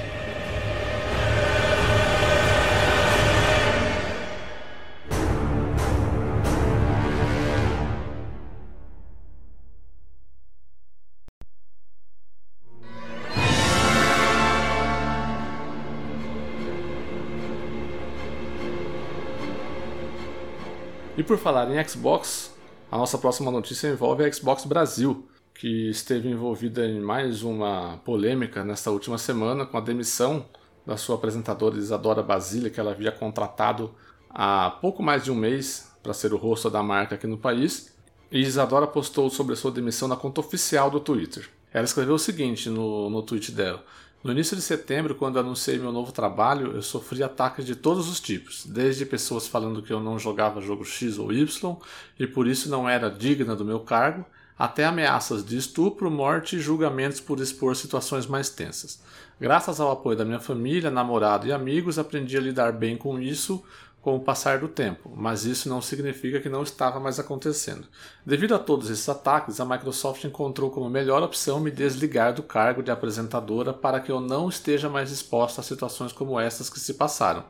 Por 21.26 21.38
falar 21.40 21.70
em 21.72 21.88
Xbox, 21.88 22.54
a 22.92 22.98
nossa 22.98 23.18
próxima 23.18 23.50
notícia 23.50 23.88
envolve 23.88 24.24
a 24.24 24.32
Xbox 24.32 24.64
Brasil, 24.64 25.28
que 25.56 25.90
esteve 25.90 26.30
envolvida 26.30 26.86
em 26.86 27.00
mais 27.00 27.42
uma 27.42 27.98
polêmica 28.06 28.64
nesta 28.64 28.92
última 28.92 29.18
semana 29.18 29.66
com 29.66 29.76
a 29.76 29.82
demissão 29.82 30.46
da 30.86 30.98
sua 30.98 31.16
apresentadora 31.16 31.78
Isadora 31.78 32.22
Basília, 32.22 32.70
que 32.70 32.80
ela 32.80 32.92
havia 32.92 33.12
contratado 33.12 33.92
há 34.30 34.70
pouco 34.80 35.02
mais 35.02 35.24
de 35.24 35.32
um 35.32 35.36
mês 35.36 35.92
para 36.04 36.14
ser 36.14 36.32
o 36.32 36.38
rosto 36.38 36.70
da 36.70 36.84
marca 36.84 37.16
aqui 37.16 37.26
no 37.26 37.40
país. 37.40 37.96
E 38.32 38.42
Isadora 38.42 38.86
postou 38.86 39.28
sobre 39.32 39.54
a 39.54 39.56
sua 39.56 39.72
demissão 39.72 40.08
na 40.08 40.16
conta 40.16 40.42
oficial 40.42 40.92
do 40.92 41.00
Twitter. 41.00 41.50
Ela 41.74 41.86
escreveu 41.86 42.16
o 42.16 42.20
seguinte 42.20 42.70
no, 42.70 43.10
no 43.10 43.24
tweet 43.24 43.52
dela: 43.52 43.84
no 44.26 44.32
início 44.32 44.56
de 44.56 44.64
setembro, 44.64 45.14
quando 45.14 45.38
anunciei 45.38 45.78
meu 45.78 45.92
novo 45.92 46.12
trabalho, 46.12 46.72
eu 46.72 46.82
sofri 46.82 47.22
ataques 47.22 47.64
de 47.64 47.76
todos 47.76 48.10
os 48.10 48.20
tipos, 48.20 48.66
desde 48.66 49.06
pessoas 49.06 49.46
falando 49.46 49.84
que 49.84 49.94
eu 49.94 50.00
não 50.00 50.18
jogava 50.18 50.60
jogo 50.60 50.84
X 50.84 51.20
ou 51.20 51.32
Y 51.32 51.78
e 52.20 52.26
por 52.26 52.48
isso 52.48 52.68
não 52.68 52.90
era 52.90 53.08
digna 53.08 53.56
do 53.56 53.64
meu 53.64 53.82
cargo, 53.82 54.26
até 54.58 54.84
ameaças 54.84 55.46
de 55.46 55.56
estupro, 55.56 56.10
morte 56.10 56.56
e 56.56 56.60
julgamentos 56.60 57.20
por 57.20 57.40
expor 57.40 57.76
situações 57.76 58.26
mais 58.26 58.50
tensas. 58.50 59.00
Graças 59.40 59.80
ao 59.80 59.92
apoio 59.92 60.18
da 60.18 60.26
minha 60.26 60.40
família, 60.40 60.90
namorado 60.90 61.46
e 61.46 61.54
amigos, 61.54 62.00
aprendi 62.00 62.36
a 62.36 62.42
lidar 62.42 62.72
bem 62.72 62.98
com 62.98 63.20
isso 63.20 63.64
com 64.06 64.16
o 64.16 64.20
passar 64.20 64.60
do 64.60 64.68
tempo, 64.68 65.12
mas 65.16 65.46
isso 65.46 65.68
não 65.68 65.82
significa 65.82 66.40
que 66.40 66.48
não 66.48 66.62
estava 66.62 67.00
mais 67.00 67.20
acontecendo. 67.20 67.88
Devido 68.24 68.54
a 68.54 68.60
todos 68.60 68.92
esses 68.92 69.10
ataques, 69.10 69.60
a 69.60 69.66
Microsoft 69.66 70.24
encontrou 70.26 70.70
como 70.70 70.88
melhor 70.88 71.24
opção 71.24 71.60
me 71.60 71.72
desligar 71.72 72.32
do 72.32 72.44
cargo 72.44 72.84
de 72.84 72.92
apresentadora 72.92 73.74
para 73.74 74.00
que 74.00 74.12
eu 74.12 74.22
não 74.22 74.48
esteja 74.48 74.88
mais 74.88 75.10
exposta 75.10 75.60
a 75.60 75.64
situações 75.64 76.14
como 76.14 76.40
essas 76.40 76.70
que 76.70 76.80
se 76.80 76.94
passaram. 76.94 77.46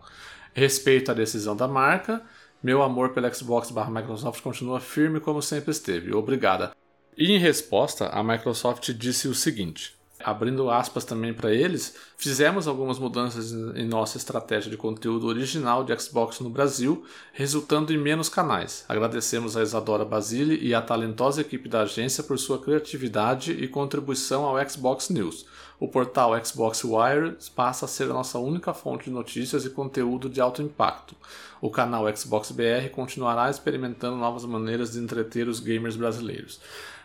Respeito 0.53 1.11
à 1.11 1.13
decisão 1.13 1.57
da 1.57 1.67
marca, 1.67 2.21
meu 2.63 2.81
amor 2.81 3.09
pela 3.09 3.33
Xbox 3.33 3.69
barra 3.69 3.91
Microsoft 3.91 4.41
continua 4.41 4.79
firme 4.79 5.19
como 5.19 5.41
sempre 5.41 5.71
esteve. 5.71 6.13
Obrigada. 6.13 6.71
E 7.17 7.33
em 7.33 7.37
resposta, 7.37 8.07
a 8.07 8.23
Microsoft 8.23 8.93
disse 8.93 9.27
o 9.27 9.35
seguinte: 9.35 9.93
abrindo 10.25 10.71
aspas 10.71 11.05
também 11.05 11.31
para 11.31 11.53
eles, 11.53 11.95
fizemos 12.17 12.67
algumas 12.67 12.97
mudanças 12.97 13.51
em 13.51 13.85
nossa 13.85 14.17
estratégia 14.17 14.71
de 14.71 14.75
conteúdo 14.75 15.27
original 15.27 15.83
de 15.83 15.95
Xbox 16.01 16.39
no 16.39 16.49
Brasil, 16.49 17.05
resultando 17.31 17.93
em 17.93 17.97
menos 17.97 18.27
canais. 18.27 18.83
Agradecemos 18.89 19.55
a 19.55 19.61
Isadora 19.61 20.03
Basile 20.03 20.57
e 20.59 20.73
a 20.73 20.81
talentosa 20.81 21.41
equipe 21.41 21.69
da 21.69 21.81
agência 21.81 22.23
por 22.23 22.39
sua 22.39 22.57
criatividade 22.57 23.51
e 23.51 23.67
contribuição 23.67 24.45
ao 24.45 24.67
Xbox 24.67 25.09
News. 25.09 25.45
O 25.79 25.87
portal 25.87 26.33
Xbox 26.43 26.83
Wire 26.83 27.37
passa 27.55 27.85
a 27.85 27.87
ser 27.87 28.05
a 28.05 28.13
nossa 28.13 28.39
única 28.39 28.73
fonte 28.73 29.05
de 29.05 29.11
notícias 29.11 29.63
e 29.63 29.69
conteúdo 29.69 30.27
de 30.27 30.41
alto 30.41 30.59
impacto. 30.59 31.15
O 31.61 31.69
canal 31.69 32.05
Xbox 32.17 32.49
BR 32.49 32.89
continuará 32.91 33.47
experimentando 33.47 34.17
novas 34.17 34.43
maneiras 34.43 34.93
de 34.93 34.99
entreter 34.99 35.47
os 35.47 35.59
gamers 35.59 35.95
brasileiros. 35.95 36.59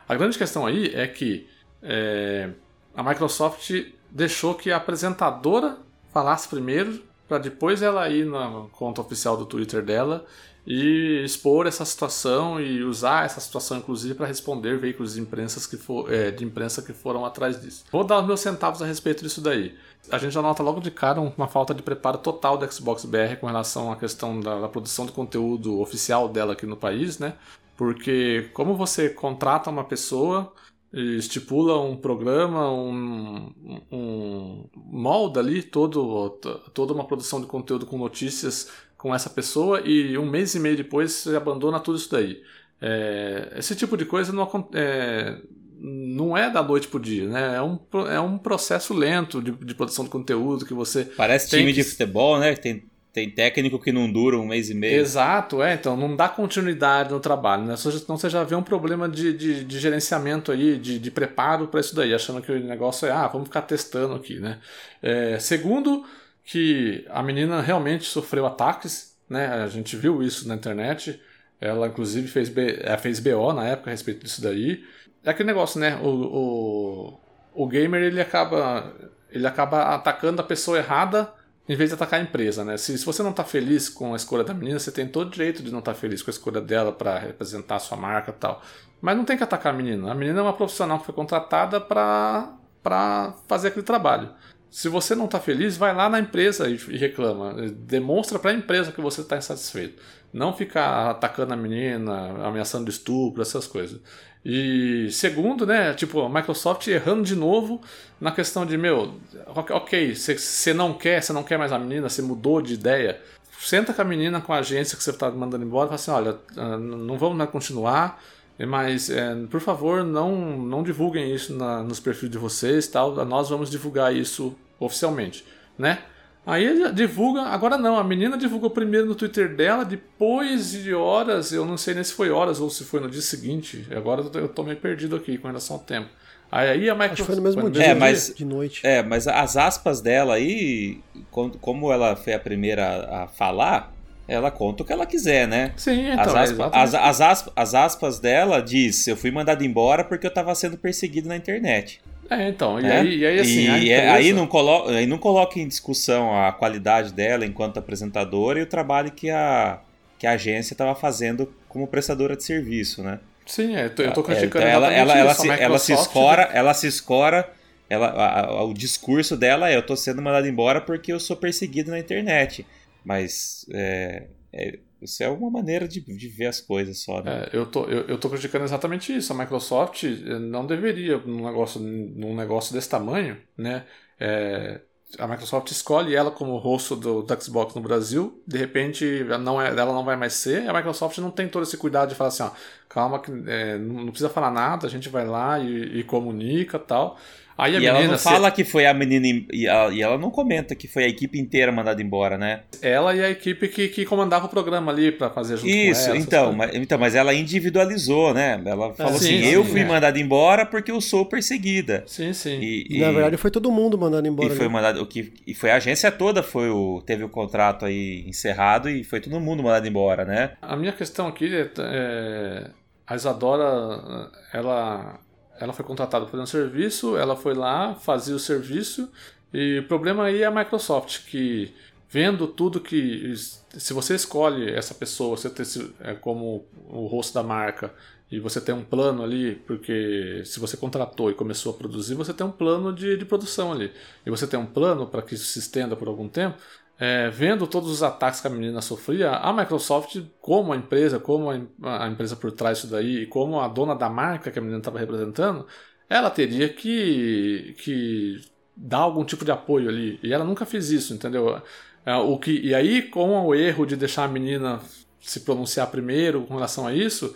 A 0.08 0.14
grande 0.14 0.38
questão 0.38 0.64
aí 0.64 0.86
é 0.94 1.06
que 1.06 1.46
é, 1.82 2.50
a 2.94 3.02
Microsoft 3.02 3.70
deixou 4.10 4.54
que 4.54 4.70
a 4.70 4.76
apresentadora 4.76 5.78
falasse 6.12 6.48
primeiro, 6.48 7.02
para 7.28 7.38
depois 7.38 7.80
ela 7.82 8.08
ir 8.08 8.26
na 8.26 8.66
conta 8.72 9.00
oficial 9.00 9.36
do 9.36 9.46
Twitter 9.46 9.84
dela 9.84 10.26
e 10.66 11.22
expor 11.24 11.66
essa 11.66 11.84
situação 11.84 12.60
e 12.60 12.82
usar 12.82 13.24
essa 13.24 13.40
situação, 13.40 13.78
inclusive, 13.78 14.14
para 14.14 14.26
responder 14.26 14.78
veículos 14.78 15.14
de 15.14 15.20
imprensa, 15.20 15.66
que 15.68 15.76
for, 15.76 16.12
é, 16.12 16.30
de 16.30 16.44
imprensa 16.44 16.82
que 16.82 16.92
foram 16.92 17.24
atrás 17.24 17.60
disso. 17.60 17.84
Vou 17.90 18.04
dar 18.04 18.20
os 18.20 18.26
meus 18.26 18.40
centavos 18.40 18.82
a 18.82 18.86
respeito 18.86 19.22
disso 19.22 19.40
daí. 19.40 19.74
A 20.10 20.18
gente 20.18 20.32
já 20.32 20.42
nota 20.42 20.62
logo 20.62 20.80
de 20.80 20.90
cara 20.90 21.20
uma 21.20 21.48
falta 21.48 21.74
de 21.74 21.82
preparo 21.82 22.18
total 22.18 22.58
da 22.58 22.70
Xbox 22.70 23.04
BR 23.04 23.36
com 23.40 23.46
relação 23.46 23.90
à 23.90 23.96
questão 23.96 24.40
da, 24.40 24.60
da 24.60 24.68
produção 24.68 25.06
de 25.06 25.12
conteúdo 25.12 25.80
oficial 25.80 26.28
dela 26.28 26.52
aqui 26.52 26.66
no 26.66 26.76
país, 26.76 27.18
né? 27.18 27.34
Porque 27.76 28.50
como 28.52 28.76
você 28.76 29.08
contrata 29.08 29.70
uma 29.70 29.84
pessoa 29.84 30.52
estipula 30.92 31.80
um 31.80 31.96
programa, 31.96 32.70
um, 32.72 33.52
um 33.90 34.64
molda 34.74 35.40
ali 35.40 35.62
todo, 35.62 36.30
toda 36.74 36.92
uma 36.92 37.04
produção 37.04 37.40
de 37.40 37.46
conteúdo 37.46 37.86
com 37.86 37.96
notícias 37.96 38.70
com 38.96 39.14
essa 39.14 39.30
pessoa 39.30 39.80
e 39.80 40.18
um 40.18 40.28
mês 40.28 40.54
e 40.54 40.60
meio 40.60 40.76
depois 40.76 41.12
você 41.12 41.36
abandona 41.36 41.80
tudo 41.80 41.96
isso 41.96 42.10
daí. 42.10 42.42
É, 42.80 43.54
esse 43.56 43.74
tipo 43.76 43.96
de 43.96 44.04
coisa 44.04 44.32
não, 44.32 44.68
é, 44.74 45.38
não 45.78 46.36
é 46.36 46.50
da 46.50 46.62
noite 46.62 46.88
pro 46.88 46.98
dia, 46.98 47.26
né? 47.28 47.56
É 47.56 47.62
um, 47.62 47.78
é 48.08 48.20
um 48.20 48.36
processo 48.36 48.92
lento 48.92 49.40
de, 49.40 49.52
de 49.52 49.74
produção 49.74 50.04
de 50.04 50.10
conteúdo 50.10 50.66
que 50.66 50.74
você. 50.74 51.04
Parece 51.04 51.50
time 51.50 51.72
que... 51.72 51.82
de 51.82 51.84
futebol, 51.84 52.38
né? 52.38 52.54
Tem 52.54 52.84
tem 53.12 53.28
técnico 53.28 53.78
que 53.78 53.90
não 53.90 54.10
dura 54.10 54.38
um 54.38 54.46
mês 54.46 54.70
e 54.70 54.74
meio. 54.74 55.00
Exato, 55.00 55.62
é. 55.62 55.74
Então 55.74 55.96
não 55.96 56.14
dá 56.14 56.28
continuidade 56.28 57.10
no 57.10 57.18
trabalho, 57.18 57.64
né? 57.64 57.74
Então 57.74 58.16
você 58.16 58.30
já 58.30 58.44
vê 58.44 58.54
um 58.54 58.62
problema 58.62 59.08
de, 59.08 59.32
de, 59.32 59.64
de 59.64 59.78
gerenciamento 59.78 60.52
aí, 60.52 60.78
de, 60.78 60.98
de 60.98 61.10
preparo 61.10 61.66
para 61.66 61.80
isso 61.80 61.94
daí, 61.94 62.14
achando 62.14 62.40
que 62.40 62.52
o 62.52 62.60
negócio 62.60 63.08
é, 63.08 63.10
ah, 63.10 63.26
vamos 63.26 63.48
ficar 63.48 63.62
testando 63.62 64.14
aqui, 64.14 64.38
né? 64.38 64.58
É, 65.02 65.38
segundo, 65.40 66.04
que 66.44 67.04
a 67.10 67.22
menina 67.22 67.60
realmente 67.60 68.04
sofreu 68.04 68.46
ataques, 68.46 69.16
né? 69.28 69.46
A 69.46 69.66
gente 69.66 69.96
viu 69.96 70.22
isso 70.22 70.46
na 70.46 70.54
internet. 70.54 71.20
Ela, 71.60 71.88
inclusive, 71.88 72.28
fez, 72.28 72.48
B, 72.48 72.78
ela 72.80 72.96
fez 72.96 73.20
BO 73.20 73.52
na 73.52 73.66
época 73.66 73.90
a 73.90 73.92
respeito 73.92 74.24
disso 74.24 74.40
daí. 74.40 74.84
É 75.24 75.30
aquele 75.30 75.48
negócio, 75.48 75.80
né? 75.80 75.96
O, 75.96 76.08
o, 76.08 77.20
o 77.54 77.66
gamer 77.66 78.02
ele 78.02 78.20
acaba, 78.20 78.94
ele 79.30 79.46
acaba 79.46 79.94
atacando 79.94 80.40
a 80.40 80.44
pessoa 80.44 80.78
errada 80.78 81.39
em 81.70 81.76
vez 81.76 81.90
de 81.90 81.94
atacar 81.94 82.18
a 82.18 82.22
empresa, 82.24 82.64
né? 82.64 82.76
Se, 82.76 82.98
se 82.98 83.06
você 83.06 83.22
não 83.22 83.30
está 83.30 83.44
feliz 83.44 83.88
com 83.88 84.12
a 84.12 84.16
escolha 84.16 84.42
da 84.42 84.52
menina, 84.52 84.76
você 84.76 84.90
tem 84.90 85.06
todo 85.06 85.28
o 85.28 85.30
direito 85.30 85.62
de 85.62 85.70
não 85.70 85.78
estar 85.78 85.94
tá 85.94 85.98
feliz 86.00 86.20
com 86.20 86.28
a 86.28 86.32
escolha 86.32 86.60
dela 86.60 86.90
para 86.90 87.16
representar 87.16 87.76
a 87.76 87.78
sua 87.78 87.96
marca 87.96 88.32
tal. 88.32 88.60
Mas 89.00 89.16
não 89.16 89.24
tem 89.24 89.36
que 89.36 89.44
atacar 89.44 89.72
a 89.72 89.76
menina. 89.76 90.10
A 90.10 90.14
menina 90.16 90.40
é 90.40 90.42
uma 90.42 90.52
profissional 90.52 90.98
que 90.98 91.06
foi 91.06 91.14
contratada 91.14 91.80
para 91.80 93.34
fazer 93.46 93.68
aquele 93.68 93.84
trabalho. 93.84 94.30
Se 94.70 94.88
você 94.88 95.16
não 95.16 95.24
está 95.24 95.40
feliz, 95.40 95.76
vai 95.76 95.94
lá 95.94 96.08
na 96.08 96.20
empresa 96.20 96.68
e, 96.68 96.76
reclama. 96.96 97.54
Demonstra 97.70 98.38
para 98.38 98.52
a 98.52 98.54
empresa 98.54 98.92
que 98.92 99.00
você 99.00 99.20
está 99.20 99.36
insatisfeito. 99.36 100.00
Não 100.32 100.56
ficar 100.56 101.10
atacando 101.10 101.52
a 101.52 101.56
menina, 101.56 102.46
ameaçando 102.46 102.88
estupro, 102.88 103.42
essas 103.42 103.66
coisas. 103.66 104.00
E 104.44 105.08
segundo, 105.10 105.66
né, 105.66 105.92
tipo, 105.92 106.20
a 106.20 106.28
Microsoft 106.28 106.86
errando 106.86 107.24
de 107.24 107.34
novo 107.34 107.80
na 108.20 108.30
questão 108.30 108.64
de, 108.64 108.76
meu, 108.78 109.14
ok, 109.46 110.14
você 110.14 110.72
não 110.72 110.94
quer, 110.94 111.22
você 111.22 111.32
não 111.32 111.42
quer 111.42 111.58
mais 111.58 111.72
a 111.72 111.78
menina, 111.78 112.08
você 112.08 112.22
mudou 112.22 112.62
de 112.62 112.74
ideia. 112.74 113.20
Senta 113.58 113.92
com 113.92 114.00
a 114.00 114.04
menina, 114.04 114.40
com 114.40 114.52
a 114.52 114.58
agência 114.58 114.96
que 114.96 115.02
você 115.02 115.10
está 115.10 115.30
mandando 115.30 115.64
embora 115.64 115.86
e 115.86 115.88
fala 115.88 115.94
assim, 115.96 116.10
olha, 116.10 116.38
ah, 116.56 116.78
não 116.78 117.18
vamos 117.18 117.36
mais 117.36 117.50
continuar, 117.50 118.22
mas 118.66 119.08
é, 119.08 119.34
por 119.50 119.60
favor 119.60 120.04
não, 120.04 120.58
não 120.58 120.82
divulguem 120.82 121.34
isso 121.34 121.54
na, 121.54 121.82
nos 121.82 122.00
perfis 122.00 122.30
de 122.30 122.38
vocês, 122.38 122.86
tal, 122.86 123.24
nós 123.24 123.48
vamos 123.48 123.70
divulgar 123.70 124.14
isso 124.14 124.54
oficialmente, 124.78 125.44
né? 125.78 126.00
Aí 126.46 126.64
ele 126.64 126.90
divulga, 126.92 127.42
agora 127.42 127.76
não, 127.76 127.98
a 127.98 128.04
menina 128.04 128.36
divulgou 128.36 128.70
primeiro 128.70 129.06
no 129.06 129.14
Twitter 129.14 129.54
dela, 129.54 129.84
depois 129.84 130.72
de 130.72 130.94
horas, 130.94 131.52
eu 131.52 131.64
não 131.64 131.76
sei 131.76 131.94
nem 131.94 132.02
se 132.02 132.12
foi 132.12 132.30
horas 132.30 132.60
ou 132.60 132.70
se 132.70 132.82
foi 132.84 132.98
no 132.98 133.10
dia 133.10 133.20
seguinte, 133.20 133.86
agora 133.94 134.22
eu 134.34 134.48
tô 134.48 134.62
meio 134.62 134.78
perdido 134.78 135.14
aqui 135.16 135.36
com 135.38 135.48
relação 135.48 135.76
ao 135.76 135.82
tempo. 135.82 136.08
Aí 136.50 136.90
a 136.90 136.94
Microsoft. 136.94 137.12
Acho 137.12 137.22
que 137.22 137.26
foi 137.26 137.36
no 137.36 137.42
mesmo 137.42 137.60
foi 137.60 137.70
dia, 137.70 137.84
é, 137.84 137.94
mas, 137.94 138.34
de 138.34 138.44
noite. 138.44 138.80
É, 138.84 139.02
mas 139.02 139.28
as 139.28 139.56
aspas 139.56 140.00
dela 140.00 140.34
aí, 140.34 141.00
como 141.30 141.92
ela 141.92 142.16
foi 142.16 142.32
a 142.32 142.40
primeira 142.40 143.22
a 143.22 143.28
falar, 143.28 143.92
ela 144.30 144.50
conta 144.50 144.82
o 144.82 144.86
que 144.86 144.92
ela 144.92 145.04
quiser, 145.04 145.48
né? 145.48 145.72
Sim, 145.76 146.12
então. 146.12 146.36
As, 146.36 146.50
aspas, 146.50 146.70
as, 146.72 146.94
as, 146.94 147.20
aspas, 147.20 147.52
as 147.56 147.74
aspas 147.74 148.20
dela 148.20 148.62
diz: 148.62 149.06
Eu 149.08 149.16
fui 149.16 149.30
mandado 149.30 149.64
embora 149.64 150.04
porque 150.04 150.24
eu 150.24 150.28
estava 150.30 150.54
sendo 150.54 150.78
perseguido 150.78 151.28
na 151.28 151.36
internet. 151.36 152.00
É, 152.30 152.48
então, 152.48 152.78
e, 152.78 152.86
é? 152.86 152.98
Aí, 152.98 153.18
e 153.18 153.26
aí 153.26 153.40
assim. 153.40 153.68
E 153.68 153.92
empresa... 153.92 154.12
aí, 154.12 154.32
não 154.32 154.46
coloca, 154.46 154.92
aí 154.92 155.04
não 155.04 155.18
coloca 155.18 155.58
em 155.58 155.66
discussão 155.66 156.32
a 156.32 156.52
qualidade 156.52 157.12
dela 157.12 157.44
enquanto 157.44 157.78
apresentadora 157.78 158.60
e 158.60 158.62
o 158.62 158.66
trabalho 158.66 159.10
que 159.10 159.28
a, 159.28 159.80
que 160.16 160.28
a 160.28 160.32
agência 160.32 160.74
estava 160.74 160.94
fazendo 160.94 161.52
como 161.68 161.88
prestadora 161.88 162.36
de 162.36 162.44
serviço, 162.44 163.02
né? 163.02 163.18
Sim, 163.44 163.74
é, 163.74 163.86
eu 163.86 163.90
tô 163.90 164.20
é, 164.20 164.24
criticando 164.24 164.64
então 164.64 164.68
ela, 164.68 164.92
ela, 164.92 165.18
ela, 165.18 165.34
se, 165.34 165.48
ela 165.48 165.78
se 165.78 165.92
escora, 165.92 166.42
né? 166.42 166.50
ela 166.52 166.72
se 166.72 166.86
escora, 166.86 167.50
ela, 167.88 168.06
a, 168.06 168.40
a, 168.46 168.64
o 168.64 168.72
discurso 168.72 169.36
dela 169.36 169.68
é 169.68 169.76
eu 169.76 169.82
tô 169.82 169.96
sendo 169.96 170.22
mandado 170.22 170.46
embora 170.46 170.80
porque 170.80 171.12
eu 171.12 171.18
sou 171.18 171.36
perseguido 171.36 171.90
na 171.90 171.98
internet. 171.98 172.64
Mas 173.04 173.66
é, 173.72 174.28
é, 174.52 174.78
isso 175.00 175.22
é 175.22 175.28
uma 175.28 175.50
maneira 175.50 175.88
de, 175.88 176.00
de 176.00 176.28
ver 176.28 176.46
as 176.46 176.60
coisas 176.60 176.98
só, 177.02 177.22
né? 177.22 177.48
É, 177.52 177.56
eu, 177.56 177.66
tô, 177.66 177.84
eu, 177.84 178.06
eu 178.06 178.18
tô 178.18 178.28
criticando 178.28 178.64
exatamente 178.64 179.16
isso. 179.16 179.32
A 179.32 179.36
Microsoft 179.36 180.04
eh, 180.04 180.38
não 180.38 180.66
deveria, 180.66 181.18
num 181.18 181.46
negócio, 181.46 181.80
num 181.80 182.34
negócio 182.34 182.74
desse 182.74 182.88
tamanho, 182.88 183.38
né? 183.56 183.86
É, 184.18 184.80
a 185.18 185.26
Microsoft 185.26 185.70
escolhe 185.70 186.14
ela 186.14 186.30
como 186.30 186.56
rosto 186.58 186.94
do, 186.94 187.22
do, 187.22 187.42
Xbox 187.42 187.74
no 187.74 187.80
Brasil, 187.80 188.40
de 188.46 188.58
repente 188.58 189.24
não 189.40 189.60
é, 189.60 189.68
ela 189.68 189.92
não 189.92 190.04
vai 190.04 190.16
mais 190.16 190.34
ser, 190.34 190.68
a 190.68 190.72
Microsoft 190.72 191.18
não 191.18 191.30
tem 191.30 191.48
todo 191.48 191.62
esse 191.62 191.76
cuidado 191.76 192.10
de 192.10 192.14
falar 192.14 192.28
assim, 192.28 192.42
ó, 192.44 192.50
calma, 192.88 193.18
que, 193.18 193.32
é, 193.46 193.76
não, 193.78 194.04
não, 194.04 194.10
precisa 194.10 194.28
falar 194.28 194.50
nada, 194.50 194.86
a 194.86 194.90
gente 194.90 195.08
vai 195.08 195.26
lá 195.26 195.58
e, 195.58 195.98
e 195.98 196.04
comunica 196.04 196.78
tal. 196.78 197.18
Aí 197.60 197.76
a 197.76 197.80
e 197.80 197.84
ela 197.84 198.02
não 198.02 198.16
se... 198.16 198.24
fala 198.24 198.50
que 198.50 198.64
foi 198.64 198.86
a 198.86 198.94
menina. 198.94 199.44
E 199.52 199.66
ela, 199.66 199.92
e 199.92 200.00
ela, 200.00 200.16
não 200.16 200.30
comenta 200.30 200.74
que 200.74 200.88
foi 200.88 201.04
a 201.04 201.08
equipe 201.08 201.38
inteira 201.38 201.70
mandada 201.70 202.00
embora, 202.00 202.38
né? 202.38 202.62
Ela 202.80 203.14
e 203.14 203.22
a 203.22 203.28
equipe 203.28 203.68
que, 203.68 203.88
que 203.88 204.06
comandava 204.06 204.46
o 204.46 204.48
programa 204.48 204.90
ali 204.90 205.12
para 205.12 205.28
fazer 205.28 205.58
junto 205.58 205.68
Isso, 205.68 206.04
com 206.04 206.08
ela. 206.08 206.18
Então, 206.18 206.52
mas, 206.54 206.74
então, 206.74 206.98
mas 206.98 207.14
ela 207.14 207.34
individualizou, 207.34 208.32
né? 208.32 208.58
Ela 208.64 208.94
falou 208.94 209.18
sim, 209.18 209.26
assim: 209.36 209.42
sim, 209.42 209.48
eu 209.50 209.62
fui 209.62 209.80
é. 209.80 209.84
mandada 209.84 210.18
embora 210.18 210.64
porque 210.64 210.90
eu 210.90 211.02
sou 211.02 211.26
perseguida. 211.26 212.02
Sim, 212.06 212.32
sim. 212.32 212.58
E, 212.60 212.86
e, 212.88 213.00
na 213.00 213.12
verdade 213.12 213.36
foi 213.36 213.50
todo 213.50 213.70
mundo 213.70 213.98
mandado 213.98 214.26
embora. 214.26 214.50
E 214.50 214.56
foi, 214.56 214.68
mandado, 214.68 215.02
o 215.02 215.06
que, 215.06 215.30
e 215.46 215.52
foi 215.52 215.70
a 215.70 215.76
agência 215.76 216.10
toda, 216.10 216.42
foi 216.42 216.70
o, 216.70 217.02
teve 217.04 217.24
o 217.24 217.28
contrato 217.28 217.84
aí 217.84 218.24
encerrado 218.26 218.88
e 218.88 219.04
foi 219.04 219.20
todo 219.20 219.38
mundo 219.38 219.62
mandado 219.62 219.86
embora, 219.86 220.24
né? 220.24 220.52
A 220.62 220.76
minha 220.76 220.92
questão 220.92 221.26
aqui 221.26 221.54
é. 221.54 221.70
é 221.78 222.70
a 223.06 223.16
Isadora, 223.16 224.30
ela 224.54 225.18
ela 225.60 225.72
foi 225.72 225.84
contratada 225.84 226.24
para 226.24 226.32
fazer 226.32 226.42
um 226.42 226.46
serviço, 226.46 227.16
ela 227.16 227.36
foi 227.36 227.54
lá, 227.54 227.94
fazia 227.94 228.34
o 228.34 228.38
serviço, 228.38 229.08
e 229.52 229.78
o 229.78 229.86
problema 229.86 230.24
aí 230.24 230.42
é 230.42 230.46
a 230.46 230.50
Microsoft, 230.50 231.26
que 231.26 231.72
vendo 232.08 232.46
tudo 232.48 232.80
que. 232.80 233.34
Se 233.76 233.92
você 233.92 234.14
escolhe 234.14 234.70
essa 234.70 234.94
pessoa, 234.94 235.36
você 235.36 235.50
ter 235.50 235.64
é, 236.00 236.14
como 236.14 236.64
o 236.88 237.06
rosto 237.06 237.34
da 237.34 237.42
marca, 237.42 237.92
e 238.30 238.38
você 238.38 238.60
tem 238.60 238.74
um 238.74 238.84
plano 238.84 239.22
ali, 239.22 239.56
porque 239.66 240.42
se 240.44 240.60
você 240.60 240.76
contratou 240.76 241.30
e 241.30 241.34
começou 241.34 241.72
a 241.72 241.76
produzir, 241.76 242.14
você 242.14 242.32
tem 242.32 242.46
um 242.46 242.50
plano 242.50 242.92
de, 242.92 243.16
de 243.16 243.24
produção 243.24 243.72
ali. 243.72 243.92
E 244.24 244.30
você 244.30 244.46
tem 244.46 244.58
um 244.58 244.66
plano 244.66 245.06
para 245.06 245.20
que 245.20 245.34
isso 245.34 245.46
se 245.46 245.58
estenda 245.58 245.96
por 245.96 246.06
algum 246.06 246.28
tempo, 246.28 246.56
é, 247.00 247.30
vendo 247.30 247.66
todos 247.66 247.90
os 247.90 248.02
ataques 248.02 248.42
que 248.42 248.46
a 248.46 248.50
menina 248.50 248.82
sofria, 248.82 249.30
a 249.30 249.50
Microsoft, 249.54 250.22
como 250.38 250.74
a 250.74 250.76
empresa, 250.76 251.18
como 251.18 251.50
a, 251.50 252.04
a 252.04 252.08
empresa 252.08 252.36
por 252.36 252.52
trás 252.52 252.76
disso 252.76 252.90
daí, 252.92 253.22
e 253.22 253.26
como 253.26 253.58
a 253.58 253.66
dona 253.68 253.94
da 253.96 254.10
marca 254.10 254.50
que 254.50 254.58
a 254.58 254.62
menina 254.62 254.80
estava 254.80 254.98
representando, 254.98 255.66
ela 256.10 256.28
teria 256.28 256.68
que, 256.68 257.74
que 257.82 258.42
dar 258.76 258.98
algum 258.98 259.24
tipo 259.24 259.46
de 259.46 259.50
apoio 259.50 259.88
ali. 259.88 260.20
E 260.22 260.30
ela 260.30 260.44
nunca 260.44 260.66
fez 260.66 260.90
isso, 260.90 261.14
entendeu? 261.14 261.62
É, 262.04 262.14
o 262.16 262.38
que, 262.38 262.60
e 262.60 262.74
aí, 262.74 263.00
com 263.00 263.46
o 263.46 263.54
erro 263.54 263.86
de 263.86 263.96
deixar 263.96 264.24
a 264.24 264.28
menina 264.28 264.80
se 265.22 265.40
pronunciar 265.40 265.90
primeiro 265.90 266.42
com 266.42 266.54
relação 266.54 266.86
a 266.86 266.94
isso, 266.94 267.34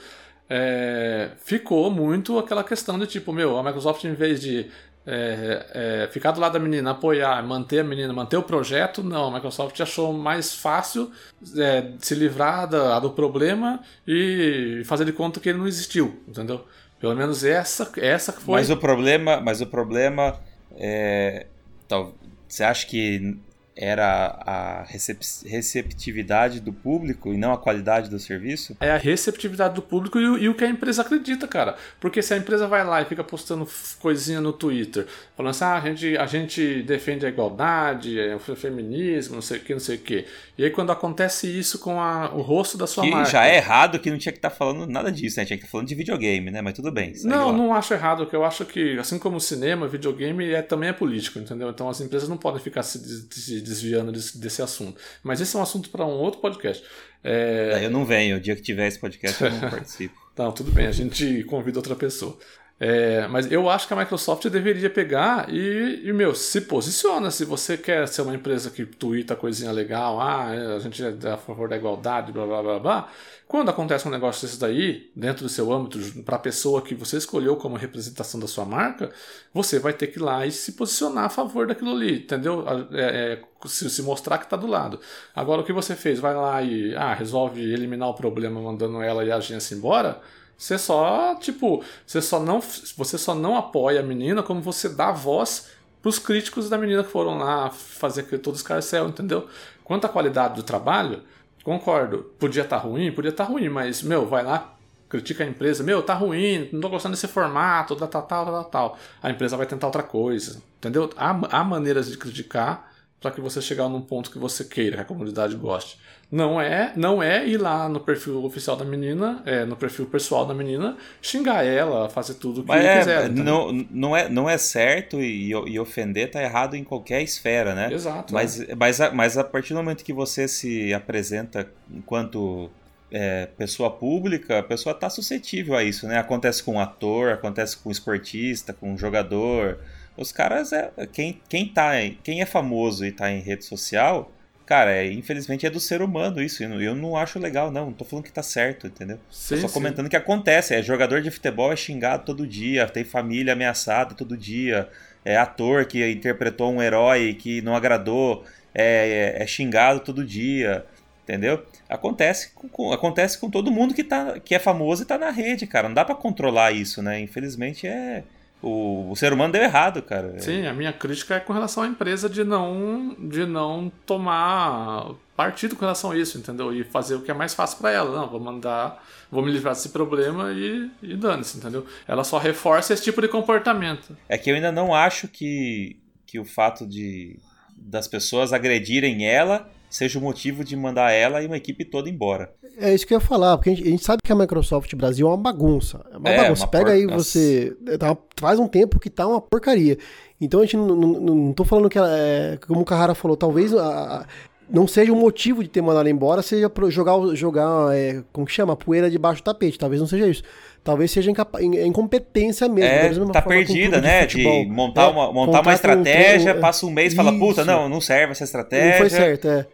é, 0.48 1.32
ficou 1.38 1.90
muito 1.90 2.38
aquela 2.38 2.62
questão 2.64 2.98
de 2.98 3.06
tipo, 3.06 3.32
meu, 3.32 3.56
a 3.56 3.62
Microsoft, 3.62 4.04
em 4.04 4.14
vez 4.14 4.42
de 4.42 4.70
é, 5.06 5.66
é, 6.04 6.08
ficar 6.10 6.30
do 6.32 6.40
lado 6.40 6.52
da 6.54 6.58
menina, 6.58 6.92
apoiar, 6.92 7.42
manter 7.42 7.80
a 7.80 7.84
menina, 7.84 8.12
manter 8.12 8.36
o 8.36 8.42
projeto, 8.42 9.02
não, 9.02 9.26
a 9.26 9.30
Microsoft 9.30 9.78
achou 9.80 10.12
mais 10.12 10.54
fácil 10.54 11.10
é, 11.56 11.92
se 11.98 12.14
livrar 12.14 12.66
da, 12.68 12.98
do 12.98 13.10
problema 13.10 13.80
e 14.06 14.82
fazer 14.86 15.04
de 15.04 15.12
conta 15.12 15.40
que 15.40 15.48
ele 15.48 15.58
não 15.58 15.66
existiu, 15.66 16.22
entendeu? 16.26 16.64
Pelo 16.98 17.14
menos 17.14 17.44
essa, 17.44 17.92
essa 17.98 18.32
foi. 18.32 18.54
Mas 18.54 18.70
o 18.70 18.76
problema, 18.76 19.40
mas 19.40 19.60
o 19.60 19.66
problema 19.66 20.40
é, 20.76 21.46
tal, 21.86 22.14
você 22.48 22.64
acha 22.64 22.86
que 22.86 23.36
era 23.76 24.38
a 24.46 24.84
receptividade 24.84 26.60
do 26.60 26.72
público 26.72 27.32
e 27.32 27.36
não 27.36 27.52
a 27.52 27.58
qualidade 27.58 28.08
do 28.08 28.18
serviço? 28.18 28.76
É 28.80 28.90
a 28.90 28.96
receptividade 28.96 29.74
do 29.74 29.82
público 29.82 30.18
e 30.20 30.28
o, 30.28 30.38
e 30.38 30.48
o, 30.48 30.54
que 30.54 30.64
a 30.64 30.68
empresa 30.68 31.02
acredita, 31.02 31.48
cara. 31.48 31.76
Porque 31.98 32.22
se 32.22 32.32
a 32.32 32.36
empresa 32.36 32.68
vai 32.68 32.84
lá 32.84 33.02
e 33.02 33.04
fica 33.04 33.24
postando 33.24 33.66
coisinha 33.98 34.40
no 34.40 34.52
Twitter, 34.52 35.06
falando 35.36 35.50
assim, 35.50 35.64
ah, 35.64 35.74
a 35.74 35.80
gente, 35.80 36.16
a 36.16 36.26
gente 36.26 36.82
defende 36.82 37.26
a 37.26 37.28
igualdade, 37.28 38.18
é 38.18 38.36
o 38.36 38.38
feminismo, 38.38 39.34
não 39.34 39.42
sei 39.42 39.58
o 39.58 39.60
que, 39.60 39.72
não 39.72 39.80
sei 39.80 39.96
o 39.96 40.00
que. 40.00 40.24
E 40.56 40.64
aí 40.64 40.70
quando 40.70 40.92
acontece 40.92 41.46
isso 41.46 41.80
com 41.80 42.00
a, 42.00 42.32
o 42.32 42.42
rosto 42.42 42.78
da 42.78 42.86
sua 42.86 43.02
que 43.02 43.10
marca... 43.10 43.30
já 43.30 43.44
é 43.44 43.56
errado 43.56 43.98
que 43.98 44.10
não 44.10 44.18
tinha 44.18 44.32
que 44.32 44.38
estar 44.38 44.50
tá 44.50 44.56
falando 44.56 44.86
nada 44.86 45.10
disso, 45.10 45.38
né? 45.38 45.44
Tinha 45.44 45.56
que 45.56 45.64
estar 45.64 45.68
tá 45.68 45.72
falando 45.72 45.88
de 45.88 45.94
videogame, 45.96 46.50
né? 46.50 46.62
Mas 46.62 46.74
tudo 46.74 46.92
bem. 46.92 47.12
Não, 47.24 47.50
lá. 47.50 47.52
não 47.52 47.74
acho 47.74 47.92
errado, 47.92 48.18
porque 48.18 48.36
eu 48.36 48.44
acho 48.44 48.64
que, 48.64 48.96
assim 48.98 49.18
como 49.18 49.38
o 49.38 49.40
cinema, 49.40 49.88
videogame 49.88 50.52
é, 50.52 50.62
também 50.62 50.90
é 50.90 50.92
político, 50.92 51.40
entendeu? 51.40 51.70
Então 51.70 51.88
as 51.88 52.00
empresas 52.00 52.28
não 52.28 52.36
podem 52.36 52.60
ficar 52.60 52.84
se, 52.84 52.98
se 53.30 53.63
desviando 53.64 54.12
desse, 54.12 54.38
desse 54.38 54.62
assunto. 54.62 55.00
Mas 55.22 55.40
esse 55.40 55.56
é 55.56 55.58
um 55.58 55.62
assunto 55.62 55.90
para 55.90 56.04
um 56.04 56.10
outro 56.10 56.40
podcast. 56.40 56.84
É... 57.22 57.80
Eu 57.82 57.90
não 57.90 58.04
venho, 58.04 58.36
o 58.36 58.40
dia 58.40 58.54
que 58.54 58.62
tiver 58.62 58.86
esse 58.86 58.98
podcast 58.98 59.42
eu 59.42 59.50
não 59.50 59.60
participo. 59.70 60.14
Não, 60.36 60.52
tudo 60.52 60.70
bem, 60.70 60.86
a 60.86 60.92
gente 60.92 61.44
convida 61.44 61.78
outra 61.78 61.96
pessoa. 61.96 62.38
É, 62.78 63.28
mas 63.28 63.50
eu 63.52 63.70
acho 63.70 63.86
que 63.86 63.94
a 63.94 63.96
Microsoft 63.96 64.48
deveria 64.48 64.90
pegar 64.90 65.48
e, 65.48 66.02
e, 66.04 66.12
meu, 66.12 66.34
se 66.34 66.62
posiciona. 66.62 67.30
Se 67.30 67.44
você 67.44 67.78
quer 67.78 68.06
ser 68.08 68.22
uma 68.22 68.34
empresa 68.34 68.68
que 68.68 68.84
twitta 68.84 69.36
coisinha 69.36 69.70
legal, 69.70 70.20
ah, 70.20 70.48
a 70.48 70.78
gente 70.80 71.02
é 71.02 71.30
a 71.30 71.36
favor 71.36 71.68
da 71.68 71.76
igualdade, 71.76 72.32
blá 72.32 72.44
blá 72.44 72.62
blá 72.62 72.78
blá. 72.80 73.08
Quando 73.46 73.68
acontece 73.68 74.08
um 74.08 74.10
negócio 74.10 74.46
desse 74.46 74.58
daí, 74.58 75.10
dentro 75.14 75.44
do 75.44 75.48
seu 75.48 75.72
âmbito, 75.72 75.98
para 76.24 76.36
a 76.36 76.38
pessoa 76.38 76.82
que 76.82 76.94
você 76.94 77.16
escolheu 77.16 77.56
como 77.56 77.76
representação 77.76 78.40
da 78.40 78.48
sua 78.48 78.64
marca, 78.64 79.12
você 79.52 79.78
vai 79.78 79.92
ter 79.92 80.08
que 80.08 80.18
ir 80.18 80.22
lá 80.22 80.44
e 80.44 80.50
se 80.50 80.72
posicionar 80.72 81.24
a 81.24 81.28
favor 81.28 81.66
daquilo 81.68 81.92
ali, 81.92 82.22
entendeu? 82.22 82.64
É, 82.92 83.34
é, 83.34 83.42
se, 83.66 83.88
se, 83.88 84.02
mostrar 84.02 84.38
que 84.38 84.44
está 84.44 84.56
do 84.56 84.66
lado. 84.66 84.98
Agora, 85.34 85.60
o 85.60 85.64
que 85.64 85.72
você 85.72 85.94
fez? 85.94 86.18
Vai 86.18 86.34
lá 86.34 86.60
e 86.62 86.94
ah, 86.96 87.14
resolve 87.14 87.60
eliminar 87.72 88.08
o 88.08 88.14
problema 88.14 88.60
mandando 88.60 89.00
ela 89.00 89.24
e 89.24 89.30
a 89.30 89.36
agência 89.36 89.74
embora 89.74 90.20
você 90.56 90.78
só, 90.78 91.34
tipo, 91.36 91.82
você 92.06 92.22
só 92.22 92.40
não, 92.40 92.60
você 92.96 93.18
só 93.18 93.34
não 93.34 93.56
apoia 93.56 94.00
a 94.00 94.02
menina 94.02 94.42
como 94.42 94.60
você 94.60 94.88
dá 94.88 95.10
voz 95.10 95.70
pros 96.00 96.18
críticos 96.18 96.68
da 96.68 96.78
menina 96.78 97.02
que 97.02 97.10
foram 97.10 97.38
lá 97.38 97.70
fazer 97.70 98.24
todo 98.38 98.54
escarcel, 98.54 99.08
entendeu? 99.08 99.48
Quanto 99.82 100.06
à 100.06 100.08
qualidade 100.08 100.54
do 100.54 100.62
trabalho, 100.62 101.22
concordo. 101.62 102.30
Podia 102.38 102.62
estar 102.62 102.78
tá 102.78 102.82
ruim, 102.82 103.10
podia 103.10 103.30
estar 103.30 103.46
tá 103.46 103.50
ruim, 103.50 103.68
mas, 103.68 104.02
meu, 104.02 104.26
vai 104.26 104.44
lá, 104.44 104.74
critica 105.08 105.44
a 105.44 105.46
empresa, 105.46 105.82
meu, 105.82 106.02
tá 106.02 106.14
ruim, 106.14 106.68
não 106.72 106.80
tô 106.80 106.88
gostando 106.88 107.14
desse 107.14 107.28
formato, 107.28 107.96
tal, 107.96 108.08
tal, 108.08 108.22
tal, 108.26 108.64
tal. 108.64 108.98
A 109.22 109.30
empresa 109.30 109.56
vai 109.56 109.66
tentar 109.66 109.86
outra 109.86 110.02
coisa, 110.02 110.62
entendeu? 110.78 111.10
Há, 111.16 111.30
há 111.50 111.64
maneiras 111.64 112.10
de 112.10 112.16
criticar 112.16 112.93
para 113.24 113.30
que 113.30 113.40
você 113.40 113.62
chegar 113.62 113.88
num 113.88 114.02
ponto 114.02 114.30
que 114.30 114.38
você 114.38 114.62
queira, 114.64 114.96
que 114.96 115.02
a 115.02 115.04
comunidade 115.04 115.56
goste. 115.56 115.98
Não 116.30 116.60
é, 116.60 116.92
não 116.94 117.22
é 117.22 117.46
ir 117.48 117.56
lá 117.56 117.88
no 117.88 117.98
perfil 117.98 118.44
oficial 118.44 118.76
da 118.76 118.84
menina, 118.84 119.42
é, 119.46 119.64
no 119.64 119.76
perfil 119.76 120.04
pessoal 120.04 120.44
da 120.44 120.52
menina, 120.52 120.98
xingar 121.22 121.64
ela, 121.64 122.10
fazer 122.10 122.34
tudo 122.34 122.60
o 122.60 122.64
que 122.64 122.72
é, 122.72 122.98
quiser. 122.98 123.30
Não, 123.30 123.72
não, 123.90 124.14
é, 124.14 124.28
não 124.28 124.50
é 124.50 124.58
certo 124.58 125.22
e, 125.22 125.48
e 125.48 125.80
ofender 125.80 126.30
tá 126.30 126.42
errado 126.42 126.76
em 126.76 126.84
qualquer 126.84 127.22
esfera, 127.22 127.74
né? 127.74 127.90
Exato. 127.90 128.34
Mas, 128.34 128.60
é. 128.60 128.74
mas, 128.74 129.00
a, 129.00 129.10
mas 129.10 129.38
a 129.38 129.44
partir 129.44 129.72
do 129.72 129.76
momento 129.76 130.04
que 130.04 130.12
você 130.12 130.46
se 130.46 130.92
apresenta 130.92 131.66
enquanto 131.90 132.70
é, 133.10 133.46
pessoa 133.56 133.90
pública, 133.90 134.58
a 134.58 134.62
pessoa 134.62 134.92
está 134.92 135.08
suscetível 135.08 135.74
a 135.74 135.82
isso, 135.82 136.06
né? 136.06 136.18
Acontece 136.18 136.62
com 136.62 136.74
um 136.74 136.80
ator, 136.80 137.32
acontece 137.32 137.78
com 137.78 137.88
um 137.88 137.92
esportista, 137.92 138.74
com 138.74 138.92
um 138.92 138.98
jogador 138.98 139.78
os 140.16 140.30
caras 140.30 140.72
é. 140.72 140.90
Quem, 141.12 141.40
quem, 141.48 141.66
tá, 141.66 141.92
quem 142.22 142.40
é 142.40 142.46
famoso 142.46 143.04
e 143.04 143.12
tá 143.12 143.30
em 143.30 143.40
rede 143.40 143.64
social, 143.64 144.30
cara, 144.64 144.92
é, 144.92 145.10
infelizmente 145.12 145.66
é 145.66 145.70
do 145.70 145.80
ser 145.80 146.02
humano 146.02 146.40
isso. 146.40 146.62
Eu 146.62 146.68
não, 146.68 146.80
eu 146.80 146.94
não 146.94 147.16
acho 147.16 147.38
legal, 147.38 147.70
não. 147.70 147.86
Não 147.86 147.92
tô 147.92 148.04
falando 148.04 148.24
que 148.24 148.32
tá 148.32 148.42
certo, 148.42 148.86
entendeu? 148.86 149.18
Sim, 149.30 149.60
só 149.60 149.68
sim. 149.68 149.74
comentando 149.74 150.08
que 150.08 150.16
acontece. 150.16 150.74
É 150.74 150.82
jogador 150.82 151.20
de 151.20 151.30
futebol 151.30 151.72
é 151.72 151.76
xingado 151.76 152.24
todo 152.24 152.46
dia, 152.46 152.86
tem 152.86 153.04
família 153.04 153.52
ameaçada 153.52 154.14
todo 154.14 154.36
dia. 154.36 154.88
É 155.24 155.36
ator 155.36 155.86
que 155.86 156.06
interpretou 156.10 156.70
um 156.70 156.82
herói 156.82 157.34
que 157.34 157.62
não 157.62 157.74
agradou, 157.74 158.44
é, 158.74 159.34
é, 159.38 159.42
é 159.42 159.46
xingado 159.46 160.00
todo 160.00 160.24
dia. 160.24 160.84
Entendeu? 161.24 161.64
Acontece 161.88 162.50
com, 162.70 162.92
acontece 162.92 163.38
com 163.38 163.48
todo 163.48 163.70
mundo 163.70 163.94
que, 163.94 164.04
tá, 164.04 164.38
que 164.38 164.54
é 164.54 164.58
famoso 164.58 165.02
e 165.02 165.06
tá 165.06 165.16
na 165.16 165.30
rede, 165.30 165.66
cara. 165.66 165.88
Não 165.88 165.94
dá 165.94 166.04
para 166.04 166.14
controlar 166.14 166.72
isso, 166.72 167.02
né? 167.02 167.18
Infelizmente 167.18 167.86
é 167.86 168.24
o, 168.64 169.10
o 169.10 169.16
ser 169.16 169.30
humano 169.30 169.52
deu 169.52 169.62
errado, 169.62 170.00
cara. 170.00 170.40
Sim, 170.40 170.66
a 170.66 170.72
minha 170.72 170.92
crítica 170.92 171.34
é 171.34 171.40
com 171.40 171.52
relação 171.52 171.82
à 171.82 171.86
empresa 171.86 172.30
de 172.30 172.42
não, 172.42 173.14
de 173.18 173.44
não 173.44 173.92
tomar 174.06 175.10
partido 175.36 175.76
com 175.76 175.82
relação 175.82 176.12
a 176.12 176.16
isso, 176.16 176.38
entendeu? 176.38 176.72
E 176.72 176.82
fazer 176.82 177.16
o 177.16 177.20
que 177.20 177.30
é 177.30 177.34
mais 177.34 177.52
fácil 177.52 177.78
para 177.78 177.90
ela. 177.90 178.18
Não, 178.18 178.26
vou 178.26 178.40
mandar, 178.40 179.04
vou 179.30 179.44
me 179.44 179.52
livrar 179.52 179.74
desse 179.74 179.90
problema 179.90 180.50
e, 180.52 180.90
e 181.02 181.14
dane-se, 181.14 181.58
entendeu? 181.58 181.84
Ela 182.08 182.24
só 182.24 182.38
reforça 182.38 182.94
esse 182.94 183.02
tipo 183.02 183.20
de 183.20 183.28
comportamento. 183.28 184.16
É 184.28 184.38
que 184.38 184.50
eu 184.50 184.54
ainda 184.54 184.72
não 184.72 184.94
acho 184.94 185.28
que, 185.28 185.98
que 186.26 186.38
o 186.38 186.44
fato 186.44 186.86
de 186.86 187.38
das 187.76 188.08
pessoas 188.08 188.52
agredirem 188.52 189.28
ela 189.28 189.68
seja 189.94 190.18
o 190.18 190.22
motivo 190.22 190.64
de 190.64 190.76
mandar 190.76 191.12
ela 191.12 191.40
e 191.40 191.46
uma 191.46 191.56
equipe 191.56 191.84
toda 191.84 192.10
embora. 192.10 192.52
É 192.78 192.92
isso 192.92 193.06
que 193.06 193.14
eu 193.14 193.18
ia 193.18 193.24
falar, 193.24 193.56
porque 193.56 193.70
a 193.70 193.74
gente, 193.74 193.86
a 193.86 193.90
gente 193.90 194.04
sabe 194.04 194.18
que 194.24 194.32
a 194.32 194.34
Microsoft 194.34 194.92
Brasil 194.96 195.26
é 195.26 195.30
uma 195.30 195.36
bagunça. 195.36 196.04
É 196.12 196.16
uma 196.16 196.28
é, 196.28 196.36
bagunça. 196.36 196.64
Uma 196.64 196.70
Pega 196.70 196.84
por... 196.86 196.92
aí 196.92 197.06
você. 197.06 197.76
Tá, 197.98 198.16
faz 198.36 198.58
um 198.58 198.66
tempo 198.66 198.98
que 198.98 199.08
tá 199.08 199.24
uma 199.24 199.40
porcaria. 199.40 199.96
Então 200.40 200.60
a 200.60 200.64
gente 200.64 200.76
não, 200.76 200.96
não, 200.96 201.34
não 201.34 201.52
tô 201.52 201.64
falando 201.64 201.88
que 201.88 201.96
ela 201.96 202.10
é. 202.10 202.58
Como 202.66 202.80
o 202.80 202.84
Carrara 202.84 203.14
falou, 203.14 203.36
talvez. 203.36 203.72
A, 203.72 204.26
não 204.68 204.88
seja 204.88 205.12
o 205.12 205.16
motivo 205.16 205.62
de 205.62 205.68
ter 205.68 205.82
mandado 205.82 206.00
ela 206.00 206.10
embora, 206.10 206.42
seja 206.42 206.70
jogar, 206.88 207.34
jogar 207.34 207.94
é, 207.94 208.22
como 208.32 208.46
que 208.46 208.52
chama? 208.52 208.74
Poeira 208.74 209.10
debaixo 209.10 209.42
do 209.42 209.44
tapete. 209.44 209.78
Talvez 209.78 210.00
não 210.00 210.08
seja 210.08 210.26
isso. 210.26 210.42
Talvez 210.82 211.10
seja 211.10 211.30
incompetência 211.60 212.68
mesmo. 212.68 213.30
É, 213.30 213.32
tá 213.32 213.42
perdida, 213.42 214.00
né? 214.00 214.26
De, 214.26 214.36
de 214.36 214.66
montar, 214.68 215.04
é, 215.04 215.06
uma, 215.08 215.32
montar 215.32 215.60
uma 215.60 215.72
estratégia, 215.72 216.56
um 216.56 216.60
passa 216.60 216.84
um 216.84 216.90
mês 216.90 217.12
e 217.12 217.16
fala, 217.16 217.32
puta, 217.38 217.64
não, 217.64 217.88
não 217.88 218.00
serve 218.00 218.32
essa 218.32 218.44
estratégia. 218.44 218.90
Não 218.90 218.98
foi 218.98 219.10
certo, 219.10 219.48
é. 219.48 219.66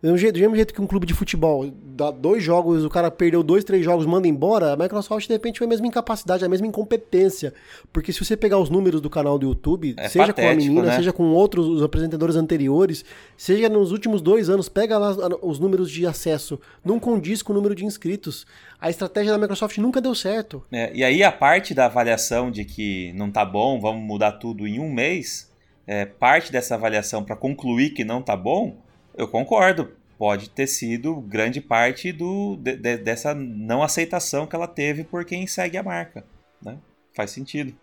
Do, 0.00 0.16
jeito, 0.16 0.34
do 0.34 0.40
mesmo 0.40 0.54
jeito 0.54 0.72
que 0.72 0.80
um 0.80 0.86
clube 0.86 1.06
de 1.06 1.12
futebol 1.12 1.68
dá 1.72 2.12
dois 2.12 2.40
jogos, 2.40 2.84
o 2.84 2.88
cara 2.88 3.10
perdeu 3.10 3.42
dois, 3.42 3.64
três 3.64 3.84
jogos, 3.84 4.06
manda 4.06 4.28
embora, 4.28 4.72
a 4.72 4.76
Microsoft 4.76 5.26
de 5.26 5.32
repente 5.32 5.58
foi 5.58 5.66
a 5.66 5.68
mesma 5.68 5.88
incapacidade, 5.88 6.44
a 6.44 6.48
mesma 6.48 6.68
incompetência. 6.68 7.52
Porque 7.92 8.12
se 8.12 8.24
você 8.24 8.36
pegar 8.36 8.58
os 8.58 8.70
números 8.70 9.00
do 9.00 9.10
canal 9.10 9.36
do 9.36 9.48
YouTube, 9.48 9.96
é 9.98 10.08
seja 10.08 10.28
patético, 10.28 10.46
com 10.46 10.52
a 10.52 10.54
menina, 10.54 10.86
né? 10.86 10.96
seja 10.96 11.12
com 11.12 11.24
outros 11.32 11.66
os 11.66 11.82
apresentadores 11.82 12.36
anteriores, 12.36 13.04
seja 13.36 13.68
nos 13.68 13.90
últimos 13.90 14.22
dois 14.22 14.48
anos, 14.48 14.68
pega 14.68 14.96
lá 14.96 15.16
os 15.42 15.58
números 15.58 15.90
de 15.90 16.06
acesso, 16.06 16.60
não 16.84 17.00
condiz 17.00 17.42
com 17.42 17.52
o 17.52 17.56
número 17.56 17.74
de 17.74 17.84
inscritos. 17.84 18.46
A 18.80 18.88
estratégia 18.88 19.32
da 19.32 19.38
Microsoft 19.38 19.76
nunca 19.78 20.00
deu 20.00 20.14
certo. 20.14 20.62
É, 20.70 20.94
e 20.94 21.02
aí 21.02 21.24
a 21.24 21.32
parte 21.32 21.74
da 21.74 21.86
avaliação 21.86 22.52
de 22.52 22.64
que 22.64 23.12
não 23.14 23.32
tá 23.32 23.44
bom, 23.44 23.80
vamos 23.80 24.06
mudar 24.06 24.32
tudo 24.32 24.64
em 24.64 24.78
um 24.78 24.92
mês, 24.92 25.50
é, 25.84 26.04
parte 26.04 26.52
dessa 26.52 26.76
avaliação 26.76 27.24
para 27.24 27.34
concluir 27.34 27.90
que 27.90 28.04
não 28.04 28.22
tá 28.22 28.36
bom 28.36 28.86
eu 29.18 29.26
concordo. 29.26 29.92
Pode 30.16 30.50
ter 30.50 30.66
sido 30.66 31.20
grande 31.20 31.60
parte 31.60 32.12
do, 32.12 32.56
de, 32.56 32.76
de, 32.76 32.96
dessa 32.96 33.34
não 33.34 33.82
aceitação 33.82 34.46
que 34.46 34.56
ela 34.56 34.66
teve 34.66 35.04
por 35.04 35.24
quem 35.24 35.46
segue 35.46 35.76
a 35.76 35.82
marca. 35.82 36.24
Né? 36.62 36.78
Faz 37.14 37.32
sentido. 37.32 37.76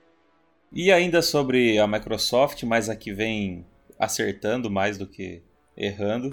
E 0.72 0.92
ainda 0.92 1.22
sobre 1.22 1.78
a 1.78 1.88
Microsoft, 1.88 2.64
mas 2.64 2.90
aqui 2.90 3.14
vem 3.14 3.66
acertando 4.00 4.70
mais 4.70 4.98
do 4.98 5.08
que 5.08 5.42
errando. 5.78 6.32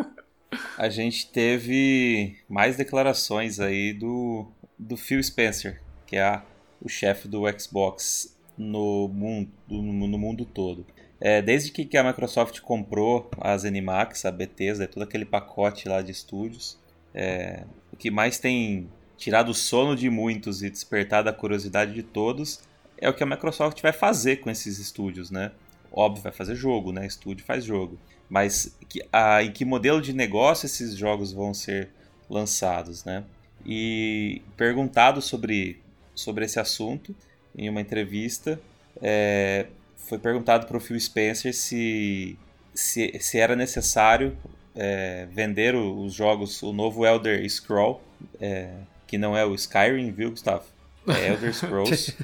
a 0.78 0.88
gente 0.88 1.30
teve 1.30 2.36
mais 2.48 2.76
declarações 2.76 3.60
aí 3.60 3.92
do, 3.92 4.46
do 4.78 4.96
Phil 4.96 5.22
Spencer, 5.22 5.82
que 6.06 6.16
é 6.16 6.22
a, 6.22 6.42
o 6.80 6.88
chefe 6.88 7.28
do 7.28 7.42
Xbox 7.58 8.34
no 8.56 9.08
mundo, 9.08 9.50
no, 9.68 10.06
no 10.08 10.18
mundo 10.18 10.46
todo. 10.46 10.86
É, 11.20 11.42
desde 11.42 11.72
que, 11.72 11.84
que 11.84 11.96
a 11.96 12.04
Microsoft 12.04 12.60
comprou 12.60 13.28
a 13.40 13.56
ZeniMax, 13.56 14.24
a 14.24 14.30
Bethesda, 14.30 14.86
todo 14.86 15.02
aquele 15.02 15.24
pacote 15.24 15.88
lá 15.88 16.00
de 16.00 16.12
estúdios, 16.12 16.78
é, 17.12 17.64
o 17.92 17.96
que 17.96 18.10
mais 18.10 18.38
tem 18.38 18.88
tirado 19.16 19.50
o 19.50 19.54
sono 19.54 19.96
de 19.96 20.08
muitos 20.08 20.62
e 20.62 20.70
despertado 20.70 21.28
a 21.28 21.32
curiosidade 21.32 21.92
de 21.92 22.02
todos 22.02 22.60
é 22.96 23.08
o 23.08 23.14
que 23.14 23.22
a 23.22 23.26
Microsoft 23.26 23.80
vai 23.82 23.92
fazer 23.92 24.36
com 24.36 24.50
esses 24.50 24.78
estúdios, 24.78 25.30
né? 25.30 25.52
Óbvio, 25.90 26.22
vai 26.22 26.32
fazer 26.32 26.54
jogo, 26.54 26.92
né? 26.92 27.06
Estúdio 27.06 27.44
faz 27.44 27.64
jogo. 27.64 27.98
Mas 28.28 28.76
que, 28.88 29.02
a, 29.12 29.42
em 29.42 29.50
que 29.50 29.64
modelo 29.64 30.00
de 30.00 30.12
negócio 30.12 30.66
esses 30.66 30.96
jogos 30.96 31.32
vão 31.32 31.54
ser 31.54 31.90
lançados, 32.28 33.04
né? 33.04 33.24
E 33.64 34.42
perguntado 34.56 35.22
sobre, 35.22 35.80
sobre 36.14 36.44
esse 36.44 36.60
assunto 36.60 37.14
em 37.56 37.68
uma 37.68 37.80
entrevista, 37.80 38.60
é, 39.00 39.66
foi 40.06 40.18
perguntado 40.18 40.66
para 40.66 40.76
o 40.76 40.80
Phil 40.80 40.98
Spencer 40.98 41.54
se, 41.54 42.38
se, 42.74 43.18
se 43.20 43.38
era 43.38 43.54
necessário 43.54 44.36
é, 44.74 45.26
vender 45.30 45.74
os 45.74 46.14
jogos, 46.14 46.62
o 46.62 46.72
novo 46.72 47.04
Elder 47.04 47.48
Scroll, 47.48 48.00
é, 48.40 48.70
que 49.06 49.18
não 49.18 49.36
é 49.36 49.44
o 49.44 49.54
Skyrim, 49.54 50.10
viu, 50.12 50.30
Gustavo? 50.30 50.64
É 51.06 51.28
Elder 51.28 51.52
Scrolls, 51.54 52.14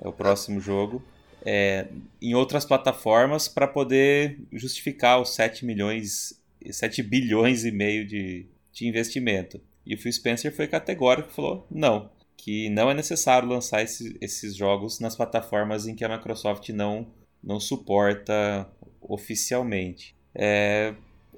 é 0.00 0.08
o 0.08 0.12
próximo 0.12 0.60
jogo, 0.60 1.02
é, 1.44 1.86
em 2.20 2.34
outras 2.34 2.64
plataformas 2.64 3.48
para 3.48 3.66
poder 3.66 4.38
justificar 4.52 5.20
os 5.20 5.34
7 5.34 5.64
milhões, 5.64 6.40
7 6.70 7.02
bilhões 7.02 7.64
e 7.64 7.70
meio 7.70 8.06
de, 8.06 8.46
de 8.72 8.86
investimento. 8.86 9.60
E 9.84 9.94
o 9.94 9.98
Phil 9.98 10.12
Spencer 10.12 10.54
foi 10.54 10.66
categórico 10.66 11.30
e 11.30 11.34
falou: 11.34 11.66
não, 11.70 12.10
que 12.36 12.68
não 12.70 12.90
é 12.90 12.94
necessário 12.94 13.48
lançar 13.48 13.82
esse, 13.82 14.16
esses 14.20 14.54
jogos 14.54 15.00
nas 15.00 15.16
plataformas 15.16 15.86
em 15.86 15.94
que 15.94 16.04
a 16.04 16.08
Microsoft 16.08 16.68
não, 16.70 17.06
não 17.42 17.58
suporta 17.58 18.68
oficialmente. 19.00 20.14
É, 20.34 20.94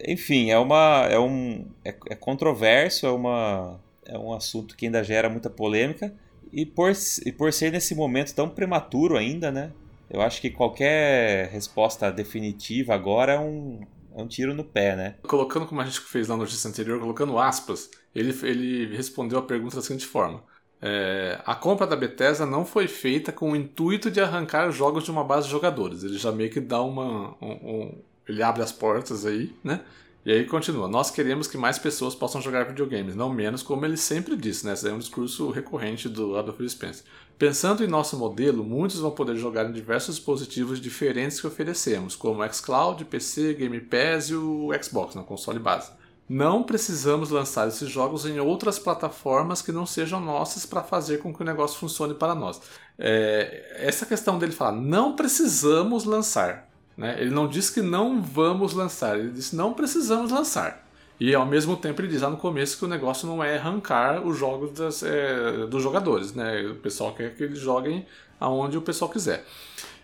enfim, 0.07 0.51
é, 0.51 0.59
uma, 0.59 1.07
é, 1.11 1.19
um, 1.19 1.67
é, 1.85 1.95
é 2.11 2.15
controverso, 2.15 3.07
é, 3.07 3.11
uma, 3.11 3.81
é 4.05 4.19
um 4.19 4.33
assunto 4.33 4.77
que 4.77 4.87
ainda 4.87 5.03
gera 5.03 5.29
muita 5.29 5.49
polêmica. 5.49 6.13
E 6.53 6.65
por, 6.65 6.93
e 7.25 7.33
por 7.33 7.53
ser 7.53 7.71
nesse 7.71 7.95
momento 7.95 8.35
tão 8.35 8.49
prematuro 8.49 9.17
ainda, 9.17 9.51
né? 9.51 9.71
Eu 10.11 10.23
acho 10.23 10.41
que 10.41 10.49
qualquer 10.49 11.49
resposta 11.51 12.11
definitiva 12.11 12.95
agora 12.95 13.35
é 13.35 13.39
um, 13.39 13.81
é 14.17 14.23
um 14.23 14.27
tiro 14.27 14.55
no 14.55 14.65
pé, 14.65 14.97
né? 14.97 15.15
Colocando 15.23 15.67
como 15.67 15.81
a 15.83 15.85
gente 15.85 16.01
fez 16.01 16.27
na 16.27 16.37
notícia 16.37 16.69
anterior, 16.69 16.99
colocando 16.99 17.39
aspas, 17.39 17.91
ele, 18.15 18.35
ele 18.43 18.97
respondeu 18.97 19.39
a 19.39 19.43
pergunta 19.43 19.77
da 19.77 19.83
seguinte 19.83 20.07
forma. 20.07 20.43
É, 20.81 21.41
a 21.45 21.55
compra 21.55 21.87
da 21.87 21.97
Bethesda 21.97 22.47
não 22.47 22.65
foi 22.65 22.87
feita 22.87 23.33
com 23.33 23.53
o 23.53 23.57
intuito 23.57 24.11
de 24.11 24.21
arrancar 24.21 24.71
jogos 24.71 25.05
de 25.05 25.11
uma 25.11 25.25
base 25.25 25.47
de 25.47 25.53
jogadores. 25.53 26.05
Ele 26.05 26.19
já 26.19 26.31
meio 26.31 26.51
que 26.51 26.61
dá 26.61 26.81
uma. 26.81 27.35
Um, 27.43 27.53
um, 27.53 27.95
ele 28.29 28.43
abre 28.43 28.63
as 28.63 28.71
portas 28.71 29.27
aí, 29.27 29.55
né? 29.65 29.81
E 30.25 30.33
aí 30.33 30.45
continua. 30.45 30.87
Nós 30.87 31.11
queremos 31.11 31.47
que 31.47 31.57
mais 31.57 31.79
pessoas 31.79 32.15
possam 32.15 32.41
jogar 32.41 32.65
videogames, 32.65 33.17
não 33.17 33.33
menos, 33.33 33.63
como 33.63 33.85
ele 33.87 33.97
sempre 33.97 34.37
disse, 34.37 34.67
né? 34.67 34.75
Esse 34.75 34.89
é 34.89 34.93
um 34.93 34.99
discurso 34.99 35.51
recorrente 35.51 36.09
do 36.09 36.37
Adolf 36.37 36.61
Spencer. 36.69 37.05
Pensando 37.39 37.85
em 37.85 37.87
nosso 37.87 38.17
modelo, 38.19 38.65
muitos 38.65 38.99
vão 38.99 39.11
poder 39.13 39.37
jogar 39.37 39.65
em 39.69 39.73
diversos 39.73 40.17
dispositivos 40.17 40.81
diferentes 40.81 41.41
que 41.41 41.47
oferecemos, 41.47 42.15
como 42.15 42.43
o 42.43 42.53
xCloud, 42.53 43.05
PC, 43.05 43.55
Game 43.55 43.81
Pass 43.81 44.29
e 44.29 44.35
o 44.35 44.71
Xbox, 44.83 45.15
no 45.15 45.25
console 45.25 45.59
base. 45.59 45.93
Não 46.29 46.63
precisamos 46.63 47.31
lançar 47.31 47.69
esses 47.69 47.89
jogos 47.89 48.27
em 48.27 48.39
outras 48.39 48.79
plataformas 48.79 49.63
que 49.63 49.73
não 49.73 49.87
sejam 49.87 50.21
nossas 50.21 50.67
para 50.67 50.83
fazer 50.83 51.19
com 51.19 51.33
que 51.33 51.41
o 51.41 51.45
negócio 51.45 51.79
funcione 51.79 52.13
para 52.13 52.35
nós. 52.35 52.61
É, 52.99 53.77
essa 53.79 54.05
questão 54.05 54.39
dele 54.39 54.53
falar, 54.53 54.73
não 54.73 55.17
precisamos 55.17 56.05
lançar. 56.05 56.69
Né? 56.97 57.17
Ele 57.19 57.31
não 57.31 57.49
diz 57.49 57.71
que 57.71 57.81
não 57.81 58.21
vamos 58.21 58.75
lançar, 58.75 59.19
ele 59.19 59.31
diz 59.31 59.53
não 59.53 59.73
precisamos 59.73 60.31
lançar. 60.31 60.87
E 61.21 61.35
ao 61.35 61.47
mesmo 61.47 61.77
tempo 61.77 62.01
ele 62.01 62.09
diz 62.09 62.23
lá 62.23 62.29
no 62.29 62.37
começo 62.37 62.77
que 62.77 62.85
o 62.85 62.89
negócio 62.89 63.27
não 63.27 63.43
é 63.43 63.57
arrancar 63.57 64.25
os 64.25 64.37
jogos 64.37 64.73
das, 64.73 65.03
é, 65.03 65.67
dos 65.67 65.83
jogadores. 65.83 66.35
Né? 66.35 66.63
O 66.67 66.75
pessoal 66.77 67.15
quer 67.15 67.35
que 67.35 67.43
eles 67.43 67.59
joguem 67.59 68.07
aonde 68.39 68.77
o 68.77 68.83
pessoal 68.83 69.11
quiser. 69.11 69.45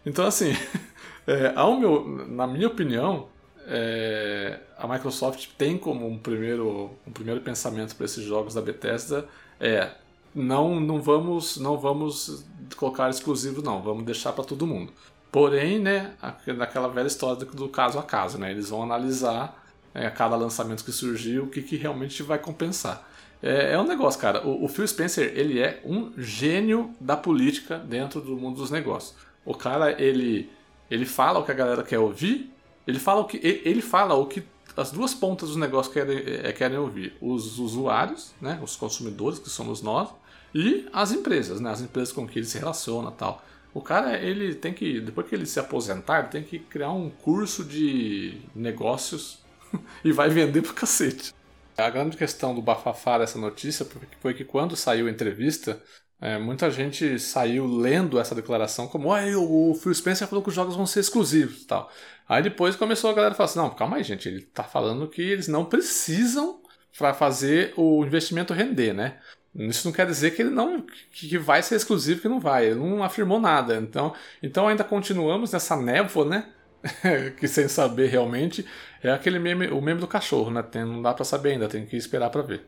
Então, 0.07 0.27
assim, 0.27 0.57
é, 1.27 1.53
meu, 1.79 2.27
na 2.29 2.47
minha 2.47 2.67
opinião, 2.67 3.29
é, 3.67 4.61
a 4.77 4.87
Microsoft 4.87 5.49
tem 5.57 5.79
como 5.79 6.07
um 6.07 6.19
primeiro, 6.19 6.91
um 7.07 7.13
primeiro 7.13 7.41
pensamento 7.41 7.95
para 7.97 8.05
esses 8.05 8.25
jogos 8.25 8.55
da 8.55 8.61
Bethesda 8.61 9.27
é 9.59 9.91
não, 10.35 10.81
não 10.81 11.01
vamos 11.01 11.57
não 11.59 11.79
vamos 11.79 12.45
colocar 12.77 13.09
exclusivo 13.09 13.63
não, 13.63 13.83
vamos 13.83 14.05
deixar 14.05 14.33
para 14.33 14.45
todo 14.45 14.67
mundo. 14.67 14.93
Porém, 15.33 15.79
né, 15.79 16.15
naquela 16.57 16.89
velha 16.89 17.07
história 17.07 17.45
do, 17.45 17.69
caso 17.69 17.99
a 17.99 18.03
caso, 18.03 18.39
né, 18.39 18.51
eles 18.51 18.69
vão 18.69 18.83
analisar 18.83 19.65
é, 19.93 20.09
cada 20.11 20.37
lançamento 20.37 20.85
que 20.85 20.93
surgir 20.93 21.41
o 21.41 21.49
que, 21.49 21.63
que 21.63 21.77
realmente 21.77 22.23
vai 22.23 22.39
compensar. 22.39 23.09
É, 23.43 23.73
é 23.73 23.79
um 23.79 23.87
negócio, 23.87 24.21
cara. 24.21 24.47
O, 24.47 24.65
o 24.65 24.69
Phil 24.69 24.87
Spencer 24.87 25.33
ele 25.35 25.61
é 25.61 25.81
um 25.85 26.13
gênio 26.17 26.95
da 27.01 27.17
política 27.17 27.79
dentro 27.79 28.21
do 28.21 28.37
mundo 28.37 28.57
dos 28.57 28.71
negócios. 28.71 29.15
O 29.45 29.55
cara 29.55 30.01
ele 30.01 30.51
ele 30.91 31.07
fala 31.07 31.39
o 31.41 31.45
que 31.45 31.51
a 31.51 31.55
galera 31.55 31.83
quer 31.83 31.99
ouvir 31.99 32.54
ele 32.87 32.99
fala 32.99 33.21
o 33.21 33.25
que, 33.25 33.41
ele 33.43 33.83
fala 33.83 34.15
o 34.15 34.27
que 34.27 34.43
as 34.77 34.91
duas 34.91 35.15
pontas 35.15 35.51
do 35.51 35.59
negócio 35.59 35.93
querem, 35.93 36.19
é, 36.43 36.53
querem 36.53 36.79
ouvir: 36.79 37.17
os 37.21 37.59
usuários, 37.59 38.35
né, 38.41 38.59
os 38.63 38.77
consumidores, 38.77 39.39
que 39.39 39.49
somos 39.49 39.83
nós, 39.83 40.09
e 40.55 40.89
as 40.93 41.13
empresas, 41.13 41.61
né, 41.61 41.71
as 41.71 41.81
empresas 41.81 42.13
com 42.13 42.27
que 42.27 42.39
ele 42.39 42.47
se 42.47 42.59
relaciona 42.59 43.11
tal. 43.11 43.43
O 43.73 43.81
cara, 43.81 44.17
ele 44.19 44.55
tem 44.55 44.73
que, 44.73 45.01
depois 45.01 45.27
que 45.27 45.35
ele 45.35 45.47
se 45.47 45.59
aposentar, 45.59 46.21
ele 46.21 46.29
tem 46.29 46.43
que 46.45 46.61
criar 46.61 46.93
um 46.93 47.11
curso 47.11 47.65
de 47.65 48.39
negócios 48.55 49.41
e 50.05 50.13
vai 50.13 50.29
vender 50.29 50.63
pro 50.63 50.73
cacete. 50.73 51.35
A 51.77 51.91
grande 51.91 52.17
questão 52.17 52.55
do 52.55 52.63
bafafá 52.63 53.19
dessa 53.19 53.37
notícia 53.37 53.85
foi 54.21 54.33
que 54.33 54.45
quando 54.45 54.77
saiu 54.77 55.09
a 55.09 55.11
entrevista, 55.11 55.83
é, 56.21 56.39
muita 56.39 56.71
gente 56.71 57.19
saiu 57.19 57.67
lendo 57.67 58.19
essa 58.19 58.35
declaração 58.35 58.87
como 58.87 59.11
o 59.11 59.75
Phil 59.75 59.93
Spencer 59.93 60.29
falou 60.29 60.43
que 60.43 60.51
os 60.51 60.55
jogos 60.55 60.77
vão 60.77 60.87
ser 60.87 61.01
exclusivos 61.01 61.65
tal. 61.65 61.91
Aí 62.29 62.43
depois 62.43 62.77
começou 62.77 63.11
a 63.11 63.13
galera 63.13 63.35
a 63.35 63.37
falar 63.37 63.47
assim, 63.47 63.59
não, 63.59 63.71
calma 63.71 63.97
aí 63.97 64.05
gente, 64.05 64.29
ele 64.29 64.43
tá 64.43 64.63
falando 64.63 65.09
que 65.09 65.23
eles 65.23 65.49
não 65.49 65.65
precisam 65.65 66.61
para 66.97 67.13
fazer 67.13 67.75
o 67.77 68.05
investimento 68.05 68.55
render, 68.55 68.93
né? 68.93 69.19
Isso 69.55 69.87
não 69.87 69.93
quer 69.93 70.07
dizer 70.07 70.33
que 70.33 70.43
ele 70.43 70.51
não 70.51 70.85
que 71.13 71.39
vai 71.39 71.63
ser 71.63 71.77
exclusivo 71.77 72.21
que 72.21 72.29
não 72.29 72.41
vai. 72.41 72.67
Ele 72.67 72.81
não 72.81 73.05
afirmou 73.05 73.41
nada. 73.41 73.77
Então, 73.77 74.13
então 74.43 74.67
ainda 74.67 74.83
continuamos 74.83 75.53
nessa 75.53 75.77
névoa, 75.77 76.25
né? 76.25 76.47
que 77.39 77.49
sem 77.49 77.69
saber 77.69 78.09
realmente 78.09 78.67
é 79.03 79.11
aquele 79.11 79.39
meme, 79.39 79.69
o 79.69 79.81
meme 79.81 80.01
do 80.01 80.07
cachorro, 80.07 80.51
né? 80.51 80.63
Tem, 80.63 80.85
não 80.85 81.01
dá 81.01 81.15
para 81.15 81.25
saber 81.25 81.53
ainda, 81.53 81.69
tem 81.69 81.87
que 81.87 81.97
esperar 81.97 82.31
para 82.31 82.43
ver. 82.43 82.65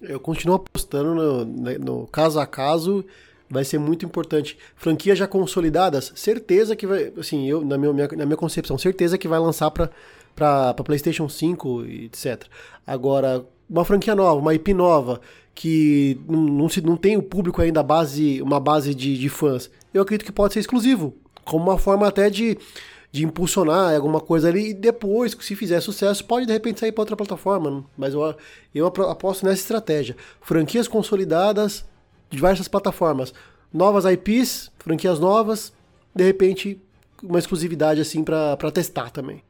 Eu 0.00 0.20
continuo 0.20 0.56
apostando 0.56 1.14
no, 1.14 1.44
né, 1.44 1.78
no, 1.78 2.06
caso 2.08 2.38
a 2.38 2.46
caso, 2.46 3.04
vai 3.48 3.64
ser 3.64 3.78
muito 3.78 4.04
importante. 4.04 4.58
Franquias 4.76 5.18
já 5.18 5.26
consolidadas, 5.26 6.12
certeza 6.14 6.74
que 6.74 6.86
vai, 6.86 7.12
assim, 7.18 7.48
eu 7.48 7.64
na 7.64 7.78
minha, 7.78 7.92
na 7.92 8.26
minha 8.26 8.36
concepção, 8.36 8.78
certeza 8.78 9.18
que 9.18 9.28
vai 9.28 9.38
lançar 9.38 9.70
para 9.70 9.90
para 10.34 10.74
PlayStation 10.74 11.28
5 11.28 11.84
e 11.86 12.06
etc. 12.06 12.42
Agora, 12.84 13.46
uma 13.70 13.84
franquia 13.84 14.16
nova, 14.16 14.40
uma 14.40 14.52
IP 14.52 14.74
nova, 14.74 15.20
que 15.54 16.18
não, 16.28 16.40
não, 16.40 16.68
se, 16.68 16.80
não 16.80 16.96
tem 16.96 17.16
o 17.16 17.22
público 17.22 17.62
ainda 17.62 17.84
base, 17.84 18.42
uma 18.42 18.58
base 18.58 18.94
de, 18.94 19.16
de 19.16 19.28
fãs, 19.28 19.70
eu 19.92 20.02
acredito 20.02 20.26
que 20.26 20.32
pode 20.32 20.52
ser 20.52 20.58
exclusivo, 20.58 21.14
como 21.44 21.62
uma 21.70 21.78
forma 21.78 22.08
até 22.08 22.28
de 22.28 22.58
de 23.14 23.24
impulsionar 23.24 23.94
alguma 23.94 24.20
coisa 24.20 24.48
ali 24.48 24.70
e 24.70 24.74
depois, 24.74 25.36
se 25.40 25.54
fizer 25.54 25.80
sucesso, 25.80 26.24
pode 26.24 26.46
de 26.46 26.52
repente 26.52 26.80
sair 26.80 26.90
para 26.90 27.02
outra 27.02 27.14
plataforma. 27.14 27.84
Mas 27.96 28.12
eu, 28.12 28.34
eu 28.74 28.86
aposto 28.86 29.46
nessa 29.46 29.60
estratégia. 29.60 30.16
Franquias 30.40 30.88
consolidadas, 30.88 31.84
diversas 32.34 32.68
plataformas, 32.68 33.32
novas 33.72 34.04
IPs, 34.04 34.70
franquias 34.78 35.18
novas, 35.18 35.72
de 36.14 36.24
repente 36.24 36.80
uma 37.22 37.38
exclusividade 37.38 38.00
assim 38.00 38.22
para 38.22 38.70
testar 38.72 39.10
também. 39.10 39.42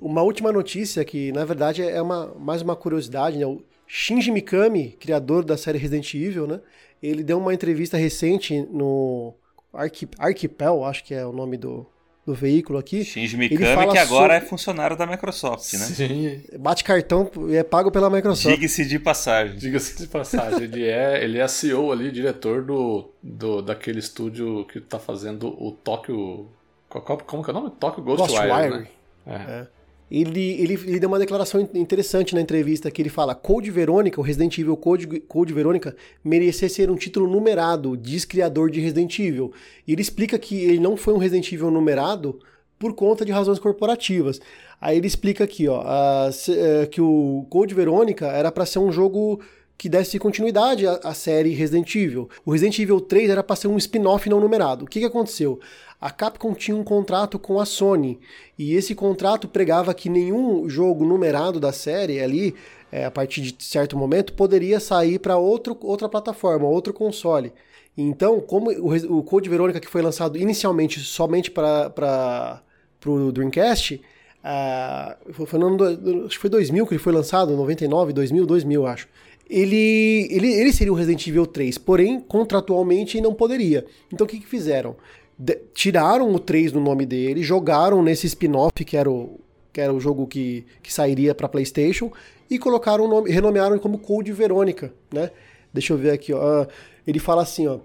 Uma 0.00 0.22
última 0.22 0.50
notícia 0.50 1.04
que 1.04 1.30
na 1.32 1.44
verdade 1.44 1.82
é 1.82 2.02
uma, 2.02 2.34
mais 2.38 2.60
uma 2.60 2.74
curiosidade, 2.74 3.38
né? 3.38 3.46
O 3.46 3.62
Shinji 3.86 4.30
Mikami, 4.30 4.96
criador 4.98 5.44
da 5.44 5.56
série 5.56 5.78
Resident 5.78 6.14
Evil, 6.14 6.46
né? 6.46 6.60
Ele 7.02 7.22
deu 7.22 7.38
uma 7.38 7.54
entrevista 7.54 7.96
recente 7.96 8.60
no 8.70 9.34
Archipel, 9.72 10.84
acho 10.84 11.04
que 11.04 11.14
é 11.14 11.26
o 11.26 11.32
nome 11.32 11.56
do, 11.56 11.86
do 12.24 12.34
veículo 12.34 12.78
aqui. 12.78 13.04
Shinji 13.04 13.36
Mikami, 13.36 13.90
que 13.90 13.98
agora 13.98 14.34
sobre... 14.34 14.36
é 14.36 14.40
funcionário 14.40 14.96
da 14.96 15.06
Microsoft, 15.06 15.72
né? 15.74 15.84
Sim. 15.86 16.42
Bate 16.58 16.84
cartão 16.84 17.30
e 17.48 17.56
é 17.56 17.64
pago 17.64 17.90
pela 17.90 18.08
Microsoft. 18.08 18.54
Diga-se 18.54 18.84
de 18.84 18.98
passagem. 18.98 19.56
Diga-se 19.56 19.98
de 19.98 20.06
passagem. 20.06 20.62
ele, 20.62 20.86
é, 20.86 21.22
ele 21.22 21.38
é 21.38 21.48
CEO 21.48 21.90
ali, 21.90 22.10
diretor 22.10 22.62
do, 22.62 23.10
do, 23.22 23.60
daquele 23.62 23.98
estúdio 23.98 24.64
que 24.66 24.80
tá 24.80 24.98
fazendo 24.98 25.48
o 25.48 25.72
Tóquio... 25.72 26.48
Como 26.88 27.42
que 27.42 27.50
é 27.50 27.52
o 27.52 27.56
nome? 27.56 27.70
Tóquio 27.80 28.04
Ghostwire, 28.04 28.48
Ghostwire. 28.48 28.78
Né? 28.80 28.88
É. 29.26 29.32
é 29.32 29.81
ele, 30.14 30.60
ele, 30.60 30.74
ele 30.74 31.00
deu 31.00 31.08
uma 31.08 31.18
declaração 31.18 31.58
interessante 31.72 32.34
na 32.34 32.40
entrevista 32.42 32.90
que 32.90 33.00
ele 33.00 33.08
fala 33.08 33.34
Code 33.34 33.70
Verônica, 33.70 34.20
o 34.20 34.22
Resident 34.22 34.58
Evil 34.58 34.76
Code, 34.76 35.06
Code 35.20 35.54
Verônica, 35.54 35.96
merecia 36.22 36.68
ser 36.68 36.90
um 36.90 36.96
título 36.96 37.26
numerado, 37.26 37.96
diz 37.96 38.26
criador 38.26 38.70
de 38.70 38.78
Resident 38.78 39.18
Evil. 39.18 39.54
E 39.88 39.92
ele 39.92 40.02
explica 40.02 40.38
que 40.38 40.54
ele 40.54 40.78
não 40.78 40.98
foi 40.98 41.14
um 41.14 41.16
Resident 41.16 41.50
Evil 41.50 41.70
numerado 41.70 42.38
por 42.78 42.92
conta 42.92 43.24
de 43.24 43.32
razões 43.32 43.58
corporativas. 43.58 44.38
Aí 44.78 44.98
ele 44.98 45.06
explica 45.06 45.44
aqui, 45.44 45.66
ó, 45.66 45.80
a, 45.80 46.28
é, 46.50 46.84
que 46.84 47.00
o 47.00 47.46
Code 47.48 47.74
Verônica 47.74 48.26
era 48.26 48.52
para 48.52 48.66
ser 48.66 48.80
um 48.80 48.92
jogo 48.92 49.40
que 49.78 49.88
desse 49.88 50.18
continuidade 50.18 50.86
à, 50.86 51.00
à, 51.04 51.14
série 51.14 51.54
Resident 51.54 51.92
Evil. 51.94 52.28
O 52.44 52.52
Resident 52.52 52.78
Evil 52.78 53.00
3 53.00 53.30
era 53.30 53.42
para 53.42 53.56
ser 53.56 53.68
um 53.68 53.78
spin-off 53.78 54.28
não 54.28 54.40
numerado. 54.40 54.84
O 54.84 54.88
que, 54.88 55.00
que 55.00 55.06
aconteceu? 55.06 55.58
A 56.02 56.10
Capcom 56.10 56.52
tinha 56.52 56.76
um 56.76 56.82
contrato 56.82 57.38
com 57.38 57.60
a 57.60 57.64
Sony 57.64 58.18
e 58.58 58.74
esse 58.74 58.92
contrato 58.92 59.46
pregava 59.46 59.94
que 59.94 60.08
nenhum 60.08 60.68
jogo 60.68 61.04
numerado 61.04 61.60
da 61.60 61.70
série 61.70 62.20
ali, 62.20 62.56
é, 62.90 63.04
a 63.04 63.10
partir 63.10 63.40
de 63.40 63.64
certo 63.64 63.96
momento, 63.96 64.32
poderia 64.32 64.80
sair 64.80 65.20
para 65.20 65.36
outra 65.36 66.08
plataforma, 66.08 66.66
outro 66.66 66.92
console. 66.92 67.52
Então, 67.96 68.40
como 68.40 68.72
o, 68.72 69.18
o 69.18 69.22
Code 69.22 69.48
Verônica 69.48 69.78
que 69.78 69.86
foi 69.86 70.02
lançado 70.02 70.36
inicialmente 70.36 70.98
somente 70.98 71.52
para 71.52 72.60
o 73.06 73.30
Dreamcast, 73.30 74.02
uh, 74.42 75.46
foi 75.46 75.60
no 75.60 75.66
ano, 75.68 76.26
acho 76.26 76.34
que 76.34 76.38
foi 76.38 76.50
2000 76.50 76.84
que 76.84 76.94
ele 76.94 77.00
foi 77.00 77.12
lançado, 77.12 77.56
99, 77.56 78.12
2000, 78.12 78.44
2000, 78.44 78.86
acho. 78.88 79.08
Ele, 79.48 80.28
ele, 80.30 80.52
ele 80.52 80.72
seria 80.72 80.92
o 80.92 80.96
Resident 80.96 81.26
Evil 81.28 81.46
3, 81.46 81.78
porém, 81.78 82.18
contratualmente 82.18 83.20
não 83.20 83.34
poderia. 83.34 83.84
Então, 84.12 84.24
o 84.24 84.28
que, 84.28 84.40
que 84.40 84.46
fizeram? 84.46 84.96
De, 85.44 85.56
tiraram 85.74 86.32
o 86.32 86.38
3 86.38 86.72
no 86.72 86.80
nome 86.80 87.04
dele, 87.04 87.42
jogaram 87.42 88.00
nesse 88.00 88.28
spin-off 88.28 88.84
que 88.84 88.96
era 88.96 89.10
o, 89.10 89.40
que 89.72 89.80
era 89.80 89.92
o 89.92 89.98
jogo 89.98 90.24
que, 90.24 90.64
que 90.80 90.92
sairia 90.92 91.34
para 91.34 91.48
PlayStation 91.48 92.12
e 92.48 92.60
colocaram 92.60 93.06
o 93.06 93.08
nome, 93.08 93.28
renomearam 93.28 93.76
como 93.80 93.98
Code 93.98 94.32
Verônica, 94.32 94.92
né? 95.12 95.32
Deixa 95.74 95.92
eu 95.92 95.98
ver 95.98 96.12
aqui, 96.12 96.32
ó. 96.32 96.64
Ele 97.04 97.18
fala 97.18 97.42
assim, 97.42 97.66
ó. 97.66 97.78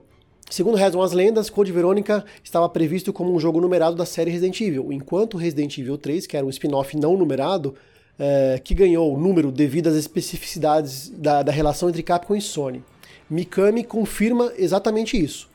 Segundo 0.51 0.77
rezam 0.77 1.01
as 1.01 1.13
lendas, 1.13 1.49
Code 1.49 1.71
Verônica 1.71 2.23
estava 2.43 2.69
previsto 2.69 3.11
como 3.11 3.33
um 3.33 3.39
jogo 3.39 3.59
numerado 3.59 3.95
da 3.95 4.05
série 4.05 4.29
Resident 4.29 4.61
Evil, 4.61 4.93
enquanto 4.93 5.35
Resident 5.35 5.75
Evil 5.79 5.97
3, 5.97 6.27
que 6.27 6.37
era 6.37 6.45
um 6.45 6.49
spin-off 6.49 6.95
não 6.95 7.17
numerado, 7.17 7.73
é, 8.19 8.61
que 8.63 8.75
ganhou 8.75 9.11
o 9.11 9.19
número 9.19 9.51
devido 9.51 9.87
às 9.87 9.95
especificidades 9.95 11.09
da, 11.09 11.41
da 11.41 11.51
relação 11.51 11.89
entre 11.89 12.03
Capcom 12.03 12.35
e 12.35 12.41
Sony. 12.41 12.83
Mikami 13.27 13.83
confirma 13.83 14.53
exatamente 14.57 15.17
isso. 15.17 15.49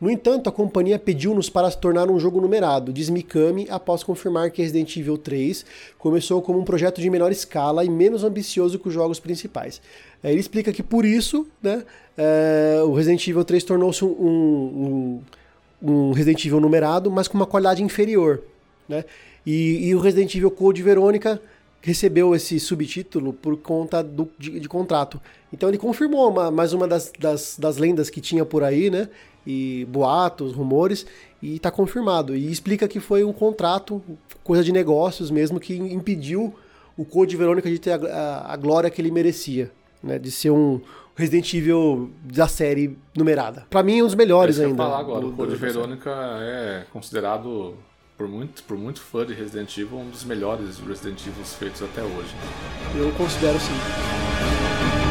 No 0.00 0.08
entanto, 0.08 0.48
a 0.48 0.52
companhia 0.52 0.96
pediu-nos 0.96 1.50
para 1.50 1.68
se 1.68 1.76
tornar 1.76 2.08
um 2.08 2.20
jogo 2.20 2.40
numerado, 2.40 2.92
diz 2.92 3.10
Mikami 3.10 3.66
após 3.68 4.04
confirmar 4.04 4.50
que 4.52 4.62
Resident 4.62 4.96
Evil 4.96 5.18
3 5.18 5.66
começou 5.98 6.40
como 6.40 6.58
um 6.58 6.64
projeto 6.64 7.00
de 7.00 7.10
menor 7.10 7.32
escala 7.32 7.84
e 7.84 7.90
menos 7.90 8.22
ambicioso 8.22 8.78
que 8.78 8.86
os 8.86 8.94
jogos 8.94 9.18
principais. 9.18 9.80
É, 10.22 10.30
ele 10.30 10.38
explica 10.38 10.72
que 10.72 10.84
por 10.84 11.04
isso 11.04 11.48
né, 11.60 11.82
é, 12.16 12.80
o 12.84 12.92
Resident 12.92 13.26
Evil 13.26 13.44
3 13.44 13.64
tornou-se 13.64 14.04
um, 14.04 14.08
um, 14.08 15.20
um, 15.82 16.12
Resident 16.12 16.44
Evil 16.44 16.60
numerado, 16.60 17.10
mas 17.10 17.26
com 17.26 17.36
uma 17.36 17.46
qualidade 17.46 17.82
inferior. 17.82 18.42
Né? 18.88 19.04
E, 19.44 19.88
e 19.88 19.94
o 19.96 19.98
Resident 19.98 20.32
Evil 20.32 20.52
Code 20.52 20.80
Verônica 20.80 21.42
recebeu 21.88 22.34
esse 22.34 22.60
subtítulo 22.60 23.32
por 23.32 23.56
conta 23.56 24.02
do, 24.02 24.28
de, 24.38 24.60
de 24.60 24.68
contrato. 24.68 25.20
Então 25.52 25.68
ele 25.68 25.78
confirmou 25.78 26.30
uma, 26.30 26.50
mais 26.50 26.72
uma 26.72 26.86
das, 26.86 27.10
das, 27.18 27.56
das, 27.58 27.78
lendas 27.78 28.10
que 28.10 28.20
tinha 28.20 28.44
por 28.44 28.62
aí, 28.62 28.90
né? 28.90 29.08
E 29.46 29.86
boatos, 29.86 30.52
rumores, 30.52 31.06
e 31.42 31.56
está 31.56 31.70
confirmado. 31.70 32.36
E 32.36 32.52
explica 32.52 32.86
que 32.86 33.00
foi 33.00 33.24
um 33.24 33.32
contrato, 33.32 34.02
coisa 34.44 34.62
de 34.62 34.70
negócios 34.70 35.30
mesmo, 35.30 35.58
que 35.58 35.74
impediu 35.74 36.54
o 36.96 37.04
Code 37.04 37.36
Verônica 37.36 37.70
de 37.70 37.78
ter 37.78 37.92
a, 37.92 37.96
a, 37.96 38.52
a 38.52 38.56
glória 38.56 38.90
que 38.90 39.00
ele 39.00 39.10
merecia, 39.10 39.70
né? 40.02 40.18
De 40.18 40.30
ser 40.30 40.50
um 40.50 40.80
Resident 41.16 41.52
Evil 41.54 42.10
da 42.22 42.46
série 42.46 42.96
numerada. 43.16 43.66
Para 43.70 43.82
mim, 43.82 44.02
um 44.02 44.04
dos 44.06 44.14
melhores 44.14 44.60
é 44.60 44.66
ainda. 44.66 44.76
falar 44.76 45.00
agora, 45.00 45.20
do, 45.22 45.30
o 45.30 45.32
Code 45.32 45.56
Verônica 45.56 46.10
é 46.40 46.84
considerado 46.92 47.74
por 48.18 48.26
muito, 48.26 48.64
por 48.64 48.76
muito 48.76 49.00
fã 49.00 49.24
de 49.24 49.32
Resident 49.32 49.78
Evil, 49.78 50.00
um 50.00 50.10
dos 50.10 50.24
melhores 50.24 50.78
Resident 50.78 51.20
Evil 51.24 51.44
feitos 51.44 51.80
até 51.80 52.02
hoje. 52.02 52.34
Eu 52.96 53.12
considero 53.12 53.58
sim. 53.60 55.07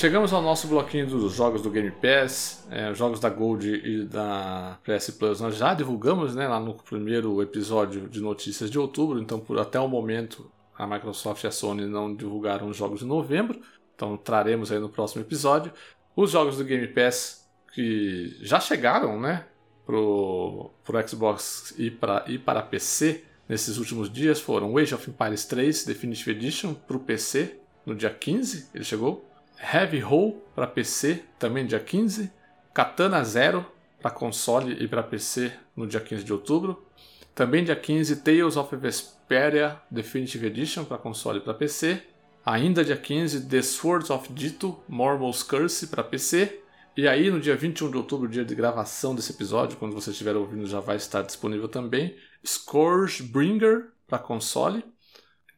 Chegamos 0.00 0.32
ao 0.32 0.40
nosso 0.40 0.66
bloquinho 0.66 1.06
dos 1.06 1.34
jogos 1.34 1.60
do 1.60 1.68
Game 1.68 1.90
Pass, 1.90 2.66
é, 2.70 2.94
jogos 2.94 3.20
da 3.20 3.28
Gold 3.28 3.68
e 3.68 4.02
da 4.06 4.78
PS 4.82 5.10
Plus. 5.10 5.42
Nós 5.42 5.56
já 5.56 5.74
divulgamos 5.74 6.34
né, 6.34 6.48
lá 6.48 6.58
no 6.58 6.72
primeiro 6.72 7.42
episódio 7.42 8.08
de 8.08 8.18
notícias 8.18 8.70
de 8.70 8.78
outubro, 8.78 9.20
então 9.20 9.38
por 9.38 9.58
até 9.58 9.78
o 9.78 9.86
momento 9.86 10.50
a 10.74 10.86
Microsoft 10.86 11.44
e 11.44 11.48
a 11.48 11.50
Sony 11.50 11.84
não 11.84 12.16
divulgaram 12.16 12.68
os 12.68 12.78
jogos 12.78 13.00
de 13.00 13.04
novembro, 13.04 13.60
então 13.94 14.16
traremos 14.16 14.72
aí 14.72 14.78
no 14.78 14.88
próximo 14.88 15.20
episódio. 15.20 15.70
Os 16.16 16.30
jogos 16.30 16.56
do 16.56 16.64
Game 16.64 16.88
Pass 16.88 17.46
que 17.74 18.38
já 18.40 18.58
chegaram 18.58 19.20
né, 19.20 19.44
pro, 19.84 20.70
pro 20.82 21.06
Xbox 21.06 21.74
e 21.76 21.90
para 21.90 22.24
e 22.26 22.38
para 22.38 22.62
PC 22.62 23.22
nesses 23.46 23.76
últimos 23.76 24.10
dias 24.10 24.40
foram 24.40 24.78
Age 24.78 24.94
of 24.94 25.10
Empires 25.10 25.44
3 25.44 25.84
Definitive 25.84 26.30
Edition 26.30 26.72
para 26.72 26.96
o 26.96 27.00
PC 27.00 27.60
no 27.84 27.94
dia 27.94 28.08
15, 28.08 28.70
ele 28.74 28.84
chegou. 28.84 29.29
Heavy 29.60 30.02
Hole 30.02 30.38
para 30.54 30.66
PC, 30.66 31.22
também 31.38 31.66
dia 31.66 31.80
15. 31.80 32.32
Katana 32.72 33.22
Zero 33.24 33.66
para 34.00 34.10
console 34.10 34.82
e 34.82 34.88
para 34.88 35.02
PC 35.02 35.52
no 35.76 35.86
dia 35.86 36.00
15 36.00 36.24
de 36.24 36.32
outubro. 36.32 36.86
Também 37.34 37.64
dia 37.64 37.76
15, 37.76 38.16
Tales 38.16 38.56
of 38.56 38.74
Vesperia 38.76 39.80
Definitive 39.90 40.46
Edition 40.46 40.84
para 40.84 40.98
console 40.98 41.38
e 41.38 41.42
para 41.42 41.54
PC. 41.54 42.02
Ainda 42.44 42.84
dia 42.84 42.96
15, 42.96 43.48
The 43.48 43.62
Swords 43.62 44.10
of 44.10 44.32
Dito 44.32 44.82
Mormos 44.88 45.42
Curse 45.42 45.88
para 45.88 46.02
PC. 46.02 46.60
E 46.96 47.06
aí, 47.06 47.30
no 47.30 47.38
dia 47.38 47.54
21 47.54 47.90
de 47.90 47.96
outubro, 47.96 48.28
dia 48.28 48.44
de 48.44 48.54
gravação 48.54 49.14
desse 49.14 49.32
episódio, 49.32 49.76
quando 49.78 49.94
você 49.94 50.10
estiver 50.10 50.34
ouvindo, 50.36 50.66
já 50.66 50.80
vai 50.80 50.96
estar 50.96 51.22
disponível 51.22 51.68
também. 51.68 52.16
Scourgebringer 52.44 53.92
para 54.06 54.18
console. 54.18 54.84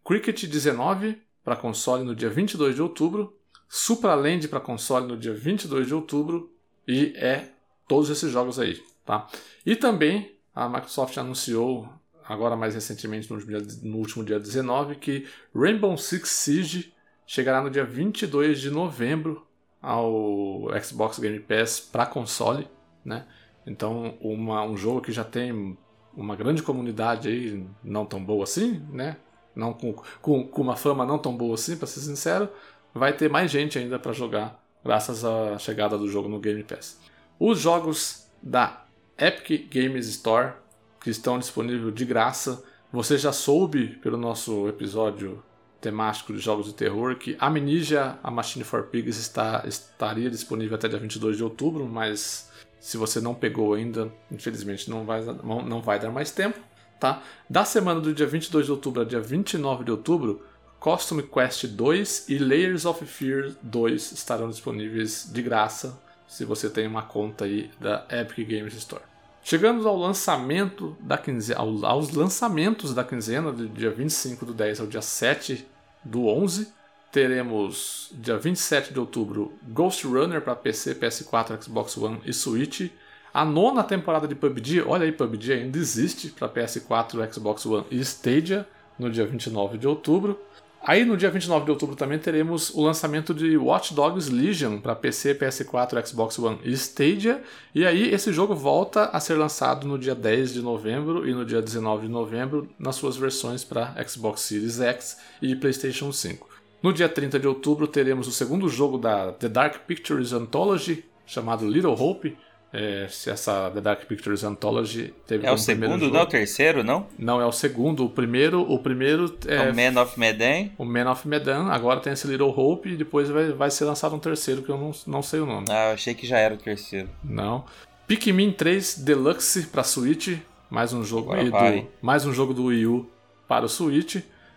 Cricket 0.05 0.45
19 0.45 1.21
para 1.43 1.57
console 1.57 2.05
no 2.05 2.15
dia 2.15 2.29
22 2.29 2.75
de 2.75 2.83
outubro. 2.83 3.39
Supraland 3.75 4.49
para 4.49 4.61
console 4.61 5.07
no 5.07 5.17
dia 5.17 5.33
22 5.33 5.87
de 5.87 5.95
outubro 5.95 6.53
e 6.87 7.15
é 7.17 7.53
todos 7.89 8.11
esses 8.11 8.31
jogos 8.31 8.59
aí, 8.59 8.79
tá? 9.03 9.27
E 9.65 9.75
também 9.75 10.37
a 10.55 10.69
Microsoft 10.69 11.17
anunciou 11.17 11.89
agora 12.29 12.55
mais 12.55 12.75
recentemente 12.75 13.31
no 13.31 13.37
último, 13.37 13.59
dia, 13.59 13.67
no 13.83 13.97
último 13.97 14.25
dia 14.25 14.39
19 14.39 14.97
que 14.97 15.27
Rainbow 15.57 15.97
Six 15.97 16.29
Siege 16.29 16.93
chegará 17.27 17.63
no 17.63 17.71
dia 17.71 17.83
22 17.83 18.61
de 18.61 18.69
novembro 18.69 19.47
ao 19.81 20.69
Xbox 20.85 21.19
Game 21.19 21.41
Pass 21.41 21.81
para 21.81 22.05
console, 22.05 22.69
né? 23.03 23.27
Então, 23.67 24.19
uma, 24.21 24.63
um 24.65 24.77
jogo 24.77 25.01
que 25.01 25.13
já 25.13 25.25
tem 25.25 25.79
uma 26.15 26.37
grande 26.37 26.63
comunidade 26.63 27.27
aí, 27.27 27.67
não 27.83 28.05
tão 28.05 28.23
boa 28.23 28.45
assim, 28.45 28.87
né? 28.91 29.17
Não 29.57 29.73
com, 29.73 29.95
com, 30.21 30.47
com 30.47 30.61
uma 30.61 30.77
fama 30.77 31.07
não 31.07 31.19
tão 31.19 31.35
boa 31.35 31.55
assim, 31.55 31.75
para 31.75 31.87
ser 31.87 32.01
sincero, 32.01 32.51
vai 32.95 33.13
ter 33.13 33.31
mais 33.31 33.51
gente 33.51 33.79
ainda 33.79 33.99
para 33.99 34.13
jogar 34.13 34.63
graças 34.85 35.25
à 35.25 35.59
chegada 35.59 35.97
do 35.97 36.09
jogo 36.09 36.29
no 36.29 36.41
Game 36.41 36.63
Pass. 36.65 37.01
Os 37.39 37.61
jogos 37.61 38.27
da 38.43 38.85
Epic 39.19 39.73
Games 39.73 40.07
Store 40.09 40.55
que 41.03 41.11
estão 41.11 41.39
disponíveis 41.39 41.95
de 41.95 42.05
graça, 42.05 42.63
você 42.93 43.19
já 43.19 43.33
soube 43.33 43.89
pelo 44.03 44.17
nosso 44.17 44.69
episódio 44.69 45.43
temático 45.81 46.33
de 46.33 46.39
jogos 46.39 46.67
de 46.67 46.75
terror 46.75 47.17
que 47.17 47.37
Amnesia, 47.41 48.19
a 48.23 48.31
Machine 48.31 48.65
for 48.65 48.85
Pigs 48.85 49.19
está, 49.19 49.65
estaria 49.67 50.31
disponível 50.31 50.77
até 50.77 50.89
dia 50.89 50.99
22 50.99 51.37
de 51.37 51.43
outubro, 51.43 51.87
mas 51.87 52.51
se 52.79 52.97
você 52.97 53.21
não 53.21 53.35
pegou 53.35 53.75
ainda, 53.75 54.13
infelizmente 54.31 54.89
não 54.89 55.05
vai, 55.05 55.23
não 55.23 55.83
vai 55.83 55.99
dar 55.99 56.11
mais 56.11 56.31
tempo, 56.31 56.61
tá? 57.01 57.21
Da 57.51 57.65
semana 57.65 58.01
do 58.01 58.15
dia 58.15 58.27
22 58.27 58.67
de 58.67 58.73
outubro 58.73 59.03
a 59.03 59.05
dia 59.05 59.21
29 59.21 59.85
de 59.85 59.91
outubro, 59.91 60.43
Costume 60.83 61.23
Quest 61.23 61.69
2 61.69 62.29
e 62.29 62.39
Layers 62.39 62.85
of 62.85 63.07
Fear 63.07 63.53
2 63.63 64.11
estarão 64.11 64.51
disponíveis 64.51 65.31
de 65.33 65.41
graça 65.41 65.97
se 66.27 66.45
você 66.45 66.69
tem 66.69 66.89
uma 66.89 67.03
conta 67.03 67.45
aí 67.45 67.71
da 67.79 68.05
Epic 68.11 68.49
Games 68.49 68.75
Store. 68.75 69.01
Chegamos 69.45 69.87
ao 69.87 69.97
lançamento 69.97 70.97
da 70.99 71.17
quinzena, 71.17 71.61
aos 71.61 72.11
lançamentos 72.11 72.93
da 72.93 73.05
quinzena, 73.05 73.53
do 73.53 73.69
dia 73.69 73.93
25 73.93 74.45
do 74.45 74.53
10 74.53 74.81
ao 74.81 74.89
dia 74.89 75.01
7 75.01 75.65
do 76.03 76.27
11. 76.27 76.73
Teremos 77.13 78.11
dia 78.15 78.37
27 78.37 78.93
de 78.93 78.99
outubro 78.99 79.53
Ghost 79.63 80.05
Runner 80.05 80.41
para 80.41 80.57
PC, 80.57 80.97
PS4, 80.97 81.63
Xbox 81.63 81.97
One 81.97 82.21
e 82.25 82.33
Switch. 82.33 82.91
A 83.33 83.45
nona 83.45 83.85
temporada 83.85 84.27
de 84.27 84.35
PUBG, 84.35 84.83
olha 84.83 85.05
aí, 85.05 85.13
PUBG 85.13 85.53
ainda 85.53 85.79
existe 85.79 86.31
para 86.31 86.49
PS4, 86.49 87.33
Xbox 87.33 87.65
One 87.67 87.87
e 87.89 88.01
Stadia 88.01 88.67
no 88.99 89.09
dia 89.09 89.25
29 89.25 89.79
de 89.79 89.87
outubro. 89.87 90.37
Aí 90.85 91.05
no 91.05 91.17
dia 91.17 91.31
29 91.31 91.65
de 91.65 91.71
outubro 91.71 91.95
também 91.95 92.19
teremos 92.19 92.71
o 92.71 92.83
lançamento 92.83 93.33
de 93.33 93.57
Watch 93.57 93.95
Dogs 93.95 94.29
Legion 94.29 94.81
para 94.81 94.97
PC, 94.97 95.37
PS4, 95.37 96.05
Xbox 96.05 96.37
One 96.41 96.59
e 96.65 96.73
Stadia. 96.73 97.41
E 97.73 97.87
aí 97.87 98.13
esse 98.13 98.33
jogo 98.33 98.53
volta 98.53 99.05
a 99.05 99.21
ser 99.21 99.35
lançado 99.35 99.87
no 99.87 99.97
dia 99.97 100.15
10 100.15 100.55
de 100.55 100.61
novembro 100.61 101.29
e 101.29 101.33
no 101.33 101.45
dia 101.45 101.63
19 101.63 102.09
de 102.09 102.13
novembro 102.13 102.69
nas 102.77 102.97
suas 102.97 103.17
versões 103.17 103.63
para 103.63 103.95
Xbox 104.09 104.41
Series 104.41 104.81
X 104.81 105.19
e 105.41 105.55
PlayStation 105.55 106.11
5. 106.11 106.49
No 106.83 106.93
dia 106.93 107.09
30 107.09 107.39
de 107.39 107.47
outubro 107.47 107.87
teremos 107.87 108.27
o 108.27 108.33
segundo 108.33 108.69
jogo 108.69 108.99
da 108.99 109.31
The 109.31 109.49
Dark 109.49 109.87
Pictures 109.87 110.33
Anthology, 110.33 111.05
chamado 111.25 111.65
Little 111.65 111.93
Hope, 111.93 112.37
é, 112.73 113.07
se 113.11 113.29
essa 113.29 113.71
The 113.71 113.81
Dark 113.83 114.05
Pictures 114.07 114.43
Anthology 114.43 115.13
teve 115.27 115.47
É 115.47 115.53
o 115.53 115.59
segundo, 115.59 116.11
não 116.11 116.21
é 116.21 116.23
o 116.23 116.27
terceiro, 116.27 116.83
não? 116.83 117.07
Não, 117.19 117.39
é 117.39 117.45
o 117.45 117.53
segundo. 117.53 118.07
O 118.07 118.09
primeiro, 118.09 118.63
o 118.63 118.79
primeiro 118.79 119.39
é. 119.47 119.71
O 119.71 119.75
Man 119.75 120.01
of 120.01 120.19
Medan. 120.19 120.71
O 120.79 120.85
Man 120.85 121.11
of 121.11 121.29
Medan. 121.29 121.67
Agora 121.67 122.01
tem 122.01 122.15
esse 122.15 122.27
Little 122.27 122.49
Hope 122.49 122.89
e 122.89 122.97
depois 122.97 123.29
vai, 123.29 123.53
vai 123.53 123.71
ser 123.71 123.85
lançado 123.85 124.17
um 124.17 124.19
terceiro 124.19 124.63
que 124.63 124.71
eu 124.71 124.79
não, 124.79 124.93
não 125.07 125.23
sei 125.23 125.41
o 125.41 125.47
nome. 125.47 125.67
Ah, 125.69 125.89
eu 125.89 125.95
achei 125.95 126.15
que 126.15 126.27
já 126.27 126.39
era 126.39 126.55
o 126.55 126.57
terceiro. 126.57 127.11
Não. 127.23 127.65
Pikmin 128.07 128.53
3 128.53 128.99
Deluxe 128.99 129.67
para 129.67 129.85
Switch. 129.85 130.39
Mais 130.71 130.95
um 130.95 131.05
jogo 131.05 131.35
do, 131.35 131.89
mais 132.01 132.25
um 132.25 132.33
jogo 132.33 132.55
do 132.55 132.65
Wii 132.65 132.87
U 132.87 133.11
para 133.47 133.67
o 133.67 133.69
Switch. 133.69 134.17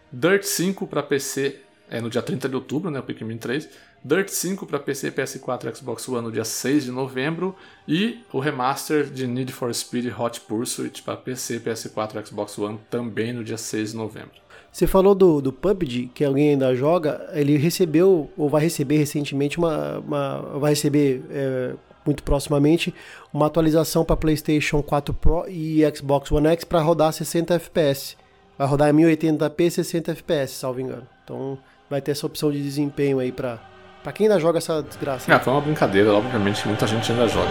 Dirt 0.09 0.43
5 0.43 0.87
para 0.87 1.03
PC 1.03 1.59
é 1.89 1.99
no 1.99 2.09
dia 2.09 2.21
30 2.21 2.47
de 2.47 2.55
outubro, 2.55 2.89
né, 2.89 2.99
o 2.99 3.03
Pikmin 3.03 3.37
3. 3.37 3.69
Dirt 4.07 4.30
5 4.30 4.68
para 4.68 4.77
PC, 4.77 5.11
PS4 5.11 5.68
e 5.68 5.76
Xbox 5.76 6.07
One 6.07 6.22
no 6.22 6.32
dia 6.32 6.45
6 6.45 6.84
de 6.84 6.91
novembro 6.91 7.56
e 7.88 8.19
o 8.32 8.38
remaster 8.38 9.06
de 9.06 9.26
Need 9.26 9.52
for 9.52 9.73
Speed 9.73 10.14
Hot 10.15 10.41
Pursuit 10.41 11.02
para 11.02 11.18
PC, 11.18 11.60
PS4 11.60 12.22
e 12.22 12.27
Xbox 12.27 12.56
One 12.60 12.80
também 12.88 13.34
no 13.34 13.44
dia 13.44 13.57
6 13.57 13.94
de 13.94 13.98
novembro. 13.98 14.30
Você 14.72 14.86
falou 14.86 15.15
do, 15.15 15.41
do 15.41 15.52
PUBG, 15.52 16.11
que 16.14 16.23
alguém 16.23 16.52
ainda 16.52 16.76
joga, 16.76 17.27
ele 17.34 17.57
recebeu, 17.57 18.30
ou 18.38 18.48
vai 18.48 18.61
receber 18.61 18.98
recentemente, 18.98 19.57
uma, 19.57 19.98
uma 19.98 20.60
vai 20.60 20.73
receber 20.73 21.23
é, 21.32 21.73
muito 22.06 22.22
proximamente, 22.22 22.94
uma 23.34 23.48
atualização 23.48 24.06
para 24.06 24.15
PlayStation 24.15 24.84
4 24.84 25.15
Pro 25.15 25.49
e 25.49 25.82
Xbox 25.95 26.32
One 26.32 26.45
X 26.49 26.64
para 26.64 26.80
rodar 26.80 27.11
60 27.11 27.56
FPS. 27.56 28.15
Vai 28.56 28.68
rodar 28.68 28.88
em 28.88 28.94
1080p 28.94 29.72
60 29.72 30.11
FPS, 30.11 30.53
salvo 30.53 30.80
engano. 30.80 31.07
Então 31.23 31.57
vai 31.90 32.02
ter 32.02 32.11
essa 32.11 32.27
opção 32.27 32.52
de 32.52 32.61
desempenho 32.61 33.18
aí 33.18 33.32
para 33.32 33.73
Pra 34.06 34.14
quem 34.14 34.27
ainda 34.27 34.40
joga 34.40 34.60
essa 34.60 34.84
desgraça? 34.84 35.34
Ah, 35.34 35.40
foi 35.40 35.52
uma 35.52 35.61
brincadeira, 35.61 36.14
obviamente 36.14 36.68
muita 36.68 36.86
gente 36.86 37.11
ainda 37.11 37.27
joga. 37.27 37.49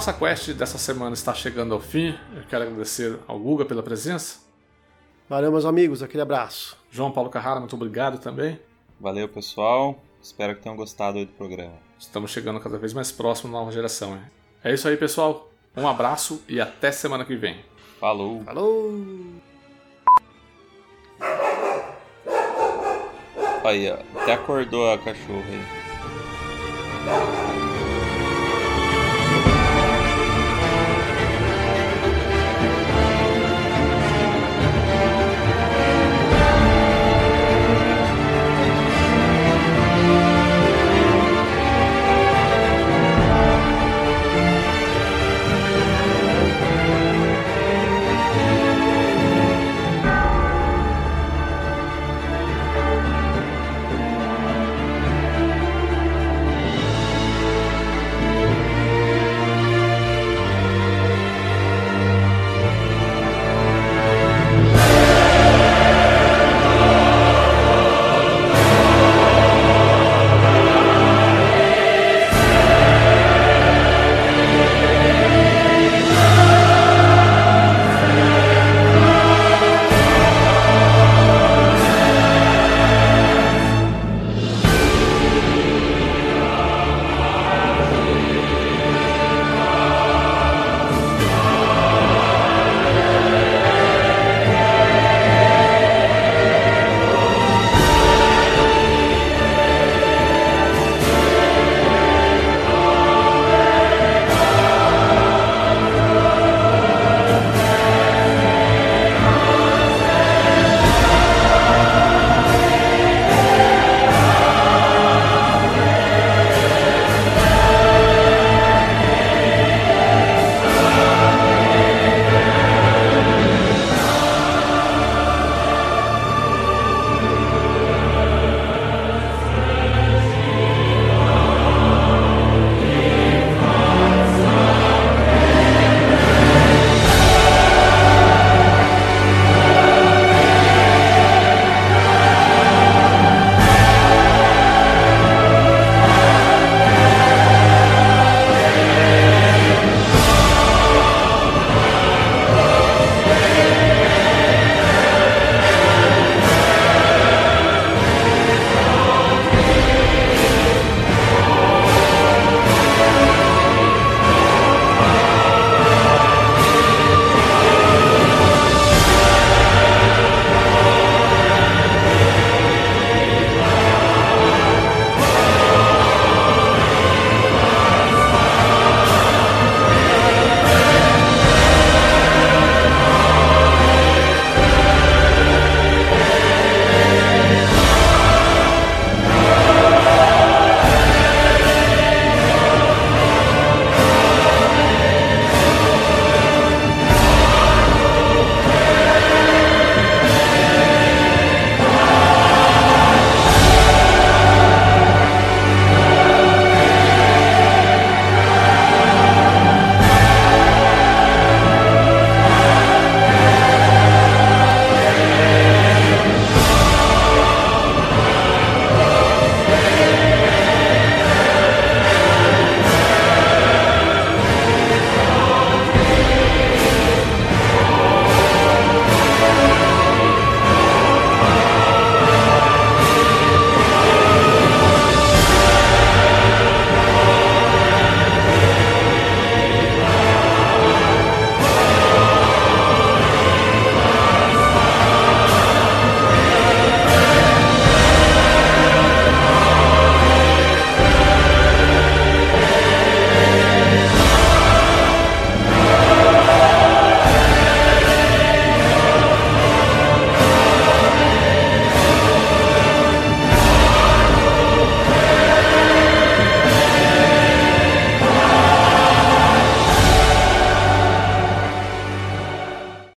Nossa 0.00 0.14
quest 0.14 0.54
dessa 0.54 0.78
semana 0.78 1.12
está 1.12 1.34
chegando 1.34 1.74
ao 1.74 1.80
fim. 1.80 2.18
Eu 2.34 2.42
quero 2.48 2.64
agradecer 2.64 3.18
ao 3.28 3.38
Guga 3.38 3.66
pela 3.66 3.82
presença. 3.82 4.38
Valeu, 5.28 5.52
meus 5.52 5.66
amigos. 5.66 6.02
Aquele 6.02 6.22
abraço. 6.22 6.74
João 6.90 7.12
Paulo 7.12 7.28
Carrara, 7.28 7.60
muito 7.60 7.76
obrigado 7.76 8.18
também. 8.18 8.58
Valeu, 8.98 9.28
pessoal. 9.28 10.02
Espero 10.22 10.56
que 10.56 10.62
tenham 10.62 10.74
gostado 10.74 11.22
do 11.22 11.30
programa. 11.32 11.74
Estamos 11.98 12.30
chegando 12.30 12.58
cada 12.60 12.78
vez 12.78 12.94
mais 12.94 13.12
próximo 13.12 13.52
da 13.52 13.58
nova 13.58 13.70
geração. 13.70 14.14
Hein? 14.14 14.22
É 14.64 14.72
isso 14.72 14.88
aí, 14.88 14.96
pessoal. 14.96 15.50
Um 15.76 15.86
abraço 15.86 16.42
e 16.48 16.58
até 16.58 16.90
semana 16.90 17.22
que 17.22 17.36
vem. 17.36 17.62
Falou. 18.00 18.42
Falou. 18.42 18.94
Aí, 23.62 23.90
ó. 23.90 23.98
Até 24.18 24.32
acordou 24.32 24.94
a 24.94 24.96
cachorra 24.96 25.44
aí. 27.04 27.49